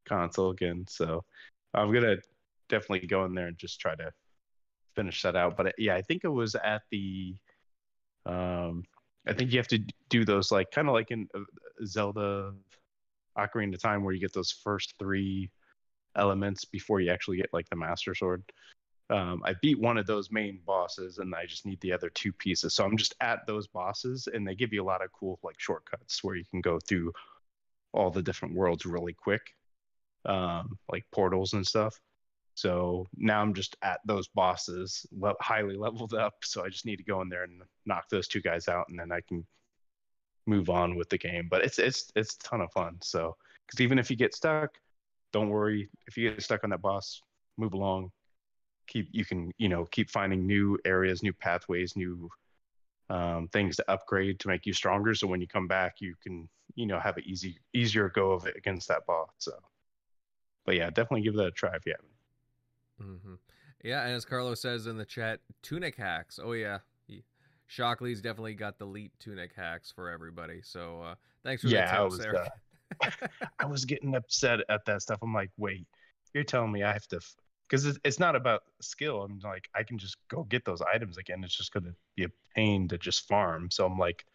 console 0.08 0.52
again. 0.52 0.86
So 0.88 1.24
I'm 1.74 1.94
gonna 1.94 2.18
definitely 2.70 3.08
go 3.08 3.26
in 3.26 3.34
there 3.34 3.48
and 3.48 3.58
just 3.58 3.80
try 3.80 3.96
to 3.96 4.12
finish 4.96 5.22
that 5.24 5.36
out. 5.36 5.58
But 5.58 5.68
uh, 5.68 5.72
yeah, 5.78 5.96
I 5.96 6.02
think 6.02 6.24
it 6.24 6.30
was 6.30 6.56
at 6.56 6.82
the, 6.92 7.36
um, 8.26 8.84
I 9.28 9.34
think 9.34 9.52
you 9.52 9.60
have 9.60 9.68
to 9.70 9.84
do 10.10 10.26
those 10.26 10.52
like 10.52 10.72
kind 10.72 10.88
of 10.88 10.94
like 10.94 11.12
in 11.12 11.28
uh, 11.36 11.40
Zelda 11.86 12.54
Ocarina 13.38 13.74
of 13.74 13.82
Time 13.82 14.04
where 14.04 14.14
you 14.14 14.20
get 14.20 14.34
those 14.34 14.52
first 14.52 14.94
three 15.00 15.50
elements 16.16 16.66
before 16.66 17.00
you 17.00 17.12
actually 17.12 17.38
get 17.38 17.50
like 17.54 17.70
the 17.70 17.76
Master 17.76 18.14
Sword. 18.14 18.44
Um, 19.14 19.44
I 19.46 19.54
beat 19.62 19.80
one 19.80 20.00
of 20.00 20.08
those 20.08 20.32
main 20.32 20.60
bosses, 20.66 21.20
and 21.20 21.36
I 21.36 21.46
just 21.46 21.68
need 21.68 21.80
the 21.82 21.94
other 21.94 22.10
two 22.10 22.34
pieces. 22.34 22.74
So 22.74 22.84
I'm 22.84 22.98
just 22.98 23.14
at 23.22 23.46
those 23.46 23.68
bosses, 23.68 24.28
and 24.34 24.48
they 24.48 24.56
give 24.56 24.74
you 24.74 24.82
a 24.82 24.90
lot 24.92 25.04
of 25.04 25.12
cool 25.12 25.38
like 25.44 25.60
shortcuts 25.60 26.24
where 26.24 26.36
you 26.36 26.46
can 26.50 26.62
go 26.62 26.80
through 26.80 27.14
all 27.94 28.10
the 28.10 28.24
different 28.24 28.56
worlds 28.56 28.88
really 28.88 29.14
quick, 29.14 29.54
um, 30.26 30.80
like 30.92 31.06
portals 31.12 31.54
and 31.54 31.66
stuff. 31.66 32.00
So 32.56 33.06
now 33.16 33.40
I'm 33.40 33.54
just 33.54 33.78
at 33.84 34.00
those 34.04 34.28
bosses, 34.30 35.06
le- 35.12 35.36
highly 35.40 35.78
leveled 35.86 36.16
up. 36.16 36.34
So 36.44 36.66
I 36.66 36.70
just 36.70 36.88
need 36.88 36.98
to 36.98 37.04
go 37.04 37.22
in 37.22 37.30
there 37.30 37.44
and 37.44 37.62
knock 37.86 38.10
those 38.10 38.28
two 38.28 38.42
guys 38.42 38.68
out, 38.68 38.90
and 38.90 38.98
then 38.98 39.12
I 39.12 39.22
can 39.22 39.46
move 40.48 40.72
on 40.72 40.96
with 40.96 41.10
the 41.10 41.20
game. 41.20 41.50
But 41.52 41.64
it's 41.64 41.78
it's 41.78 42.12
it's 42.16 42.34
a 42.34 42.40
ton 42.40 42.62
of 42.62 42.72
fun. 42.72 42.98
So 43.04 43.36
because 43.68 43.80
even 43.80 44.00
if 44.00 44.10
you 44.10 44.18
get 44.18 44.34
stuck, 44.34 44.72
don't 45.32 45.50
worry. 45.50 45.88
If 46.08 46.18
you 46.18 46.32
get 46.32 46.42
stuck 46.42 46.64
on 46.64 46.72
that 46.72 46.82
boss, 46.82 47.22
move 47.60 47.74
along. 47.74 48.12
Keep 48.94 49.10
you 49.12 49.26
can 49.26 49.52
you 49.58 49.70
know 49.70 49.86
keep 49.86 50.10
finding 50.12 50.48
new 50.48 50.78
areas, 50.86 51.24
new 51.24 51.34
pathways, 51.34 51.96
new 51.98 52.30
um, 53.10 53.48
things 53.50 53.76
to 53.78 53.92
upgrade 53.92 54.40
to 54.42 54.48
make 54.48 54.66
you 54.66 54.74
stronger. 54.74 55.16
So 55.16 55.28
when 55.28 55.42
you 55.42 55.48
come 55.48 55.68
back, 55.68 55.96
you 56.00 56.16
can 56.24 56.50
you 56.76 56.88
know 56.88 57.00
have 57.00 57.18
an 57.18 57.24
easy 57.26 57.60
easier 57.74 58.10
go 58.10 58.32
of 58.34 58.48
it 58.48 58.58
against 58.58 58.88
that 58.90 59.06
boss. 59.08 59.30
So, 59.40 59.54
but 60.66 60.76
yeah, 60.76 60.90
definitely 60.90 61.24
give 61.24 61.36
that 61.36 61.48
a 61.48 61.52
try 61.52 61.76
if 61.76 61.86
you 61.86 61.94
haven't. 61.94 62.14
hmm 63.00 63.36
Yeah, 63.84 64.04
and 64.04 64.14
as 64.14 64.26
Carlos 64.26 64.62
says 64.62 64.88
in 64.88 64.98
the 64.98 65.06
chat, 65.06 65.42
tunic 65.62 65.96
hacks. 65.96 66.40
Oh 66.42 66.54
yeah, 66.54 66.80
he, 67.08 67.24
Shockley's 67.68 68.22
definitely 68.22 68.54
got 68.56 68.80
the 68.80 68.86
elite 68.86 69.14
tunic 69.20 69.52
hacks 69.56 69.92
for 69.92 70.10
everybody. 70.10 70.62
So 70.64 71.02
uh, 71.02 71.16
thanks 71.44 71.64
for 71.64 71.70
Yeah, 71.70 71.82
the 71.98 72.10
tips 72.10 72.18
there. 72.18 72.36
uh, 72.36 72.50
I 73.60 73.66
was 73.66 73.86
getting 73.86 74.16
upset 74.16 74.60
at 74.70 74.86
that 74.86 75.02
stuff. 75.02 75.20
I'm 75.22 75.34
like, 75.34 75.52
wait, 75.58 75.88
you're 76.34 76.44
telling 76.44 76.72
me 76.72 76.84
I 76.84 76.94
have 76.94 77.08
to, 77.08 77.20
because 77.68 77.86
it's, 77.86 78.00
it's 78.04 78.20
not 78.20 78.36
about 78.36 78.64
skill. 78.82 79.22
I'm 79.24 79.40
like, 79.44 79.70
I 79.76 79.84
can 79.84 79.98
just 79.98 80.18
go 80.28 80.44
get 80.44 80.66
those 80.66 80.82
items 80.82 81.18
again. 81.18 81.44
It's 81.44 81.56
just 81.56 81.74
going 81.74 81.86
to 81.86 81.96
be 82.16 82.26
a 82.26 82.30
pain 82.56 82.88
to 82.90 82.98
just 82.98 83.28
farm. 83.28 83.70
So 83.72 83.86
I'm 83.86 83.98
like, 83.98 84.26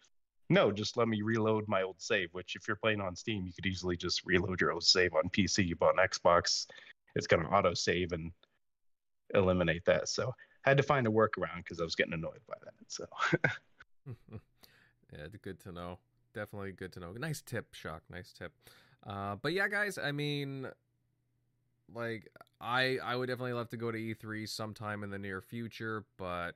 no, 0.49 0.71
just 0.71 0.97
let 0.97 1.07
me 1.07 1.21
reload 1.21 1.67
my 1.67 1.83
old 1.83 2.01
save. 2.01 2.29
Which, 2.33 2.55
if 2.55 2.67
you're 2.67 2.75
playing 2.75 3.01
on 3.01 3.15
Steam, 3.15 3.45
you 3.45 3.53
could 3.53 3.65
easily 3.65 3.95
just 3.95 4.25
reload 4.25 4.59
your 4.59 4.71
old 4.71 4.83
save 4.83 5.13
on 5.13 5.29
PC. 5.29 5.65
You 5.65 5.75
bought 5.75 5.99
an 5.99 6.05
Xbox, 6.07 6.65
it's 7.15 7.27
going 7.27 7.43
to 7.43 7.49
auto 7.49 7.73
save 7.73 8.11
and 8.11 8.31
eliminate 9.33 9.85
that. 9.85 10.09
So 10.09 10.33
I 10.65 10.69
had 10.69 10.77
to 10.77 10.83
find 10.83 11.07
a 11.07 11.09
workaround 11.09 11.57
because 11.57 11.79
I 11.79 11.83
was 11.83 11.95
getting 11.95 12.13
annoyed 12.13 12.41
by 12.47 12.55
that. 12.63 12.73
So 12.87 13.05
yeah, 14.07 15.25
it's 15.25 15.37
good 15.37 15.59
to 15.61 15.71
know. 15.71 15.99
Definitely 16.33 16.71
good 16.73 16.91
to 16.93 16.99
know. 16.99 17.11
Nice 17.13 17.41
tip, 17.41 17.73
Shock. 17.73 18.03
Nice 18.09 18.33
tip. 18.33 18.51
Uh, 19.05 19.35
but 19.35 19.53
yeah, 19.53 19.67
guys, 19.67 19.97
I 19.97 20.11
mean, 20.11 20.67
like, 21.93 22.29
I 22.61 22.97
I 23.03 23.15
would 23.15 23.27
definitely 23.27 23.53
love 23.53 23.69
to 23.69 23.77
go 23.77 23.91
to 23.91 23.97
E3 23.97 24.47
sometime 24.47 25.03
in 25.03 25.09
the 25.09 25.19
near 25.19 25.41
future, 25.41 26.05
but 26.17 26.51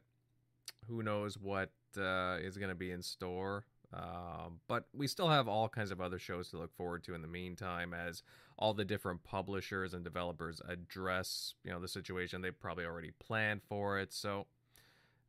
who 0.88 1.04
knows 1.04 1.38
what 1.38 1.72
uh, 1.98 2.38
is 2.42 2.58
going 2.58 2.70
to 2.70 2.76
be 2.76 2.92
in 2.92 3.02
store. 3.02 3.66
Um, 3.94 4.60
but 4.68 4.88
we 4.94 5.08
still 5.08 5.30
have 5.30 5.48
all 5.48 5.70
kinds 5.70 5.92
of 5.92 6.02
other 6.02 6.18
shows 6.18 6.50
to 6.50 6.58
look 6.58 6.76
forward 6.76 7.04
to 7.04 7.14
in 7.14 7.22
the 7.22 7.28
meantime, 7.28 7.94
as 7.94 8.24
all 8.58 8.74
the 8.74 8.86
different 8.86 9.24
publishers 9.24 9.94
and 9.94 10.04
developers 10.04 10.62
address, 10.68 11.54
you 11.64 11.72
know, 11.72 11.80
the 11.80 11.88
situation. 11.88 12.42
They've 12.42 12.60
probably 12.60 12.86
already 12.86 13.12
planned 13.20 13.62
for 13.62 14.00
it. 14.00 14.12
So, 14.12 14.48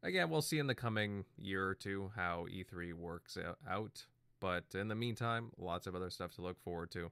again, 0.03 0.31
we'll 0.31 0.43
see 0.43 0.59
in 0.59 0.67
the 0.67 0.75
coming 0.75 1.25
year 1.39 1.67
or 1.69 1.75
two 1.75 2.11
how 2.17 2.47
E3 2.51 2.95
works 2.95 3.37
out. 3.69 4.05
But 4.41 4.65
in 4.75 4.89
the 4.89 4.95
meantime, 4.95 5.51
lots 5.59 5.87
of 5.87 5.95
other 5.95 6.11
stuff 6.11 6.35
to 6.37 6.43
look 6.43 6.61
forward 6.63 6.91
to. 6.93 7.11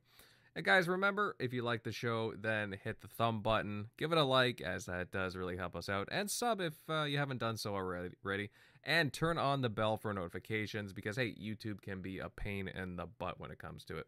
And 0.55 0.65
guys, 0.67 0.87
remember, 0.87 1.35
if 1.41 1.55
you 1.55 1.63
like 1.63 1.83
the 1.83 1.93
show, 1.93 2.35
then 2.39 2.77
hit 2.85 3.01
the 3.01 3.09
thumb 3.09 3.41
button, 3.41 3.89
give 3.97 4.13
it 4.13 4.19
a 4.19 4.23
like, 4.23 4.61
as 4.61 4.85
that 4.85 5.11
does 5.11 5.35
really 5.35 5.57
help 5.57 5.75
us 5.75 5.89
out, 5.89 6.09
and 6.13 6.31
sub 6.31 6.61
if 6.61 6.75
uh, 6.91 7.05
you 7.05 7.17
haven't 7.17 7.39
done 7.39 7.57
so 7.57 7.75
already. 7.75 8.51
And 8.85 9.13
turn 9.13 9.39
on 9.39 9.63
the 9.63 9.71
bell 9.71 9.97
for 9.97 10.13
notifications 10.13 10.93
because, 10.93 11.17
hey, 11.17 11.35
YouTube 11.41 11.81
can 11.81 12.03
be 12.03 12.19
a 12.19 12.29
pain 12.29 12.69
in 12.69 12.97
the 12.97 13.07
butt 13.07 13.41
when 13.41 13.51
it 13.51 13.59
comes 13.59 13.85
to 13.85 13.97
it. 13.97 14.07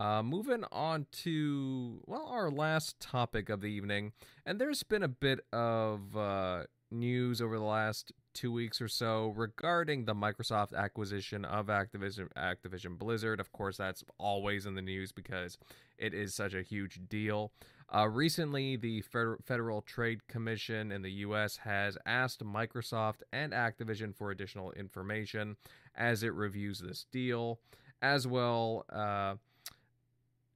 Uh, 0.00 0.22
moving 0.22 0.64
on 0.72 1.06
to, 1.12 2.02
well, 2.06 2.26
our 2.26 2.50
last 2.50 2.98
topic 2.98 3.48
of 3.48 3.60
the 3.60 3.68
evening. 3.68 4.12
And 4.44 4.60
there's 4.60 4.82
been 4.82 5.04
a 5.04 5.08
bit 5.08 5.40
of 5.52 6.16
uh, 6.16 6.64
news 6.90 7.40
over 7.40 7.56
the 7.56 7.64
last 7.64 8.12
two 8.32 8.52
weeks 8.52 8.80
or 8.80 8.88
so 8.88 9.32
regarding 9.36 10.04
the 10.04 10.14
Microsoft 10.14 10.74
acquisition 10.74 11.44
of 11.44 11.66
Activision, 11.66 12.28
Activision 12.36 12.98
Blizzard. 12.98 13.40
Of 13.40 13.52
course, 13.52 13.76
that's 13.76 14.04
always 14.18 14.66
in 14.66 14.74
the 14.74 14.82
news 14.82 15.12
because 15.12 15.58
it 15.98 16.14
is 16.14 16.34
such 16.34 16.54
a 16.54 16.62
huge 16.62 17.00
deal. 17.08 17.52
Uh, 17.94 18.08
recently, 18.08 18.76
the 18.76 19.02
Federal 19.02 19.82
Trade 19.82 20.26
Commission 20.26 20.90
in 20.90 21.02
the 21.02 21.10
U.S. 21.10 21.58
has 21.58 21.98
asked 22.06 22.42
Microsoft 22.42 23.22
and 23.32 23.52
Activision 23.52 24.14
for 24.14 24.30
additional 24.30 24.72
information 24.72 25.56
as 25.94 26.22
it 26.22 26.32
reviews 26.32 26.80
this 26.80 27.04
deal. 27.12 27.60
As 28.00 28.26
well, 28.26 28.84
uh, 28.90 29.34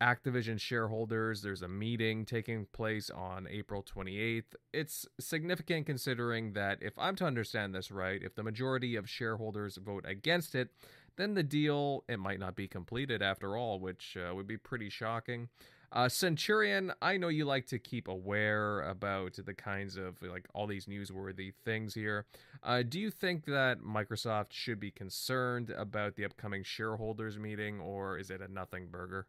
Activision 0.02 0.60
shareholders, 0.60 1.40
there's 1.40 1.62
a 1.62 1.68
meeting 1.68 2.26
taking 2.26 2.66
place 2.66 3.08
on 3.08 3.46
April 3.50 3.82
28th. 3.82 4.54
It's 4.72 5.06
significant 5.18 5.86
considering 5.86 6.52
that, 6.52 6.78
if 6.82 6.98
I'm 6.98 7.16
to 7.16 7.24
understand 7.24 7.74
this 7.74 7.90
right, 7.90 8.22
if 8.22 8.34
the 8.34 8.42
majority 8.42 8.96
of 8.96 9.08
shareholders 9.08 9.78
vote 9.78 10.04
against 10.06 10.54
it, 10.54 10.68
then 11.16 11.32
the 11.32 11.42
deal 11.42 12.04
it 12.08 12.18
might 12.18 12.38
not 12.38 12.56
be 12.56 12.68
completed 12.68 13.22
after 13.22 13.56
all, 13.56 13.80
which 13.80 14.18
uh, 14.18 14.34
would 14.34 14.46
be 14.46 14.58
pretty 14.58 14.90
shocking. 14.90 15.48
Uh, 15.92 16.10
Centurion, 16.10 16.92
I 17.00 17.16
know 17.16 17.28
you 17.28 17.46
like 17.46 17.66
to 17.68 17.78
keep 17.78 18.08
aware 18.08 18.82
about 18.82 19.38
the 19.42 19.54
kinds 19.54 19.96
of 19.96 20.20
like 20.20 20.46
all 20.52 20.66
these 20.66 20.86
newsworthy 20.86 21.54
things 21.64 21.94
here. 21.94 22.26
Uh, 22.62 22.82
do 22.82 23.00
you 23.00 23.10
think 23.10 23.46
that 23.46 23.80
Microsoft 23.80 24.52
should 24.52 24.78
be 24.78 24.90
concerned 24.90 25.70
about 25.70 26.16
the 26.16 26.24
upcoming 26.26 26.64
shareholders 26.64 27.38
meeting, 27.38 27.80
or 27.80 28.18
is 28.18 28.30
it 28.30 28.42
a 28.42 28.52
nothing 28.52 28.88
burger? 28.88 29.26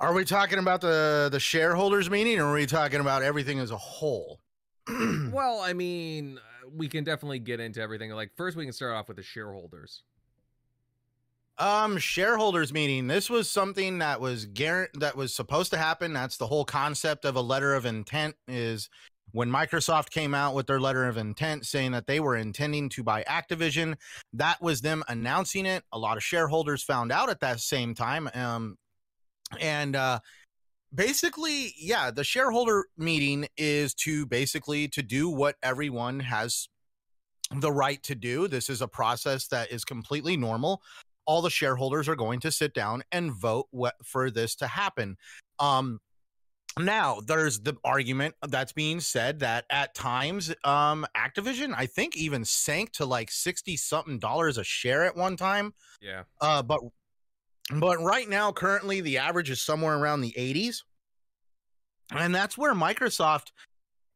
Are 0.00 0.14
we 0.14 0.24
talking 0.24 0.58
about 0.58 0.80
the 0.80 1.28
the 1.30 1.38
shareholders 1.38 2.08
meeting, 2.08 2.40
or 2.40 2.46
are 2.46 2.54
we 2.54 2.64
talking 2.64 3.00
about 3.00 3.22
everything 3.22 3.58
as 3.58 3.70
a 3.70 3.76
whole? 3.76 4.40
well, 4.88 5.60
I 5.60 5.74
mean, 5.74 6.40
we 6.74 6.88
can 6.88 7.04
definitely 7.04 7.38
get 7.38 7.60
into 7.60 7.82
everything. 7.82 8.10
Like, 8.12 8.30
first, 8.34 8.56
we 8.56 8.64
can 8.64 8.72
start 8.72 8.94
off 8.94 9.08
with 9.08 9.18
the 9.18 9.22
shareholders. 9.22 10.02
Um, 11.58 11.98
shareholders 11.98 12.72
meeting. 12.72 13.08
This 13.08 13.28
was 13.28 13.50
something 13.50 13.98
that 13.98 14.22
was 14.22 14.46
guarant 14.46 15.00
that 15.00 15.16
was 15.16 15.34
supposed 15.34 15.70
to 15.72 15.76
happen. 15.76 16.14
That's 16.14 16.38
the 16.38 16.46
whole 16.46 16.64
concept 16.64 17.26
of 17.26 17.36
a 17.36 17.42
letter 17.42 17.74
of 17.74 17.84
intent. 17.84 18.36
Is 18.48 18.88
when 19.32 19.50
Microsoft 19.50 20.08
came 20.08 20.34
out 20.34 20.54
with 20.54 20.66
their 20.66 20.80
letter 20.80 21.06
of 21.08 21.18
intent 21.18 21.66
saying 21.66 21.92
that 21.92 22.06
they 22.06 22.20
were 22.20 22.36
intending 22.36 22.88
to 22.88 23.02
buy 23.02 23.22
Activision. 23.24 23.96
That 24.32 24.62
was 24.62 24.80
them 24.80 25.04
announcing 25.08 25.66
it. 25.66 25.84
A 25.92 25.98
lot 25.98 26.16
of 26.16 26.24
shareholders 26.24 26.82
found 26.82 27.12
out 27.12 27.28
at 27.28 27.40
that 27.40 27.60
same 27.60 27.94
time. 27.94 28.30
Um, 28.32 28.78
and 29.58 29.96
uh, 29.96 30.20
basically, 30.94 31.74
yeah, 31.78 32.10
the 32.10 32.24
shareholder 32.24 32.86
meeting 32.96 33.48
is 33.56 33.94
to 33.94 34.26
basically 34.26 34.88
to 34.88 35.02
do 35.02 35.28
what 35.28 35.56
everyone 35.62 36.20
has 36.20 36.68
the 37.54 37.72
right 37.72 38.02
to 38.04 38.14
do. 38.14 38.46
This 38.46 38.70
is 38.70 38.82
a 38.82 38.88
process 38.88 39.48
that 39.48 39.72
is 39.72 39.84
completely 39.84 40.36
normal 40.36 40.82
all 41.30 41.42
the 41.42 41.50
shareholders 41.50 42.08
are 42.08 42.16
going 42.16 42.40
to 42.40 42.50
sit 42.50 42.74
down 42.74 43.02
and 43.12 43.32
vote 43.32 43.68
what, 43.70 43.94
for 44.04 44.32
this 44.32 44.56
to 44.56 44.66
happen. 44.66 45.16
Um, 45.60 46.00
now, 46.76 47.20
there's 47.24 47.60
the 47.60 47.76
argument 47.84 48.34
that's 48.48 48.72
being 48.72 48.98
said 48.98 49.38
that 49.38 49.64
at 49.70 49.94
times, 49.94 50.52
um, 50.64 51.06
Activision, 51.16 51.72
I 51.76 51.86
think, 51.86 52.16
even 52.16 52.44
sank 52.44 52.90
to 52.94 53.04
like 53.04 53.30
sixty 53.30 53.76
something 53.76 54.18
dollars 54.18 54.58
a 54.58 54.64
share 54.64 55.04
at 55.04 55.16
one 55.16 55.36
time. 55.36 55.72
Yeah. 56.00 56.22
Uh, 56.40 56.62
but 56.62 56.80
but 57.78 58.02
right 58.02 58.28
now, 58.28 58.52
currently, 58.52 59.00
the 59.00 59.18
average 59.18 59.50
is 59.50 59.60
somewhere 59.60 59.96
around 59.96 60.20
the 60.20 60.34
80s, 60.36 60.82
and 62.12 62.34
that's 62.34 62.58
where 62.58 62.74
Microsoft 62.74 63.52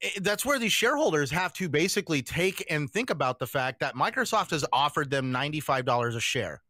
eh, 0.03 0.11
that's 0.23 0.45
where 0.45 0.59
these 0.59 0.73
shareholders 0.73 1.31
have 1.31 1.53
to 1.55 1.69
basically 1.69 2.23
take 2.23 2.65
and 2.71 2.91
think 2.91 3.11
about 3.11 3.39
the 3.39 3.47
fact 3.47 3.81
that 3.81 3.95
Microsoft 3.95 4.51
has 4.51 4.65
offered 4.73 5.11
them 5.11 5.33
$95 5.33 6.17
a 6.17 6.21
share. 6.21 6.63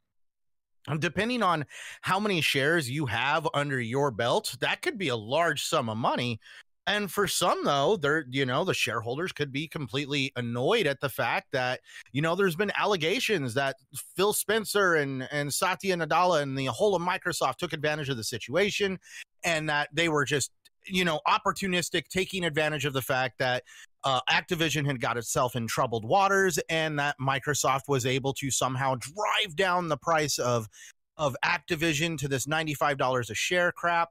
And 0.86 1.00
depending 1.00 1.42
on 1.42 1.64
how 2.02 2.20
many 2.20 2.40
shares 2.42 2.90
you 2.90 3.06
have 3.06 3.48
under 3.54 3.80
your 3.80 4.10
belt, 4.10 4.56
that 4.60 4.82
could 4.82 4.98
be 4.98 5.08
a 5.08 5.16
large 5.16 5.64
sum 5.64 5.88
of 5.88 5.96
money. 5.96 6.40
And 6.86 7.10
for 7.10 7.26
some, 7.26 7.64
though, 7.64 7.96
they're, 7.96 8.26
you 8.30 8.44
know, 8.44 8.64
the 8.64 8.74
shareholders 8.74 9.32
could 9.32 9.50
be 9.50 9.66
completely 9.66 10.32
annoyed 10.36 10.86
at 10.86 11.00
the 11.00 11.08
fact 11.08 11.48
that, 11.52 11.80
you 12.12 12.20
know, 12.20 12.34
there's 12.34 12.56
been 12.56 12.72
allegations 12.76 13.54
that 13.54 13.76
Phil 14.16 14.34
Spencer 14.34 14.96
and, 14.96 15.26
and 15.32 15.52
Satya 15.52 15.96
Nadella 15.96 16.42
and 16.42 16.58
the 16.58 16.66
whole 16.66 16.94
of 16.94 17.00
Microsoft 17.00 17.56
took 17.56 17.72
advantage 17.72 18.10
of 18.10 18.18
the 18.18 18.24
situation 18.24 18.98
and 19.44 19.68
that 19.68 19.88
they 19.94 20.10
were 20.10 20.26
just, 20.26 20.50
you 20.86 21.06
know, 21.06 21.20
opportunistic, 21.26 22.08
taking 22.08 22.44
advantage 22.44 22.84
of 22.84 22.92
the 22.92 23.00
fact 23.00 23.38
that 23.38 23.64
uh, 24.04 24.20
Activision 24.30 24.84
had 24.84 25.00
got 25.00 25.16
itself 25.16 25.56
in 25.56 25.66
troubled 25.66 26.04
waters, 26.04 26.58
and 26.68 26.98
that 26.98 27.16
Microsoft 27.18 27.88
was 27.88 28.04
able 28.04 28.34
to 28.34 28.50
somehow 28.50 28.94
drive 28.96 29.56
down 29.56 29.88
the 29.88 29.96
price 29.96 30.38
of 30.38 30.68
of 31.16 31.34
Activision 31.42 32.18
to 32.18 32.28
this 32.28 32.46
ninety 32.46 32.74
five 32.74 32.98
dollars 32.98 33.30
a 33.30 33.34
share 33.34 33.72
crap. 33.72 34.10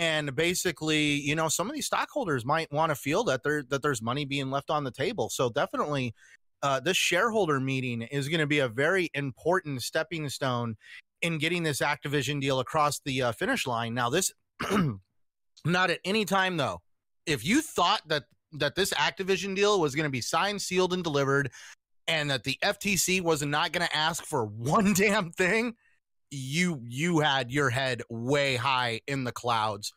And 0.00 0.34
basically, 0.34 1.20
you 1.20 1.34
know, 1.34 1.48
some 1.48 1.68
of 1.68 1.74
these 1.74 1.84
stockholders 1.84 2.42
might 2.42 2.72
want 2.72 2.88
to 2.88 2.96
feel 2.96 3.22
that 3.24 3.42
there 3.42 3.62
that 3.68 3.82
there's 3.82 4.00
money 4.00 4.24
being 4.24 4.50
left 4.50 4.70
on 4.70 4.82
the 4.82 4.90
table. 4.90 5.28
So 5.28 5.50
definitely, 5.50 6.14
uh, 6.62 6.80
this 6.80 6.96
shareholder 6.96 7.60
meeting 7.60 8.00
is 8.02 8.26
going 8.26 8.40
to 8.40 8.46
be 8.46 8.60
a 8.60 8.68
very 8.68 9.10
important 9.12 9.82
stepping 9.82 10.30
stone 10.30 10.76
in 11.20 11.36
getting 11.36 11.62
this 11.62 11.82
Activision 11.82 12.40
deal 12.40 12.60
across 12.60 13.00
the 13.04 13.24
uh, 13.24 13.32
finish 13.32 13.66
line. 13.66 13.92
Now, 13.92 14.08
this 14.08 14.32
not 15.66 15.90
at 15.90 16.00
any 16.06 16.24
time 16.24 16.56
though. 16.56 16.80
If 17.26 17.44
you 17.44 17.60
thought 17.60 18.00
that 18.08 18.24
that 18.52 18.76
this 18.76 18.94
Activision 18.94 19.54
deal 19.54 19.78
was 19.80 19.94
going 19.94 20.04
to 20.04 20.10
be 20.10 20.22
signed, 20.22 20.62
sealed, 20.62 20.94
and 20.94 21.04
delivered, 21.04 21.50
and 22.08 22.30
that 22.30 22.44
the 22.44 22.56
FTC 22.64 23.20
was 23.20 23.42
not 23.42 23.72
going 23.72 23.86
to 23.86 23.94
ask 23.94 24.24
for 24.24 24.46
one 24.46 24.94
damn 24.94 25.30
thing, 25.30 25.74
you 26.30 26.80
you 26.84 27.20
had 27.20 27.50
your 27.50 27.70
head 27.70 28.02
way 28.08 28.56
high 28.56 29.00
in 29.06 29.24
the 29.24 29.32
clouds. 29.32 29.92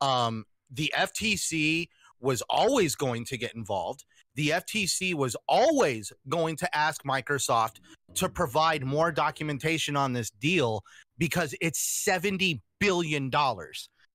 Um, 0.00 0.44
the 0.70 0.92
FTC 0.96 1.88
was 2.20 2.42
always 2.42 2.94
going 2.94 3.24
to 3.26 3.38
get 3.38 3.54
involved. 3.54 4.04
The 4.34 4.50
FTC 4.50 5.14
was 5.14 5.36
always 5.48 6.12
going 6.28 6.56
to 6.56 6.76
ask 6.76 7.02
Microsoft 7.02 7.80
to 8.14 8.28
provide 8.28 8.84
more 8.84 9.10
documentation 9.10 9.96
on 9.96 10.12
this 10.12 10.30
deal 10.30 10.82
because 11.18 11.54
it's 11.60 12.04
$70 12.08 12.60
billion. 12.78 13.30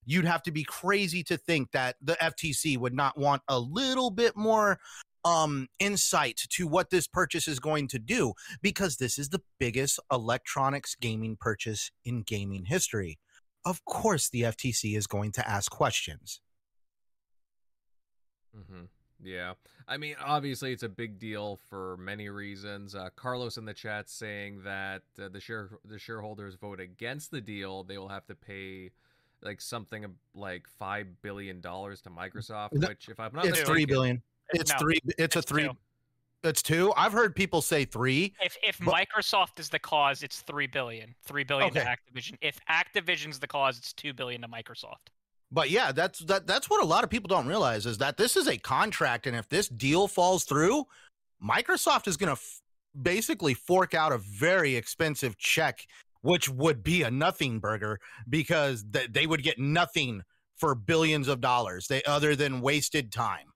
You'd 0.05 0.25
have 0.25 0.43
to 0.43 0.51
be 0.51 0.63
crazy 0.63 1.23
to 1.23 1.37
think 1.37 1.71
that 1.71 1.95
the 2.01 2.13
FTC 2.13 2.77
would 2.77 2.93
not 2.93 3.17
want 3.17 3.41
a 3.47 3.59
little 3.59 4.11
bit 4.11 4.37
more 4.37 4.79
um, 5.25 5.67
insight 5.79 6.37
to 6.51 6.67
what 6.67 6.91
this 6.91 7.07
purchase 7.07 7.47
is 7.47 7.59
going 7.59 7.87
to 7.89 7.99
do 7.99 8.33
because 8.61 8.97
this 8.97 9.17
is 9.17 9.29
the 9.29 9.41
biggest 9.59 9.99
electronics 10.11 10.95
gaming 10.95 11.35
purchase 11.37 11.91
in 12.05 12.21
gaming 12.21 12.65
history. 12.65 13.19
Of 13.65 13.83
course, 13.83 14.29
the 14.29 14.43
FTC 14.43 14.95
is 14.95 15.07
going 15.07 15.31
to 15.33 15.49
ask 15.49 15.71
questions. 15.71 16.39
Mm-hmm. 18.55 18.83
Yeah. 19.23 19.53
I 19.87 19.97
mean, 19.97 20.15
obviously, 20.23 20.71
it's 20.71 20.83
a 20.83 20.89
big 20.89 21.17
deal 21.17 21.59
for 21.69 21.97
many 21.97 22.29
reasons. 22.29 22.93
Uh, 22.93 23.09
Carlos 23.15 23.57
in 23.57 23.65
the 23.65 23.73
chat 23.73 24.09
saying 24.09 24.61
that 24.63 25.01
uh, 25.19 25.29
the 25.29 25.39
share 25.39 25.71
the 25.83 25.97
shareholders 25.97 26.55
vote 26.55 26.79
against 26.79 27.31
the 27.31 27.41
deal, 27.41 27.83
they 27.83 27.97
will 27.97 28.09
have 28.09 28.25
to 28.27 28.35
pay 28.35 28.91
like 29.41 29.61
something 29.61 30.05
like 30.35 30.67
five 30.67 31.07
billion 31.21 31.61
dollars 31.61 32.01
to 32.01 32.09
Microsoft. 32.09 32.73
Which, 32.73 33.09
if 33.09 33.19
I'm 33.19 33.33
not 33.33 33.45
It's 33.45 33.51
mistaken, 33.51 33.73
three 33.73 33.85
billion. 33.85 34.21
It's 34.53 34.71
No, 34.71 34.77
three. 34.79 34.99
It's, 35.17 35.35
a 35.35 35.41
three. 35.41 35.63
two. 35.63 35.71
It's 36.43 36.61
two. 36.61 36.93
I've 36.95 37.11
heard 37.13 37.35
people 37.35 37.61
say 37.61 37.85
three. 37.85 38.33
If 38.41 38.55
if 38.63 38.77
But- 38.79 38.93
Microsoft 38.93 39.59
is 39.59 39.69
the 39.69 39.79
cause, 39.79 40.21
it's 40.23 40.41
three 40.41 40.67
billion. 40.67 41.15
Three 41.25 41.43
billion 41.43 41.73
to 41.73 41.79
Activision. 41.81 42.35
If 42.41 42.59
Activision's 42.69 43.39
the 43.39 43.47
cause, 43.47 43.77
it's 43.77 43.93
two 43.93 44.13
billion 44.13 44.41
to 44.41 44.47
Microsoft. 44.47 45.09
But 45.51 45.69
yeah, 45.69 45.91
that's 45.91 46.19
that. 46.25 46.45
That's 46.47 46.69
what 46.69 46.81
a 46.83 46.85
lot 46.85 47.03
of 47.03 47.09
people 47.09 47.27
don't 47.27 47.47
realize 47.47 47.85
is 47.85 47.97
that 47.99 48.17
this 48.17 48.35
is 48.35 48.47
a 48.47 48.57
contract, 48.57 49.25
and 49.27 49.35
if 49.35 49.47
this 49.49 49.67
deal 49.67 50.07
falls 50.07 50.43
through, 50.43 50.85
Microsoft 51.43 52.07
is 52.07 52.17
going 52.17 52.27
to 52.27 52.33
f- 52.33 52.61
basically 52.99 53.53
fork 53.53 53.93
out 53.93 54.11
a 54.11 54.17
very 54.17 54.75
expensive 54.75 55.37
check, 55.37 55.85
which 56.21 56.49
would 56.49 56.83
be 56.83 57.03
a 57.03 57.11
nothing 57.11 57.59
burger 57.59 57.99
because 58.29 58.83
th- 58.91 59.11
they 59.11 59.27
would 59.27 59.43
get 59.43 59.57
nothing 59.59 60.21
for 60.57 60.73
billions 60.75 61.27
of 61.27 61.41
dollars. 61.41 61.87
They 61.87 62.03
other 62.03 62.35
than 62.35 62.61
wasted 62.61 63.11
time. 63.11 63.47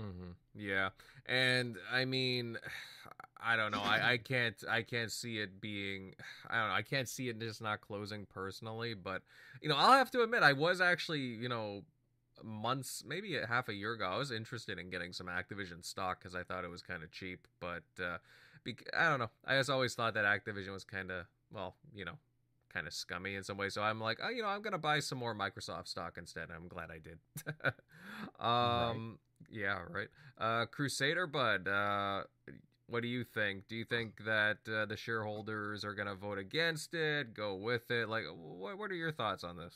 Hmm 0.00 0.30
Yeah, 0.54 0.90
and 1.26 1.76
I 1.92 2.04
mean, 2.04 2.58
I 3.42 3.56
don't 3.56 3.72
know. 3.72 3.80
I, 3.82 4.12
I 4.12 4.16
can't. 4.18 4.56
I 4.68 4.82
can't 4.82 5.10
see 5.10 5.38
it 5.38 5.60
being. 5.60 6.14
I 6.50 6.58
don't 6.60 6.68
know. 6.68 6.74
I 6.74 6.82
can't 6.82 7.08
see 7.08 7.28
it 7.28 7.38
just 7.40 7.62
not 7.62 7.80
closing 7.80 8.26
personally. 8.26 8.94
But 8.94 9.22
you 9.62 9.68
know, 9.68 9.76
I'll 9.76 9.92
have 9.92 10.10
to 10.12 10.22
admit, 10.22 10.42
I 10.42 10.52
was 10.52 10.80
actually, 10.80 11.20
you 11.20 11.48
know, 11.48 11.82
months, 12.42 13.04
maybe 13.06 13.36
a 13.36 13.46
half 13.46 13.68
a 13.68 13.74
year 13.74 13.92
ago, 13.92 14.06
I 14.06 14.18
was 14.18 14.30
interested 14.30 14.78
in 14.78 14.90
getting 14.90 15.12
some 15.12 15.26
Activision 15.26 15.84
stock 15.84 16.18
because 16.20 16.34
I 16.34 16.42
thought 16.42 16.64
it 16.64 16.70
was 16.70 16.82
kind 16.82 17.02
of 17.02 17.10
cheap. 17.10 17.46
But 17.60 17.84
uh, 18.02 18.18
bec- 18.64 18.88
I 18.96 19.08
don't 19.08 19.18
know. 19.20 19.30
I 19.46 19.56
just 19.56 19.70
always 19.70 19.94
thought 19.94 20.14
that 20.14 20.24
Activision 20.24 20.72
was 20.72 20.84
kind 20.84 21.10
of, 21.10 21.26
well, 21.52 21.76
you 21.94 22.04
know, 22.04 22.18
kind 22.72 22.86
of 22.86 22.92
scummy 22.92 23.34
in 23.34 23.42
some 23.42 23.56
way. 23.56 23.68
So 23.68 23.82
I'm 23.82 24.00
like, 24.00 24.18
oh, 24.22 24.30
you 24.30 24.42
know, 24.42 24.48
I'm 24.48 24.62
gonna 24.62 24.78
buy 24.78 25.00
some 25.00 25.18
more 25.18 25.34
Microsoft 25.34 25.88
stock 25.88 26.16
instead. 26.18 26.48
I'm 26.54 26.68
glad 26.68 26.90
I 26.90 26.98
did. 26.98 27.18
um, 28.44 29.18
yeah, 29.50 29.78
right. 29.88 30.08
Uh, 30.38 30.66
Crusader 30.66 31.26
Bud, 31.26 31.68
uh, 31.68 32.22
what 32.86 33.02
do 33.02 33.08
you 33.08 33.24
think? 33.24 33.68
Do 33.68 33.76
you 33.76 33.84
think 33.84 34.24
that 34.24 34.58
uh, 34.68 34.86
the 34.86 34.96
shareholders 34.96 35.84
are 35.84 35.94
gonna 35.94 36.14
vote 36.14 36.38
against 36.38 36.94
it? 36.94 37.34
Go 37.34 37.54
with 37.54 37.90
it? 37.90 38.08
Like, 38.08 38.24
what 38.34 38.78
what 38.78 38.90
are 38.90 38.96
your 38.96 39.12
thoughts 39.12 39.44
on 39.44 39.56
this? 39.56 39.74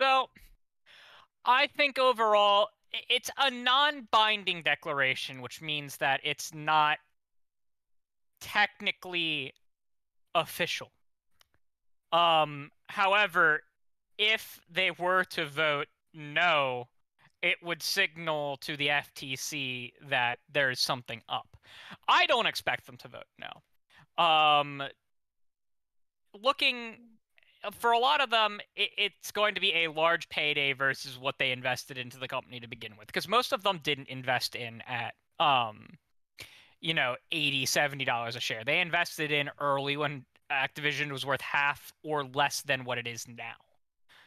So, 0.00 0.28
I 1.44 1.68
think 1.68 1.98
overall 1.98 2.68
it's 3.08 3.30
a 3.38 3.50
non-binding 3.50 4.62
declaration, 4.62 5.40
which 5.42 5.60
means 5.60 5.96
that 5.98 6.20
it's 6.22 6.54
not 6.54 6.98
technically 8.40 9.52
official. 10.34 10.90
Um, 12.12 12.70
however, 12.88 13.62
if 14.18 14.60
they 14.70 14.90
were 14.92 15.24
to 15.24 15.46
vote 15.46 15.88
no, 16.12 16.88
it 17.44 17.58
would 17.62 17.82
signal 17.82 18.56
to 18.56 18.74
the 18.74 18.88
FTC 18.88 19.92
that 20.08 20.38
there's 20.50 20.80
something 20.80 21.20
up. 21.28 21.58
I 22.08 22.24
don't 22.24 22.46
expect 22.46 22.86
them 22.86 22.96
to 22.96 23.08
vote 23.08 23.24
no. 23.38 24.24
Um, 24.24 24.82
looking 26.42 26.96
for 27.78 27.92
a 27.92 27.98
lot 27.98 28.22
of 28.22 28.30
them, 28.30 28.60
it, 28.74 28.88
it's 28.96 29.30
going 29.30 29.54
to 29.56 29.60
be 29.60 29.74
a 29.74 29.88
large 29.88 30.26
payday 30.30 30.72
versus 30.72 31.18
what 31.18 31.34
they 31.38 31.52
invested 31.52 31.98
into 31.98 32.18
the 32.18 32.28
company 32.28 32.60
to 32.60 32.66
begin 32.66 32.92
with, 32.98 33.08
because 33.08 33.28
most 33.28 33.52
of 33.52 33.62
them 33.62 33.78
didn't 33.82 34.08
invest 34.08 34.56
in 34.56 34.82
at 34.88 35.12
um, 35.38 35.98
you 36.80 36.94
know, 36.94 37.16
80 37.30 37.66
70 37.66 38.06
dollars 38.06 38.36
a 38.36 38.40
share. 38.40 38.64
They 38.64 38.80
invested 38.80 39.30
in 39.30 39.50
early 39.60 39.98
when 39.98 40.24
Activision 40.50 41.12
was 41.12 41.26
worth 41.26 41.42
half 41.42 41.92
or 42.02 42.24
less 42.24 42.62
than 42.62 42.84
what 42.84 42.96
it 42.96 43.06
is 43.06 43.28
now. 43.28 43.56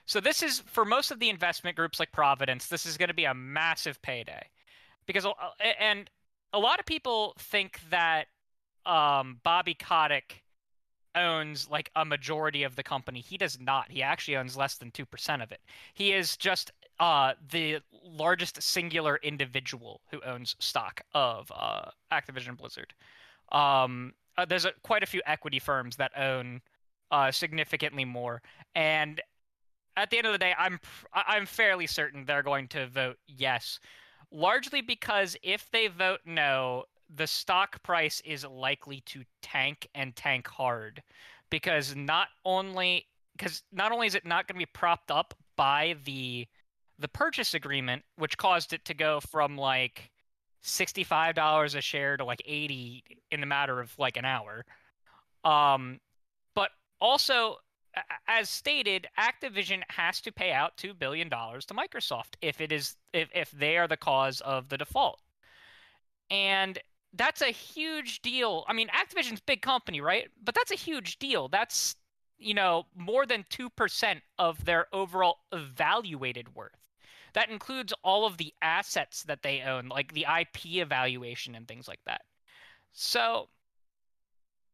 So 0.07 0.21
this 0.21 0.41
is 0.41 0.59
for 0.65 0.85
most 0.85 1.11
of 1.11 1.19
the 1.19 1.29
investment 1.29 1.75
groups 1.75 1.99
like 1.99 2.11
Providence, 2.11 2.67
this 2.67 2.85
is 2.85 2.97
going 2.97 3.09
to 3.09 3.13
be 3.13 3.25
a 3.25 3.34
massive 3.34 4.01
payday. 4.01 4.41
Because 5.05 5.27
and 5.79 6.09
a 6.53 6.59
lot 6.59 6.79
of 6.79 6.85
people 6.85 7.35
think 7.38 7.79
that 7.89 8.27
um, 8.85 9.39
Bobby 9.43 9.73
Kotick 9.73 10.43
owns 11.13 11.69
like 11.69 11.91
a 11.95 12.05
majority 12.05 12.63
of 12.63 12.75
the 12.75 12.84
company. 12.84 13.19
He 13.19 13.38
does 13.38 13.59
not. 13.59 13.91
He 13.91 14.01
actually 14.01 14.38
owns 14.38 14.55
less 14.55 14.75
than 14.75 14.91
2% 14.91 15.43
of 15.43 15.51
it. 15.51 15.59
He 15.93 16.13
is 16.13 16.38
just 16.38 16.71
uh, 16.99 17.34
the 17.51 17.79
largest 18.03 18.61
singular 18.61 19.19
individual 19.23 20.01
who 20.11 20.21
owns 20.25 20.55
stock 20.59 21.01
of 21.13 21.51
uh, 21.55 21.89
Activision 22.11 22.57
Blizzard. 22.57 22.93
Um, 23.51 24.13
uh, 24.38 24.45
there's 24.45 24.65
a, 24.65 24.71
quite 24.84 25.03
a 25.03 25.07
few 25.07 25.21
equity 25.25 25.59
firms 25.59 25.97
that 25.97 26.17
own 26.17 26.61
uh, 27.11 27.31
significantly 27.31 28.05
more, 28.05 28.41
and 28.75 29.21
at 29.98 30.10
the 30.10 30.18
end 30.18 30.28
of 30.28 30.34
the 30.34 30.40
day, 30.40 30.53
I'm 30.57 30.80
I'm 31.14 31.45
fairly 31.45 31.88
certain 31.88 32.24
they're 32.24 32.44
going 32.44 32.68
to 32.69 32.88
vote 32.88 33.18
yes, 33.28 33.80
largely 34.32 34.82
because 34.82 35.36
if 35.44 35.69
they 35.72 35.88
vote 35.88 36.19
no, 36.26 36.86
the 37.14 37.28
stock 37.28 37.82
price 37.84 38.22
is 38.24 38.45
likely 38.45 39.02
to 39.07 39.24
tank 39.41 39.90
and 39.95 40.15
tank 40.15 40.48
hard, 40.48 41.02
because 41.49 41.95
not 41.95 42.28
only 42.45 43.07
because 43.36 43.64
not 43.74 43.91
only 43.91 44.07
is 44.07 44.15
it 44.15 44.26
not 44.26 44.48
going 44.48 44.60
to 44.60 44.65
be 44.65 44.72
propped 44.72 45.11
up 45.11 45.34
by 45.56 45.95
the 46.06 46.48
the 46.99 47.07
purchase 47.07 47.53
agreement, 47.53 48.03
which 48.15 48.38
caused 48.38 48.74
it 48.74 48.86
to 48.86 48.94
go 48.94 49.19
from 49.19 49.57
like 49.57 50.11
sixty-five 50.61 51.36
dollars 51.36 51.76
a 51.76 51.82
share 51.82 52.18
to 52.18 52.26
like 52.26 52.41
eighty 52.45 53.03
in 53.32 53.40
the 53.40 53.45
matter 53.45 53.80
of 53.80 53.98
like 53.98 54.18
an 54.18 54.26
hour. 54.26 54.64
Um, 55.44 55.99
but 56.56 56.69
also, 56.99 57.57
as 58.28 58.49
stated, 58.49 59.07
Activision 59.18 59.82
has 59.90 60.22
to 60.22 60.32
pay 60.32 60.52
out 60.52 60.78
two 60.78 60.94
billion 60.94 61.30
dollars 61.30 61.65
to 61.65 61.74
Microsoft 61.74 62.36
if 62.41 62.61
it 62.61 62.72
is 62.72 62.95
if 63.14 63.30
if 63.34 63.52
they 63.52 63.78
are 63.78 63.88
the 63.88 63.98
cause 63.98 64.41
of 64.41 64.69
the 64.69 64.78
default, 64.78 65.22
and 66.30 66.80
that's 67.14 67.41
a 67.41 67.52
huge 67.52 68.22
deal. 68.22 68.65
I 68.68 68.74
mean, 68.74 68.90
Activision's 68.90 69.41
big 69.41 69.61
company, 69.61 70.02
right? 70.02 70.30
But 70.44 70.56
that's 70.56 70.72
a 70.72 70.76
huge 70.76 71.19
deal. 71.19 71.48
That's 71.48 71.95
you 72.38 72.53
know 72.53 72.86
more 72.95 73.26
than 73.26 73.45
two 73.49 73.69
percent 73.69 74.22
of 74.38 74.65
their 74.65 74.88
overall 74.94 75.40
evaluated 75.52 76.56
worth. 76.56 76.78
That 77.34 77.49
includes 77.49 77.94
all 78.03 78.26
of 78.26 78.38
the 78.38 78.53
assets 78.61 79.24
that 79.24 79.44
they 79.44 79.61
own, 79.61 79.90
like 79.90 80.14
the 80.14 80.26
IP 80.40 80.65
evaluation 80.78 81.56
and 81.56 81.68
things 81.68 81.88
like 81.88 81.99
that. 82.06 82.22
So 82.94 83.49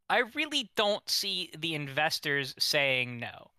I 0.10 0.24
really 0.34 0.70
don't 0.76 1.08
see 1.10 1.52
the 1.58 1.76
investors 1.76 2.54
saying 2.60 3.20
no. 3.20 3.52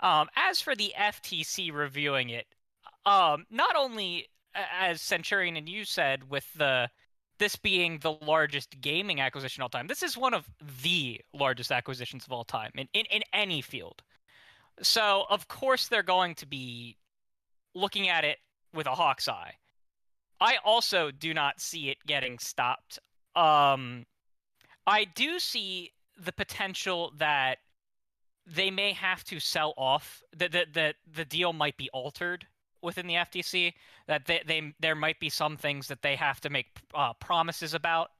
Um, 0.00 0.28
as 0.36 0.60
for 0.60 0.74
the 0.74 0.92
FTC 0.98 1.72
reviewing 1.72 2.30
it, 2.30 2.46
um, 3.06 3.46
not 3.50 3.76
only 3.76 4.28
as 4.54 5.00
Centurion 5.00 5.56
and 5.56 5.68
you 5.68 5.84
said, 5.84 6.30
with 6.30 6.52
the 6.54 6.90
this 7.38 7.56
being 7.56 7.98
the 7.98 8.12
largest 8.12 8.80
gaming 8.80 9.20
acquisition 9.20 9.60
of 9.62 9.64
all 9.64 9.68
time, 9.70 9.88
this 9.88 10.02
is 10.02 10.16
one 10.16 10.34
of 10.34 10.48
the 10.82 11.20
largest 11.32 11.72
acquisitions 11.72 12.24
of 12.24 12.32
all 12.32 12.44
time 12.44 12.70
in, 12.76 12.88
in, 12.92 13.06
in 13.06 13.22
any 13.32 13.60
field. 13.60 14.02
So, 14.82 15.24
of 15.28 15.48
course, 15.48 15.88
they're 15.88 16.04
going 16.04 16.36
to 16.36 16.46
be 16.46 16.96
looking 17.74 18.08
at 18.08 18.24
it 18.24 18.38
with 18.72 18.86
a 18.86 18.94
hawk's 18.94 19.28
eye. 19.28 19.54
I 20.40 20.58
also 20.64 21.10
do 21.10 21.34
not 21.34 21.60
see 21.60 21.90
it 21.90 21.98
getting 22.06 22.38
stopped. 22.38 22.98
Um, 23.34 24.04
I 24.86 25.04
do 25.04 25.38
see 25.38 25.92
the 26.18 26.32
potential 26.32 27.12
that 27.18 27.58
they 28.46 28.70
may 28.70 28.92
have 28.92 29.24
to 29.24 29.40
sell 29.40 29.72
off 29.76 30.22
that 30.36 30.52
the, 30.52 30.66
the, 30.72 30.94
the 31.14 31.24
deal 31.24 31.52
might 31.52 31.76
be 31.76 31.88
altered 31.90 32.46
within 32.82 33.06
the 33.06 33.14
FTC 33.14 33.72
that 34.06 34.26
they, 34.26 34.42
they 34.46 34.74
there 34.78 34.94
might 34.94 35.18
be 35.18 35.30
some 35.30 35.56
things 35.56 35.88
that 35.88 36.02
they 36.02 36.14
have 36.16 36.40
to 36.42 36.50
make 36.50 36.66
uh, 36.94 37.14
promises 37.14 37.72
about 37.72 38.10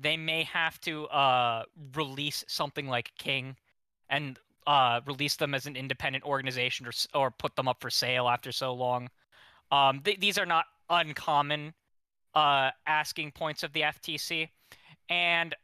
they 0.00 0.16
may 0.16 0.44
have 0.44 0.80
to 0.82 1.06
uh, 1.08 1.64
release 1.94 2.44
something 2.46 2.86
like 2.86 3.12
King 3.18 3.56
and 4.08 4.38
uh, 4.66 5.00
release 5.06 5.36
them 5.36 5.54
as 5.54 5.66
an 5.66 5.76
independent 5.76 6.24
organization 6.24 6.86
or 6.86 6.92
or 7.14 7.30
put 7.30 7.56
them 7.56 7.68
up 7.68 7.80
for 7.80 7.90
sale 7.90 8.28
after 8.28 8.52
so 8.52 8.72
long. 8.72 9.08
Um, 9.70 10.00
th- 10.00 10.20
these 10.20 10.38
are 10.38 10.46
not 10.46 10.66
uncommon 10.88 11.74
uh, 12.34 12.70
asking 12.86 13.32
points 13.32 13.62
of 13.62 13.72
the 13.72 13.80
FTC, 13.80 14.48
and 15.08 15.54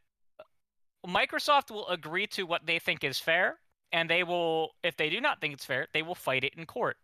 Microsoft 1.06 1.70
will 1.70 1.88
agree 1.88 2.26
to 2.28 2.44
what 2.44 2.66
they 2.66 2.78
think 2.78 3.04
is 3.04 3.18
fair, 3.18 3.58
and 3.92 4.08
they 4.08 4.22
will, 4.22 4.70
if 4.82 4.96
they 4.96 5.10
do 5.10 5.20
not 5.20 5.40
think 5.40 5.54
it's 5.54 5.64
fair, 5.64 5.86
they 5.92 6.02
will 6.02 6.14
fight 6.14 6.44
it 6.44 6.54
in 6.56 6.66
court, 6.66 6.96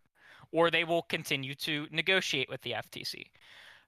or 0.51 0.69
they 0.69 0.83
will 0.83 1.03
continue 1.03 1.55
to 1.55 1.87
negotiate 1.91 2.49
with 2.49 2.61
the 2.61 2.71
FTC, 2.71 3.25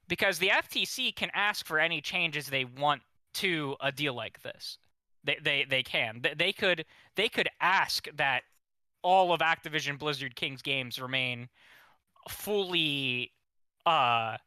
because 0.07 0.39
the 0.39 0.49
FTC 0.49 1.15
can 1.15 1.31
ask 1.33 1.65
for 1.65 1.79
any 1.79 2.01
changes 2.01 2.47
they 2.47 2.65
want 2.65 3.01
to 3.35 3.75
a 3.81 3.91
deal 3.91 4.13
like 4.13 4.41
this. 4.41 4.77
They 5.23 5.37
they 5.41 5.65
they 5.69 5.83
can. 5.83 6.21
They 6.37 6.51
could 6.51 6.85
they 7.15 7.29
could 7.29 7.49
ask 7.61 8.07
that 8.15 8.43
all 9.01 9.33
of 9.33 9.39
Activision 9.39 9.97
Blizzard 9.97 10.35
King's 10.35 10.61
games 10.61 10.99
remain 11.01 11.49
fully 12.29 13.31
uh 13.85 14.37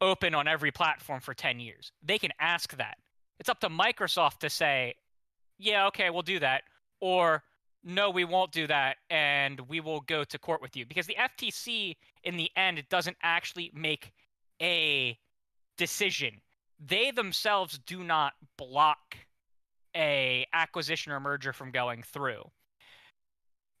open 0.00 0.34
on 0.34 0.48
every 0.48 0.70
platform 0.70 1.20
for 1.20 1.34
10 1.34 1.60
years. 1.60 1.92
They 2.02 2.18
can 2.18 2.30
ask 2.40 2.76
that. 2.76 2.96
It's 3.38 3.48
up 3.48 3.60
to 3.60 3.68
Microsoft 3.68 4.38
to 4.38 4.50
say, 4.50 4.94
"Yeah, 5.60 5.86
okay, 5.88 6.10
we'll 6.10 6.22
do 6.22 6.38
that." 6.40 6.62
Or 7.00 7.42
no, 7.82 8.10
we 8.10 8.24
won't 8.24 8.52
do 8.52 8.66
that 8.66 8.98
and 9.08 9.60
we 9.60 9.80
will 9.80 10.00
go 10.00 10.22
to 10.24 10.38
court 10.38 10.60
with 10.60 10.76
you 10.76 10.84
because 10.84 11.06
the 11.06 11.16
FTC 11.16 11.96
in 12.24 12.36
the 12.36 12.50
end 12.56 12.84
doesn't 12.90 13.16
actually 13.22 13.70
make 13.74 14.12
a 14.60 15.18
decision. 15.78 16.40
They 16.78 17.10
themselves 17.10 17.78
do 17.78 18.04
not 18.04 18.34
block 18.58 19.16
a 19.96 20.46
acquisition 20.52 21.12
or 21.12 21.20
merger 21.20 21.52
from 21.52 21.70
going 21.70 22.02
through. 22.02 22.42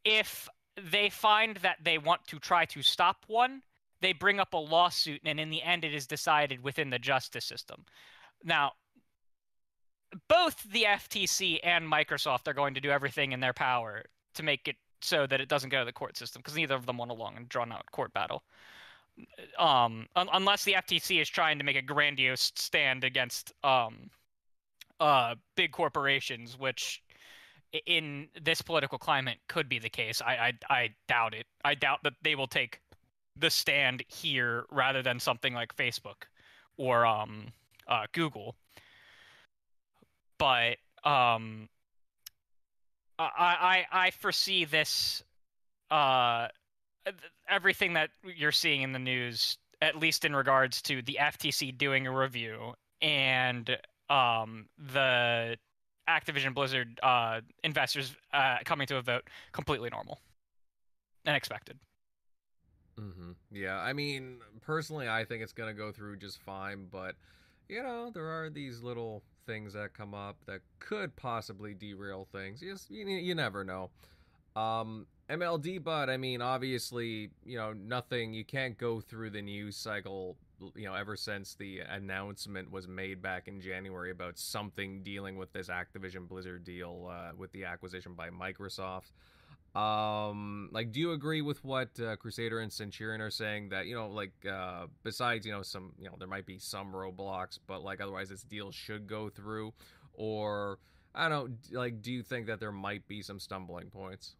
If 0.04 0.48
they 0.90 1.10
find 1.10 1.56
that 1.58 1.78
they 1.84 1.98
want 1.98 2.26
to 2.28 2.38
try 2.38 2.64
to 2.66 2.82
stop 2.82 3.24
one, 3.26 3.62
they 4.00 4.14
bring 4.14 4.40
up 4.40 4.54
a 4.54 4.58
lawsuit, 4.58 5.20
and 5.26 5.38
in 5.38 5.50
the 5.50 5.62
end, 5.62 5.84
it 5.84 5.94
is 5.94 6.06
decided 6.06 6.64
within 6.64 6.88
the 6.88 6.98
justice 6.98 7.44
system. 7.44 7.84
Now, 8.42 8.72
both 10.28 10.62
the 10.70 10.84
FTC 10.84 11.58
and 11.62 11.90
Microsoft 11.90 12.48
are 12.48 12.54
going 12.54 12.74
to 12.74 12.80
do 12.80 12.90
everything 12.90 13.32
in 13.32 13.40
their 13.40 13.52
power 13.52 14.04
to 14.34 14.42
make 14.42 14.68
it 14.68 14.76
so 15.02 15.26
that 15.26 15.40
it 15.40 15.48
doesn't 15.48 15.70
go 15.70 15.78
to 15.78 15.84
the 15.84 15.92
court 15.92 16.16
system 16.16 16.40
because 16.40 16.56
neither 16.56 16.74
of 16.74 16.86
them 16.86 16.98
want 16.98 17.10
a 17.10 17.14
long 17.14 17.36
and 17.36 17.48
drawn 17.48 17.72
out 17.72 17.90
court 17.90 18.12
battle. 18.12 18.42
Um, 19.58 20.06
un- 20.16 20.28
unless 20.32 20.64
the 20.64 20.74
FTC 20.74 21.20
is 21.20 21.28
trying 21.28 21.58
to 21.58 21.64
make 21.64 21.76
a 21.76 21.82
grandiose 21.82 22.52
stand 22.56 23.04
against 23.04 23.52
um, 23.64 24.10
uh, 24.98 25.34
big 25.56 25.72
corporations, 25.72 26.58
which 26.58 27.02
in 27.86 28.28
this 28.40 28.62
political 28.62 28.98
climate 28.98 29.38
could 29.48 29.68
be 29.68 29.78
the 29.78 29.88
case. 29.88 30.20
I, 30.20 30.52
I 30.68 30.74
I 30.74 30.88
doubt 31.06 31.34
it. 31.34 31.46
I 31.64 31.74
doubt 31.74 32.00
that 32.02 32.14
they 32.22 32.34
will 32.34 32.48
take 32.48 32.80
the 33.36 33.50
stand 33.50 34.02
here 34.08 34.64
rather 34.70 35.02
than 35.02 35.20
something 35.20 35.54
like 35.54 35.76
Facebook 35.76 36.24
or 36.76 37.06
um 37.06 37.52
uh, 37.86 38.06
Google. 38.12 38.56
But 40.40 40.78
um 41.08 41.68
I 43.16 43.84
I 43.92 44.06
I 44.06 44.10
foresee 44.10 44.64
this 44.64 45.22
uh 45.92 46.48
everything 47.48 47.92
that 47.94 48.10
you're 48.36 48.52
seeing 48.52 48.82
in 48.82 48.92
the 48.92 48.98
news 48.98 49.56
at 49.82 49.96
least 49.96 50.24
in 50.24 50.34
regards 50.34 50.82
to 50.82 51.02
the 51.02 51.18
FTC 51.20 51.76
doing 51.76 52.06
a 52.06 52.12
review 52.12 52.74
and 53.00 53.78
um, 54.10 54.66
the 54.92 55.56
Activision 56.08 56.54
Blizzard 56.54 56.98
uh, 57.02 57.40
investors 57.64 58.14
uh, 58.34 58.58
coming 58.64 58.86
to 58.88 58.96
a 58.96 59.02
vote 59.02 59.24
completely 59.52 59.88
normal 59.90 60.20
and 61.24 61.36
expected. 61.36 61.78
Mm-hmm. 62.98 63.30
Yeah, 63.52 63.78
I 63.78 63.92
mean, 63.92 64.38
personally, 64.60 65.08
I 65.08 65.24
think 65.24 65.42
it's 65.42 65.52
gonna 65.52 65.72
go 65.72 65.92
through 65.92 66.16
just 66.16 66.40
fine, 66.42 66.88
but 66.90 67.14
you 67.68 67.82
know, 67.82 68.10
there 68.12 68.26
are 68.26 68.50
these 68.50 68.82
little 68.82 69.22
things 69.46 69.72
that 69.74 69.94
come 69.94 70.14
up 70.14 70.36
that 70.46 70.60
could 70.78 71.14
possibly 71.16 71.74
derail 71.74 72.26
things. 72.32 72.62
You, 72.62 72.76
you, 72.88 73.06
you 73.06 73.34
never 73.34 73.64
know. 73.64 73.90
Um, 74.56 75.06
MLD, 75.28 75.82
but 75.82 76.10
I 76.10 76.16
mean, 76.16 76.42
obviously, 76.42 77.30
you 77.44 77.56
know, 77.56 77.72
nothing. 77.72 78.32
You 78.32 78.44
can't 78.44 78.76
go 78.76 79.00
through 79.00 79.30
the 79.30 79.42
news 79.42 79.76
cycle 79.76 80.36
you 80.74 80.84
know 80.84 80.94
ever 80.94 81.16
since 81.16 81.54
the 81.54 81.80
announcement 81.80 82.70
was 82.70 82.86
made 82.86 83.22
back 83.22 83.48
in 83.48 83.60
January 83.60 84.10
about 84.10 84.38
something 84.38 85.02
dealing 85.02 85.36
with 85.36 85.52
this 85.52 85.68
Activision 85.68 86.28
Blizzard 86.28 86.64
deal 86.64 87.08
uh, 87.10 87.32
with 87.36 87.50
the 87.52 87.64
acquisition 87.64 88.14
by 88.14 88.30
Microsoft. 88.30 89.12
Um, 89.74 90.68
like, 90.72 90.90
do 90.90 90.98
you 90.98 91.12
agree 91.12 91.42
with 91.42 91.64
what 91.64 91.88
uh, 92.00 92.16
Crusader 92.16 92.58
and 92.58 92.72
Centurion 92.72 93.20
are 93.20 93.30
saying 93.30 93.68
that 93.68 93.86
you 93.86 93.94
know, 93.94 94.08
like, 94.08 94.32
uh, 94.50 94.86
besides 95.04 95.46
you 95.46 95.52
know 95.52 95.62
some 95.62 95.92
you 95.98 96.06
know 96.06 96.14
there 96.18 96.28
might 96.28 96.46
be 96.46 96.58
some 96.58 96.92
roadblocks, 96.92 97.58
but 97.66 97.84
like 97.84 98.00
otherwise 98.00 98.28
this 98.28 98.42
deal 98.42 98.72
should 98.72 99.06
go 99.06 99.28
through, 99.28 99.72
or 100.14 100.78
I 101.14 101.28
don't 101.28 101.56
like, 101.70 102.02
do 102.02 102.12
you 102.12 102.22
think 102.22 102.46
that 102.46 102.58
there 102.58 102.72
might 102.72 103.06
be 103.06 103.22
some 103.22 103.38
stumbling 103.38 103.90
points? 103.90 104.34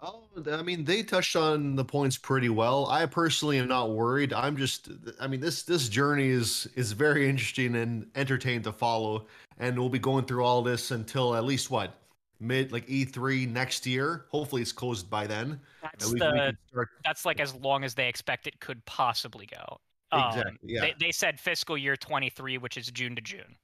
Oh, 0.00 0.24
I 0.52 0.62
mean, 0.62 0.84
they 0.84 1.02
touched 1.02 1.36
on 1.36 1.74
the 1.74 1.84
points 1.84 2.18
pretty 2.18 2.50
well. 2.50 2.86
I 2.86 3.06
personally 3.06 3.58
am 3.58 3.68
not 3.68 3.92
worried. 3.92 4.32
I'm 4.34 4.56
just, 4.56 4.90
I 5.18 5.26
mean, 5.26 5.40
this 5.40 5.62
this 5.62 5.88
journey 5.88 6.28
is 6.28 6.68
is 6.76 6.92
very 6.92 7.28
interesting 7.28 7.74
and 7.76 8.06
entertaining 8.14 8.62
to 8.62 8.72
follow, 8.72 9.26
and 9.58 9.76
we'll 9.78 9.88
be 9.88 9.98
going 9.98 10.26
through 10.26 10.44
all 10.44 10.62
this 10.62 10.92
until 10.92 11.34
at 11.34 11.44
least 11.44 11.70
what 11.70 11.94
mid 12.40 12.72
like 12.72 12.86
E3 12.86 13.48
next 13.48 13.86
year. 13.86 14.26
Hopefully, 14.30 14.62
it's 14.62 14.72
closed 14.72 15.08
by 15.08 15.26
then. 15.26 15.60
That's 15.82 16.12
the 16.12 16.56
that's 17.04 17.24
like 17.24 17.40
as 17.40 17.54
long 17.54 17.84
as 17.84 17.94
they 17.94 18.08
expect 18.08 18.46
it 18.46 18.60
could 18.60 18.84
possibly 18.84 19.46
go. 19.46 19.80
Exactly. 20.12 20.42
Um, 20.42 20.58
yeah. 20.62 20.80
They, 20.80 20.94
they 20.98 21.12
said 21.12 21.40
fiscal 21.40 21.76
year 21.76 21.96
23, 21.96 22.58
which 22.58 22.76
is 22.76 22.90
June 22.90 23.16
to 23.16 23.22
June. 23.22 23.56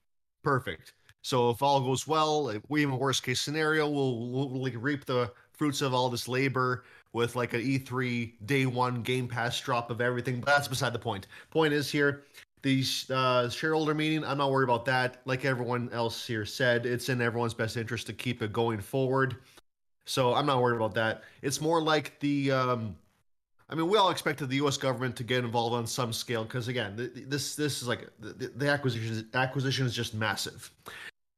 Perfect. 0.42 0.94
So 1.22 1.50
if 1.50 1.62
all 1.62 1.80
goes 1.80 2.06
well, 2.06 2.48
if 2.48 2.62
we 2.68 2.82
have 2.82 2.92
a 2.92 2.96
worst 2.96 3.22
case 3.22 3.40
scenario, 3.40 3.88
we'll, 3.88 4.28
we'll, 4.28 4.48
we'll 4.48 4.72
reap 4.72 5.04
the 5.04 5.32
fruits 5.52 5.80
of 5.80 5.94
all 5.94 6.10
this 6.10 6.26
labor 6.26 6.84
with 7.12 7.36
like 7.36 7.52
an 7.52 7.60
E3 7.60 8.32
day 8.44 8.66
one 8.66 9.02
Game 9.02 9.28
Pass 9.28 9.60
drop 9.60 9.90
of 9.90 10.00
everything. 10.00 10.40
But 10.40 10.46
that's 10.46 10.68
beside 10.68 10.92
the 10.92 10.98
point. 10.98 11.28
Point 11.50 11.72
is 11.72 11.90
here, 11.90 12.24
the 12.62 12.84
uh, 13.10 13.48
shareholder 13.48 13.94
meeting. 13.94 14.24
I'm 14.24 14.38
not 14.38 14.50
worried 14.50 14.64
about 14.64 14.84
that. 14.86 15.18
Like 15.24 15.44
everyone 15.44 15.90
else 15.92 16.26
here 16.26 16.46
said, 16.46 16.86
it's 16.86 17.08
in 17.08 17.20
everyone's 17.20 17.54
best 17.54 17.76
interest 17.76 18.06
to 18.06 18.12
keep 18.12 18.42
it 18.42 18.52
going 18.52 18.80
forward. 18.80 19.36
So 20.04 20.34
I'm 20.34 20.46
not 20.46 20.60
worried 20.62 20.76
about 20.76 20.94
that. 20.94 21.22
It's 21.42 21.60
more 21.60 21.80
like 21.82 22.18
the. 22.20 22.52
Um, 22.52 22.96
I 23.68 23.74
mean, 23.74 23.88
we 23.88 23.96
all 23.96 24.10
expected 24.10 24.50
the 24.50 24.56
U.S. 24.56 24.76
government 24.76 25.16
to 25.16 25.24
get 25.24 25.44
involved 25.44 25.74
on 25.74 25.86
some 25.86 26.12
scale 26.12 26.44
because, 26.44 26.68
again, 26.68 27.10
this 27.26 27.56
this 27.56 27.80
is 27.80 27.88
like 27.88 28.08
the, 28.20 28.52
the 28.54 28.68
acquisition 28.68 29.28
acquisition 29.34 29.86
is 29.86 29.94
just 29.94 30.14
massive. 30.14 30.70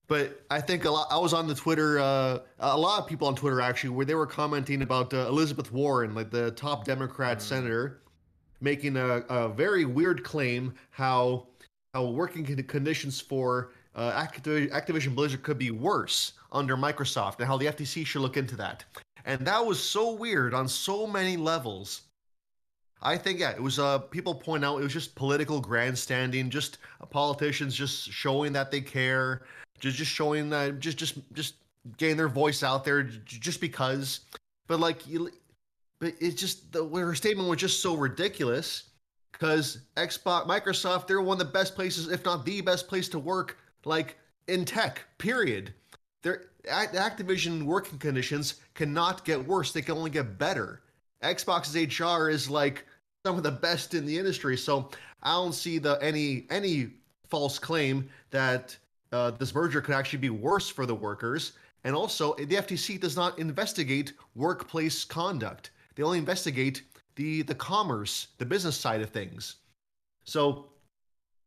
But 0.07 0.43
I 0.51 0.61
think 0.61 0.85
a 0.85 0.91
lot. 0.91 1.07
I 1.11 1.19
was 1.19 1.33
on 1.33 1.47
the 1.47 1.55
Twitter. 1.55 1.99
Uh, 1.99 2.41
a 2.59 2.77
lot 2.77 3.01
of 3.01 3.07
people 3.07 3.29
on 3.29 3.37
Twitter 3.37 3.61
actually, 3.61 3.91
where 3.91 4.05
they 4.05 4.15
were 4.15 4.27
commenting 4.27 4.83
about 4.83 5.15
uh, 5.15 5.29
Elizabeth 5.29 5.73
Warren, 5.73 6.15
like 6.15 6.31
the 6.31 6.51
top 6.53 6.85
Democrat 6.85 7.39
mm. 7.39 7.43
senator, 7.43 8.01
making 8.65 8.97
a, 8.97 9.19
a, 9.29 9.49
very 9.49 9.85
weird 9.85 10.25
claim 10.25 10.75
how 10.91 11.47
how 11.95 12.07
working 12.07 12.45
conditions 12.67 13.21
for 13.21 13.71
uh, 13.95 14.27
Activision 14.27 15.15
Blizzard 15.15 15.45
could 15.45 15.59
be 15.59 15.71
worse 15.71 16.33
under 16.51 16.77
Microsoft, 16.77 17.39
and 17.39 17.47
how 17.47 17.57
the 17.57 17.67
FTC 17.67 18.05
should 18.05 18.23
look 18.23 18.37
into 18.37 18.57
that. 18.57 18.85
And 19.25 19.47
that 19.47 19.65
was 19.65 19.81
so 19.81 20.13
weird 20.13 20.55
on 20.55 20.67
so 20.67 21.07
many 21.07 21.37
levels. 21.37 22.03
I 23.01 23.17
think 23.17 23.39
yeah, 23.39 23.51
it 23.51 23.63
was. 23.63 23.79
Uh, 23.79 23.99
people 23.99 24.35
point 24.35 24.65
out 24.65 24.81
it 24.81 24.83
was 24.83 24.93
just 24.93 25.15
political 25.15 25.61
grandstanding, 25.61 26.51
just 26.51 26.79
politicians 27.11 27.77
just 27.77 28.11
showing 28.11 28.53
that 28.55 28.73
they 28.73 28.81
care 28.81 29.43
just 29.81 29.97
just 29.97 30.11
showing 30.11 30.51
that 30.51 30.81
just 30.81 30.97
just 30.99 31.19
just 31.33 31.55
getting 31.99 32.17
their 32.17 32.29
voice 32.29 32.63
out 32.63 32.85
there 32.85 33.03
just 33.03 33.61
because. 33.61 34.21
But 34.67 34.81
like 34.81 35.07
you, 35.07 35.31
but 36.05 36.15
it's 36.21 36.39
just 36.39 36.71
the 36.71 36.87
her 36.87 37.15
statement 37.15 37.49
was 37.49 37.59
just 37.59 37.81
so 37.81 37.97
ridiculous 37.97 38.91
because 39.33 39.79
Xbox, 39.97 40.47
Microsoft, 40.47 41.07
they're 41.07 41.23
one 41.23 41.41
of 41.41 41.47
the 41.47 41.51
best 41.51 41.75
places, 41.75 42.09
if 42.09 42.27
not 42.27 42.45
the 42.45 42.61
best 42.61 42.89
place 42.89 43.09
to 43.09 43.19
work, 43.19 43.57
like 43.87 44.19
in 44.47 44.67
tech. 44.67 45.01
Period. 45.17 45.73
They're 46.23 46.43
Activision 46.67 47.63
working 47.63 47.99
conditions 47.99 48.57
cannot 48.75 49.25
get 49.25 49.47
worse; 49.47 49.73
they 49.73 49.81
can 49.81 49.97
only 49.97 50.11
get 50.11 50.37
better. 50.37 50.83
Xbox's 51.23 51.75
HR 51.75 52.29
is 52.29 52.51
like 52.51 52.85
some 53.25 53.39
of 53.39 53.43
the 53.43 53.51
best 53.51 53.95
in 53.95 54.05
the 54.05 54.19
industry, 54.19 54.59
so 54.59 54.91
I 55.23 55.33
don't 55.33 55.55
see 55.55 55.79
the 55.79 55.99
any 56.03 56.45
any 56.51 56.91
false 57.31 57.59
claim 57.59 58.11
that 58.31 58.77
uh, 59.11 59.31
this 59.31 59.55
merger 59.55 59.81
could 59.81 59.95
actually 59.95 60.19
be 60.19 60.29
worse 60.29 60.69
for 60.69 60.85
the 60.85 60.95
workers. 60.95 61.53
And 61.83 61.97
also, 61.97 62.35
the 62.35 62.57
FTC 62.57 63.01
does 63.01 63.17
not 63.17 63.39
investigate 63.39 64.13
workplace 64.35 65.03
conduct; 65.05 65.71
they 65.95 66.03
only 66.03 66.19
investigate 66.19 66.83
the 67.17 67.43
the 67.43 67.55
commerce, 67.55 68.29
the 68.39 68.47
business 68.47 68.77
side 68.77 69.01
of 69.01 69.11
things. 69.11 69.57
So, 70.25 70.71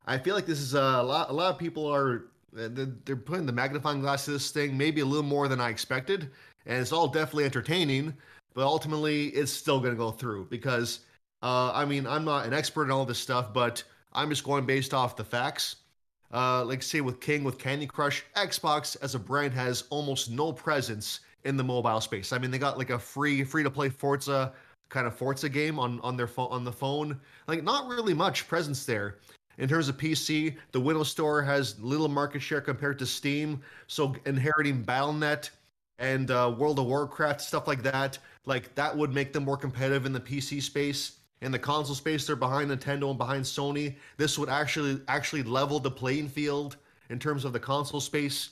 I 0.06 0.18
feel 0.18 0.36
like 0.36 0.46
this 0.46 0.60
is 0.60 0.74
a 0.74 1.02
lot. 1.04 1.30
A 1.30 1.34
lot 1.34 1.52
of 1.54 1.60
people 1.60 1.86
are 1.88 2.26
they're 2.54 3.16
putting 3.16 3.46
the 3.46 3.52
magnifying 3.52 4.02
glass 4.02 4.26
to 4.26 4.32
this 4.32 4.52
thing, 4.52 4.78
maybe 4.78 5.02
a 5.02 5.06
little 5.06 5.24
more 5.24 5.48
than 5.48 5.60
I 5.60 5.70
expected, 5.70 6.32
and 6.66 6.80
it's 6.80 6.92
all 6.92 7.08
definitely 7.08 7.46
entertaining. 7.46 8.16
But 8.54 8.66
ultimately, 8.66 9.28
it's 9.28 9.52
still 9.52 9.80
going 9.80 9.94
to 9.94 9.98
go 9.98 10.10
through 10.10 10.46
because, 10.46 11.02
uh, 11.44 11.72
I 11.74 11.86
mean, 11.86 12.08
I'm 12.08 12.26
not 12.26 12.48
an 12.48 12.54
expert 12.54 12.86
in 12.86 12.92
all 12.92 13.06
this 13.06 13.20
stuff, 13.20 13.54
but 13.54 13.84
I'm 14.14 14.30
just 14.30 14.44
going 14.44 14.66
based 14.66 14.94
off 14.94 15.16
the 15.16 15.24
facts. 15.24 15.76
Uh, 16.34 16.66
like 16.66 16.82
say 16.82 17.00
with 17.02 17.22
King 17.22 17.44
with 17.44 17.58
Candy 17.58 17.86
Crush, 17.86 18.24
Xbox 18.36 18.98
as 19.02 19.16
a 19.16 19.20
brand 19.20 19.54
has 19.54 19.84
almost 19.90 20.30
no 20.30 20.52
presence 20.52 21.22
in 21.48 21.58
the 21.58 21.64
mobile 21.64 22.02
space. 22.02 22.34
I 22.34 22.38
mean, 22.38 22.52
they 22.52 22.60
got 22.60 22.78
like 22.78 22.90
a 22.90 23.00
free 23.00 23.44
free 23.44 23.64
to 23.64 23.72
play 23.72 23.90
Forza 23.90 24.54
kind 24.90 25.08
of 25.08 25.16
Forza 25.16 25.50
game 25.50 25.80
on 25.80 26.00
on 26.02 26.18
their 26.18 26.28
phone 26.28 26.50
on 26.52 26.64
the 26.64 26.72
phone. 26.72 27.20
Like 27.48 27.64
not 27.64 27.88
really 27.88 28.14
much 28.14 28.48
presence 28.48 28.86
there. 28.86 29.18
In 29.58 29.68
terms 29.68 29.90
of 29.90 29.98
PC, 29.98 30.56
the 30.72 30.80
Windows 30.80 31.10
Store 31.10 31.42
has 31.42 31.80
little 31.80 32.10
market 32.10 32.42
share 32.42 32.62
compared 32.62 33.00
to 33.00 33.08
Steam. 33.08 33.62
So 33.88 34.16
inheriting 34.26 34.84
BattleNet 34.84 35.50
and 35.98 36.30
uh, 36.30 36.54
World 36.56 36.78
of 36.78 36.86
Warcraft 36.86 37.42
stuff 37.42 37.68
like 37.68 37.82
that, 37.82 38.20
like 38.46 38.76
that 38.76 38.96
would 38.96 39.14
make 39.14 39.34
them 39.34 39.46
more 39.46 39.58
competitive 39.58 40.06
in 40.06 40.14
the 40.14 40.20
PC 40.20 40.62
space. 40.62 41.14
In 41.42 41.52
the 41.52 41.60
console 41.60 41.96
space, 41.96 42.28
they're 42.28 42.36
behind 42.36 42.72
Nintendo 42.72 43.10
and 43.10 43.18
behind 43.18 43.46
Sony. 43.46 43.96
This 44.18 44.38
would 44.38 44.50
actually 44.50 45.02
actually 45.08 45.44
level 45.44 45.80
the 45.80 45.92
playing 45.92 46.30
field 46.30 46.78
in 47.10 47.20
terms 47.20 47.46
of 47.46 47.54
the 47.54 47.60
console 47.60 48.02
space. 48.02 48.50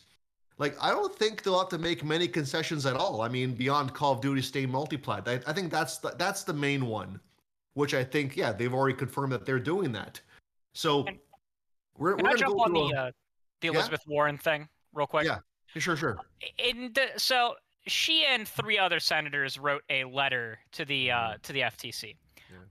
Like 0.58 0.76
I 0.82 0.92
don't 0.92 1.14
think 1.14 1.44
they'll 1.44 1.60
have 1.60 1.70
to 1.70 1.78
make 1.78 2.04
many 2.04 2.28
concessions 2.28 2.86
at 2.86 2.96
all. 2.96 3.22
I 3.22 3.28
mean, 3.28 3.54
beyond 3.54 3.94
Call 3.94 4.14
of 4.14 4.22
Duty 4.22 4.42
staying 4.42 4.72
multiplied, 4.72 5.28
I, 5.28 5.40
I 5.48 5.54
think 5.54 5.72
that's 5.72 5.98
the, 5.98 6.16
that's 6.18 6.44
the 6.44 6.54
main 6.54 6.86
one, 6.86 7.20
which 7.74 7.94
I 7.94 8.04
think 8.04 8.38
yeah 8.38 8.52
they've 8.54 8.74
already 8.74 8.96
confirmed 8.98 9.34
that 9.34 9.46
they're 9.46 9.60
doing 9.60 9.92
that. 9.94 10.20
So 10.74 11.06
And- 11.06 11.20
we're, 11.98 12.16
Can 12.16 12.24
we're 12.26 12.30
I 12.30 12.34
gonna 12.34 12.40
jump 12.42 12.58
go 12.58 12.64
on 12.64 12.74
the 12.74 12.80
a- 12.98 13.02
uh, 13.08 13.12
the 13.62 13.68
Yeah? 13.68 13.74
Elizabeth 13.74 14.02
Warren 14.08 14.38
thing 14.38 14.68
real 14.94 15.08
quick? 15.08 15.26
Yeah. 15.26 15.40
sure 15.78 15.96
sure 15.98 16.18
in 16.58 16.92
the, 16.94 17.08
so 17.18 17.56
she 17.88 18.26
and 18.26 18.48
three 18.48 18.78
other 18.80 19.00
senators 19.00 19.60
wrote 19.60 19.84
a 19.90 20.04
letter 20.06 20.60
to 20.74 20.86
the 20.86 21.12
uh, 21.12 21.16
Mm-hmm. 21.18 21.42
to 21.44 21.54
the 21.54 21.60
FTC. 21.62 22.16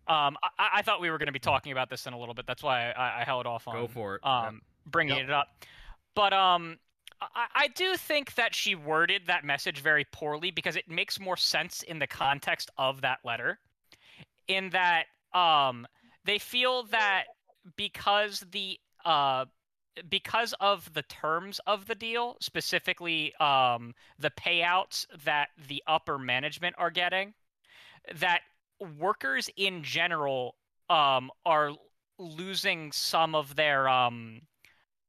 Um, 0.08 0.36
I, 0.58 0.68
I 0.76 0.82
thought 0.82 1.00
we 1.00 1.10
were 1.10 1.18
going 1.18 1.26
to 1.26 1.32
be 1.32 1.38
talking 1.38 1.72
about 1.72 1.90
this 1.90 2.06
in 2.06 2.12
a 2.14 2.18
little 2.18 2.34
bit. 2.34 2.46
That's 2.46 2.62
why 2.62 2.90
I, 2.92 3.20
I 3.20 3.24
held 3.24 3.46
off 3.46 3.68
on 3.68 3.74
Go 3.74 3.86
for 3.86 4.14
it. 4.16 4.20
yeah. 4.24 4.46
um, 4.48 4.62
bringing 4.86 5.16
Yep. 5.16 5.24
it 5.24 5.30
up. 5.30 5.48
But 6.14 6.32
um, 6.32 6.78
I, 7.20 7.46
I 7.54 7.68
do 7.68 7.96
think 7.96 8.34
that 8.34 8.54
she 8.54 8.74
worded 8.74 9.22
that 9.26 9.44
message 9.44 9.80
very 9.80 10.06
poorly 10.12 10.50
because 10.50 10.76
it 10.76 10.88
makes 10.88 11.20
more 11.20 11.36
sense 11.36 11.82
in 11.82 11.98
the 11.98 12.06
context 12.06 12.70
of 12.78 13.00
that 13.02 13.18
letter. 13.24 13.58
In 14.48 14.70
that 14.70 15.04
um, 15.32 15.86
they 16.24 16.38
feel 16.38 16.84
that 16.84 17.24
because 17.76 18.44
the 18.52 18.78
uh, 19.04 19.46
because 20.08 20.54
of 20.60 20.92
the 20.92 21.02
terms 21.02 21.60
of 21.66 21.86
the 21.86 21.94
deal, 21.94 22.36
specifically 22.40 23.34
um, 23.36 23.94
the 24.18 24.30
payouts 24.30 25.06
that 25.24 25.48
the 25.68 25.82
upper 25.86 26.18
management 26.18 26.74
are 26.78 26.90
getting, 26.90 27.32
that 28.16 28.40
workers 28.98 29.48
in 29.56 29.82
general 29.82 30.56
um, 30.90 31.30
are 31.46 31.72
losing 32.18 32.92
some 32.92 33.34
of 33.34 33.54
their 33.56 33.88
um, 33.88 34.40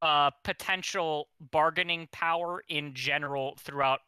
uh, 0.06 0.30
potential 0.44 1.30
bargaining 1.52 2.08
power 2.12 2.64
in 2.70 2.94
general 2.94 3.58
throughout, 3.60 4.02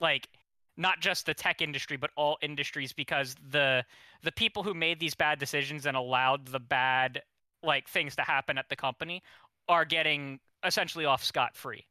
like 0.00 0.28
not 0.76 1.00
just 1.00 1.24
the 1.24 1.32
tech 1.32 1.62
industry 1.62 1.96
but 1.96 2.10
all 2.14 2.36
industries 2.42 2.92
because 2.92 3.34
the 3.50 3.82
the 4.22 4.30
people 4.30 4.62
who 4.62 4.74
made 4.74 5.00
these 5.00 5.14
bad 5.14 5.38
decisions 5.38 5.86
and 5.86 5.96
allowed 5.96 6.46
the 6.48 6.60
bad 6.60 7.22
like 7.62 7.88
things 7.88 8.14
to 8.14 8.22
happen 8.22 8.58
at 8.58 8.68
the 8.68 8.76
company 8.76 9.22
are 9.66 9.86
getting 9.86 10.38
essentially 10.62 11.06
off 11.06 11.24
scot 11.24 11.56
free. 11.56 11.86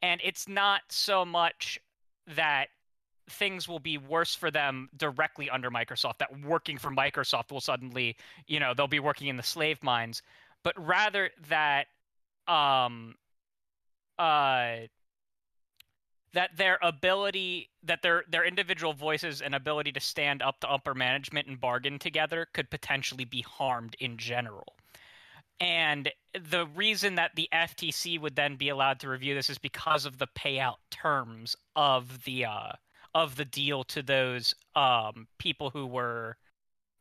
And 0.00 0.20
it's 0.22 0.48
not 0.48 0.82
so 0.90 1.24
much 1.24 1.78
that 2.36 2.66
things 3.28 3.68
will 3.68 3.80
be 3.80 3.98
worse 3.98 4.34
for 4.36 4.50
them 4.50 4.88
directly 4.96 5.50
under 5.50 5.70
Microsoft, 5.70 6.18
that 6.18 6.40
working 6.44 6.78
for 6.78 6.90
Microsoft 6.90 7.50
will 7.50 7.60
suddenly, 7.60 8.16
you 8.46 8.60
know, 8.60 8.74
they'll 8.74 8.86
be 8.86 9.00
working 9.00 9.26
in 9.26 9.36
the 9.36 9.42
slave 9.42 9.82
mines, 9.82 10.22
but 10.62 10.74
rather 10.78 11.30
that 11.48 11.86
um 12.46 13.14
uh 14.18 14.86
that 16.32 16.56
their 16.56 16.78
ability 16.82 17.70
that 17.82 18.02
their 18.02 18.24
their 18.28 18.44
individual 18.44 18.92
voices 18.92 19.42
and 19.42 19.54
ability 19.54 19.92
to 19.92 20.00
stand 20.00 20.42
up 20.42 20.60
to 20.60 20.70
upper 20.70 20.94
management 20.94 21.48
and 21.48 21.60
bargain 21.60 21.98
together 21.98 22.46
could 22.52 22.70
potentially 22.70 23.24
be 23.24 23.42
harmed 23.42 23.96
in 23.98 24.16
general. 24.16 24.74
And 25.60 26.10
the 26.32 26.66
reason 26.74 27.16
that 27.16 27.32
the 27.34 27.48
FTC 27.52 28.18
would 28.20 28.34
then 28.34 28.56
be 28.56 28.70
allowed 28.70 29.00
to 29.00 29.08
review 29.08 29.34
this 29.34 29.50
is 29.50 29.58
because 29.58 30.06
of 30.06 30.18
the 30.18 30.28
payout 30.28 30.76
terms 30.90 31.54
of 31.76 32.24
the 32.24 32.46
uh, 32.46 32.72
of 33.14 33.36
the 33.36 33.44
deal 33.44 33.84
to 33.84 34.02
those 34.02 34.54
um, 34.76 35.26
people 35.38 35.70
who 35.70 35.86
were 35.86 36.36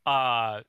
uh, 0.05 0.61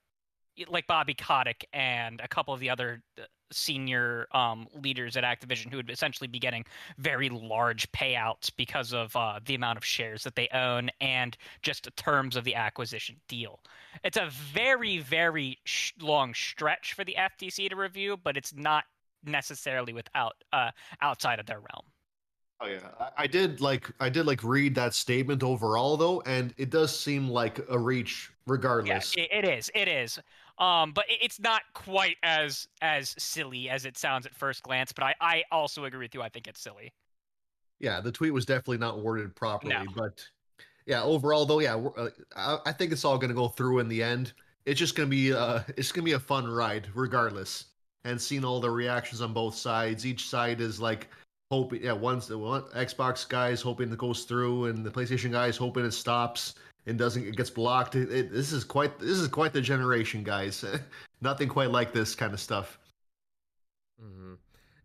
like 0.69 0.87
Bobby 0.87 1.15
Kotick 1.15 1.67
and 1.73 2.21
a 2.21 2.29
couple 2.29 2.53
of 2.55 2.61
the 2.61 2.71
other 2.71 3.03
uh, 3.19 3.23
senior 3.53 4.27
um, 4.33 4.69
leaders 4.75 5.17
at 5.17 5.25
Activision 5.25 5.71
who 5.71 5.77
would 5.77 5.91
essentially 5.91 6.29
be 6.29 6.39
getting 6.39 6.65
very 6.99 7.29
large 7.29 7.91
payouts 7.93 8.51
because 8.57 8.93
of 8.93 9.15
uh, 9.17 9.41
the 9.45 9.55
amount 9.55 9.77
of 9.77 9.85
shares 9.85 10.23
that 10.25 10.37
they 10.37 10.49
own 10.53 10.91
and 11.01 11.37
just 11.63 11.85
the 11.85 11.91
terms 11.93 12.37
of 12.37 12.45
the 12.45 12.55
acquisition 12.55 13.17
deal. 13.29 13.61
It's 14.05 14.17
a 14.17 14.29
very, 14.31 14.99
very 14.99 15.59
sh- 15.65 15.93
long 16.01 16.35
stretch 16.35 16.95
for 16.95 17.05
the 17.05 17.17
FTC 17.19 17.71
to 17.71 17.77
review, 17.77 18.17
but 18.23 18.37
it's 18.37 18.55
not 18.55 18.85
necessarily 19.25 19.93
without 19.93 20.35
uh, 20.53 20.71
outside 21.03 21.39
of 21.39 21.47
their 21.47 21.59
realm. 21.59 21.85
Oh 22.63 22.67
yeah, 22.67 22.89
I, 22.99 23.23
I 23.23 23.27
did 23.27 23.61
like 23.61 23.91
I 24.01 24.11
did 24.11 24.27
like 24.27 24.45
read 24.45 24.75
that 24.75 24.93
statement 24.93 25.43
overall 25.43 25.97
though, 25.97 26.21
and 26.27 26.53
it 26.59 26.69
does 26.69 26.99
seem 26.99 27.29
like 27.29 27.59
a 27.71 27.79
reach 27.79 28.31
regardless. 28.47 29.17
Yeah, 29.17 29.25
it, 29.25 29.45
it 29.45 29.49
is. 29.49 29.71
It 29.75 29.89
is. 29.89 30.19
Um, 30.61 30.93
but 30.93 31.07
it's 31.09 31.41
not 31.41 31.63
quite 31.75 32.17
as 32.23 32.69
as 32.83 33.15
silly 33.19 33.69
as 33.71 33.87
it 33.87 33.97
sounds 33.97 34.27
at 34.27 34.35
first 34.35 34.63
glance. 34.63 34.93
But 34.93 35.05
I, 35.05 35.15
I 35.21 35.45
also 35.51 35.87
agree 35.87 36.05
with 36.05 36.15
you. 36.15 36.23
I 36.23 36.29
think 36.29 36.47
it's 36.47 36.61
silly. 36.61 36.93
Yeah, 37.81 38.01
the 38.01 38.13
tweet 38.13 38.35
was 38.35 38.45
definitely 38.45 38.79
not 38.79 39.03
worded 39.03 39.35
properly, 39.35 39.73
No. 39.73 39.85
but 39.97 40.23
yeah, 40.85 41.03
overall 41.03 41.47
though, 41.47 41.61
yeah, 41.61 41.77
uh, 41.77 42.09
I, 42.37 42.59
I 42.67 42.73
think 42.73 42.93
it's 42.93 43.07
all 43.07 43.17
gonna 43.17 43.35
go 43.35 43.49
through 43.49 43.79
in 43.79 43.89
the 43.89 44.03
end. 44.03 44.35
It's 44.67 44.79
just 44.79 44.95
gonna 44.95 45.09
be 45.09 45.33
uh, 45.33 45.61
it's 45.77 45.91
gonna 45.91 46.05
be 46.05 46.13
a 46.13 46.21
fun 46.21 46.47
ride 46.47 46.89
regardless, 46.95 47.65
and 48.05 48.21
seeing 48.21 48.45
all 48.45 48.61
the 48.61 48.71
reactions 48.71 49.23
on 49.23 49.33
both 49.33 49.55
sides. 49.55 50.05
Each 50.05 50.29
side 50.29 50.61
is 50.61 50.79
like 50.79 51.09
hoping, 51.51 51.83
yeah, 51.83 51.93
one's 51.93 52.29
the 52.29 52.37
one 52.37 52.63
Xbox 52.75 53.27
guys 53.27 53.63
hoping 53.63 53.91
it 53.91 53.99
goes 53.99 54.25
through, 54.25 54.67
and 54.67 54.85
the 54.85 54.91
PlayStation 54.91 55.33
guys 55.33 55.57
hoping 55.57 55.87
it 55.87 55.93
stops 55.93 56.55
and 56.87 56.99
doesn't 56.99 57.27
it 57.27 57.37
gets 57.37 57.51
blocked. 57.51 57.95
It, 57.95 58.11
it, 58.13 58.33
this 58.33 58.53
is 58.53 58.65
quite 58.65 58.99
this 58.99 59.19
is 59.19 59.29
quite 59.29 59.53
the 59.53 59.61
generation, 59.61 60.23
guys. 60.25 60.65
Nothing 61.21 61.49
quite 61.49 61.71
like 61.71 61.93
this 61.93 62.15
kind 62.15 62.33
of 62.35 62.41
stuff. 62.41 62.79
hmm 63.99 64.35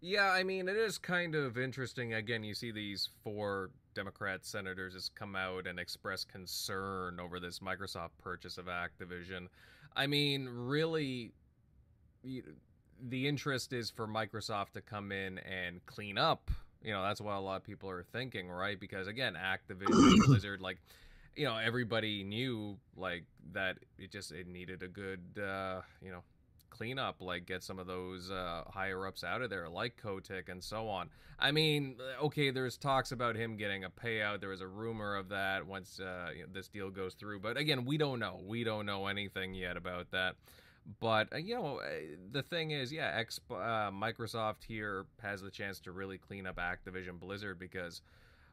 Yeah, 0.02 0.32
I 0.32 0.44
mean, 0.44 0.68
it 0.68 0.78
is 0.78 0.98
kind 0.98 1.36
of 1.36 1.58
interesting. 1.58 2.14
Again, 2.14 2.44
you 2.44 2.54
see 2.54 2.72
these 2.72 3.10
four 3.24 3.72
Democrat 3.94 4.46
senators 4.46 4.94
just 4.94 5.16
come 5.16 5.36
out 5.36 5.68
and 5.68 5.80
express 5.80 6.24
concern 6.24 7.20
over 7.20 7.40
this 7.40 7.60
Microsoft 7.60 8.12
purchase 8.22 8.58
of 8.58 8.66
Activision. 8.66 9.48
I 9.96 10.08
mean, 10.08 10.50
really, 10.50 11.32
the 12.24 13.28
interest 13.28 13.74
is 13.74 13.90
for 13.90 14.08
Microsoft 14.08 14.72
to 14.74 14.82
come 14.82 15.12
in 15.12 15.40
and 15.40 15.86
clean 15.86 16.18
up. 16.18 16.50
You 16.84 16.92
know, 16.92 17.02
that's 17.04 17.22
what 17.22 17.36
a 17.36 17.40
lot 17.40 17.58
of 17.58 17.64
people 17.64 17.90
are 17.90 18.04
thinking, 18.04 18.50
right? 18.50 18.80
Because 18.80 19.08
again, 19.08 19.36
Activision, 19.36 20.16
Blizzard, 20.26 20.62
like, 20.62 20.80
you 21.36 21.46
know, 21.46 21.58
everybody 21.58 22.24
knew 22.24 22.78
like 22.96 23.24
that 23.54 23.78
it 23.98 24.12
just 24.12 24.32
it 24.32 24.48
needed 24.48 24.84
a 24.84 24.88
good, 24.88 25.22
uh, 25.38 25.82
you 26.02 26.12
know, 26.12 26.24
cleanup, 26.70 27.22
like 27.22 27.46
get 27.46 27.64
some 27.64 27.80
of 27.80 27.88
those 27.88 28.30
uh, 28.32 28.64
higher 28.68 29.06
ups 29.08 29.24
out 29.24 29.42
of 29.42 29.50
there, 29.50 29.70
like 29.70 29.98
Kotick 30.02 30.50
and 30.50 30.64
so 30.64 30.88
on. 30.90 31.10
I 31.40 31.52
mean, 31.52 31.96
okay, 32.22 32.50
there's 32.52 32.78
talks 32.78 33.12
about 33.12 33.36
him 33.36 33.58
getting 33.58 33.84
a 33.84 33.90
payout. 33.90 34.40
There 34.40 34.50
was 34.50 34.62
a 34.62 34.68
rumor 34.68 35.16
of 35.16 35.30
that 35.30 35.66
once 35.66 36.00
uh, 36.00 36.30
you 36.36 36.44
know, 36.44 36.50
this 36.54 36.68
deal 36.68 36.90
goes 36.90 37.14
through, 37.14 37.40
but 37.40 37.58
again, 37.58 37.86
we 37.86 37.98
don't 37.98 38.20
know. 38.20 38.40
We 38.46 38.64
don't 38.64 38.86
know 38.86 39.08
anything 39.08 39.54
yet 39.54 39.78
about 39.78 40.12
that. 40.12 40.36
But 41.00 41.34
uh, 41.34 41.38
you 41.38 41.56
know, 41.56 41.80
uh, 41.80 41.90
the 42.32 42.44
thing 42.44 42.72
is, 42.72 42.92
yeah, 42.92 43.22
uh, 43.50 43.54
Microsoft 43.92 44.64
here 44.68 45.06
has 45.22 45.42
the 45.42 45.50
chance 45.50 45.80
to 45.82 45.92
really 45.92 46.18
clean 46.18 46.46
up 46.46 46.58
Activision 46.58 47.20
Blizzard 47.20 47.60
because 47.60 48.02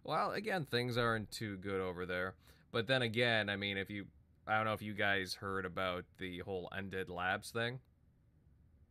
Well, 0.04 0.32
again, 0.32 0.64
things 0.64 0.96
aren't 0.96 1.30
too 1.30 1.56
good 1.58 1.80
over 1.80 2.06
there. 2.06 2.34
But 2.72 2.86
then 2.86 3.02
again, 3.02 3.48
I 3.48 3.56
mean, 3.56 3.76
if 3.76 3.90
you, 3.90 4.06
I 4.46 4.56
don't 4.56 4.64
know 4.64 4.72
if 4.72 4.82
you 4.82 4.94
guys 4.94 5.34
heard 5.34 5.66
about 5.66 6.04
the 6.18 6.38
whole 6.40 6.68
Undead 6.76 7.10
Labs 7.10 7.50
thing, 7.50 7.78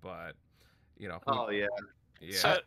but 0.02 0.34
you 0.98 1.08
know, 1.08 1.20
who- 1.26 1.34
Oh 1.34 1.50
yeah. 1.50 1.66
yeah, 2.22 2.38
So 2.38 2.60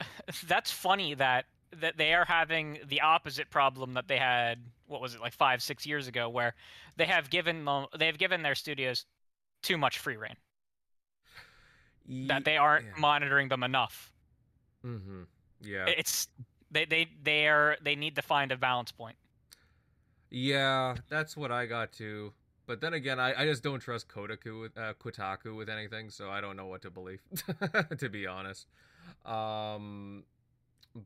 that's 0.46 0.70
funny 0.70 1.14
that 1.14 1.46
that 1.80 1.96
they 1.96 2.12
are 2.12 2.24
having 2.24 2.78
the 2.86 3.00
opposite 3.00 3.50
problem 3.50 3.94
that 3.94 4.06
they 4.06 4.18
had. 4.18 4.58
What 4.86 5.00
was 5.00 5.14
it 5.14 5.20
like 5.20 5.32
five, 5.32 5.62
six 5.62 5.86
years 5.86 6.06
ago, 6.06 6.28
where 6.28 6.54
they 6.96 7.06
have 7.06 7.30
given 7.30 7.64
them, 7.64 7.86
they 7.98 8.06
have 8.06 8.18
given 8.18 8.42
their 8.42 8.54
studios 8.54 9.06
too 9.62 9.78
much 9.78 9.98
free 9.98 10.16
reign. 10.16 10.36
That 12.28 12.44
they 12.44 12.56
aren't 12.56 12.84
yeah. 12.84 12.92
monitoring 12.98 13.48
them 13.48 13.62
enough. 13.62 14.12
Mm-hmm. 14.84 15.22
Yeah. 15.62 15.86
It's 15.86 16.28
they 16.70 16.84
they 16.84 17.08
they 17.22 17.48
are 17.48 17.76
they 17.82 17.96
need 17.96 18.16
to 18.16 18.22
find 18.22 18.52
a 18.52 18.56
balance 18.56 18.92
point. 18.92 19.16
Yeah, 20.32 20.94
that's 21.10 21.36
what 21.36 21.52
I 21.52 21.66
got 21.66 21.92
too. 21.92 22.32
But 22.66 22.80
then 22.80 22.94
again, 22.94 23.20
I, 23.20 23.42
I 23.42 23.44
just 23.44 23.62
don't 23.62 23.80
trust 23.80 24.08
Kotaku 24.08 24.62
with 24.62 24.78
uh, 24.78 24.94
Kotaku 24.94 25.54
with 25.54 25.68
anything, 25.68 26.08
so 26.08 26.30
I 26.30 26.40
don't 26.40 26.56
know 26.56 26.66
what 26.66 26.80
to 26.82 26.90
believe, 26.90 27.20
to 27.98 28.08
be 28.08 28.26
honest. 28.26 28.66
Um, 29.26 30.24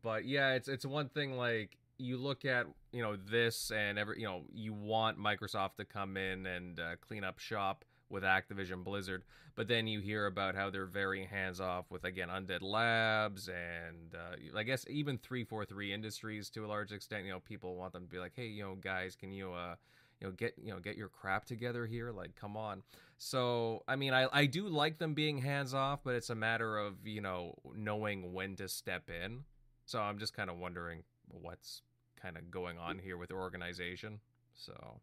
but 0.03 0.27
yeah, 0.27 0.53
it's 0.53 0.69
it's 0.69 0.87
one 0.87 1.09
thing 1.09 1.37
like 1.37 1.77
you 1.99 2.19
look 2.19 2.45
at 2.45 2.67
you 2.93 3.03
know 3.03 3.17
this 3.17 3.73
and 3.73 3.99
every 3.99 4.21
you 4.21 4.27
know 4.27 4.43
you 4.55 4.73
want 4.73 5.19
Microsoft 5.19 5.77
to 5.79 5.85
come 5.85 6.17
in 6.17 6.47
and 6.47 6.79
uh, 6.79 6.95
clean 7.01 7.25
up 7.25 7.41
shop 7.41 7.85
with 8.09 8.23
Activision 8.23 8.85
Blizzard, 8.85 9.25
but 9.55 9.69
then 9.69 9.87
you 9.87 10.01
hear 10.01 10.27
about 10.27 10.55
how 10.55 10.71
they're 10.71 10.87
very 10.87 11.25
hands 11.25 11.61
off 11.61 11.87
with 11.91 12.05
again 12.05 12.29
Undead 12.29 12.63
Labs 12.63 13.49
and 13.49 14.15
uh, 14.15 14.59
I 14.59 14.63
guess 14.63 14.85
even 14.89 15.19
three 15.19 15.45
four 15.45 15.65
three 15.65 15.93
Industries 15.93 16.51
to 16.51 16.65
a 16.65 16.69
large 16.69 16.93
extent. 16.93 17.25
You 17.25 17.33
know, 17.33 17.41
people 17.41 17.77
want 17.77 17.93
them 17.93 18.05
to 18.05 18.09
be 18.09 18.19
like, 18.19 18.33
hey, 18.35 18.47
you 18.47 18.63
know, 18.63 18.75
guys, 18.75 19.17
can 19.17 19.33
you 19.33 19.53
uh 19.53 19.77
you 20.21 20.27
know 20.27 20.33
get 20.33 20.55
you 20.63 20.73
know 20.73 20.79
get 20.79 20.97
your 20.97 21.09
crap 21.09 21.45
together 21.45 21.87
here? 21.87 22.13
Like 22.13 22.35
come 22.35 22.57
on. 22.57 22.83
So 23.19 23.83
i 23.89 23.97
mean 23.97 24.13
i 24.13 24.29
i 24.33 24.47
do 24.47 24.69
like 24.69 24.99
them 24.99 25.15
being 25.15 25.39
hands 25.39 25.73
off 25.73 26.01
but 26.05 26.15
it's 26.15 26.29
a 26.29 26.35
matter 26.35 26.77
of 26.77 27.07
you 27.07 27.23
know 27.23 27.55
knowing 27.75 28.33
when 28.33 28.57
to 28.57 28.69
step 28.69 29.09
in. 29.09 29.45
So 29.87 30.01
i'm 30.01 30.19
just 30.19 30.35
kind 30.35 30.51
of 30.51 30.59
wondering 30.59 31.03
what's 31.29 31.83
kind 32.21 32.37
of 32.37 32.51
going 32.51 32.79
on 32.79 32.99
here 32.99 33.17
with 33.17 33.31
organization. 33.31 34.21
So 34.55 35.01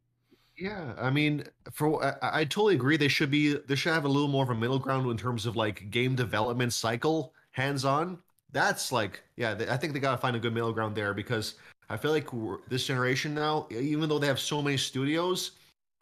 Yeah, 0.55 0.93
I 0.99 1.09
mean, 1.09 1.43
for 1.71 2.03
I, 2.03 2.41
I 2.41 2.45
totally 2.45 2.75
agree. 2.75 2.97
They 2.97 3.07
should 3.07 3.31
be 3.31 3.55
they 3.55 3.75
should 3.75 3.93
have 3.93 4.05
a 4.05 4.09
little 4.09 4.27
more 4.27 4.43
of 4.43 4.49
a 4.51 4.55
middle 4.55 4.79
ground 4.79 5.09
in 5.09 5.17
terms 5.17 5.45
of 5.45 5.55
like 5.55 5.89
game 5.89 6.15
development 6.15 6.73
cycle, 6.73 7.33
hands 7.51 7.85
on. 7.85 8.19
That's 8.51 8.91
like, 8.91 9.23
yeah, 9.35 9.55
I 9.69 9.77
think 9.77 9.93
they 9.93 9.99
gotta 9.99 10.17
find 10.21 10.35
a 10.35 10.39
good 10.39 10.53
middle 10.53 10.71
ground 10.71 10.95
there 10.95 11.13
because 11.15 11.55
I 11.89 11.97
feel 11.97 12.11
like 12.11 12.29
this 12.69 12.85
generation 12.85 13.33
now, 13.33 13.67
even 13.71 14.07
though 14.07 14.19
they 14.19 14.27
have 14.27 14.39
so 14.39 14.61
many 14.61 14.77
studios, 14.77 15.51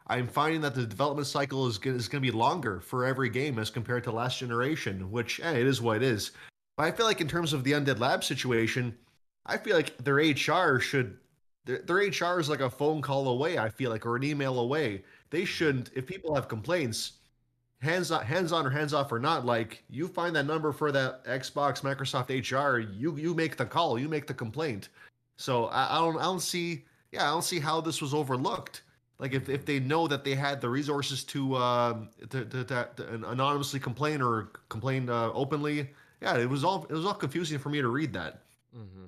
I'm 0.06 0.28
finding 0.28 0.60
that 0.60 0.74
the 0.74 0.84
development 0.86 1.26
cycle 1.28 1.66
is 1.66 1.78
gonna, 1.78 1.96
is 1.96 2.08
to 2.08 2.20
be 2.20 2.30
longer 2.30 2.80
for 2.80 3.06
every 3.06 3.30
game 3.30 3.58
as 3.58 3.70
compared 3.70 4.04
to 4.04 4.12
last 4.12 4.38
generation. 4.38 5.10
Which 5.10 5.40
it 5.40 5.66
is 5.66 5.80
what 5.80 5.96
it 5.98 6.02
is. 6.02 6.32
But 6.76 6.84
I 6.84 6.90
feel 6.92 7.06
like 7.06 7.22
in 7.22 7.28
terms 7.28 7.54
of 7.54 7.64
the 7.64 7.72
Undead 7.72 7.98
Lab 7.98 8.22
situation, 8.22 8.96
I 9.46 9.56
feel 9.56 9.76
like 9.76 9.96
their 9.98 10.16
HR 10.16 10.78
should 10.78 11.16
their, 11.64 11.78
their 11.78 11.96
HR 11.96 12.40
is 12.40 12.48
like 12.48 12.60
a 12.60 12.70
phone 12.70 13.02
call 13.02 13.28
away. 13.28 13.58
I 13.58 13.68
feel 13.68 13.90
like, 13.90 14.04
or 14.06 14.16
an 14.16 14.24
email 14.24 14.58
away. 14.58 15.02
They 15.30 15.44
shouldn't. 15.44 15.90
If 15.94 16.06
people 16.06 16.34
have 16.34 16.48
complaints, 16.48 17.12
hands 17.80 18.10
on, 18.10 18.24
hands 18.24 18.52
on 18.52 18.66
or 18.66 18.70
hands 18.70 18.92
off 18.92 19.12
or 19.12 19.18
not, 19.18 19.46
like 19.46 19.84
you 19.88 20.08
find 20.08 20.34
that 20.36 20.46
number 20.46 20.72
for 20.72 20.92
that 20.92 21.24
Xbox, 21.24 21.82
Microsoft 21.82 22.28
HR. 22.30 22.78
You 22.78 23.16
you 23.16 23.34
make 23.34 23.56
the 23.56 23.66
call. 23.66 23.98
You 23.98 24.08
make 24.08 24.26
the 24.26 24.34
complaint. 24.34 24.88
So 25.36 25.66
I, 25.66 25.96
I 25.96 25.98
don't 26.00 26.18
I 26.18 26.24
don't 26.24 26.40
see. 26.40 26.84
Yeah, 27.12 27.24
I 27.24 27.30
don't 27.30 27.44
see 27.44 27.60
how 27.60 27.80
this 27.80 28.00
was 28.00 28.14
overlooked. 28.14 28.82
Like 29.18 29.34
if, 29.34 29.48
if 29.48 29.64
they 29.64 29.78
know 29.78 30.08
that 30.08 30.24
they 30.24 30.34
had 30.34 30.60
the 30.60 30.68
resources 30.68 31.22
to 31.24 31.54
um 31.56 32.08
to, 32.30 32.44
to, 32.44 32.64
to, 32.64 32.88
to 32.96 33.14
anonymously 33.30 33.78
complain 33.78 34.20
or 34.20 34.50
complain 34.68 35.08
uh, 35.08 35.30
openly, 35.32 35.90
yeah, 36.20 36.38
it 36.38 36.48
was 36.48 36.64
all 36.64 36.86
it 36.90 36.92
was 36.92 37.06
all 37.06 37.14
confusing 37.14 37.58
for 37.58 37.68
me 37.68 37.80
to 37.80 37.88
read 37.88 38.12
that. 38.14 38.42
Mm-hmm. 38.76 39.04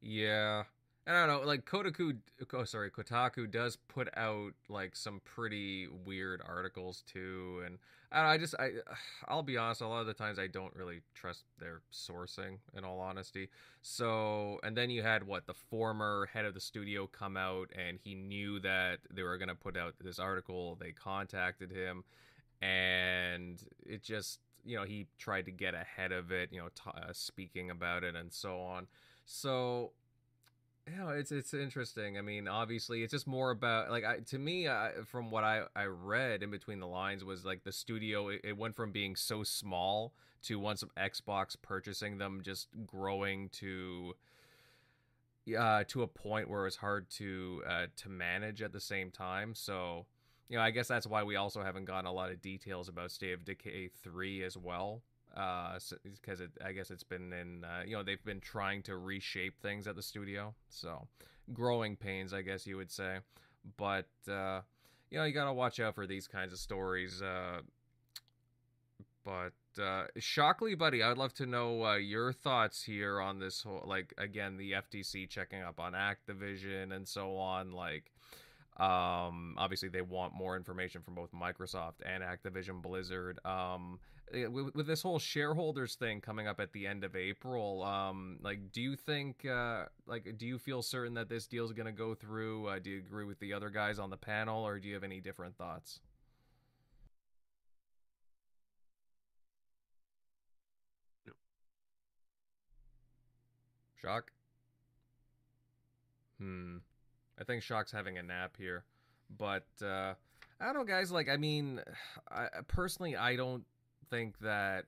Yeah. 0.00 0.62
I 1.08 1.12
don't 1.12 1.28
know, 1.28 1.46
like 1.46 1.64
Kotaku, 1.64 2.18
oh 2.52 2.64
sorry, 2.64 2.90
Kotaku 2.90 3.50
does 3.50 3.76
put 3.76 4.10
out 4.14 4.52
like 4.68 4.94
some 4.94 5.22
pretty 5.24 5.88
weird 6.04 6.42
articles 6.46 7.02
too, 7.10 7.62
and 7.64 7.78
I, 8.12 8.22
know, 8.22 8.28
I 8.28 8.36
just 8.36 8.54
I 8.58 8.72
I'll 9.28 9.42
be 9.42 9.56
honest, 9.56 9.80
a 9.80 9.88
lot 9.88 10.02
of 10.02 10.06
the 10.06 10.12
times 10.12 10.38
I 10.38 10.48
don't 10.48 10.74
really 10.76 11.00
trust 11.14 11.44
their 11.58 11.80
sourcing, 11.90 12.58
in 12.76 12.84
all 12.84 13.00
honesty. 13.00 13.48
So, 13.80 14.60
and 14.62 14.76
then 14.76 14.90
you 14.90 15.02
had 15.02 15.26
what 15.26 15.46
the 15.46 15.54
former 15.54 16.28
head 16.34 16.44
of 16.44 16.52
the 16.52 16.60
studio 16.60 17.06
come 17.06 17.38
out, 17.38 17.70
and 17.74 17.98
he 17.98 18.14
knew 18.14 18.60
that 18.60 18.98
they 19.10 19.22
were 19.22 19.38
gonna 19.38 19.54
put 19.54 19.78
out 19.78 19.94
this 20.04 20.18
article. 20.18 20.76
They 20.78 20.92
contacted 20.92 21.72
him, 21.72 22.04
and 22.60 23.62
it 23.86 24.02
just 24.02 24.40
you 24.62 24.76
know 24.76 24.84
he 24.84 25.06
tried 25.18 25.46
to 25.46 25.52
get 25.52 25.72
ahead 25.72 26.12
of 26.12 26.32
it, 26.32 26.50
you 26.52 26.58
know, 26.58 26.68
t- 26.68 26.90
uh, 26.94 27.14
speaking 27.14 27.70
about 27.70 28.04
it 28.04 28.14
and 28.14 28.30
so 28.30 28.60
on. 28.60 28.88
So 29.24 29.92
you 30.90 30.96
know, 30.96 31.08
it's 31.10 31.32
it's 31.32 31.54
interesting. 31.54 32.18
I 32.18 32.20
mean, 32.22 32.48
obviously, 32.48 33.02
it's 33.02 33.12
just 33.12 33.26
more 33.26 33.50
about 33.50 33.90
like 33.90 34.04
I, 34.04 34.18
to 34.18 34.38
me, 34.38 34.68
I, 34.68 34.92
from 35.04 35.30
what 35.30 35.44
I 35.44 35.62
I 35.74 35.84
read 35.84 36.42
in 36.42 36.50
between 36.50 36.80
the 36.80 36.86
lines 36.86 37.24
was 37.24 37.44
like 37.44 37.64
the 37.64 37.72
studio. 37.72 38.28
It, 38.28 38.40
it 38.44 38.56
went 38.56 38.76
from 38.76 38.92
being 38.92 39.16
so 39.16 39.42
small 39.42 40.12
to 40.42 40.58
once 40.58 40.84
Xbox 40.96 41.56
purchasing 41.60 42.18
them, 42.18 42.40
just 42.42 42.68
growing 42.86 43.48
to 43.50 44.14
uh 45.58 45.82
to 45.88 46.02
a 46.02 46.06
point 46.06 46.48
where 46.50 46.66
it's 46.66 46.76
hard 46.76 47.08
to 47.08 47.62
uh 47.66 47.86
to 47.96 48.08
manage 48.08 48.62
at 48.62 48.72
the 48.72 48.80
same 48.80 49.10
time. 49.10 49.54
So 49.54 50.06
you 50.48 50.56
know, 50.56 50.62
I 50.62 50.70
guess 50.70 50.88
that's 50.88 51.06
why 51.06 51.22
we 51.22 51.36
also 51.36 51.62
haven't 51.62 51.84
gotten 51.84 52.06
a 52.06 52.12
lot 52.12 52.30
of 52.30 52.40
details 52.40 52.88
about 52.88 53.10
State 53.10 53.32
of 53.32 53.44
Decay 53.44 53.90
three 54.02 54.42
as 54.42 54.56
well 54.56 55.02
uh 55.36 55.78
because 56.02 56.40
i 56.64 56.72
guess 56.72 56.90
it's 56.90 57.02
been 57.02 57.32
in 57.32 57.64
uh, 57.64 57.82
you 57.86 57.94
know 57.96 58.02
they've 58.02 58.24
been 58.24 58.40
trying 58.40 58.82
to 58.82 58.96
reshape 58.96 59.60
things 59.60 59.86
at 59.86 59.96
the 59.96 60.02
studio. 60.02 60.54
So 60.68 61.06
growing 61.52 61.96
pains 61.96 62.32
i 62.32 62.42
guess 62.42 62.66
you 62.66 62.76
would 62.76 62.90
say. 62.90 63.18
But 63.76 64.08
uh 64.30 64.60
you 65.10 65.18
know 65.18 65.24
you 65.24 65.32
gotta 65.32 65.52
watch 65.52 65.80
out 65.80 65.94
for 65.94 66.06
these 66.06 66.26
kinds 66.26 66.52
of 66.52 66.58
stories 66.58 67.22
uh 67.22 67.60
but 69.24 69.52
uh 69.82 70.04
shockley 70.18 70.74
buddy 70.74 71.02
i'd 71.02 71.18
love 71.18 71.34
to 71.34 71.46
know 71.46 71.84
uh, 71.84 71.96
your 71.96 72.32
thoughts 72.32 72.82
here 72.82 73.20
on 73.20 73.38
this 73.38 73.62
whole 73.62 73.82
like 73.86 74.12
again 74.18 74.56
the 74.56 74.72
ftc 74.72 75.28
checking 75.28 75.62
up 75.62 75.78
on 75.80 75.92
activision 75.92 76.94
and 76.94 77.06
so 77.06 77.36
on 77.36 77.72
like 77.72 78.10
um 78.78 79.54
obviously 79.58 79.88
they 79.88 80.00
want 80.02 80.32
more 80.34 80.56
information 80.56 81.02
from 81.02 81.14
both 81.14 81.30
microsoft 81.32 81.94
and 82.06 82.22
activision 82.22 82.80
blizzard. 82.80 83.38
Um 83.44 83.98
with, 84.32 84.74
with 84.74 84.86
this 84.86 85.02
whole 85.02 85.18
shareholders 85.18 85.94
thing 85.94 86.20
coming 86.20 86.46
up 86.46 86.60
at 86.60 86.72
the 86.72 86.86
end 86.86 87.04
of 87.04 87.16
april 87.16 87.82
um 87.82 88.38
like 88.42 88.72
do 88.72 88.80
you 88.80 88.96
think 88.96 89.44
uh 89.46 89.84
like 90.06 90.36
do 90.38 90.46
you 90.46 90.58
feel 90.58 90.82
certain 90.82 91.14
that 91.14 91.28
this 91.28 91.46
deal 91.46 91.64
is 91.64 91.72
going 91.72 91.86
to 91.86 91.92
go 91.92 92.14
through? 92.14 92.66
Uh, 92.66 92.78
do 92.78 92.90
you 92.90 92.98
agree 92.98 93.24
with 93.24 93.38
the 93.40 93.52
other 93.52 93.70
guys 93.70 93.98
on 93.98 94.10
the 94.10 94.16
panel 94.16 94.66
or 94.66 94.78
do 94.78 94.88
you 94.88 94.94
have 94.94 95.04
any 95.04 95.20
different 95.20 95.56
thoughts? 95.56 96.00
Shock? 104.00 104.32
Hmm. 106.38 106.78
I 107.38 107.44
think 107.44 107.62
Shock's 107.62 107.92
having 107.92 108.16
a 108.16 108.22
nap 108.22 108.56
here. 108.58 108.84
But 109.36 109.66
uh 109.82 110.14
I 110.60 110.64
don't 110.64 110.74
know 110.74 110.84
guys, 110.84 111.10
like 111.12 111.28
I 111.28 111.36
mean 111.36 111.80
I 112.30 112.48
personally 112.66 113.16
I 113.16 113.36
don't 113.36 113.64
think 114.10 114.38
that 114.40 114.84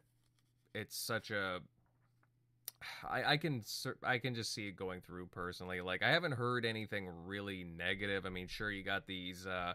it's 0.75 0.97
such 0.97 1.31
a 1.31 1.61
I, 3.09 3.33
I 3.33 3.37
can 3.37 3.63
I 4.03 4.19
can 4.19 4.35
just 4.35 4.55
see 4.55 4.69
it 4.69 4.77
going 4.77 5.01
through 5.01 5.27
personally. 5.27 5.81
Like 5.81 6.03
I 6.03 6.11
haven't 6.11 6.33
heard 6.33 6.65
anything 6.65 7.09
really 7.27 7.65
negative. 7.65 8.27
I 8.27 8.31
mean, 8.31 8.47
sure 8.49 8.71
you 8.71 8.83
got 8.83 9.07
these 9.07 9.47
uh, 9.47 9.75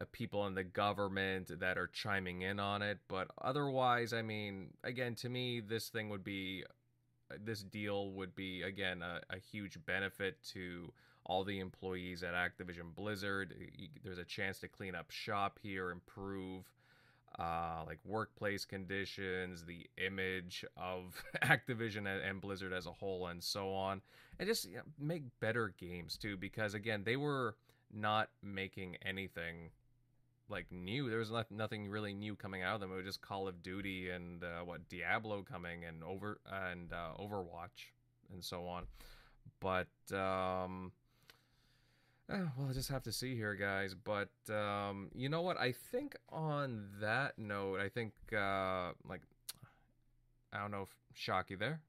uh, 0.00 0.04
people 0.12 0.46
in 0.46 0.54
the 0.54 0.64
government 0.64 1.60
that 1.60 1.76
are 1.76 1.88
chiming 1.88 2.42
in 2.42 2.58
on 2.58 2.82
it, 2.82 2.98
but 3.08 3.28
otherwise, 3.42 4.12
I 4.12 4.22
mean, 4.22 4.68
again, 4.84 5.14
to 5.16 5.28
me, 5.28 5.60
this 5.60 5.88
thing 5.88 6.08
would 6.08 6.24
be 6.24 6.64
this 7.44 7.62
deal 7.62 8.10
would 8.12 8.34
be 8.34 8.62
again 8.62 9.02
a, 9.02 9.20
a 9.30 9.38
huge 9.38 9.78
benefit 9.86 10.42
to 10.52 10.92
all 11.26 11.44
the 11.44 11.60
employees 11.60 12.22
at 12.22 12.34
Activision 12.34 12.94
Blizzard. 12.94 13.54
There's 14.02 14.18
a 14.18 14.24
chance 14.24 14.58
to 14.60 14.68
clean 14.68 14.94
up 14.94 15.10
shop 15.10 15.58
here, 15.62 15.90
improve 15.90 16.64
uh, 17.38 17.82
like 17.86 17.98
workplace 18.04 18.64
conditions, 18.64 19.64
the 19.64 19.86
image 20.04 20.64
of 20.76 21.22
Activision 21.42 22.06
and, 22.06 22.40
Blizzard 22.40 22.72
as 22.72 22.86
a 22.86 22.92
whole, 22.92 23.28
and 23.28 23.42
so 23.42 23.72
on, 23.72 24.02
and 24.38 24.48
just 24.48 24.66
you 24.66 24.76
know, 24.76 24.82
make 24.98 25.22
better 25.40 25.74
games 25.78 26.16
too. 26.16 26.36
Because 26.36 26.74
again, 26.74 27.02
they 27.04 27.16
were 27.16 27.56
not 27.92 28.28
making 28.42 28.96
anything 29.04 29.70
like 30.48 30.70
new. 30.70 31.08
There 31.08 31.18
was 31.18 31.30
not, 31.30 31.50
nothing 31.50 31.88
really 31.88 32.12
new 32.12 32.34
coming 32.34 32.62
out 32.62 32.74
of 32.74 32.80
them. 32.80 32.92
It 32.92 32.96
was 32.96 33.06
just 33.06 33.22
Call 33.22 33.48
of 33.48 33.62
Duty 33.62 34.10
and 34.10 34.42
uh, 34.42 34.64
what 34.64 34.88
Diablo 34.88 35.42
coming 35.42 35.84
and 35.84 36.02
over 36.02 36.40
and 36.50 36.92
uh, 36.92 37.20
Overwatch 37.20 37.92
and 38.32 38.44
so 38.44 38.66
on. 38.66 38.86
But 39.60 39.88
um, 40.16 40.92
well, 42.30 42.66
I'll 42.68 42.74
just 42.74 42.90
have 42.90 43.02
to 43.04 43.12
see 43.12 43.34
here, 43.34 43.54
guys. 43.54 43.94
But 43.94 44.30
um, 44.52 45.10
you 45.14 45.28
know 45.28 45.42
what? 45.42 45.58
I 45.58 45.72
think 45.72 46.16
on 46.30 46.88
that 47.00 47.38
note, 47.38 47.80
I 47.80 47.88
think 47.88 48.12
uh, 48.32 48.92
like 49.08 49.22
I 50.52 50.58
don't 50.58 50.70
know 50.70 50.82
if 50.82 50.94
Shocky 51.14 51.54
there. 51.54 51.80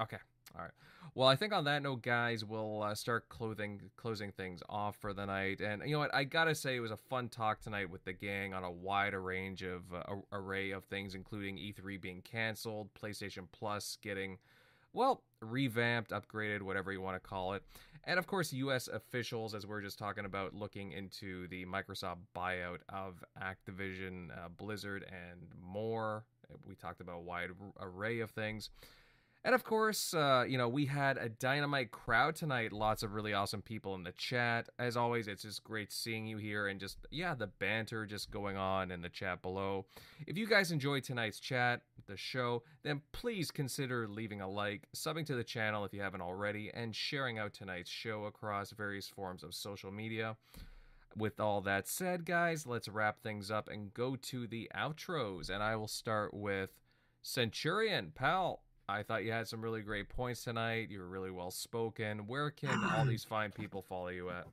Okay. 0.00 0.18
All 0.56 0.62
right. 0.62 0.70
Well, 1.14 1.28
I 1.28 1.36
think 1.36 1.52
on 1.52 1.64
that 1.64 1.82
note, 1.82 2.02
guys, 2.02 2.44
we'll 2.44 2.82
uh, 2.82 2.94
start 2.94 3.28
clothing 3.28 3.90
closing 3.96 4.32
things 4.32 4.62
off 4.68 4.96
for 4.96 5.12
the 5.12 5.26
night. 5.26 5.60
And 5.60 5.82
you 5.84 5.92
know 5.92 5.98
what? 5.98 6.14
I 6.14 6.24
gotta 6.24 6.54
say, 6.54 6.76
it 6.76 6.80
was 6.80 6.90
a 6.90 6.96
fun 6.96 7.28
talk 7.28 7.60
tonight 7.60 7.90
with 7.90 8.04
the 8.04 8.12
gang 8.12 8.54
on 8.54 8.64
a 8.64 8.70
wide 8.70 9.14
range 9.14 9.62
of 9.62 9.82
uh, 9.92 10.14
array 10.32 10.70
of 10.70 10.84
things, 10.84 11.14
including 11.14 11.56
E3 11.56 12.00
being 12.00 12.22
canceled, 12.22 12.90
PlayStation 12.94 13.46
Plus 13.52 13.98
getting, 14.00 14.38
well, 14.92 15.22
revamped, 15.40 16.10
upgraded, 16.10 16.62
whatever 16.62 16.92
you 16.92 17.00
want 17.00 17.16
to 17.16 17.28
call 17.28 17.54
it, 17.54 17.62
and 18.04 18.18
of 18.18 18.26
course, 18.26 18.52
U.S. 18.54 18.88
officials, 18.88 19.54
as 19.54 19.66
we 19.66 19.74
are 19.74 19.82
just 19.82 19.98
talking 19.98 20.24
about, 20.24 20.54
looking 20.54 20.92
into 20.92 21.46
the 21.48 21.66
Microsoft 21.66 22.18
buyout 22.34 22.78
of 22.88 23.22
Activision, 23.42 24.30
uh, 24.30 24.48
Blizzard, 24.56 25.04
and 25.08 25.42
more. 25.60 26.24
We 26.66 26.74
talked 26.74 27.02
about 27.02 27.16
a 27.16 27.20
wide 27.20 27.50
array 27.80 28.20
of 28.20 28.30
things. 28.30 28.70
And 29.48 29.54
of 29.54 29.64
course, 29.64 30.12
uh, 30.12 30.44
you 30.46 30.58
know, 30.58 30.68
we 30.68 30.84
had 30.84 31.16
a 31.16 31.30
dynamite 31.30 31.90
crowd 31.90 32.36
tonight. 32.36 32.70
Lots 32.70 33.02
of 33.02 33.14
really 33.14 33.32
awesome 33.32 33.62
people 33.62 33.94
in 33.94 34.02
the 34.02 34.12
chat. 34.12 34.68
As 34.78 34.94
always, 34.94 35.26
it's 35.26 35.40
just 35.40 35.64
great 35.64 35.90
seeing 35.90 36.26
you 36.26 36.36
here 36.36 36.66
and 36.66 36.78
just, 36.78 36.98
yeah, 37.10 37.34
the 37.34 37.46
banter 37.46 38.04
just 38.04 38.30
going 38.30 38.58
on 38.58 38.90
in 38.90 39.00
the 39.00 39.08
chat 39.08 39.40
below. 39.40 39.86
If 40.26 40.36
you 40.36 40.46
guys 40.46 40.70
enjoyed 40.70 41.02
tonight's 41.02 41.40
chat, 41.40 41.80
the 42.06 42.18
show, 42.18 42.62
then 42.82 43.00
please 43.12 43.50
consider 43.50 44.06
leaving 44.06 44.42
a 44.42 44.46
like, 44.50 44.86
subbing 44.94 45.24
to 45.24 45.34
the 45.34 45.42
channel 45.44 45.82
if 45.86 45.94
you 45.94 46.02
haven't 46.02 46.20
already, 46.20 46.70
and 46.74 46.94
sharing 46.94 47.38
out 47.38 47.54
tonight's 47.54 47.88
show 47.88 48.24
across 48.24 48.72
various 48.72 49.08
forms 49.08 49.42
of 49.42 49.54
social 49.54 49.90
media. 49.90 50.36
With 51.16 51.40
all 51.40 51.62
that 51.62 51.88
said, 51.88 52.26
guys, 52.26 52.66
let's 52.66 52.86
wrap 52.86 53.22
things 53.22 53.50
up 53.50 53.70
and 53.70 53.94
go 53.94 54.14
to 54.14 54.46
the 54.46 54.70
outros. 54.76 55.48
And 55.48 55.62
I 55.62 55.74
will 55.76 55.88
start 55.88 56.34
with 56.34 56.78
Centurion. 57.22 58.12
Pal, 58.14 58.60
I 58.88 59.02
thought 59.02 59.24
you 59.24 59.32
had 59.32 59.46
some 59.46 59.60
really 59.60 59.82
great 59.82 60.08
points 60.08 60.44
tonight. 60.44 60.88
You 60.90 61.00
were 61.00 61.08
really 61.08 61.30
well 61.30 61.50
spoken. 61.50 62.26
Where 62.26 62.50
can 62.50 62.82
all 62.96 63.04
these 63.06 63.24
fine 63.24 63.50
people 63.50 63.82
follow 63.82 64.08
you 64.08 64.30
at? 64.30 64.46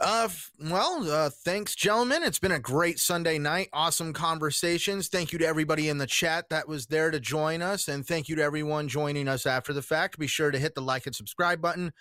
Uh, 0.00 0.28
well, 0.70 1.10
uh, 1.10 1.28
thanks, 1.28 1.74
gentlemen. 1.74 2.22
It's 2.22 2.38
been 2.38 2.52
a 2.52 2.60
great 2.60 3.00
Sunday 3.00 3.36
night. 3.36 3.68
Awesome 3.72 4.12
conversations. 4.12 5.08
Thank 5.08 5.32
you 5.32 5.40
to 5.40 5.46
everybody 5.46 5.88
in 5.88 5.98
the 5.98 6.06
chat 6.06 6.50
that 6.50 6.68
was 6.68 6.86
there 6.86 7.10
to 7.10 7.18
join 7.18 7.62
us, 7.62 7.88
and 7.88 8.06
thank 8.06 8.28
you 8.28 8.36
to 8.36 8.42
everyone 8.42 8.86
joining 8.86 9.26
us 9.26 9.44
after 9.44 9.72
the 9.72 9.82
fact. 9.82 10.16
Be 10.16 10.28
sure 10.28 10.52
to 10.52 10.58
hit 10.58 10.76
the 10.76 10.80
like 10.80 11.06
and 11.06 11.16
subscribe 11.16 11.60
button. 11.60 11.92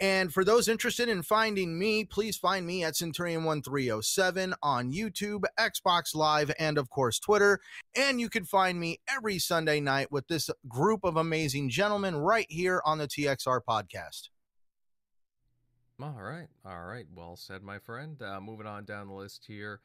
And 0.00 0.32
for 0.32 0.44
those 0.44 0.68
interested 0.68 1.08
in 1.08 1.22
finding 1.22 1.78
me, 1.78 2.04
please 2.04 2.36
find 2.36 2.66
me 2.66 2.82
at 2.82 2.94
Centurion1307 2.94 4.54
on 4.62 4.92
YouTube, 4.92 5.42
Xbox 5.58 6.14
Live, 6.14 6.52
and 6.58 6.76
of 6.76 6.90
course, 6.90 7.18
Twitter. 7.18 7.60
And 7.96 8.20
you 8.20 8.28
can 8.28 8.44
find 8.44 8.80
me 8.80 9.00
every 9.08 9.38
Sunday 9.38 9.80
night 9.80 10.10
with 10.10 10.26
this 10.26 10.50
group 10.66 11.04
of 11.04 11.16
amazing 11.16 11.70
gentlemen 11.70 12.16
right 12.16 12.46
here 12.48 12.82
on 12.84 12.98
the 12.98 13.06
TXR 13.06 13.60
podcast. 13.68 14.30
All 16.00 16.20
right. 16.20 16.48
All 16.64 16.82
right. 16.82 17.06
Well 17.14 17.36
said, 17.36 17.62
my 17.62 17.78
friend. 17.78 18.20
Uh, 18.20 18.40
moving 18.40 18.66
on 18.66 18.84
down 18.84 19.06
the 19.06 19.14
list 19.14 19.44
here. 19.46 19.80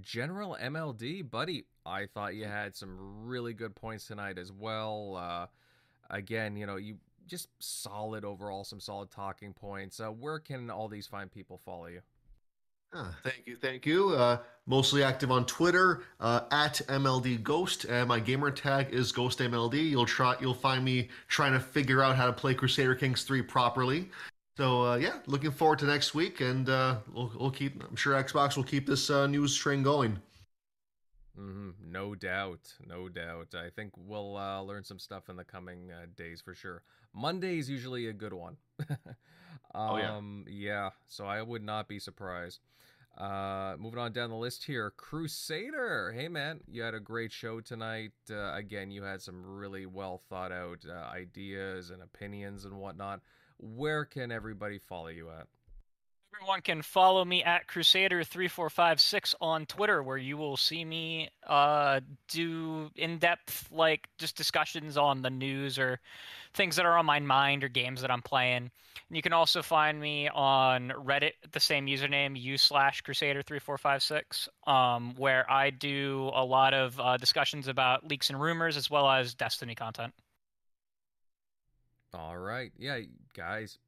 General 0.00 0.56
MLD, 0.60 1.30
buddy, 1.30 1.66
I 1.84 2.06
thought 2.06 2.34
you 2.34 2.44
had 2.44 2.74
some 2.74 3.24
really 3.24 3.54
good 3.54 3.74
points 3.74 4.06
tonight 4.06 4.38
as 4.38 4.50
well. 4.50 5.16
Uh, 5.16 5.46
again, 6.10 6.56
you 6.56 6.66
know, 6.66 6.76
you 6.76 6.96
just 7.26 7.48
solid 7.58 8.24
overall, 8.24 8.64
some 8.64 8.80
solid 8.80 9.10
talking 9.10 9.52
points. 9.52 10.00
Uh, 10.00 10.08
where 10.08 10.38
can 10.38 10.70
all 10.70 10.88
these 10.88 11.06
fine 11.06 11.28
people 11.28 11.58
follow 11.58 11.86
you? 11.86 12.00
Ah, 12.94 13.16
thank 13.22 13.46
you, 13.46 13.56
thank 13.56 13.86
you. 13.86 14.10
Uh, 14.10 14.38
mostly 14.66 15.02
active 15.02 15.30
on 15.30 15.46
Twitter 15.46 16.02
uh, 16.20 16.42
at 16.50 16.82
MLD 16.88 17.42
Ghost, 17.42 17.84
and 17.84 18.06
my 18.06 18.20
gamer 18.20 18.50
tag 18.50 18.92
is 18.92 19.12
Ghost 19.12 19.38
MLD. 19.38 19.88
You'll 19.88 20.04
try, 20.04 20.36
you'll 20.40 20.52
find 20.52 20.84
me 20.84 21.08
trying 21.28 21.54
to 21.54 21.60
figure 21.60 22.02
out 22.02 22.16
how 22.16 22.26
to 22.26 22.32
play 22.34 22.54
Crusader 22.54 22.94
Kings 22.94 23.22
three 23.24 23.40
properly. 23.40 24.10
So 24.58 24.82
uh, 24.84 24.96
yeah, 24.96 25.14
looking 25.26 25.50
forward 25.50 25.78
to 25.78 25.86
next 25.86 26.14
week, 26.14 26.42
and 26.42 26.68
uh, 26.68 26.96
we'll, 27.14 27.32
we'll 27.38 27.50
keep. 27.50 27.82
I'm 27.82 27.96
sure 27.96 28.12
Xbox 28.22 28.56
will 28.56 28.64
keep 28.64 28.86
this 28.86 29.08
uh, 29.08 29.26
news 29.26 29.56
train 29.56 29.82
going. 29.82 30.20
Mm-hmm. 31.38 31.70
No 31.90 32.14
doubt, 32.14 32.74
no 32.86 33.08
doubt. 33.08 33.54
I 33.54 33.70
think 33.70 33.92
we'll 33.96 34.36
uh, 34.36 34.60
learn 34.60 34.84
some 34.84 34.98
stuff 34.98 35.28
in 35.28 35.36
the 35.36 35.44
coming 35.44 35.90
uh, 35.90 36.06
days 36.14 36.42
for 36.42 36.54
sure. 36.54 36.82
Monday 37.14 37.58
is 37.58 37.70
usually 37.70 38.06
a 38.06 38.12
good 38.12 38.34
one. 38.34 38.56
um, 38.90 38.96
oh 39.74 39.96
yeah, 39.96 40.20
yeah. 40.46 40.90
So 41.06 41.24
I 41.24 41.40
would 41.40 41.62
not 41.62 41.88
be 41.88 41.98
surprised. 41.98 42.60
Uh, 43.16 43.76
moving 43.78 43.98
on 43.98 44.12
down 44.12 44.30
the 44.30 44.36
list 44.36 44.64
here, 44.64 44.90
Crusader. 44.90 46.12
Hey 46.14 46.28
man, 46.28 46.60
you 46.66 46.82
had 46.82 46.94
a 46.94 47.00
great 47.00 47.32
show 47.32 47.60
tonight. 47.60 48.12
Uh, 48.30 48.54
again, 48.54 48.90
you 48.90 49.02
had 49.02 49.20
some 49.20 49.44
really 49.44 49.86
well 49.86 50.22
thought 50.28 50.52
out 50.52 50.84
uh, 50.88 51.10
ideas 51.14 51.90
and 51.90 52.02
opinions 52.02 52.64
and 52.64 52.74
whatnot. 52.74 53.20
Where 53.58 54.04
can 54.04 54.32
everybody 54.32 54.78
follow 54.78 55.08
you 55.08 55.30
at? 55.30 55.46
Everyone 56.34 56.62
can 56.62 56.82
follow 56.82 57.24
me 57.24 57.44
at 57.44 57.66
Crusader3456 57.68 59.34
on 59.40 59.66
Twitter, 59.66 60.02
where 60.02 60.16
you 60.16 60.36
will 60.36 60.56
see 60.56 60.84
me 60.84 61.28
uh, 61.46 62.00
do 62.28 62.90
in 62.96 63.18
depth, 63.18 63.70
like 63.70 64.08
just 64.18 64.36
discussions 64.36 64.96
on 64.96 65.22
the 65.22 65.30
news 65.30 65.78
or 65.78 66.00
things 66.54 66.76
that 66.76 66.86
are 66.86 66.96
on 66.96 67.06
my 67.06 67.20
mind 67.20 67.64
or 67.64 67.68
games 67.68 68.00
that 68.00 68.10
I'm 68.10 68.22
playing. 68.22 68.70
And 69.08 69.16
you 69.16 69.22
can 69.22 69.32
also 69.32 69.62
find 69.62 70.00
me 70.00 70.28
on 70.28 70.88
Reddit, 70.90 71.32
the 71.52 71.60
same 71.60 71.86
username, 71.86 72.40
u 72.40 72.56
slash 72.56 73.02
Crusader3456, 73.02 74.48
um, 74.66 75.14
where 75.16 75.50
I 75.50 75.70
do 75.70 76.30
a 76.34 76.44
lot 76.44 76.72
of 76.72 76.98
uh, 76.98 77.18
discussions 77.18 77.68
about 77.68 78.08
leaks 78.08 78.30
and 78.30 78.40
rumors 78.40 78.76
as 78.76 78.90
well 78.90 79.08
as 79.08 79.34
Destiny 79.34 79.74
content. 79.74 80.14
All 82.14 82.36
right. 82.38 82.72
Yeah, 82.78 83.00
guys, 83.34 83.78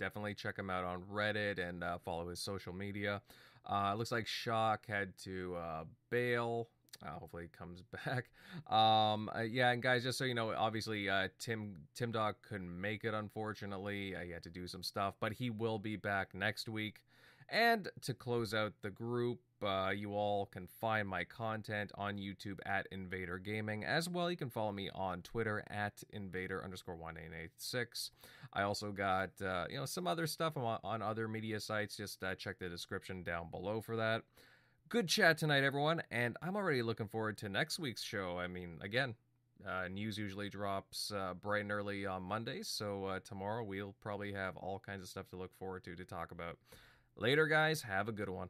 definitely 0.00 0.34
check 0.34 0.58
him 0.58 0.70
out 0.70 0.82
on 0.82 1.02
Reddit 1.12 1.58
and 1.60 1.84
uh, 1.84 1.98
follow 1.98 2.28
his 2.28 2.40
social 2.40 2.72
media. 2.72 3.20
Uh, 3.66 3.90
it 3.92 3.98
looks 3.98 4.10
like 4.10 4.26
Shock 4.26 4.86
had 4.86 5.16
to 5.24 5.54
uh, 5.56 5.84
bail. 6.10 6.68
Uh, 7.04 7.10
hopefully, 7.18 7.44
he 7.44 7.48
comes 7.56 7.82
back. 8.06 8.30
Um, 8.74 9.30
uh, 9.34 9.42
yeah, 9.42 9.70
and 9.70 9.82
guys, 9.82 10.02
just 10.02 10.18
so 10.18 10.24
you 10.24 10.34
know, 10.34 10.52
obviously, 10.56 11.08
uh, 11.08 11.28
Tim 11.38 11.76
Tim 11.94 12.10
Dog 12.10 12.36
couldn't 12.42 12.80
make 12.80 13.04
it. 13.04 13.14
Unfortunately, 13.14 14.14
he 14.24 14.32
had 14.32 14.42
to 14.42 14.50
do 14.50 14.66
some 14.66 14.82
stuff, 14.82 15.14
but 15.20 15.32
he 15.34 15.50
will 15.50 15.78
be 15.78 15.96
back 15.96 16.34
next 16.34 16.68
week. 16.68 17.02
And 17.48 17.88
to 18.02 18.14
close 18.14 18.54
out 18.54 18.72
the 18.82 18.90
group, 18.90 19.40
uh, 19.62 19.90
you 19.94 20.14
all 20.14 20.46
can 20.46 20.66
find 20.66 21.06
my 21.06 21.24
content 21.24 21.92
on 21.94 22.16
YouTube 22.16 22.58
at 22.66 22.86
Invader 22.90 23.38
Gaming. 23.38 23.84
As 23.84 24.08
well, 24.08 24.30
you 24.30 24.36
can 24.36 24.50
follow 24.50 24.72
me 24.72 24.90
on 24.94 25.22
Twitter 25.22 25.64
at 25.68 26.02
Invader 26.10 26.64
underscore 26.64 26.96
1886. 26.96 28.10
I 28.52 28.62
also 28.62 28.92
got, 28.92 29.30
uh, 29.44 29.66
you 29.70 29.76
know, 29.76 29.86
some 29.86 30.06
other 30.06 30.26
stuff 30.26 30.56
on, 30.56 30.78
on 30.82 31.02
other 31.02 31.28
media 31.28 31.60
sites. 31.60 31.96
Just 31.96 32.22
uh, 32.22 32.34
check 32.34 32.58
the 32.58 32.68
description 32.68 33.22
down 33.22 33.50
below 33.50 33.80
for 33.80 33.96
that. 33.96 34.22
Good 34.88 35.08
chat 35.08 35.38
tonight, 35.38 35.62
everyone. 35.62 36.02
And 36.10 36.36
I'm 36.42 36.56
already 36.56 36.82
looking 36.82 37.08
forward 37.08 37.38
to 37.38 37.48
next 37.48 37.78
week's 37.78 38.02
show. 38.02 38.38
I 38.38 38.48
mean, 38.48 38.78
again, 38.80 39.14
uh, 39.66 39.88
news 39.88 40.18
usually 40.18 40.48
drops 40.48 41.12
uh, 41.12 41.34
bright 41.34 41.62
and 41.62 41.72
early 41.72 42.06
on 42.06 42.22
Mondays. 42.22 42.68
So 42.68 43.04
uh, 43.04 43.20
tomorrow 43.20 43.62
we'll 43.62 43.94
probably 44.00 44.32
have 44.32 44.56
all 44.56 44.78
kinds 44.78 45.02
of 45.02 45.08
stuff 45.08 45.28
to 45.30 45.36
look 45.36 45.54
forward 45.58 45.84
to 45.84 45.94
to 45.94 46.04
talk 46.04 46.30
about. 46.32 46.58
Later, 47.16 47.46
guys. 47.46 47.82
Have 47.82 48.08
a 48.08 48.12
good 48.12 48.30
one. 48.30 48.48